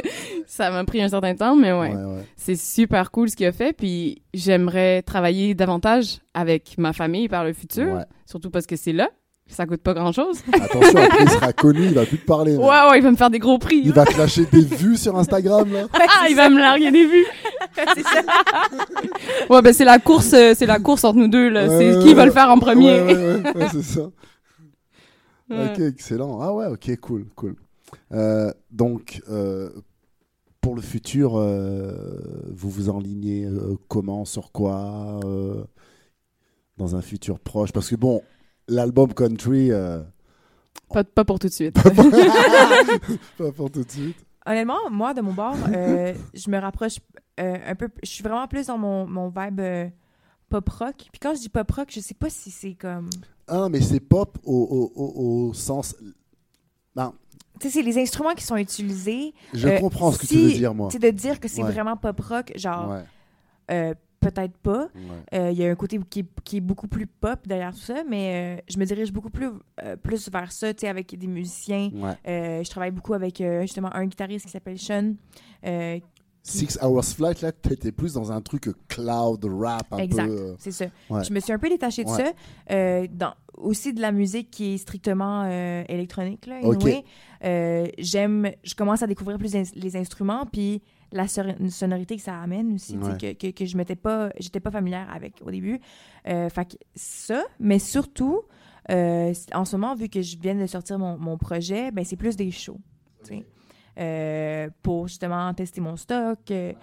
ça 0.48 0.72
m'a 0.72 0.84
pris 0.84 1.02
un 1.02 1.10
certain 1.10 1.36
temps, 1.36 1.56
mais 1.56 1.72
ouais. 1.72 1.90
Ouais, 1.94 2.04
ouais. 2.04 2.26
C'est 2.36 2.56
super 2.56 3.12
cool 3.12 3.30
ce 3.30 3.36
qu'il 3.36 3.46
a 3.48 3.52
fait, 3.52 3.74
puis 3.74 4.22
j'aimerais 4.34 5.02
travailler 5.02 5.54
davantage 5.54 6.20
avec 6.34 6.76
ma 6.78 6.94
famille 6.94 7.28
par 7.28 7.44
le 7.44 7.54
futur, 7.54 7.94
Ouais. 7.94 8.04
surtout 8.26 8.50
parce 8.50 8.66
que 8.66 8.76
c'est 8.76 8.94
là, 8.94 9.10
ça 9.48 9.66
coûte 9.66 9.82
pas 9.82 9.94
grand-chose. 9.94 10.42
Attention, 10.54 11.00
après 11.04 11.24
il 11.24 11.30
sera 11.30 11.52
connu, 11.54 11.86
il 11.86 11.94
va 11.94 12.06
plus 12.06 12.20
te 12.20 12.26
parler. 12.26 12.56
ouais, 12.56 12.66
là. 12.68 12.90
ouais, 12.90 13.00
il 13.00 13.04
va 13.04 13.12
me 13.12 13.18
faire 13.18 13.30
des 13.30 13.40
gros 13.40 13.58
prix. 13.58 13.82
Il 13.84 13.92
va 13.92 14.06
te 14.06 14.18
lâcher 14.18 14.46
des 14.46 14.62
vues 14.62 14.96
sur 14.96 15.18
Instagram, 15.18 15.72
là. 15.72 15.88
Ah, 15.94 16.28
il 16.30 16.36
va 16.36 16.50
me 16.50 16.58
larguer 16.60 16.92
des 16.92 17.06
vues. 17.06 17.26
c'est 17.96 18.04
ça. 18.04 18.22
Ouais, 19.50 19.62
ben 19.62 19.74
c'est 19.74 19.84
la 19.86 20.00
course, 20.00 20.34
euh, 20.34 20.54
c'est 20.56 20.66
la 20.66 20.80
course 20.80 21.04
entre 21.04 21.18
nous 21.18 21.28
deux 21.28 21.50
là. 21.50 21.68
Ouais, 21.68 21.78
c'est 21.78 21.98
ouais, 21.98 22.04
qui 22.04 22.14
va 22.14 22.26
le 22.26 22.32
faire 22.32 22.50
en 22.50 22.60
premier. 22.60 23.02
Ouais, 23.02 23.14
ouais, 23.14 23.16
ouais, 23.44 23.56
ouais, 23.56 23.68
c'est 23.72 23.84
ça. 23.84 24.02
Ouais. 25.50 25.70
Ok, 25.74 25.80
excellent. 25.80 26.40
Ah 26.42 26.54
ouais, 26.54 26.68
ok, 26.68 26.98
cool, 27.02 27.26
cool. 27.36 27.56
Euh, 28.12 28.52
donc, 28.72 29.22
euh, 29.30 29.70
pour 30.62 30.76
le 30.76 30.82
futur, 30.82 31.38
euh, 31.38 32.20
vous 32.52 32.70
vous 32.70 32.90
enlignez 32.90 33.46
euh, 33.46 33.78
comment, 33.88 34.26
sur 34.26 34.52
quoi, 34.52 35.20
euh, 35.26 35.64
dans 36.78 36.96
un 36.96 37.02
futur 37.02 37.40
proche? 37.40 37.72
Parce 37.72 37.90
que 37.90 37.96
bon, 37.96 38.22
l'album 38.68 39.14
Country, 39.14 39.72
euh, 39.72 40.02
Pas, 40.90 41.04
pas 41.04 41.26
pour 41.26 41.40
tout 41.40 41.48
de 41.48 41.54
suite. 41.54 41.76
pas 43.38 43.52
pour 43.52 43.72
tout 43.72 43.84
de 43.84 43.92
suite. 43.92 44.18
Honnêtement, 44.46 44.90
moi, 44.90 45.14
de 45.14 45.22
mon 45.22 45.34
bord, 45.34 45.56
euh, 45.74 46.14
je 46.34 46.50
me 46.50 46.58
rapproche 46.60 46.98
euh, 47.40 47.58
un 47.66 47.76
peu. 47.76 47.90
Je 48.04 48.10
suis 48.10 48.24
vraiment 48.24 48.48
plus 48.48 48.68
dans 48.68 48.78
mon, 48.78 49.06
mon 49.06 49.30
vibe 49.30 49.60
euh, 49.60 49.88
pop 50.50 50.68
rock. 50.70 50.96
Puis 51.12 51.20
quand 51.22 51.36
je 51.36 51.42
dis 51.42 51.50
pop 51.50 51.70
rock, 51.72 51.90
je 51.92 52.00
sais 52.00 52.16
pas 52.16 52.30
si 52.30 52.50
c'est 52.50 52.74
comme. 52.74 53.10
Ah, 53.48 53.68
mais 53.70 53.82
c'est 53.82 54.00
pop 54.00 54.38
au, 54.44 54.92
au, 54.96 55.02
au, 55.02 55.48
au 55.50 55.54
sens. 55.54 55.96
Non, 56.96 57.14
Tu 57.62 57.70
sais, 57.70 57.80
c'est 57.80 57.82
les 57.86 57.98
instruments 58.00 58.34
qui 58.34 58.44
sont 58.44 58.58
utilisés. 58.58 59.34
je 59.54 59.68
Euh, 59.68 59.80
comprends 59.80 60.12
ce 60.12 60.18
que 60.18 60.26
si- 60.26 60.36
tu 60.36 60.42
veux 60.42 60.54
dire, 60.54 60.74
moi. 60.74 60.90
Tu 60.92 60.98
de 61.00 61.10
dire 61.12 61.40
que 61.40 61.48
c'est 61.48 61.64
Ouais. 61.64 61.72
vraiment 61.72 61.96
pop 61.96 62.20
rock, 62.20 62.52
genre, 62.56 62.90
Ouais, 62.92 63.04
euh, 63.72 63.94
peut-être 64.20 64.58
pas. 64.58 64.88
ouais. 64.96 65.40
Euh, 65.40 65.52
Il 65.52 65.58
y 65.60 65.66
a 65.66 65.70
un 65.72 65.76
côté 65.76 66.00
qui 66.10 66.22
est, 66.22 66.26
qui 66.44 66.58
est 66.58 66.62
beaucoup 66.62 66.88
plus 66.88 67.06
pop 67.08 67.40
derrière 67.48 67.72
tout 67.72 67.80
ça, 67.80 68.04
mais 68.08 68.64
je 68.68 68.78
me 68.80 68.86
dirige 68.86 69.12
beaucoup 69.14 69.30
plus, 69.30 69.50
plus 70.04 70.30
vers 70.32 70.52
ça, 70.52 70.74
tu 70.74 70.82
sais, 70.82 70.88
avec 70.88 71.16
des 71.18 71.28
musiciens. 71.28 71.90
je 72.26 72.70
travaille 72.70 72.92
beaucoup 72.92 73.14
avec 73.14 73.42
justement 73.62 73.96
un 73.96 74.06
guitariste 74.06 74.46
qui 74.46 74.52
s'appelle 74.52 74.80
Sean. 74.80 75.14
Six 76.44 76.80
Hours 76.82 77.04
Flight, 77.06 77.42
là, 77.42 77.52
t'étais 77.52 77.92
plus 77.92 78.14
dans 78.14 78.32
un 78.32 78.42
truc 78.42 78.70
cloud 78.88 79.46
rap 79.46 79.94
un 79.94 79.98
Exact. 80.00 80.26
peu. 80.28 80.32
euh, 80.38 80.56
c'est 80.58 80.72
ça. 80.72 80.86
Ouais. 81.10 81.24
Je 81.24 81.32
me 81.34 81.40
suis 81.40 81.54
un 81.54 81.60
peu 81.60 81.70
détachée 81.70 82.04
de 82.04 82.10
Ouais. 82.10 82.18
ça. 82.18 82.32
euh, 82.72 83.08
dans, 83.12 83.34
aussi 83.58 83.94
de 83.94 84.02
la 84.02 84.12
musique 84.12 84.50
qui 84.50 84.74
est 84.74 84.78
strictement 84.78 85.44
euh, 85.46 85.84
électronique, 85.88 86.48
là, 86.48 86.60
Ok. 86.64 86.76
anyway. 86.84 87.04
Euh, 87.44 87.88
J'aime, 88.00 88.50
je 88.64 88.74
commence 88.74 89.04
à 89.04 89.08
découvrir 89.08 89.38
plus 89.38 89.54
les 89.76 89.96
instruments, 89.98 90.46
puis 90.52 90.82
la 91.12 91.28
sonorité 91.28 92.16
que 92.16 92.22
ça 92.24 92.40
amène 92.42 92.74
aussi, 92.74 92.98
Ouais. 92.98 93.18
que, 93.20 93.34
que, 93.34 93.52
que 93.52 93.66
je 93.66 93.78
m'étais 93.78 93.96
pas, 93.98 94.32
j'étais 94.40 94.60
pas 94.62 94.72
familière 94.72 95.08
avec 95.14 95.36
au 95.46 95.52
début. 95.52 95.80
Fait 96.26 96.50
que 96.66 96.76
ça, 96.96 97.44
mais 97.60 97.78
surtout, 97.80 98.42
en 98.90 99.66
ce 99.66 99.76
moment, 99.76 99.94
vu 99.94 100.10
que 100.10 100.22
je 100.24 100.38
viens 100.40 100.56
de 100.56 100.66
sortir 100.66 100.98
mon, 100.98 101.18
mon 101.20 101.38
projet, 101.38 101.92
ben 101.92 102.04
c'est 102.04 102.16
plus 102.16 102.36
des 102.36 102.50
shows. 102.50 102.80
Euh, 103.98 104.70
pour 104.82 105.08
justement 105.08 105.54
tester 105.54 105.82
mon 105.82 105.98
stock, 105.98 106.40
euh, 106.52 106.74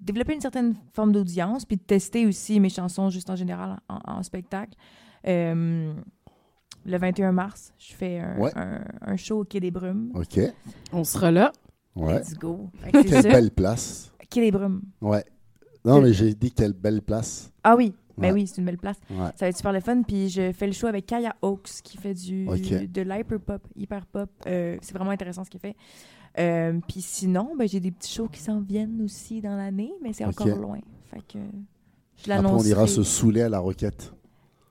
développer 0.00 0.34
une 0.34 0.40
certaine 0.40 0.74
forme 0.92 1.12
d'audience, 1.12 1.64
puis 1.64 1.76
de 1.76 1.82
tester 1.82 2.26
aussi 2.26 2.60
mes 2.60 2.68
chansons 2.68 3.10
juste 3.10 3.28
en 3.30 3.36
général 3.36 3.80
en, 3.88 3.98
en 4.18 4.22
spectacle. 4.22 4.76
Euh, 5.26 5.92
le 6.84 6.98
21 6.98 7.32
mars, 7.32 7.72
je 7.78 7.94
fais 7.94 8.18
un, 8.18 8.38
Ouais. 8.38 8.52
un- 8.56 8.84
un 9.02 9.16
show 9.16 9.40
au 9.40 9.44
Quai 9.44 9.60
des 9.60 9.70
Brumes. 9.70 10.10
Ok, 10.14 10.40
On 10.92 11.04
sera 11.04 11.30
là. 11.30 11.52
ouais. 11.96 12.18
Let's 12.18 12.34
go. 12.34 12.70
Quelle 12.92 13.22
belle 13.22 13.50
place. 13.50 14.12
Quai 14.30 14.40
des 14.40 14.50
Brumes. 14.50 14.82
Ouais. 15.00 15.24
Non, 15.84 16.00
mais 16.00 16.12
j'ai 16.12 16.34
dit 16.34 16.52
quelle 16.52 16.72
belle 16.72 17.02
place. 17.02 17.52
Ah 17.64 17.74
oui, 17.76 17.92
ben 18.22 18.28
Ouais. 18.34 18.40
oui, 18.42 18.46
c'est 18.46 18.58
une 18.58 18.64
belle 18.64 18.78
place. 18.78 18.96
Ouais. 19.10 19.26
Ça 19.36 19.44
va 19.44 19.48
être 19.48 19.56
super 19.56 19.72
le 19.72 19.80
fun. 19.80 20.02
Puis 20.02 20.28
je 20.30 20.52
fais 20.52 20.66
le 20.66 20.72
show 20.72 20.86
avec 20.86 21.06
Kaya 21.06 21.34
Oaks 21.42 21.82
qui 21.82 21.98
fait 21.98 22.14
du, 22.14 22.46
Ok. 22.48 22.90
de 22.90 23.02
l'hyper 23.02 23.40
pop, 23.40 23.62
hyper 23.76 24.06
pop. 24.06 24.30
Euh, 24.46 24.76
c'est 24.80 24.94
vraiment 24.94 25.10
intéressant 25.10 25.44
ce 25.44 25.50
qu'il 25.50 25.60
fait. 25.60 25.76
Euh, 26.38 26.78
puis 26.88 27.02
sinon, 27.02 27.50
ben, 27.58 27.68
j'ai 27.68 27.80
des 27.80 27.90
petits 27.90 28.12
shows 28.14 28.28
qui 28.28 28.40
s'en 28.40 28.60
viennent 28.60 29.02
aussi 29.02 29.40
dans 29.42 29.54
l'année, 29.56 29.92
mais 30.02 30.12
c'est 30.14 30.24
encore 30.24 30.46
loin. 30.48 30.78
Fait 31.10 31.20
que 31.20 31.38
je 32.24 32.30
Après, 32.32 32.50
on 32.50 32.58
ira 32.62 32.86
se 32.86 33.02
saouler 33.02 33.42
à 33.42 33.48
la 33.50 33.58
roquette. 33.58 34.14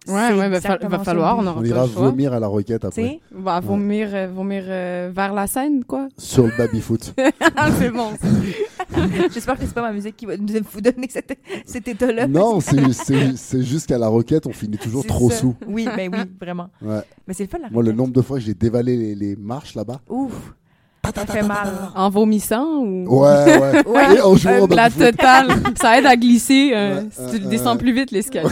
Ouais, 0.07 0.13
ouais, 0.33 0.49
va, 0.49 0.59
fa- 0.61 0.75
exactement 0.75 0.89
va 0.89 0.97
ça, 0.97 1.03
falloir, 1.03 1.37
on 1.37 1.45
On 1.47 1.63
ira 1.63 1.85
vomir 1.85 2.33
à 2.33 2.39
la 2.39 2.47
roquette 2.47 2.81
Tu 2.81 2.87
après. 2.87 3.01
sais, 3.03 3.19
Bah, 3.31 3.59
vomir, 3.59 4.09
euh, 4.13 4.27
vomir 4.33 4.63
euh, 4.67 5.11
vers 5.13 5.31
la 5.31 5.45
scène, 5.45 5.83
quoi. 5.85 6.07
Sur 6.17 6.45
le 6.47 6.51
baby-foot. 6.57 7.13
Ah, 7.55 7.69
c'est 7.77 7.91
bon. 7.91 8.09
J'espère 9.33 9.55
que 9.59 9.65
c'est 9.65 9.73
pas 9.75 9.83
ma 9.83 9.91
musique 9.91 10.17
qui 10.17 10.25
va 10.25 10.37
nous- 10.37 10.47
vous 10.71 10.81
donner 10.81 11.07
cet, 11.09 11.37
cet 11.65 11.87
état-là. 11.87 12.27
non, 12.27 12.59
c'est- 12.59 13.61
juste 13.61 13.87
qu'à 13.87 13.97
la 13.99 14.07
roquette, 14.07 14.47
on 14.47 14.53
finit 14.53 14.77
toujours 14.77 15.05
trop 15.05 15.29
ça. 15.29 15.37
sous. 15.37 15.55
Oui, 15.67 15.87
ben 15.95 16.09
oui, 16.11 16.19
vraiment. 16.39 16.67
Ouais. 16.81 17.01
Mais 17.27 17.33
c'est 17.35 17.43
le 17.43 17.49
fun, 17.49 17.59
la 17.59 17.69
Moi, 17.69 17.83
le 17.83 17.89
roquette. 17.89 17.95
nombre 17.97 18.13
de 18.13 18.21
fois 18.21 18.37
que 18.39 18.43
j'ai 18.43 18.53
dévalé 18.55 18.97
les, 18.97 19.13
les 19.15 19.35
marches 19.35 19.75
là-bas. 19.75 19.99
Ouf, 20.09 20.33
ça 21.15 21.25
fait 21.27 21.43
mal. 21.43 21.69
En 21.95 22.09
vomissant 22.09 22.79
ou... 22.79 23.05
Ouais, 23.21 23.59
ouais. 23.59 23.83
Ouais. 23.87 24.15
Et 24.15 24.21
en 24.21 24.35
jouant 24.35 24.51
Euh, 24.53 24.61
au 24.61 24.67
La 24.67 24.89
totale. 24.89 25.47
ça 25.79 25.99
aide 25.99 26.05
à 26.07 26.15
glisser 26.15 26.71
euh, 26.73 27.01
Ouais, 27.01 27.07
si 27.11 27.21
euh, 27.21 27.29
tu 27.33 27.39
le 27.39 27.45
descends 27.49 27.75
euh. 27.75 27.77
plus 27.79 27.93
vite, 27.93 28.09
l'escalier. 28.11 28.49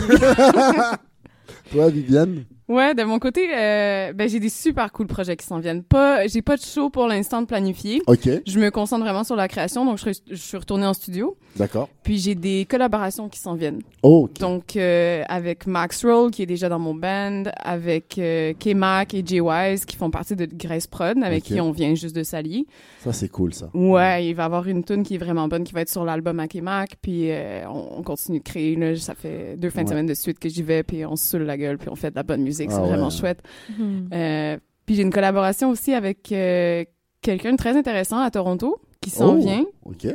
Toi, 1.71 1.89
Viviane? 1.91 2.45
Ouais, 2.69 2.93
de 2.93 3.01
mon 3.01 3.17
côté, 3.17 3.49
euh, 3.51 4.13
ben 4.13 4.29
j'ai 4.29 4.39
des 4.39 4.49
super 4.49 4.91
cool 4.91 5.07
projets 5.07 5.35
qui 5.35 5.43
s'en 5.43 5.57
viennent. 5.57 5.81
Pas, 5.81 6.27
j'ai 6.27 6.43
pas 6.43 6.55
de 6.55 6.61
show 6.61 6.91
pour 6.91 7.07
l'instant 7.07 7.41
de 7.41 7.47
planifier. 7.47 7.99
Ok, 8.05 8.29
Je 8.45 8.59
me 8.59 8.69
concentre 8.69 9.03
vraiment 9.03 9.23
sur 9.23 9.35
la 9.35 9.47
création, 9.47 9.85
donc 9.85 9.97
je, 9.97 10.35
suis 10.35 10.55
retournée 10.55 10.85
en 10.85 10.93
studio. 10.93 11.35
d'accord. 11.55 11.89
Puis 12.03 12.19
j'ai 12.19 12.35
des 12.35 12.67
collaborations 12.69 13.27
qui 13.27 13.39
s'en 13.39 13.55
viennent. 13.55 13.81
Oh. 14.03 14.29
Donc 14.39 14.75
euh, 14.75 15.23
avec 15.27 15.65
Max 15.65 16.05
Roll 16.05 16.29
qui 16.29 16.43
est 16.43 16.45
déjà 16.45 16.69
dans 16.69 16.77
mon 16.77 16.93
band, 16.93 17.45
avec 17.55 18.19
euh, 18.19 18.53
K-Mac 18.53 19.15
et 19.15 19.23
Jay 19.25 19.39
Wise 19.39 19.85
qui 19.85 19.95
font 19.95 20.11
partie 20.11 20.35
de 20.35 20.45
Grace 20.45 20.85
Prod, 20.85 21.23
avec 21.23 21.45
qui 21.45 21.59
on 21.59 21.71
vient 21.71 21.95
juste 21.95 22.15
de 22.15 22.21
s'allier. 22.21 22.67
Ça, 23.03 23.13
c'est 23.13 23.29
cool, 23.29 23.51
ça. 23.51 23.71
Ouais, 23.73 24.27
il 24.27 24.35
va 24.35 24.43
y 24.43 24.45
avoir 24.45 24.67
une 24.67 24.83
tune 24.83 25.01
qui 25.01 25.15
est 25.15 25.19
vraiment 25.19 25.47
bonne 25.47 25.63
qui 25.63 25.73
va 25.73 25.81
être 25.81 25.89
sur 25.89 26.05
l'album 26.05 26.39
à 26.39 26.47
K-Mac, 26.47 26.97
puis 27.01 27.31
on, 27.67 27.97
on 27.97 28.03
continue 28.03 28.37
de 28.37 28.43
créer. 28.43 28.75
Là, 28.75 28.95
ça 28.95 29.15
fait 29.15 29.57
deux 29.57 29.71
fins 29.71 29.83
de 29.83 29.89
semaine 29.89 30.05
de 30.05 30.13
suite 30.13 30.37
que 30.37 30.49
j'y 30.49 30.61
vais, 30.61 30.83
puis 30.83 31.03
on 31.03 31.15
se 31.15 31.25
saoule 31.25 31.43
la 31.43 31.57
gueule, 31.57 31.79
puis 31.79 31.89
on 31.89 31.95
fait 31.95 32.11
de 32.11 32.15
la 32.15 32.21
bonne 32.21 32.43
musique. 32.43 32.58
Ah 32.69 32.71
c'est 32.75 32.81
vraiment 32.81 33.05
ouais. 33.05 33.11
chouette. 33.11 33.41
Mhm. 33.77 34.09
Euh, 34.13 34.57
puis 34.85 34.95
j'ai 34.95 35.03
une 35.03 35.11
collaboration 35.11 35.69
aussi 35.69 35.93
avec 35.93 36.31
euh, 36.31 36.83
quelqu'un 37.21 37.51
de 37.51 37.57
très 37.57 37.77
intéressant 37.77 38.17
à 38.19 38.29
Toronto 38.31 38.77
qui 39.01 39.09
s'en 39.11 39.35
Oh, 39.35 39.39
vient. 39.39 39.63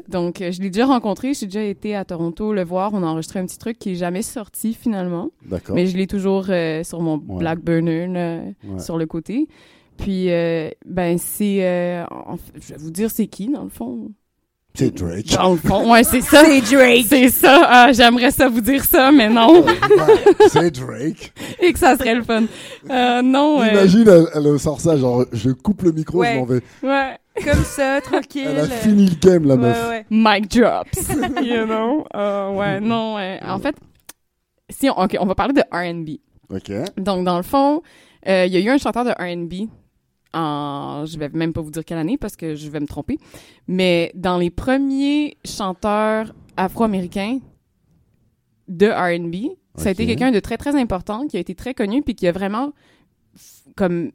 Donc, 0.09 0.43
euh, 0.43 0.53
je 0.53 0.61
l'ai 0.61 0.69
déjà 0.69 0.85
rencontré, 0.87 1.33
j'ai 1.33 1.47
déjà 1.47 1.63
été 1.63 1.95
à 1.97 2.05
Toronto 2.05 2.53
le 2.53 2.65
voir. 2.65 2.93
On 2.93 3.03
a 3.03 3.07
enregistré 3.07 3.41
un 3.41 3.47
petit 3.47 3.57
truc 3.59 3.79
qui 3.79 3.93
est 3.93 3.95
jamais 3.95 4.21
sorti 4.23 4.75
finalement, 4.75 5.31
D'accord. 5.47 5.75
mais 5.75 5.87
je 5.87 5.97
l'ai 5.97 6.07
toujours 6.07 6.47
euh, 6.51 6.83
sur 6.85 7.01
mon 7.01 7.17
Ouais. 7.17 7.39
black 7.39 7.61
burner 7.61 8.07
là, 8.09 8.41
Ouais. 8.69 8.79
sur 8.81 8.99
le 8.99 9.07
côté. 9.07 9.49
Puis, 9.97 10.31
euh, 10.31 10.71
ben, 10.85 11.17
c'est. 11.19 11.65
euh, 11.65 12.05
en 12.11 12.37
fait, 12.37 12.53
je 12.61 12.75
vais 12.75 12.79
vous 12.79 12.91
dire 12.91 13.11
c'est 13.11 13.27
qui, 13.29 13.49
dans 13.49 13.63
le 13.63 13.71
fond. 13.71 14.11
C'est 14.77 14.91
Drake. 14.93 15.27
Dans 15.37 15.53
le 15.53 15.57
fond, 15.59 15.93
ouais, 15.93 16.03
c'est 16.03 16.20
ça. 16.20 16.45
C'est 16.45 16.61
Drake! 16.75 17.07
C'est 17.09 17.29
ça. 17.29 17.62
Ah, 17.68 17.93
J'aimerais 17.93 18.33
ça 18.33 18.49
vous 18.49 18.61
dire 18.61 18.83
ça, 18.85 19.12
mais 19.12 19.29
non. 19.29 19.62
Ouais, 19.64 19.72
c'est 20.49 20.70
Drake. 20.72 21.33
Et 21.61 21.72
que 21.72 21.79
ça 21.79 21.97
serait 21.97 22.16
le 22.16 22.25
fun. 22.25 22.43
Euh, 22.91 23.22
non, 23.22 23.61
ouais. 23.61 23.70
Imagine, 23.72 24.09
elle, 24.09 24.27
elle 24.35 24.59
sort 24.59 24.81
ça, 24.81 24.97
genre, 24.97 25.27
je 25.33 25.51
coupe 25.51 25.83
le 25.83 25.93
micro, 25.93 26.18
Ouais. 26.18 26.33
je 26.35 26.39
m'en 26.41 26.45
vais. 26.45 26.61
Ouais. 26.83 27.16
Comme 27.45 27.62
ça, 27.64 28.01
tranquille. 28.01 28.49
Elle 28.49 28.59
a 28.59 28.66
fini 28.66 29.07
le 29.11 29.14
game, 29.16 29.47
la 29.47 29.55
Ouais, 29.55 29.61
meuf. 29.61 29.89
ouais. 29.91 30.07
Mic 30.11 30.51
drops. 30.51 31.09
you 31.43 31.66
know? 31.66 32.05
Euh, 32.16 32.51
ouais, 32.53 32.81
non, 32.81 33.14
ouais. 33.16 33.39
En 33.47 33.61
fait, 33.61 33.77
si 34.70 34.91
on, 34.91 34.99
ok, 35.01 35.16
on 35.20 35.27
va 35.27 35.35
parler 35.37 35.55
de 35.55 35.62
R&B. 35.70 36.18
Ok. 36.53 36.72
Donc, 36.99 37.25
dans 37.25 37.37
le 37.37 37.43
fond, 37.45 37.81
euh, 38.29 38.45
il 38.47 38.53
y 38.53 38.57
a 38.57 38.61
eu 38.61 38.68
un 38.70 38.79
chanteur 38.79 39.05
de 39.05 39.11
R&B 39.11 39.68
en, 40.35 41.07
je 41.07 41.18
vais 41.18 41.28
même 41.30 41.53
pas 41.53 41.61
vous 41.61 41.70
dire 41.70 41.85
quelle 41.85 41.99
année 41.99 42.18
parce 42.18 42.37
que 42.37 42.55
je 42.55 42.68
vais 42.68 42.80
me 42.80 42.87
tromper, 42.87 43.18
mais 43.68 44.12
dans 44.14 44.37
les 44.39 44.51
premiers 44.51 45.37
chanteurs 45.45 46.35
afro-américains 46.57 47.39
de 48.68 48.87
R&B, 48.87 49.57
ça 49.76 49.89
a 49.89 49.93
été 49.93 50.07
quelqu'un 50.07 50.30
de 50.30 50.41
très 50.41 50.57
très 50.57 50.74
important 50.76 51.26
qui 51.26 51.37
a 51.37 51.41
été 51.41 51.55
très 51.55 51.74
connu 51.74 52.03
puis 52.03 52.14
qui 52.14 52.26
a 52.28 52.32
vraiment 52.32 52.72
comme 53.76 54.12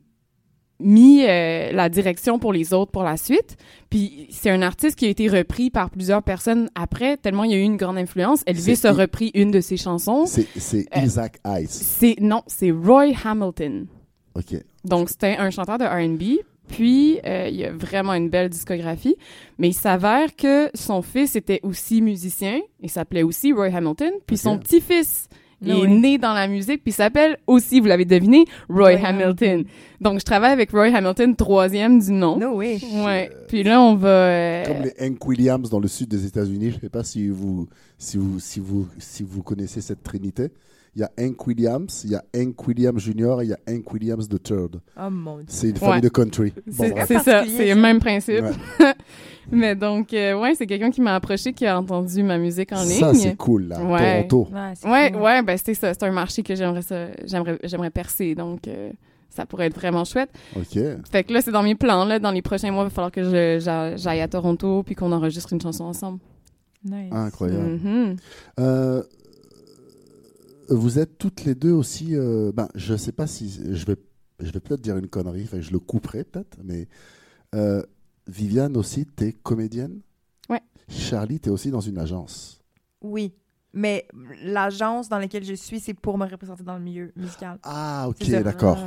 mis 0.79 1.25
euh, 1.27 1.71
la 1.73 1.89
direction 1.89 2.39
pour 2.39 2.53
les 2.53 2.73
autres 2.73 2.91
pour 2.91 3.03
la 3.03 3.17
suite. 3.17 3.57
Puis 3.89 4.27
c'est 4.29 4.49
un 4.49 4.61
artiste 4.61 4.97
qui 4.97 5.05
a 5.05 5.09
été 5.09 5.27
repris 5.27 5.69
par 5.69 5.89
plusieurs 5.89 6.23
personnes 6.23 6.69
après, 6.75 7.17
tellement 7.17 7.43
il 7.43 7.51
y 7.51 7.53
a 7.53 7.57
eu 7.57 7.63
une 7.63 7.75
grande 7.75 7.97
influence. 7.97 8.41
Elvis 8.45 8.79
a 8.85 8.93
repris 8.93 9.31
une 9.33 9.51
de 9.51 9.59
ses 9.59 9.75
chansons. 9.77 10.25
C'est 10.25 10.47
c'est 10.55 10.87
Euh, 10.95 11.01
Isaac 11.01 11.39
Ice. 11.61 11.71
C'est 11.71 12.15
non, 12.21 12.43
c'est 12.47 12.71
Roy 12.71 13.11
Hamilton. 13.23 13.87
Ok. 14.35 14.55
Donc, 14.85 15.09
c'était 15.09 15.35
un 15.37 15.49
chanteur 15.49 15.77
de 15.77 15.85
R&B. 15.85 16.41
Puis, 16.67 17.19
euh, 17.25 17.49
il 17.51 17.65
a 17.65 17.71
vraiment 17.71 18.13
une 18.13 18.29
belle 18.29 18.47
discographie. 18.49 19.15
Mais 19.57 19.69
il 19.69 19.73
s'avère 19.73 20.35
que 20.35 20.69
son 20.75 21.01
fils 21.01 21.35
était 21.35 21.59
aussi 21.63 22.01
musicien. 22.01 22.59
Il 22.79 22.89
s'appelait 22.91 23.23
aussi 23.23 23.51
Roy 23.51 23.67
Hamilton. 23.73 24.11
Puis, 24.27 24.37
son 24.37 24.59
petit-fils 24.59 25.27
Ah 25.65 25.69
est 25.71 25.87
né 25.87 26.19
dans 26.19 26.33
la 26.33 26.47
musique. 26.47 26.83
Puis, 26.83 26.91
il 26.91 26.93
s'appelle 26.93 27.39
aussi, 27.47 27.79
vous 27.79 27.87
l'avez 27.87 28.05
deviné, 28.05 28.45
Roy, 28.69 28.91
Hamilton. 29.03 29.65
Donc, 29.99 30.19
je 30.19 30.25
travaille 30.25 30.51
avec 30.51 30.69
Roy 30.69 30.95
Hamilton, 30.95 31.35
troisième 31.35 31.99
du 31.99 32.11
nom. 32.11 32.37
No 32.37 32.55
way. 32.57 32.77
Ouais. 33.03 33.31
Puis 33.47 33.63
là, 33.63 33.81
on 33.81 33.95
va... 33.95 34.07
euh, 34.07 34.65
Comme 34.65 34.83
les 34.83 34.93
Hank 35.01 35.25
Williams 35.25 35.71
dans 35.71 35.79
le 35.79 35.87
sud 35.87 36.07
des 36.07 36.23
États-Unis. 36.27 36.69
Je 36.69 36.75
ne 36.75 36.81
sais 36.81 36.89
pas 36.89 37.03
si 37.03 37.27
vous, 37.29 37.67
si, 37.97 38.17
vous, 38.17 38.39
si, 38.39 38.59
vous, 38.59 38.87
si 38.99 39.23
vous 39.23 39.41
connaissez 39.41 39.81
cette 39.81 40.03
trinité. 40.03 40.49
Il 40.95 41.01
y 41.01 41.03
a 41.03 41.11
Hank 41.19 41.45
Williams, 41.47 42.01
il 42.03 42.11
y 42.11 42.15
a 42.15 42.23
Hank 42.35 42.67
Williams 42.67 43.01
Jr. 43.01 43.41
et 43.41 43.43
il 43.45 43.49
y 43.49 43.53
a 43.53 43.59
Hank 43.69 43.93
Williams 43.93 44.27
III. 44.31 44.57
Oh 44.99 45.09
mon 45.09 45.37
dieu. 45.37 45.45
C'est 45.47 45.69
une 45.69 45.75
famille 45.77 45.95
Ouais. 45.95 46.01
de 46.01 46.09
country. 46.09 46.53
C'est 46.71 46.95
ça, 46.95 47.05
c'est 47.05 47.19
ça. 47.19 47.43
le 47.43 47.75
même 47.75 47.99
principe. 47.99 48.41
Ouais. 48.79 48.93
Mais 49.51 49.75
donc, 49.75 50.13
euh, 50.13 50.39
ouais, 50.39 50.53
c'est 50.55 50.67
quelqu'un 50.67 50.91
qui 50.91 51.01
m'a 51.01 51.15
approché, 51.15 51.53
qui 51.53 51.65
a 51.65 51.79
entendu 51.79 52.21
ma 52.21 52.37
musique 52.37 52.71
en 52.71 52.77
Ça, 52.77 53.11
ligne. 53.11 53.19
c'est 53.21 53.35
cool, 53.35 53.63
là. 53.69 53.83
Ouais. 53.83 54.27
Toronto. 54.27 54.51
Ouais, 54.53 54.73
c'est 54.75 54.87
Ouais, 54.89 55.11
cool. 55.11 55.21
ouais, 55.21 55.41
ben 55.41 55.57
c'est 55.63 55.73
ça, 55.73 55.93
c'est 55.93 56.03
un 56.03 56.11
marché 56.11 56.43
que 56.43 56.53
j'aimerais 56.55 56.83
ça, 56.83 57.07
j'aimerais, 57.25 57.57
j'aimerais 57.63 57.89
percer, 57.89 58.35
donc 58.35 58.67
euh, 58.67 58.91
ça 59.29 59.45
pourrait 59.47 59.67
être 59.67 59.75
vraiment 59.75 60.05
chouette. 60.05 60.29
OK. 60.55 60.79
Fait 61.11 61.23
que 61.23 61.33
là, 61.33 61.41
c'est 61.41 61.51
dans 61.51 61.63
mes 61.63 61.73
plans, 61.75 62.05
là, 62.05 62.19
dans 62.19 62.29
les 62.31 62.41
prochains 62.43 62.71
mois, 62.71 62.83
il 62.83 62.87
va 62.87 62.89
falloir 62.91 63.11
que 63.11 63.23
je, 63.23 63.93
j'aille 63.97 64.21
à 64.21 64.27
Toronto 64.27 64.83
puis 64.83 64.93
qu'on 64.95 65.11
enregistre 65.11 65.51
une 65.53 65.61
chanson 65.61 65.85
ensemble. 65.85 66.19
Nice. 66.85 67.11
Incroyable. 67.11 67.79
Mhm. 67.83 68.15
Euh, 68.59 69.03
vous 70.69 70.99
êtes 70.99 71.17
toutes 71.17 71.43
les 71.45 71.55
deux 71.55 71.71
aussi. 71.71 72.15
euh, 72.15 72.51
ben, 72.53 72.69
je 72.75 72.95
sais 72.95 73.11
pas 73.11 73.27
si 73.27 73.61
je 73.73 73.85
vais, 73.85 73.97
je 74.39 74.51
vais 74.51 74.59
peut-être 74.59 74.81
dire 74.81 74.97
une 74.97 75.07
connerie. 75.07 75.43
Enfin, 75.43 75.61
je 75.61 75.71
le 75.71 75.79
couperai 75.79 76.23
peut-être, 76.23 76.57
mais 76.63 76.87
euh, 77.55 77.81
Viviane 78.27 78.77
aussi, 78.77 79.05
t'es 79.05 79.33
comédienne? 79.33 80.01
Ouais. 80.49 80.61
Charlie, 80.87 81.39
t'es 81.39 81.49
aussi 81.49 81.71
dans 81.71 81.81
une 81.81 81.97
agence? 81.97 82.61
Oui. 83.01 83.33
Mais 83.71 84.07
l'agence 84.41 85.09
dans 85.09 85.19
laquelle 85.19 85.43
je 85.43 85.53
suis, 85.53 85.79
c'est 85.79 85.93
pour 85.93 86.17
me 86.17 86.25
représenter 86.25 86.63
dans 86.63 86.75
le 86.75 86.83
milieu 86.83 87.11
musical. 87.15 87.59
Ah, 87.61 88.07
ok, 88.09 88.27
d'accord. 88.41 88.79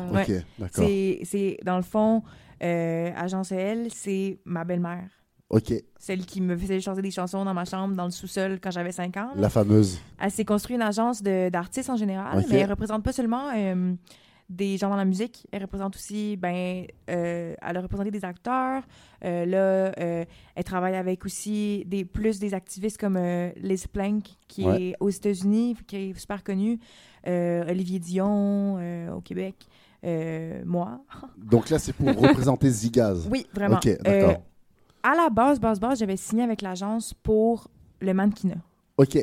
C'est, 0.72 1.20
c'est, 1.22 1.58
dans 1.64 1.76
le 1.76 1.84
fond, 1.84 2.22
euh, 2.62 3.10
Agence 3.14 3.52
EL, 3.52 3.88
c'est 3.92 4.40
ma 4.44 4.64
belle-mère. 4.64 5.08
Ok, 5.53 5.72
Celle 5.98 6.24
qui 6.26 6.40
me 6.40 6.57
faisait 6.57 6.80
chanter 6.80 7.03
des 7.03 7.11
chansons 7.11 7.44
dans 7.44 7.53
ma 7.55 7.64
chambre, 7.66 7.94
dans 7.94 8.07
le 8.07 8.11
sous-sol, 8.11 8.59
quand 8.61 8.70
j'avais 8.70 8.90
5 8.92 9.16
ans. 9.18 9.30
là. 9.34 9.40
la 9.42 9.48
fameuse. 9.50 10.00
Elle 10.18 10.30
s'est 10.30 10.44
construite 10.46 10.76
une 10.76 10.82
agence 10.82 11.22
d'artistes 11.22 11.90
en 11.90 11.96
général, 11.96 12.38
Ok. 12.38 12.46
mais 12.50 12.61
elle 12.61 12.70
représente 12.70 13.03
pas 13.05 13.12
seulement 13.12 13.50
euh, 13.55 13.92
des 14.48 14.78
gens 14.78 14.88
dans 14.88 14.96
la 14.96 15.05
musique. 15.05 15.46
Elle 15.53 15.62
représente 15.62 15.94
aussi, 15.94 16.36
ben, 16.38 16.84
euh, 17.11 17.55
elle 17.61 17.76
a 17.76 17.80
représenté 17.82 18.11
des 18.11 18.24
acteurs. 18.24 18.82
Euh, 19.24 19.44
là, 19.44 19.92
elle 20.55 20.64
travaille 20.64 20.96
avec 20.96 21.24
aussi 21.26 21.84
des 21.86 22.05
plus 22.07 22.38
des 22.38 22.55
activistes 22.55 22.98
comme 22.98 23.18
Liz 23.57 23.86
Plank, 23.86 24.24
qui 24.48 24.64
Ouais. 24.64 24.82
est 24.82 24.94
aux 25.00 25.11
États-Unis, 25.11 25.76
qui 25.86 25.96
est 25.96 26.18
super 26.18 26.42
connu. 26.42 26.78
Euh, 27.26 27.70
Olivier 27.70 27.98
Dion 27.98 28.76
au 29.14 29.20
Québec. 29.20 29.55
Euh, 30.05 30.62
moi. 30.64 31.00
Donc 31.38 31.70
là, 31.70 31.78
c'est 31.78 31.92
pour 31.92 32.09
représenter 32.09 32.68
Zigaz. 32.70 33.28
Oui, 33.30 33.46
vraiment. 33.55 33.76
Ok, 33.76 33.86
Euh. 34.07 34.34
À 35.03 35.14
la 35.14 35.30
base, 35.30 35.61
base, 35.61 35.80
base, 35.80 35.98
j'avais 35.98 36.16
signé 36.16 36.42
avec 36.42 36.62
l'agence 36.62 37.14
pour 37.14 37.68
le 38.00 38.12
mannequinat. 38.14 38.61
Ok, 38.96 39.18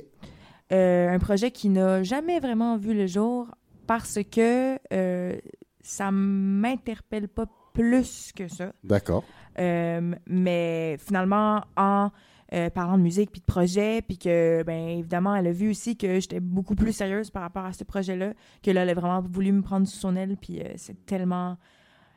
Euh, 0.72 1.10
un 1.10 1.18
projet 1.18 1.50
qui 1.50 1.68
n'a 1.68 2.04
jamais 2.04 2.40
vraiment 2.40 2.78
vu 2.78 2.94
le 2.94 3.08
jour 3.08 3.48
parce 3.88 4.20
que 4.32 4.78
euh, 4.94 5.36
ça 5.82 6.12
m'interpelle 6.12 7.28
pas 7.28 7.48
plus 7.74 8.32
que 8.36 8.48
ça. 8.48 8.72
d'accord. 8.84 9.24
Euh, 9.58 10.14
mais 10.28 10.98
finalement, 11.00 11.62
en 11.76 12.12
euh, 12.54 12.70
parlant 12.70 12.98
de 12.98 13.04
musique 13.04 13.32
puis 13.32 13.42
de 13.42 13.46
projet, 13.46 14.04
puis 14.04 14.18
que, 14.20 14.62
ben 14.64 14.90
évidemment, 14.90 15.36
elle 15.36 15.48
a 15.48 15.52
vu 15.52 15.72
aussi 15.72 15.98
que 15.98 16.20
j'étais 16.20 16.40
beaucoup 16.40 16.76
plus 16.76 16.94
sérieuse 16.94 17.32
par 17.32 17.42
rapport 17.42 17.66
à 17.66 17.74
ce 17.74 17.84
projet-là, 17.84 18.34
que 18.62 18.70
là, 18.72 18.84
elle 18.84 18.90
a 18.90 18.94
vraiment 18.94 19.22
voulu 19.22 19.52
me 19.52 19.62
prendre 19.64 19.88
sous 19.88 19.98
son 19.98 20.16
aile, 20.16 20.38
puis 20.38 20.62
c'est 20.76 21.06
tellement... 21.08 21.58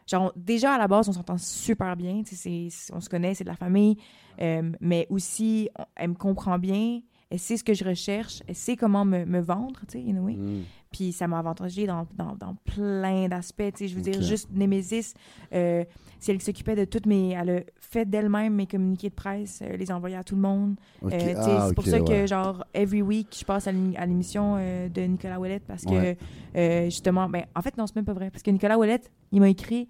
Genre, 0.06 0.32
déjà, 0.36 0.74
à 0.74 0.78
la 0.78 0.88
base, 0.88 1.08
on 1.08 1.12
s'entend 1.12 1.38
super 1.38 1.96
bien, 1.96 2.22
c'est- 2.24 2.68
on 2.92 3.00
se 3.00 3.08
connaît, 3.08 3.34
c'est 3.34 3.44
de 3.44 3.48
la 3.48 3.56
famille, 3.56 3.96
euh, 4.40 4.72
mais 4.80 5.06
aussi, 5.10 5.68
elle 5.96 6.10
me 6.10 6.14
comprend 6.14 6.58
bien, 6.58 7.00
elle 7.30 7.38
sait 7.38 7.56
ce 7.56 7.64
que 7.64 7.74
je 7.74 7.84
recherche, 7.84 8.42
elle 8.46 8.54
sait 8.54 8.76
comment 8.76 9.04
me, 9.04 9.40
vendre, 9.40 9.80
tu 9.88 9.98
sais, 10.02 10.04
anyway. 10.08 10.34
Hmm. 10.34 10.62
Puis 10.92 11.12
ça 11.12 11.26
m'a 11.26 11.38
avantagé 11.38 11.86
dans, 11.86 12.06
dans, 12.16 12.34
dans 12.36 12.54
plein 12.64 13.28
d'aspects. 13.28 13.62
Je 13.84 13.94
veux 13.94 14.02
dire, 14.02 14.20
juste 14.22 14.48
Nemesis, 14.52 15.14
euh, 15.54 15.84
c'est 16.20 16.32
elle 16.32 16.38
qui 16.38 16.44
s'occupait 16.44 16.76
de 16.76 16.84
toutes 16.84 17.06
mes. 17.06 17.30
Elle 17.30 17.50
a 17.50 17.60
fait 17.80 18.04
d'elle-même 18.08 18.54
mes 18.54 18.66
communiqués 18.66 19.08
de 19.08 19.14
presse, 19.14 19.60
euh, 19.62 19.76
les 19.76 19.90
envoyer 19.90 20.16
à 20.16 20.22
tout 20.22 20.34
le 20.36 20.42
monde. 20.42 20.76
Euh, 21.04 21.08
ah, 21.36 21.64
c'est 21.68 21.74
pour 21.74 21.84
ça 21.86 21.98
ouais. 22.00 22.04
que, 22.04 22.26
genre, 22.26 22.64
every 22.74 23.02
week, 23.02 23.34
je 23.38 23.44
passe 23.44 23.66
à 23.66 23.72
l'é- 23.72 23.96
à 23.96 24.06
l'émission 24.06 24.56
de 24.56 25.00
Nicolas 25.02 25.40
Ouellette 25.40 25.64
parce 25.66 25.84
que, 25.84 26.14
Ouais. 26.54 26.84
justement, 26.90 27.28
ben, 27.28 27.44
en 27.56 27.62
fait, 27.62 27.76
non, 27.76 27.86
c'est 27.86 27.96
même 27.96 28.04
pas 28.04 28.12
vrai. 28.12 28.30
Parce 28.30 28.42
que 28.42 28.50
Nicolas 28.50 28.78
Ouellette, 28.78 29.10
il 29.32 29.40
m'a 29.40 29.48
écrit 29.48 29.88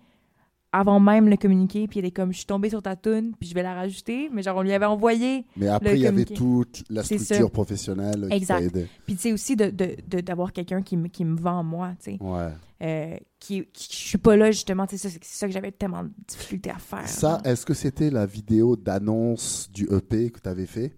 avant 0.73 0.99
même 1.01 1.29
le 1.29 1.37
communiqué, 1.37 1.87
puis 1.87 2.01
il 2.01 2.07
est 2.07 2.11
comme, 2.11 2.33
je 2.33 2.39
suis 2.39 2.47
tombée 2.47 2.71
sur 2.71 2.81
ta 2.83 2.97
toune, 2.97 3.33
puis 3.39 3.49
je 3.49 3.55
vais 3.55 3.63
la 3.63 3.75
rajouter. 3.75 4.31
Mais 4.33 4.43
genre, 4.43 4.57
on 4.57 4.63
lui 4.63 4.73
avait 4.73 4.87
envoyé 4.87 5.45
Mais 5.57 5.69
après, 5.69 5.97
il 5.97 6.01
y 6.03 6.07
avait 6.07 6.25
toute 6.25 6.83
la 6.89 7.03
structure 7.05 7.51
professionnelle 7.51 8.27
qui 8.31 8.37
Exact. 8.37 8.63
aidé. 8.63 8.87
Puis, 9.05 9.17
tu 9.17 9.21
sais, 9.23 9.33
aussi 9.33 9.55
de- 9.55 9.71
de- 9.71 9.97
de- 10.09 10.21
d'avoir 10.21 10.53
quelqu'un 10.53 10.81
qui, 10.83 10.97
me- 10.97 11.09
qui 11.09 11.25
me 11.27 11.39
vend 11.39 11.63
moi, 11.63 11.93
tu 12.03 12.13
sais. 12.13 12.19
Ouais. 12.23 12.49
euh, 12.83 13.17
qui, 13.39 13.65
qui- 13.73 13.89
je 13.93 14.09
suis 14.09 14.19
pas 14.19 14.35
là 14.37 14.51
justement 14.51 14.87
c'est 14.91 14.97
ça, 14.99 15.09
c'est 15.09 15.23
ça 15.23 15.47
que 15.47 15.53
j'avais 15.53 15.71
tellement 15.71 16.03
de 16.03 16.11
difficulté 16.27 16.69
à 16.71 16.79
faire 16.79 17.07
Ça, 17.09 17.41
est-ce 17.45 17.65
que 17.65 17.75
c'était 17.75 18.11
la 18.11 18.27
vidéo 18.27 18.75
d'annonce 18.75 19.71
du 19.73 19.85
EP 19.93 20.31
que 20.31 20.41
tu 20.41 20.49
avais 20.49 20.67
fait? 20.67 20.93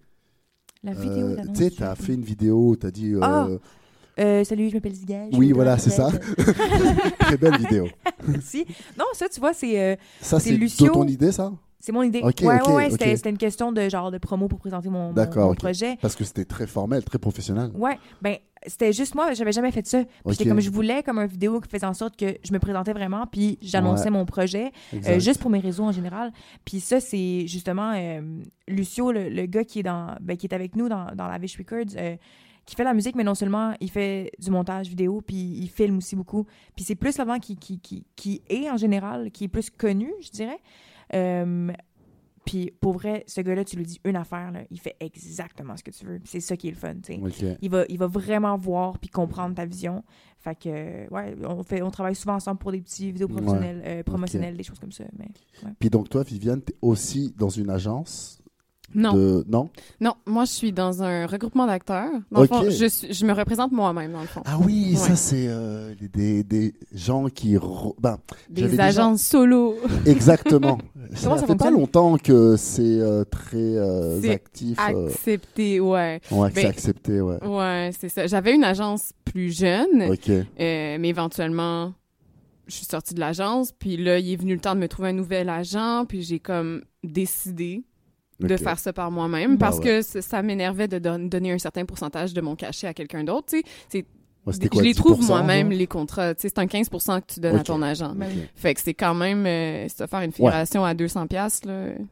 La 0.83 0.93
vidéo 0.93 1.27
Euh, 1.29 1.37
d'annonce 1.37 1.57
Tu 1.59 1.65
sais, 1.65 1.71
tu 1.71 1.83
as 1.83 1.95
fait 1.95 2.15
une 2.15 2.25
vidéo 2.25 2.71
où 2.71 2.77
tu 2.77 2.87
as 2.87 2.91
dit. 2.91 3.13
euh, 3.15 3.21
Ah! 3.23 3.49
Euh, 4.21 4.45
salut 4.45 4.69
je 4.69 4.75
m'appelle 4.75 4.93
Zigage 4.95 5.31
Oui, 5.33 5.51
voilà, 5.53 5.77
c'est 5.77 5.91
ça. 5.91 6.09
Très 7.19 7.37
belle 7.37 7.57
vidéo. 7.59 7.89
Merci. 8.29 8.65
non 8.99 9.05
ça 9.13 9.29
tu 9.29 9.41
vois 9.41 9.53
c'est 9.53 9.79
euh, 9.81 9.97
Ça, 10.21 10.39
C'est 10.41 10.57
ton 10.87 11.07
idée, 11.07 11.33
ça? 11.33 11.53
C'est 11.81 11.93
mon 11.93 12.03
idée 12.03 12.21
Ok, 12.23 12.37
ouais 12.43 12.61
ok, 12.63 12.69
ouais, 12.69 12.75
ouais 12.75 12.93
ok. 12.93 12.99
c'était 13.17 13.29
une 13.31 13.37
question 13.37 13.71
de 13.73 13.89
genre 13.91 14.11
de 14.11 14.17
promo 14.19 14.49
pour 14.49 14.59
présenter 14.59 14.89
mon, 14.89 15.09
mon- 15.09 15.13
D'accord, 15.13 15.49
mon 15.49 15.55
projet 15.55 15.99
Parce 16.01 16.17
que 16.17 16.25
c'était 16.25 16.47
très 16.47 16.67
formel, 16.67 17.05
très 17.05 17.19
professionnel. 17.19 17.71
ouais 17.75 17.99
ben 18.23 18.37
c'était 18.67 18.95
juste 18.95 19.15
moi 19.15 19.35
j'avais 19.35 19.53
jamais 19.53 19.71
fait 19.71 19.87
ça 19.87 20.03
Puis 20.27 20.47
comme 20.49 20.61
je 20.61 20.71
voulais 20.71 21.03
comme 21.03 21.19
une 21.19 21.27
vidéo 21.27 21.61
qui 21.61 21.69
faisait 21.69 21.85
en 21.85 21.93
sorte 21.93 22.17
que 22.17 22.39
je 22.43 22.53
me 22.55 22.59
présentais 22.59 22.95
vraiment 22.95 23.27
puis 23.27 23.59
j'annonçais 23.61 24.05
Ouais. 24.05 24.11
mon 24.11 24.25
projet. 24.25 24.71
Euh, 24.95 25.19
juste 25.19 25.41
pour 25.41 25.51
mes 25.51 25.59
réseaux 25.59 25.85
en 25.85 25.93
général. 25.93 26.33
Puis 26.65 26.81
ça, 26.81 27.01
c'est 27.01 27.47
justement 27.47 27.93
euh, 27.95 28.21
Lucio, 28.67 29.13
le, 29.13 29.29
le 29.29 29.45
gars 29.45 29.65
qui 29.65 29.81
est, 29.81 29.83
dans, 29.83 30.17
ben, 30.23 30.39
qui 30.39 30.47
est 30.47 30.55
avec 30.55 30.77
nous 30.77 30.89
dans, 30.89 31.09
dans 31.15 31.29
la 31.29 31.37
Vish 31.37 31.59
Records, 31.59 31.95
euh, 31.99 32.17
qui 32.67 32.75
fait 32.77 32.85
la 32.85 32.95
musique, 32.95 33.15
mais 33.17 33.25
non 33.25 33.35
seulement 33.35 33.75
il 33.81 33.91
fait 33.91 34.31
du 34.39 34.51
montage 34.51 34.89
vidéo, 34.89 35.21
puis 35.21 35.37
il 35.37 35.69
filme 35.69 35.99
aussi 35.99 36.17
beaucoup. 36.17 36.47
Puis 36.75 36.85
c'est 36.85 36.95
plus 36.95 37.17
l'avant 37.19 37.39
qui, 37.39 37.57
qui, 37.57 37.79
qui, 37.79 38.05
qui 38.17 38.43
est 38.49 38.71
en 38.71 38.77
général, 38.77 39.31
qui 39.31 39.45
est 39.45 39.49
plus 39.49 39.71
connu, 39.71 40.13
je 40.23 40.31
dirais. 40.31 40.59
Euh, 41.15 41.71
puis 42.47 42.71
pour 42.79 42.93
vrai, 42.93 43.25
ce 43.27 43.41
gars-là, 43.41 43.65
tu 43.65 43.77
lui 43.77 43.85
dis 43.85 43.99
une 44.05 44.17
affaire, 44.17 44.51
là, 44.51 44.61
il 44.71 44.79
fait 44.79 44.97
exactement 45.01 45.77
ce 45.79 45.83
que 45.83 45.91
tu 45.91 46.05
veux. 46.05 46.21
C'est 46.25 46.41
ça 46.41 46.57
qui 46.59 46.69
est 46.69 46.73
le 46.73 46.77
fun, 46.77 46.95
tu 47.03 47.15
sais. 47.15 47.57
Il 47.63 47.71
va, 47.71 47.85
il 47.89 47.99
va 47.99 48.07
vraiment 48.07 48.57
voir 48.59 48.99
puis 48.99 49.09
comprendre 49.09 49.55
ta 49.55 49.65
vision. 49.65 50.05
Fait 50.39 50.55
que, 50.55 51.09
ouais, 51.11 51.35
on, 51.43 51.63
fait, 51.63 51.81
on 51.81 51.91
travaille 51.91 52.15
souvent 52.15 52.35
ensemble 52.35 52.59
pour 52.59 52.71
des 52.73 52.83
petits 52.83 53.13
vidéos 53.13 53.29
Ouais. 53.29 53.35
professionnels, 53.37 53.83
euh, 53.87 54.03
promotionnels, 54.03 54.57
des 54.59 54.63
choses 54.63 54.79
comme 54.79 54.93
ça. 54.93 55.05
Mais 55.19 55.29
Puis 55.79 55.89
donc, 55.89 56.11
toi, 56.11 56.23
Viviane, 56.23 56.61
tu 56.63 56.73
es 56.75 56.77
aussi 56.83 57.33
dans 57.37 57.49
une 57.49 57.71
agence? 57.71 58.43
Non. 58.95 59.13
de. 59.15 59.45
Non? 59.49 59.71
Non, 60.01 60.15
moi, 60.27 60.45
je 60.45 60.53
suis 60.53 60.73
dans 60.73 61.03
un 61.03 61.27
regroupement 61.27 61.67
d'acteurs. 61.67 62.11
Dans 62.31 62.43
Ok. 62.43 62.51
le 62.51 62.57
fond, 62.57 62.71
je, 62.71 62.87
suis- 62.87 63.13
je 63.13 63.27
me 63.27 63.33
représente 63.33 63.73
moi-même, 63.73 64.13
dans 64.13 64.21
le 64.21 64.27
fond. 64.27 64.43
Ah 64.47 64.59
oui, 64.65 64.91
Ouais. 64.93 64.97
ça, 64.97 65.17
c'est 65.17 65.47
euh, 65.49 65.95
des, 66.13 66.43
des 66.45 66.75
gens 66.93 67.29
qui. 67.29 67.57
re- 67.57 67.95
Ben, 68.01 68.19
Des 68.49 68.69
déjà- 68.69 68.85
agences 68.85 69.23
solo. 69.23 69.77
exactement. 70.07 70.79
Ça 71.15 71.37
fait 71.37 71.55
pas 71.57 71.71
longtemps 71.71 72.17
que 72.17 72.57
c'est 72.57 72.83
euh, 73.01 73.25
très 73.25 73.57
euh, 73.77 74.21
actif. 74.33 74.79
Accepté, 74.79 75.79
ouais. 75.81 76.21
ouais, 76.31 76.49
c'est 76.55 76.63
Ben, 76.63 76.67
accepté, 76.71 77.21
ouais. 77.21 77.45
Ouais, 77.45 77.91
c'est 77.99 78.09
ça. 78.09 78.27
J'avais 78.27 78.55
une 78.55 78.65
agence 78.65 79.13
plus 79.25 79.57
jeune, 79.57 80.03
Ok. 80.11 80.29
mais 80.59 80.99
éventuellement, 81.09 81.93
je 82.67 82.75
suis 82.77 82.87
sortie 82.87 83.13
de 83.15 83.21
l'agence, 83.21 83.71
puis 83.73 83.97
là, 83.99 84.19
il 84.19 84.33
est 84.33 84.37
venu 84.37 84.55
le 84.55 84.61
temps 84.61 84.75
de 84.75 84.81
me 84.81 84.89
trouver 84.89 85.11
un 85.11 85.13
nouvel 85.15 85.51
agent, 85.51 86.07
puis 86.09 86.23
j'ai 86.23 86.39
comme 86.41 86.83
décidé 87.03 87.85
de 88.49 88.57
faire 88.57 88.79
ça 88.79 88.93
par 88.93 89.11
moi-même 89.11 89.53
Bah 89.57 89.67
parce 89.67 89.79
ouais. 89.79 89.85
que 89.85 90.21
ça, 90.21 90.43
m'énervait 90.43 90.89
de 90.89 90.99
don- 90.99 91.19
donner 91.29 91.53
un 91.53 91.59
certain 91.59 91.85
pourcentage 91.85 92.33
de 92.35 92.41
mon 92.41 92.57
cachet 92.57 92.87
à 92.87 92.95
quelqu'un 92.95 93.25
d'autre. 93.25 93.47
tu 93.49 93.59
sais. 93.59 93.65
C'est 93.89 94.07
Ouais, 94.47 94.53
c'était 94.53 94.69
quoi, 94.69 94.83
je 94.83 94.89
les 94.89 94.93
trouve 94.95 95.21
10%, 95.21 95.27
moi-même, 95.27 95.71
les 95.71 95.87
contrats. 95.87 96.35
Tu 96.35 96.43
sais, 96.43 96.49
c'est 96.51 96.59
un 96.59 96.67
15% 96.67 97.23
que 97.23 97.33
tu 97.33 97.41
donnes 97.41 97.57
à 97.57 97.63
ton 97.63 97.81
agent. 97.81 98.15
Ben. 98.15 98.29
Fait 98.55 98.75
que 98.75 98.81
c'est 98.83 98.93
quand 98.93 99.15
même, 99.15 99.47
euh, 99.47 99.89
si 99.89 99.97
tu 99.97 100.07
faire 100.07 100.21
une 100.21 100.33
figuration 100.33 100.85
à 100.85 100.93
200 100.93 101.27
pièces 101.29 101.63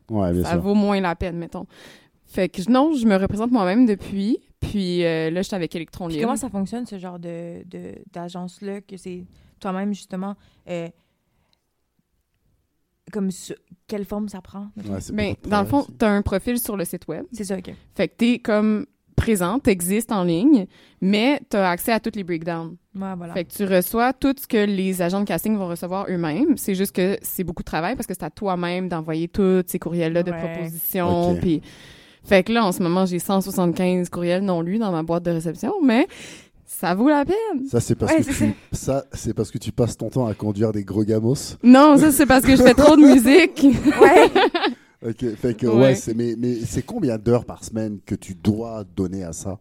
Ouais, 0.08 0.42
ça 0.42 0.52
sûr. 0.52 0.60
vaut 0.62 0.72
moins 0.74 0.98
la 1.02 1.14
peine, 1.14 1.36
mettons. 1.36 1.66
Fait 2.24 2.48
que 2.48 2.62
non, 2.70 2.94
je 2.94 3.06
me 3.06 3.16
représente 3.16 3.50
moi-même 3.50 3.84
depuis. 3.84 4.38
Puis 4.60 5.04
euh, 5.04 5.28
là, 5.28 5.42
j'étais 5.42 5.56
avec 5.56 5.76
Electron 5.76 6.06
Libre. 6.06 6.22
comment 6.22 6.36
ça 6.36 6.48
fonctionne, 6.48 6.86
ce 6.86 6.96
genre 6.98 7.18
de, 7.18 7.64
de, 7.68 7.96
d'agence-là, 8.14 8.80
que 8.80 8.96
c'est 8.96 9.24
toi-même, 9.60 9.92
justement, 9.92 10.34
euh, 10.70 10.88
comme 13.10 13.30
quelle 13.88 14.04
forme 14.04 14.28
ça 14.28 14.40
prend? 14.40 14.68
Ouais, 14.76 14.98
Ben, 15.12 15.34
de 15.42 15.48
dans 15.50 15.60
le 15.60 15.66
fond, 15.66 15.80
travail, 15.82 15.96
t'as 15.98 16.10
un 16.10 16.22
profil 16.22 16.58
sur 16.58 16.76
le 16.76 16.84
site 16.84 17.06
web. 17.08 17.24
C'est 17.32 17.44
ça, 17.44 17.56
OK. 17.56 17.70
Fait 17.94 18.08
que 18.08 18.14
t'es 18.16 18.38
comme 18.38 18.86
présent, 19.16 19.58
t'existes 19.58 20.10
en 20.10 20.24
ligne, 20.24 20.66
mais 21.00 21.40
t'as 21.48 21.68
accès 21.70 21.92
à 21.92 22.00
tous 22.00 22.12
les 22.16 22.24
breakdowns. 22.24 22.76
Ouais, 22.94 23.14
voilà. 23.16 23.34
Fait 23.34 23.44
que 23.44 23.52
tu 23.52 23.64
reçois 23.64 24.12
tout 24.12 24.34
ce 24.36 24.46
que 24.46 24.64
les 24.64 25.00
agents 25.02 25.20
de 25.20 25.24
casting 25.26 25.56
vont 25.56 25.68
recevoir 25.68 26.06
eux-mêmes. 26.08 26.56
C'est 26.56 26.74
juste 26.74 26.92
que 26.92 27.18
c'est 27.22 27.44
beaucoup 27.44 27.62
de 27.62 27.66
travail 27.66 27.94
parce 27.94 28.06
que 28.06 28.14
c'est 28.14 28.24
à 28.24 28.30
toi-même 28.30 28.88
d'envoyer 28.88 29.28
tous 29.28 29.62
ces 29.66 29.78
courriels-là 29.78 30.22
de 30.22 30.30
Ouais. 30.32 30.38
propositions. 30.38 31.36
Puis, 31.36 31.60
fait 32.24 32.42
que 32.42 32.52
là, 32.52 32.64
en 32.64 32.72
ce 32.72 32.82
moment, 32.82 33.04
j'ai 33.06 33.18
175 33.18 34.08
courriels 34.08 34.42
non 34.44 34.60
lus 34.62 34.78
dans 34.78 34.90
ma 34.92 35.02
boîte 35.02 35.24
de 35.24 35.30
réception, 35.30 35.74
mais 35.84 36.06
ça 36.80 36.94
vaut 36.94 37.08
la 37.08 37.24
peine. 37.24 37.66
Ça, 37.70 37.80
c'est 37.80 37.94
parce 37.94 38.12
Ouais, 38.12 38.22
que 38.24 38.32
tu... 38.32 38.54
ça, 38.72 39.04
c'est 39.12 39.34
parce 39.34 39.50
que 39.50 39.58
tu 39.58 39.72
passes 39.72 39.96
ton 39.96 40.08
temps 40.10 40.26
à 40.26 40.34
conduire 40.34 40.72
des 40.72 40.84
gros 40.84 41.04
gamos. 41.04 41.34
Non, 41.62 41.96
ça, 41.96 42.10
c'est 42.12 42.26
parce 42.26 42.44
que 42.44 42.56
je 42.56 42.62
fais 42.62 42.74
trop 42.74 42.96
de 42.96 43.02
musique. 43.02 43.64
ouais! 44.00 44.30
Ok, 45.08 45.34
fait 45.36 45.54
que 45.54 45.66
ouais, 45.66 45.74
Ouais. 45.82 45.94
c'est 45.96 46.14
mais 46.14 46.34
mais 46.38 46.54
c'est 46.64 46.82
combien 46.82 47.18
d'heures 47.18 47.44
par 47.44 47.64
semaine 47.64 47.98
que 48.06 48.14
tu 48.14 48.34
dois 48.34 48.84
donner 48.96 49.24
à 49.24 49.32
ça? 49.32 49.58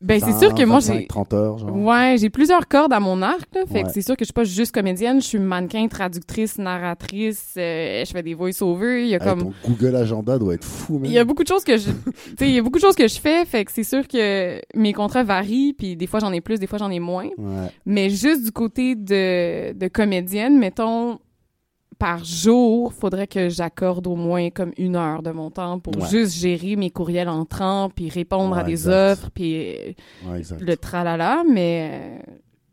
Ben, 0.00 0.20
c'est 0.20 0.30
20, 0.30 0.38
sûr 0.38 0.54
que 0.54 0.62
moi, 0.62 0.78
25, 0.78 0.94
j'ai... 0.94 1.06
30 1.08 1.34
heures, 1.34 1.58
genre. 1.58 1.76
Ouais, 1.76 2.16
j'ai 2.20 2.30
plusieurs 2.30 2.68
cordes 2.68 2.92
à 2.92 3.00
mon 3.00 3.20
arc, 3.20 3.48
là. 3.52 3.62
Fait 3.66 3.82
que 3.82 3.90
c'est 3.90 4.02
sûr 4.02 4.16
que 4.16 4.24
je 4.24 4.26
suis 4.26 4.32
pas 4.32 4.44
juste 4.44 4.72
comédienne, 4.72 5.20
je 5.20 5.26
suis 5.26 5.38
mannequin, 5.40 5.88
traductrice, 5.88 6.56
narratrice, 6.56 7.54
euh, 7.56 8.04
je 8.04 8.10
fais 8.12 8.22
des 8.22 8.34
voice-overs, 8.34 9.00
il 9.00 9.08
y 9.08 9.14
a 9.16 9.18
comme... 9.18 9.52
ton 9.52 9.52
Google 9.66 9.96
Agenda 9.96 10.38
doit 10.38 10.54
être 10.54 10.64
fou. 10.64 11.00
Il 11.02 11.10
y 11.10 11.18
a 11.18 11.24
beaucoup 11.24 11.42
de 11.42 11.48
choses 11.48 11.64
que 11.64 11.76
je, 11.76 11.90
tu 11.90 12.12
sais, 12.38 12.48
il 12.48 12.54
y 12.54 12.58
a 12.58 12.62
beaucoup 12.62 12.78
de 12.78 12.84
choses 12.84 12.94
que 12.94 13.08
je 13.08 13.18
fais, 13.18 13.44
fait 13.44 13.64
que 13.64 13.72
c'est 13.72 13.82
sûr 13.82 14.06
que 14.06 14.60
mes 14.76 14.92
contrats 14.92 15.24
varient, 15.24 15.72
puis 15.72 15.96
des 15.96 16.06
fois 16.06 16.20
j'en 16.20 16.32
ai 16.32 16.40
plus, 16.40 16.60
des 16.60 16.68
fois 16.68 16.78
j'en 16.78 16.90
ai 16.90 17.00
moins. 17.00 17.28
Ouais. 17.36 17.66
Mais 17.84 18.08
juste 18.08 18.44
du 18.44 18.52
côté 18.52 18.94
de, 18.94 19.72
de 19.72 19.88
comédienne, 19.88 20.58
mettons, 20.58 21.18
par 21.98 22.24
jour, 22.24 22.92
faudrait 22.92 23.26
que 23.26 23.48
j'accorde 23.48 24.06
au 24.06 24.14
moins 24.16 24.50
comme 24.50 24.72
une 24.78 24.94
heure 24.96 25.22
de 25.22 25.30
mon 25.30 25.50
temps 25.50 25.78
pour 25.80 25.96
Ouais. 25.96 26.08
juste 26.08 26.34
gérer 26.36 26.76
mes 26.76 26.90
courriels 26.90 27.28
entrants, 27.28 27.90
puis 27.94 28.08
répondre 28.08 28.56
à 28.56 28.62
des 28.62 28.72
exact. 28.72 29.12
offres, 29.12 29.30
puis 29.34 29.56
euh, 29.56 29.92
Ouais, 30.26 30.42
le 30.60 30.76
tralala, 30.76 31.42
mais 31.50 31.90
euh, 32.28 32.32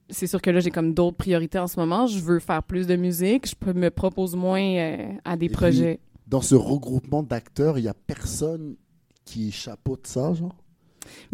c'est 0.10 0.28
sûr 0.28 0.42
que 0.42 0.52
là, 0.52 0.60
j'ai 0.60 0.70
comme 0.72 0.94
d'autres 0.94 1.18
priorités 1.18 1.58
en 1.60 1.68
ce 1.68 1.80
moment. 1.80 2.06
Je 2.06 2.20
veux 2.20 2.40
faire 2.40 2.62
plus 2.62 2.86
de 2.86 2.96
musique, 2.96 3.50
je 3.50 3.56
peux 3.56 3.74
me 3.74 3.90
propose 3.90 4.36
moins 4.36 4.62
euh, 4.62 5.12
à 5.26 5.36
des 5.38 5.48
Et 5.48 5.50
puis, 5.50 5.56
projets. 5.58 6.00
Dans 6.28 6.42
ce 6.42 6.56
regroupement 6.56 7.24
d'acteurs, 7.24 7.78
il 7.80 7.86
y 7.86 7.88
a 7.88 7.94
personne 7.94 8.76
qui 9.26 9.52
chapeaute 9.52 10.06
ça, 10.08 10.34
genre? 10.34 10.56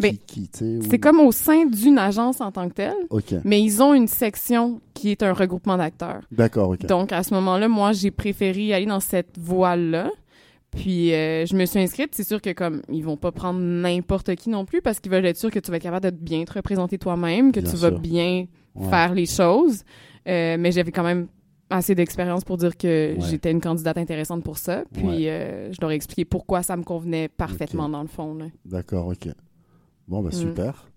C'est 0.00 0.98
comme 0.98 1.20
au 1.20 1.32
sein 1.32 1.66
d'une 1.66 1.98
agence 1.98 2.40
en 2.40 2.50
tant 2.52 2.68
que 2.68 2.74
telle. 2.74 2.94
Ok, 3.10 3.34
Mais 3.44 3.60
ils 3.62 3.82
ont 3.82 3.94
une 3.94 4.08
section 4.08 4.80
qui 4.94 5.10
est 5.10 5.22
un 5.22 5.32
regroupement 5.32 5.76
d'acteurs. 5.76 6.22
d'accord, 6.30 6.70
ok. 6.70 6.86
Donc, 6.86 7.12
à 7.12 7.22
ce 7.22 7.32
moment-là, 7.34 7.68
moi, 7.68 7.92
j'ai 7.92 8.10
préféré 8.10 8.72
aller 8.74 8.86
dans 8.86 9.00
cette 9.00 9.38
voie-là. 9.38 10.10
Puis, 10.70 11.12
euh, 11.12 11.44
je 11.44 11.54
me 11.54 11.66
suis 11.66 11.78
inscrite. 11.80 12.14
C'est 12.14 12.24
sûr 12.24 12.40
que, 12.40 12.50
comme, 12.50 12.80
ils 12.90 13.04
vont 13.04 13.18
pas 13.18 13.30
prendre 13.30 13.60
n'importe 13.60 14.34
qui 14.36 14.48
non 14.48 14.64
plus 14.64 14.80
parce 14.80 15.00
qu'ils 15.00 15.12
veulent 15.12 15.26
être 15.26 15.36
sûrs 15.36 15.50
que 15.50 15.58
tu 15.58 15.70
vas 15.70 15.76
être 15.76 15.82
capable 15.82 16.10
de 16.10 16.16
bien 16.16 16.44
te 16.44 16.52
représenter 16.54 16.96
toi-même, 16.96 17.52
que 17.52 17.60
Bien 17.60 17.70
tu 17.70 17.76
sûr. 17.76 17.90
vas 17.90 17.98
bien 17.98 18.46
Ouais. 18.74 18.88
faire 18.88 19.12
les 19.12 19.26
choses. 19.26 19.82
Euh, 20.26 20.56
mais 20.58 20.72
j'avais 20.72 20.90
quand 20.92 21.02
même 21.02 21.26
assez 21.68 21.94
d'expérience 21.94 22.44
pour 22.44 22.56
dire 22.56 22.76
que 22.78 23.14
Ouais. 23.14 23.16
j'étais 23.30 23.50
une 23.50 23.60
candidate 23.60 23.98
intéressante 23.98 24.42
pour 24.44 24.56
ça. 24.56 24.84
Puis, 24.94 25.28
euh, 25.28 25.70
je 25.72 25.78
leur 25.80 25.90
ai 25.90 25.94
expliqué 25.94 26.24
pourquoi 26.24 26.62
ça 26.62 26.74
me 26.78 26.82
convenait 26.84 27.28
parfaitement 27.28 27.88
dans 27.90 28.00
le 28.02 28.08
fond. 28.08 28.38
D'accord, 28.64 29.08
ok. 29.08 29.28
Bon, 30.08 30.22
bah 30.22 30.30
Mm. 30.30 30.32
super. 30.32 30.88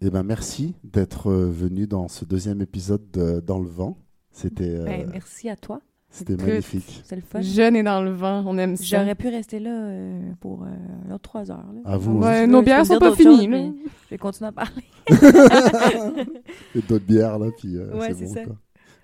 Eh 0.00 0.10
ben 0.10 0.22
merci 0.24 0.74
d'être 0.84 1.30
euh, 1.30 1.48
venu 1.50 1.86
dans 1.86 2.08
ce 2.08 2.24
deuxième 2.24 2.60
épisode 2.60 3.08
de 3.12 3.40
Dans 3.40 3.58
le 3.60 3.68
vent. 3.68 3.96
C'était 4.32 4.64
euh, 4.70 4.84
Ben, 4.84 5.08
merci 5.12 5.48
à 5.48 5.54
toi. 5.56 5.80
c'était 6.10 6.36
magnifique. 6.36 7.02
C'est 7.04 7.16
le 7.16 7.22
fun. 7.22 7.40
Jeune 7.40 7.76
et 7.76 7.82
dans 7.82 8.02
le 8.02 8.10
vent, 8.12 8.42
on 8.46 8.58
aime 8.58 8.76
ça. 8.76 8.84
J'aurais 9.00 9.14
pu 9.14 9.28
rester 9.28 9.60
là 9.60 9.70
euh, 9.70 10.32
pour 10.40 10.64
euh, 10.64 10.66
un 11.08 11.14
autre 11.14 11.22
trois 11.22 11.50
heures. 11.52 11.66
Là. 11.72 11.80
À 11.92 11.96
vous. 11.98 12.18
Ouais, 12.18 12.46
nos 12.46 12.62
bières 12.62 12.84
sont 12.86 12.98
pas 12.98 13.14
finies. 13.14 13.46
mais 13.48 13.72
Je 14.06 14.10
vais 14.10 14.18
continuer 14.18 14.48
à 14.48 14.52
parler. 14.52 14.82
Et 16.74 16.80
d'autres 16.82 17.04
bières 17.06 17.38
là, 17.38 17.50
puis 17.56 17.76
euh, 17.76 17.94
Ouais, 17.96 18.12
c'est 18.14 18.24
bon 18.26 18.34
ça. 18.34 18.44
quoi. 18.44 18.56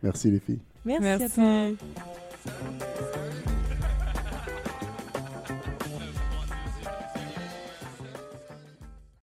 Merci 0.03 0.31
les 0.31 0.41
filles. 0.41 0.61
Merci, 0.85 1.07
à 1.07 1.19
Merci. 1.19 1.35
toi. 1.35 3.09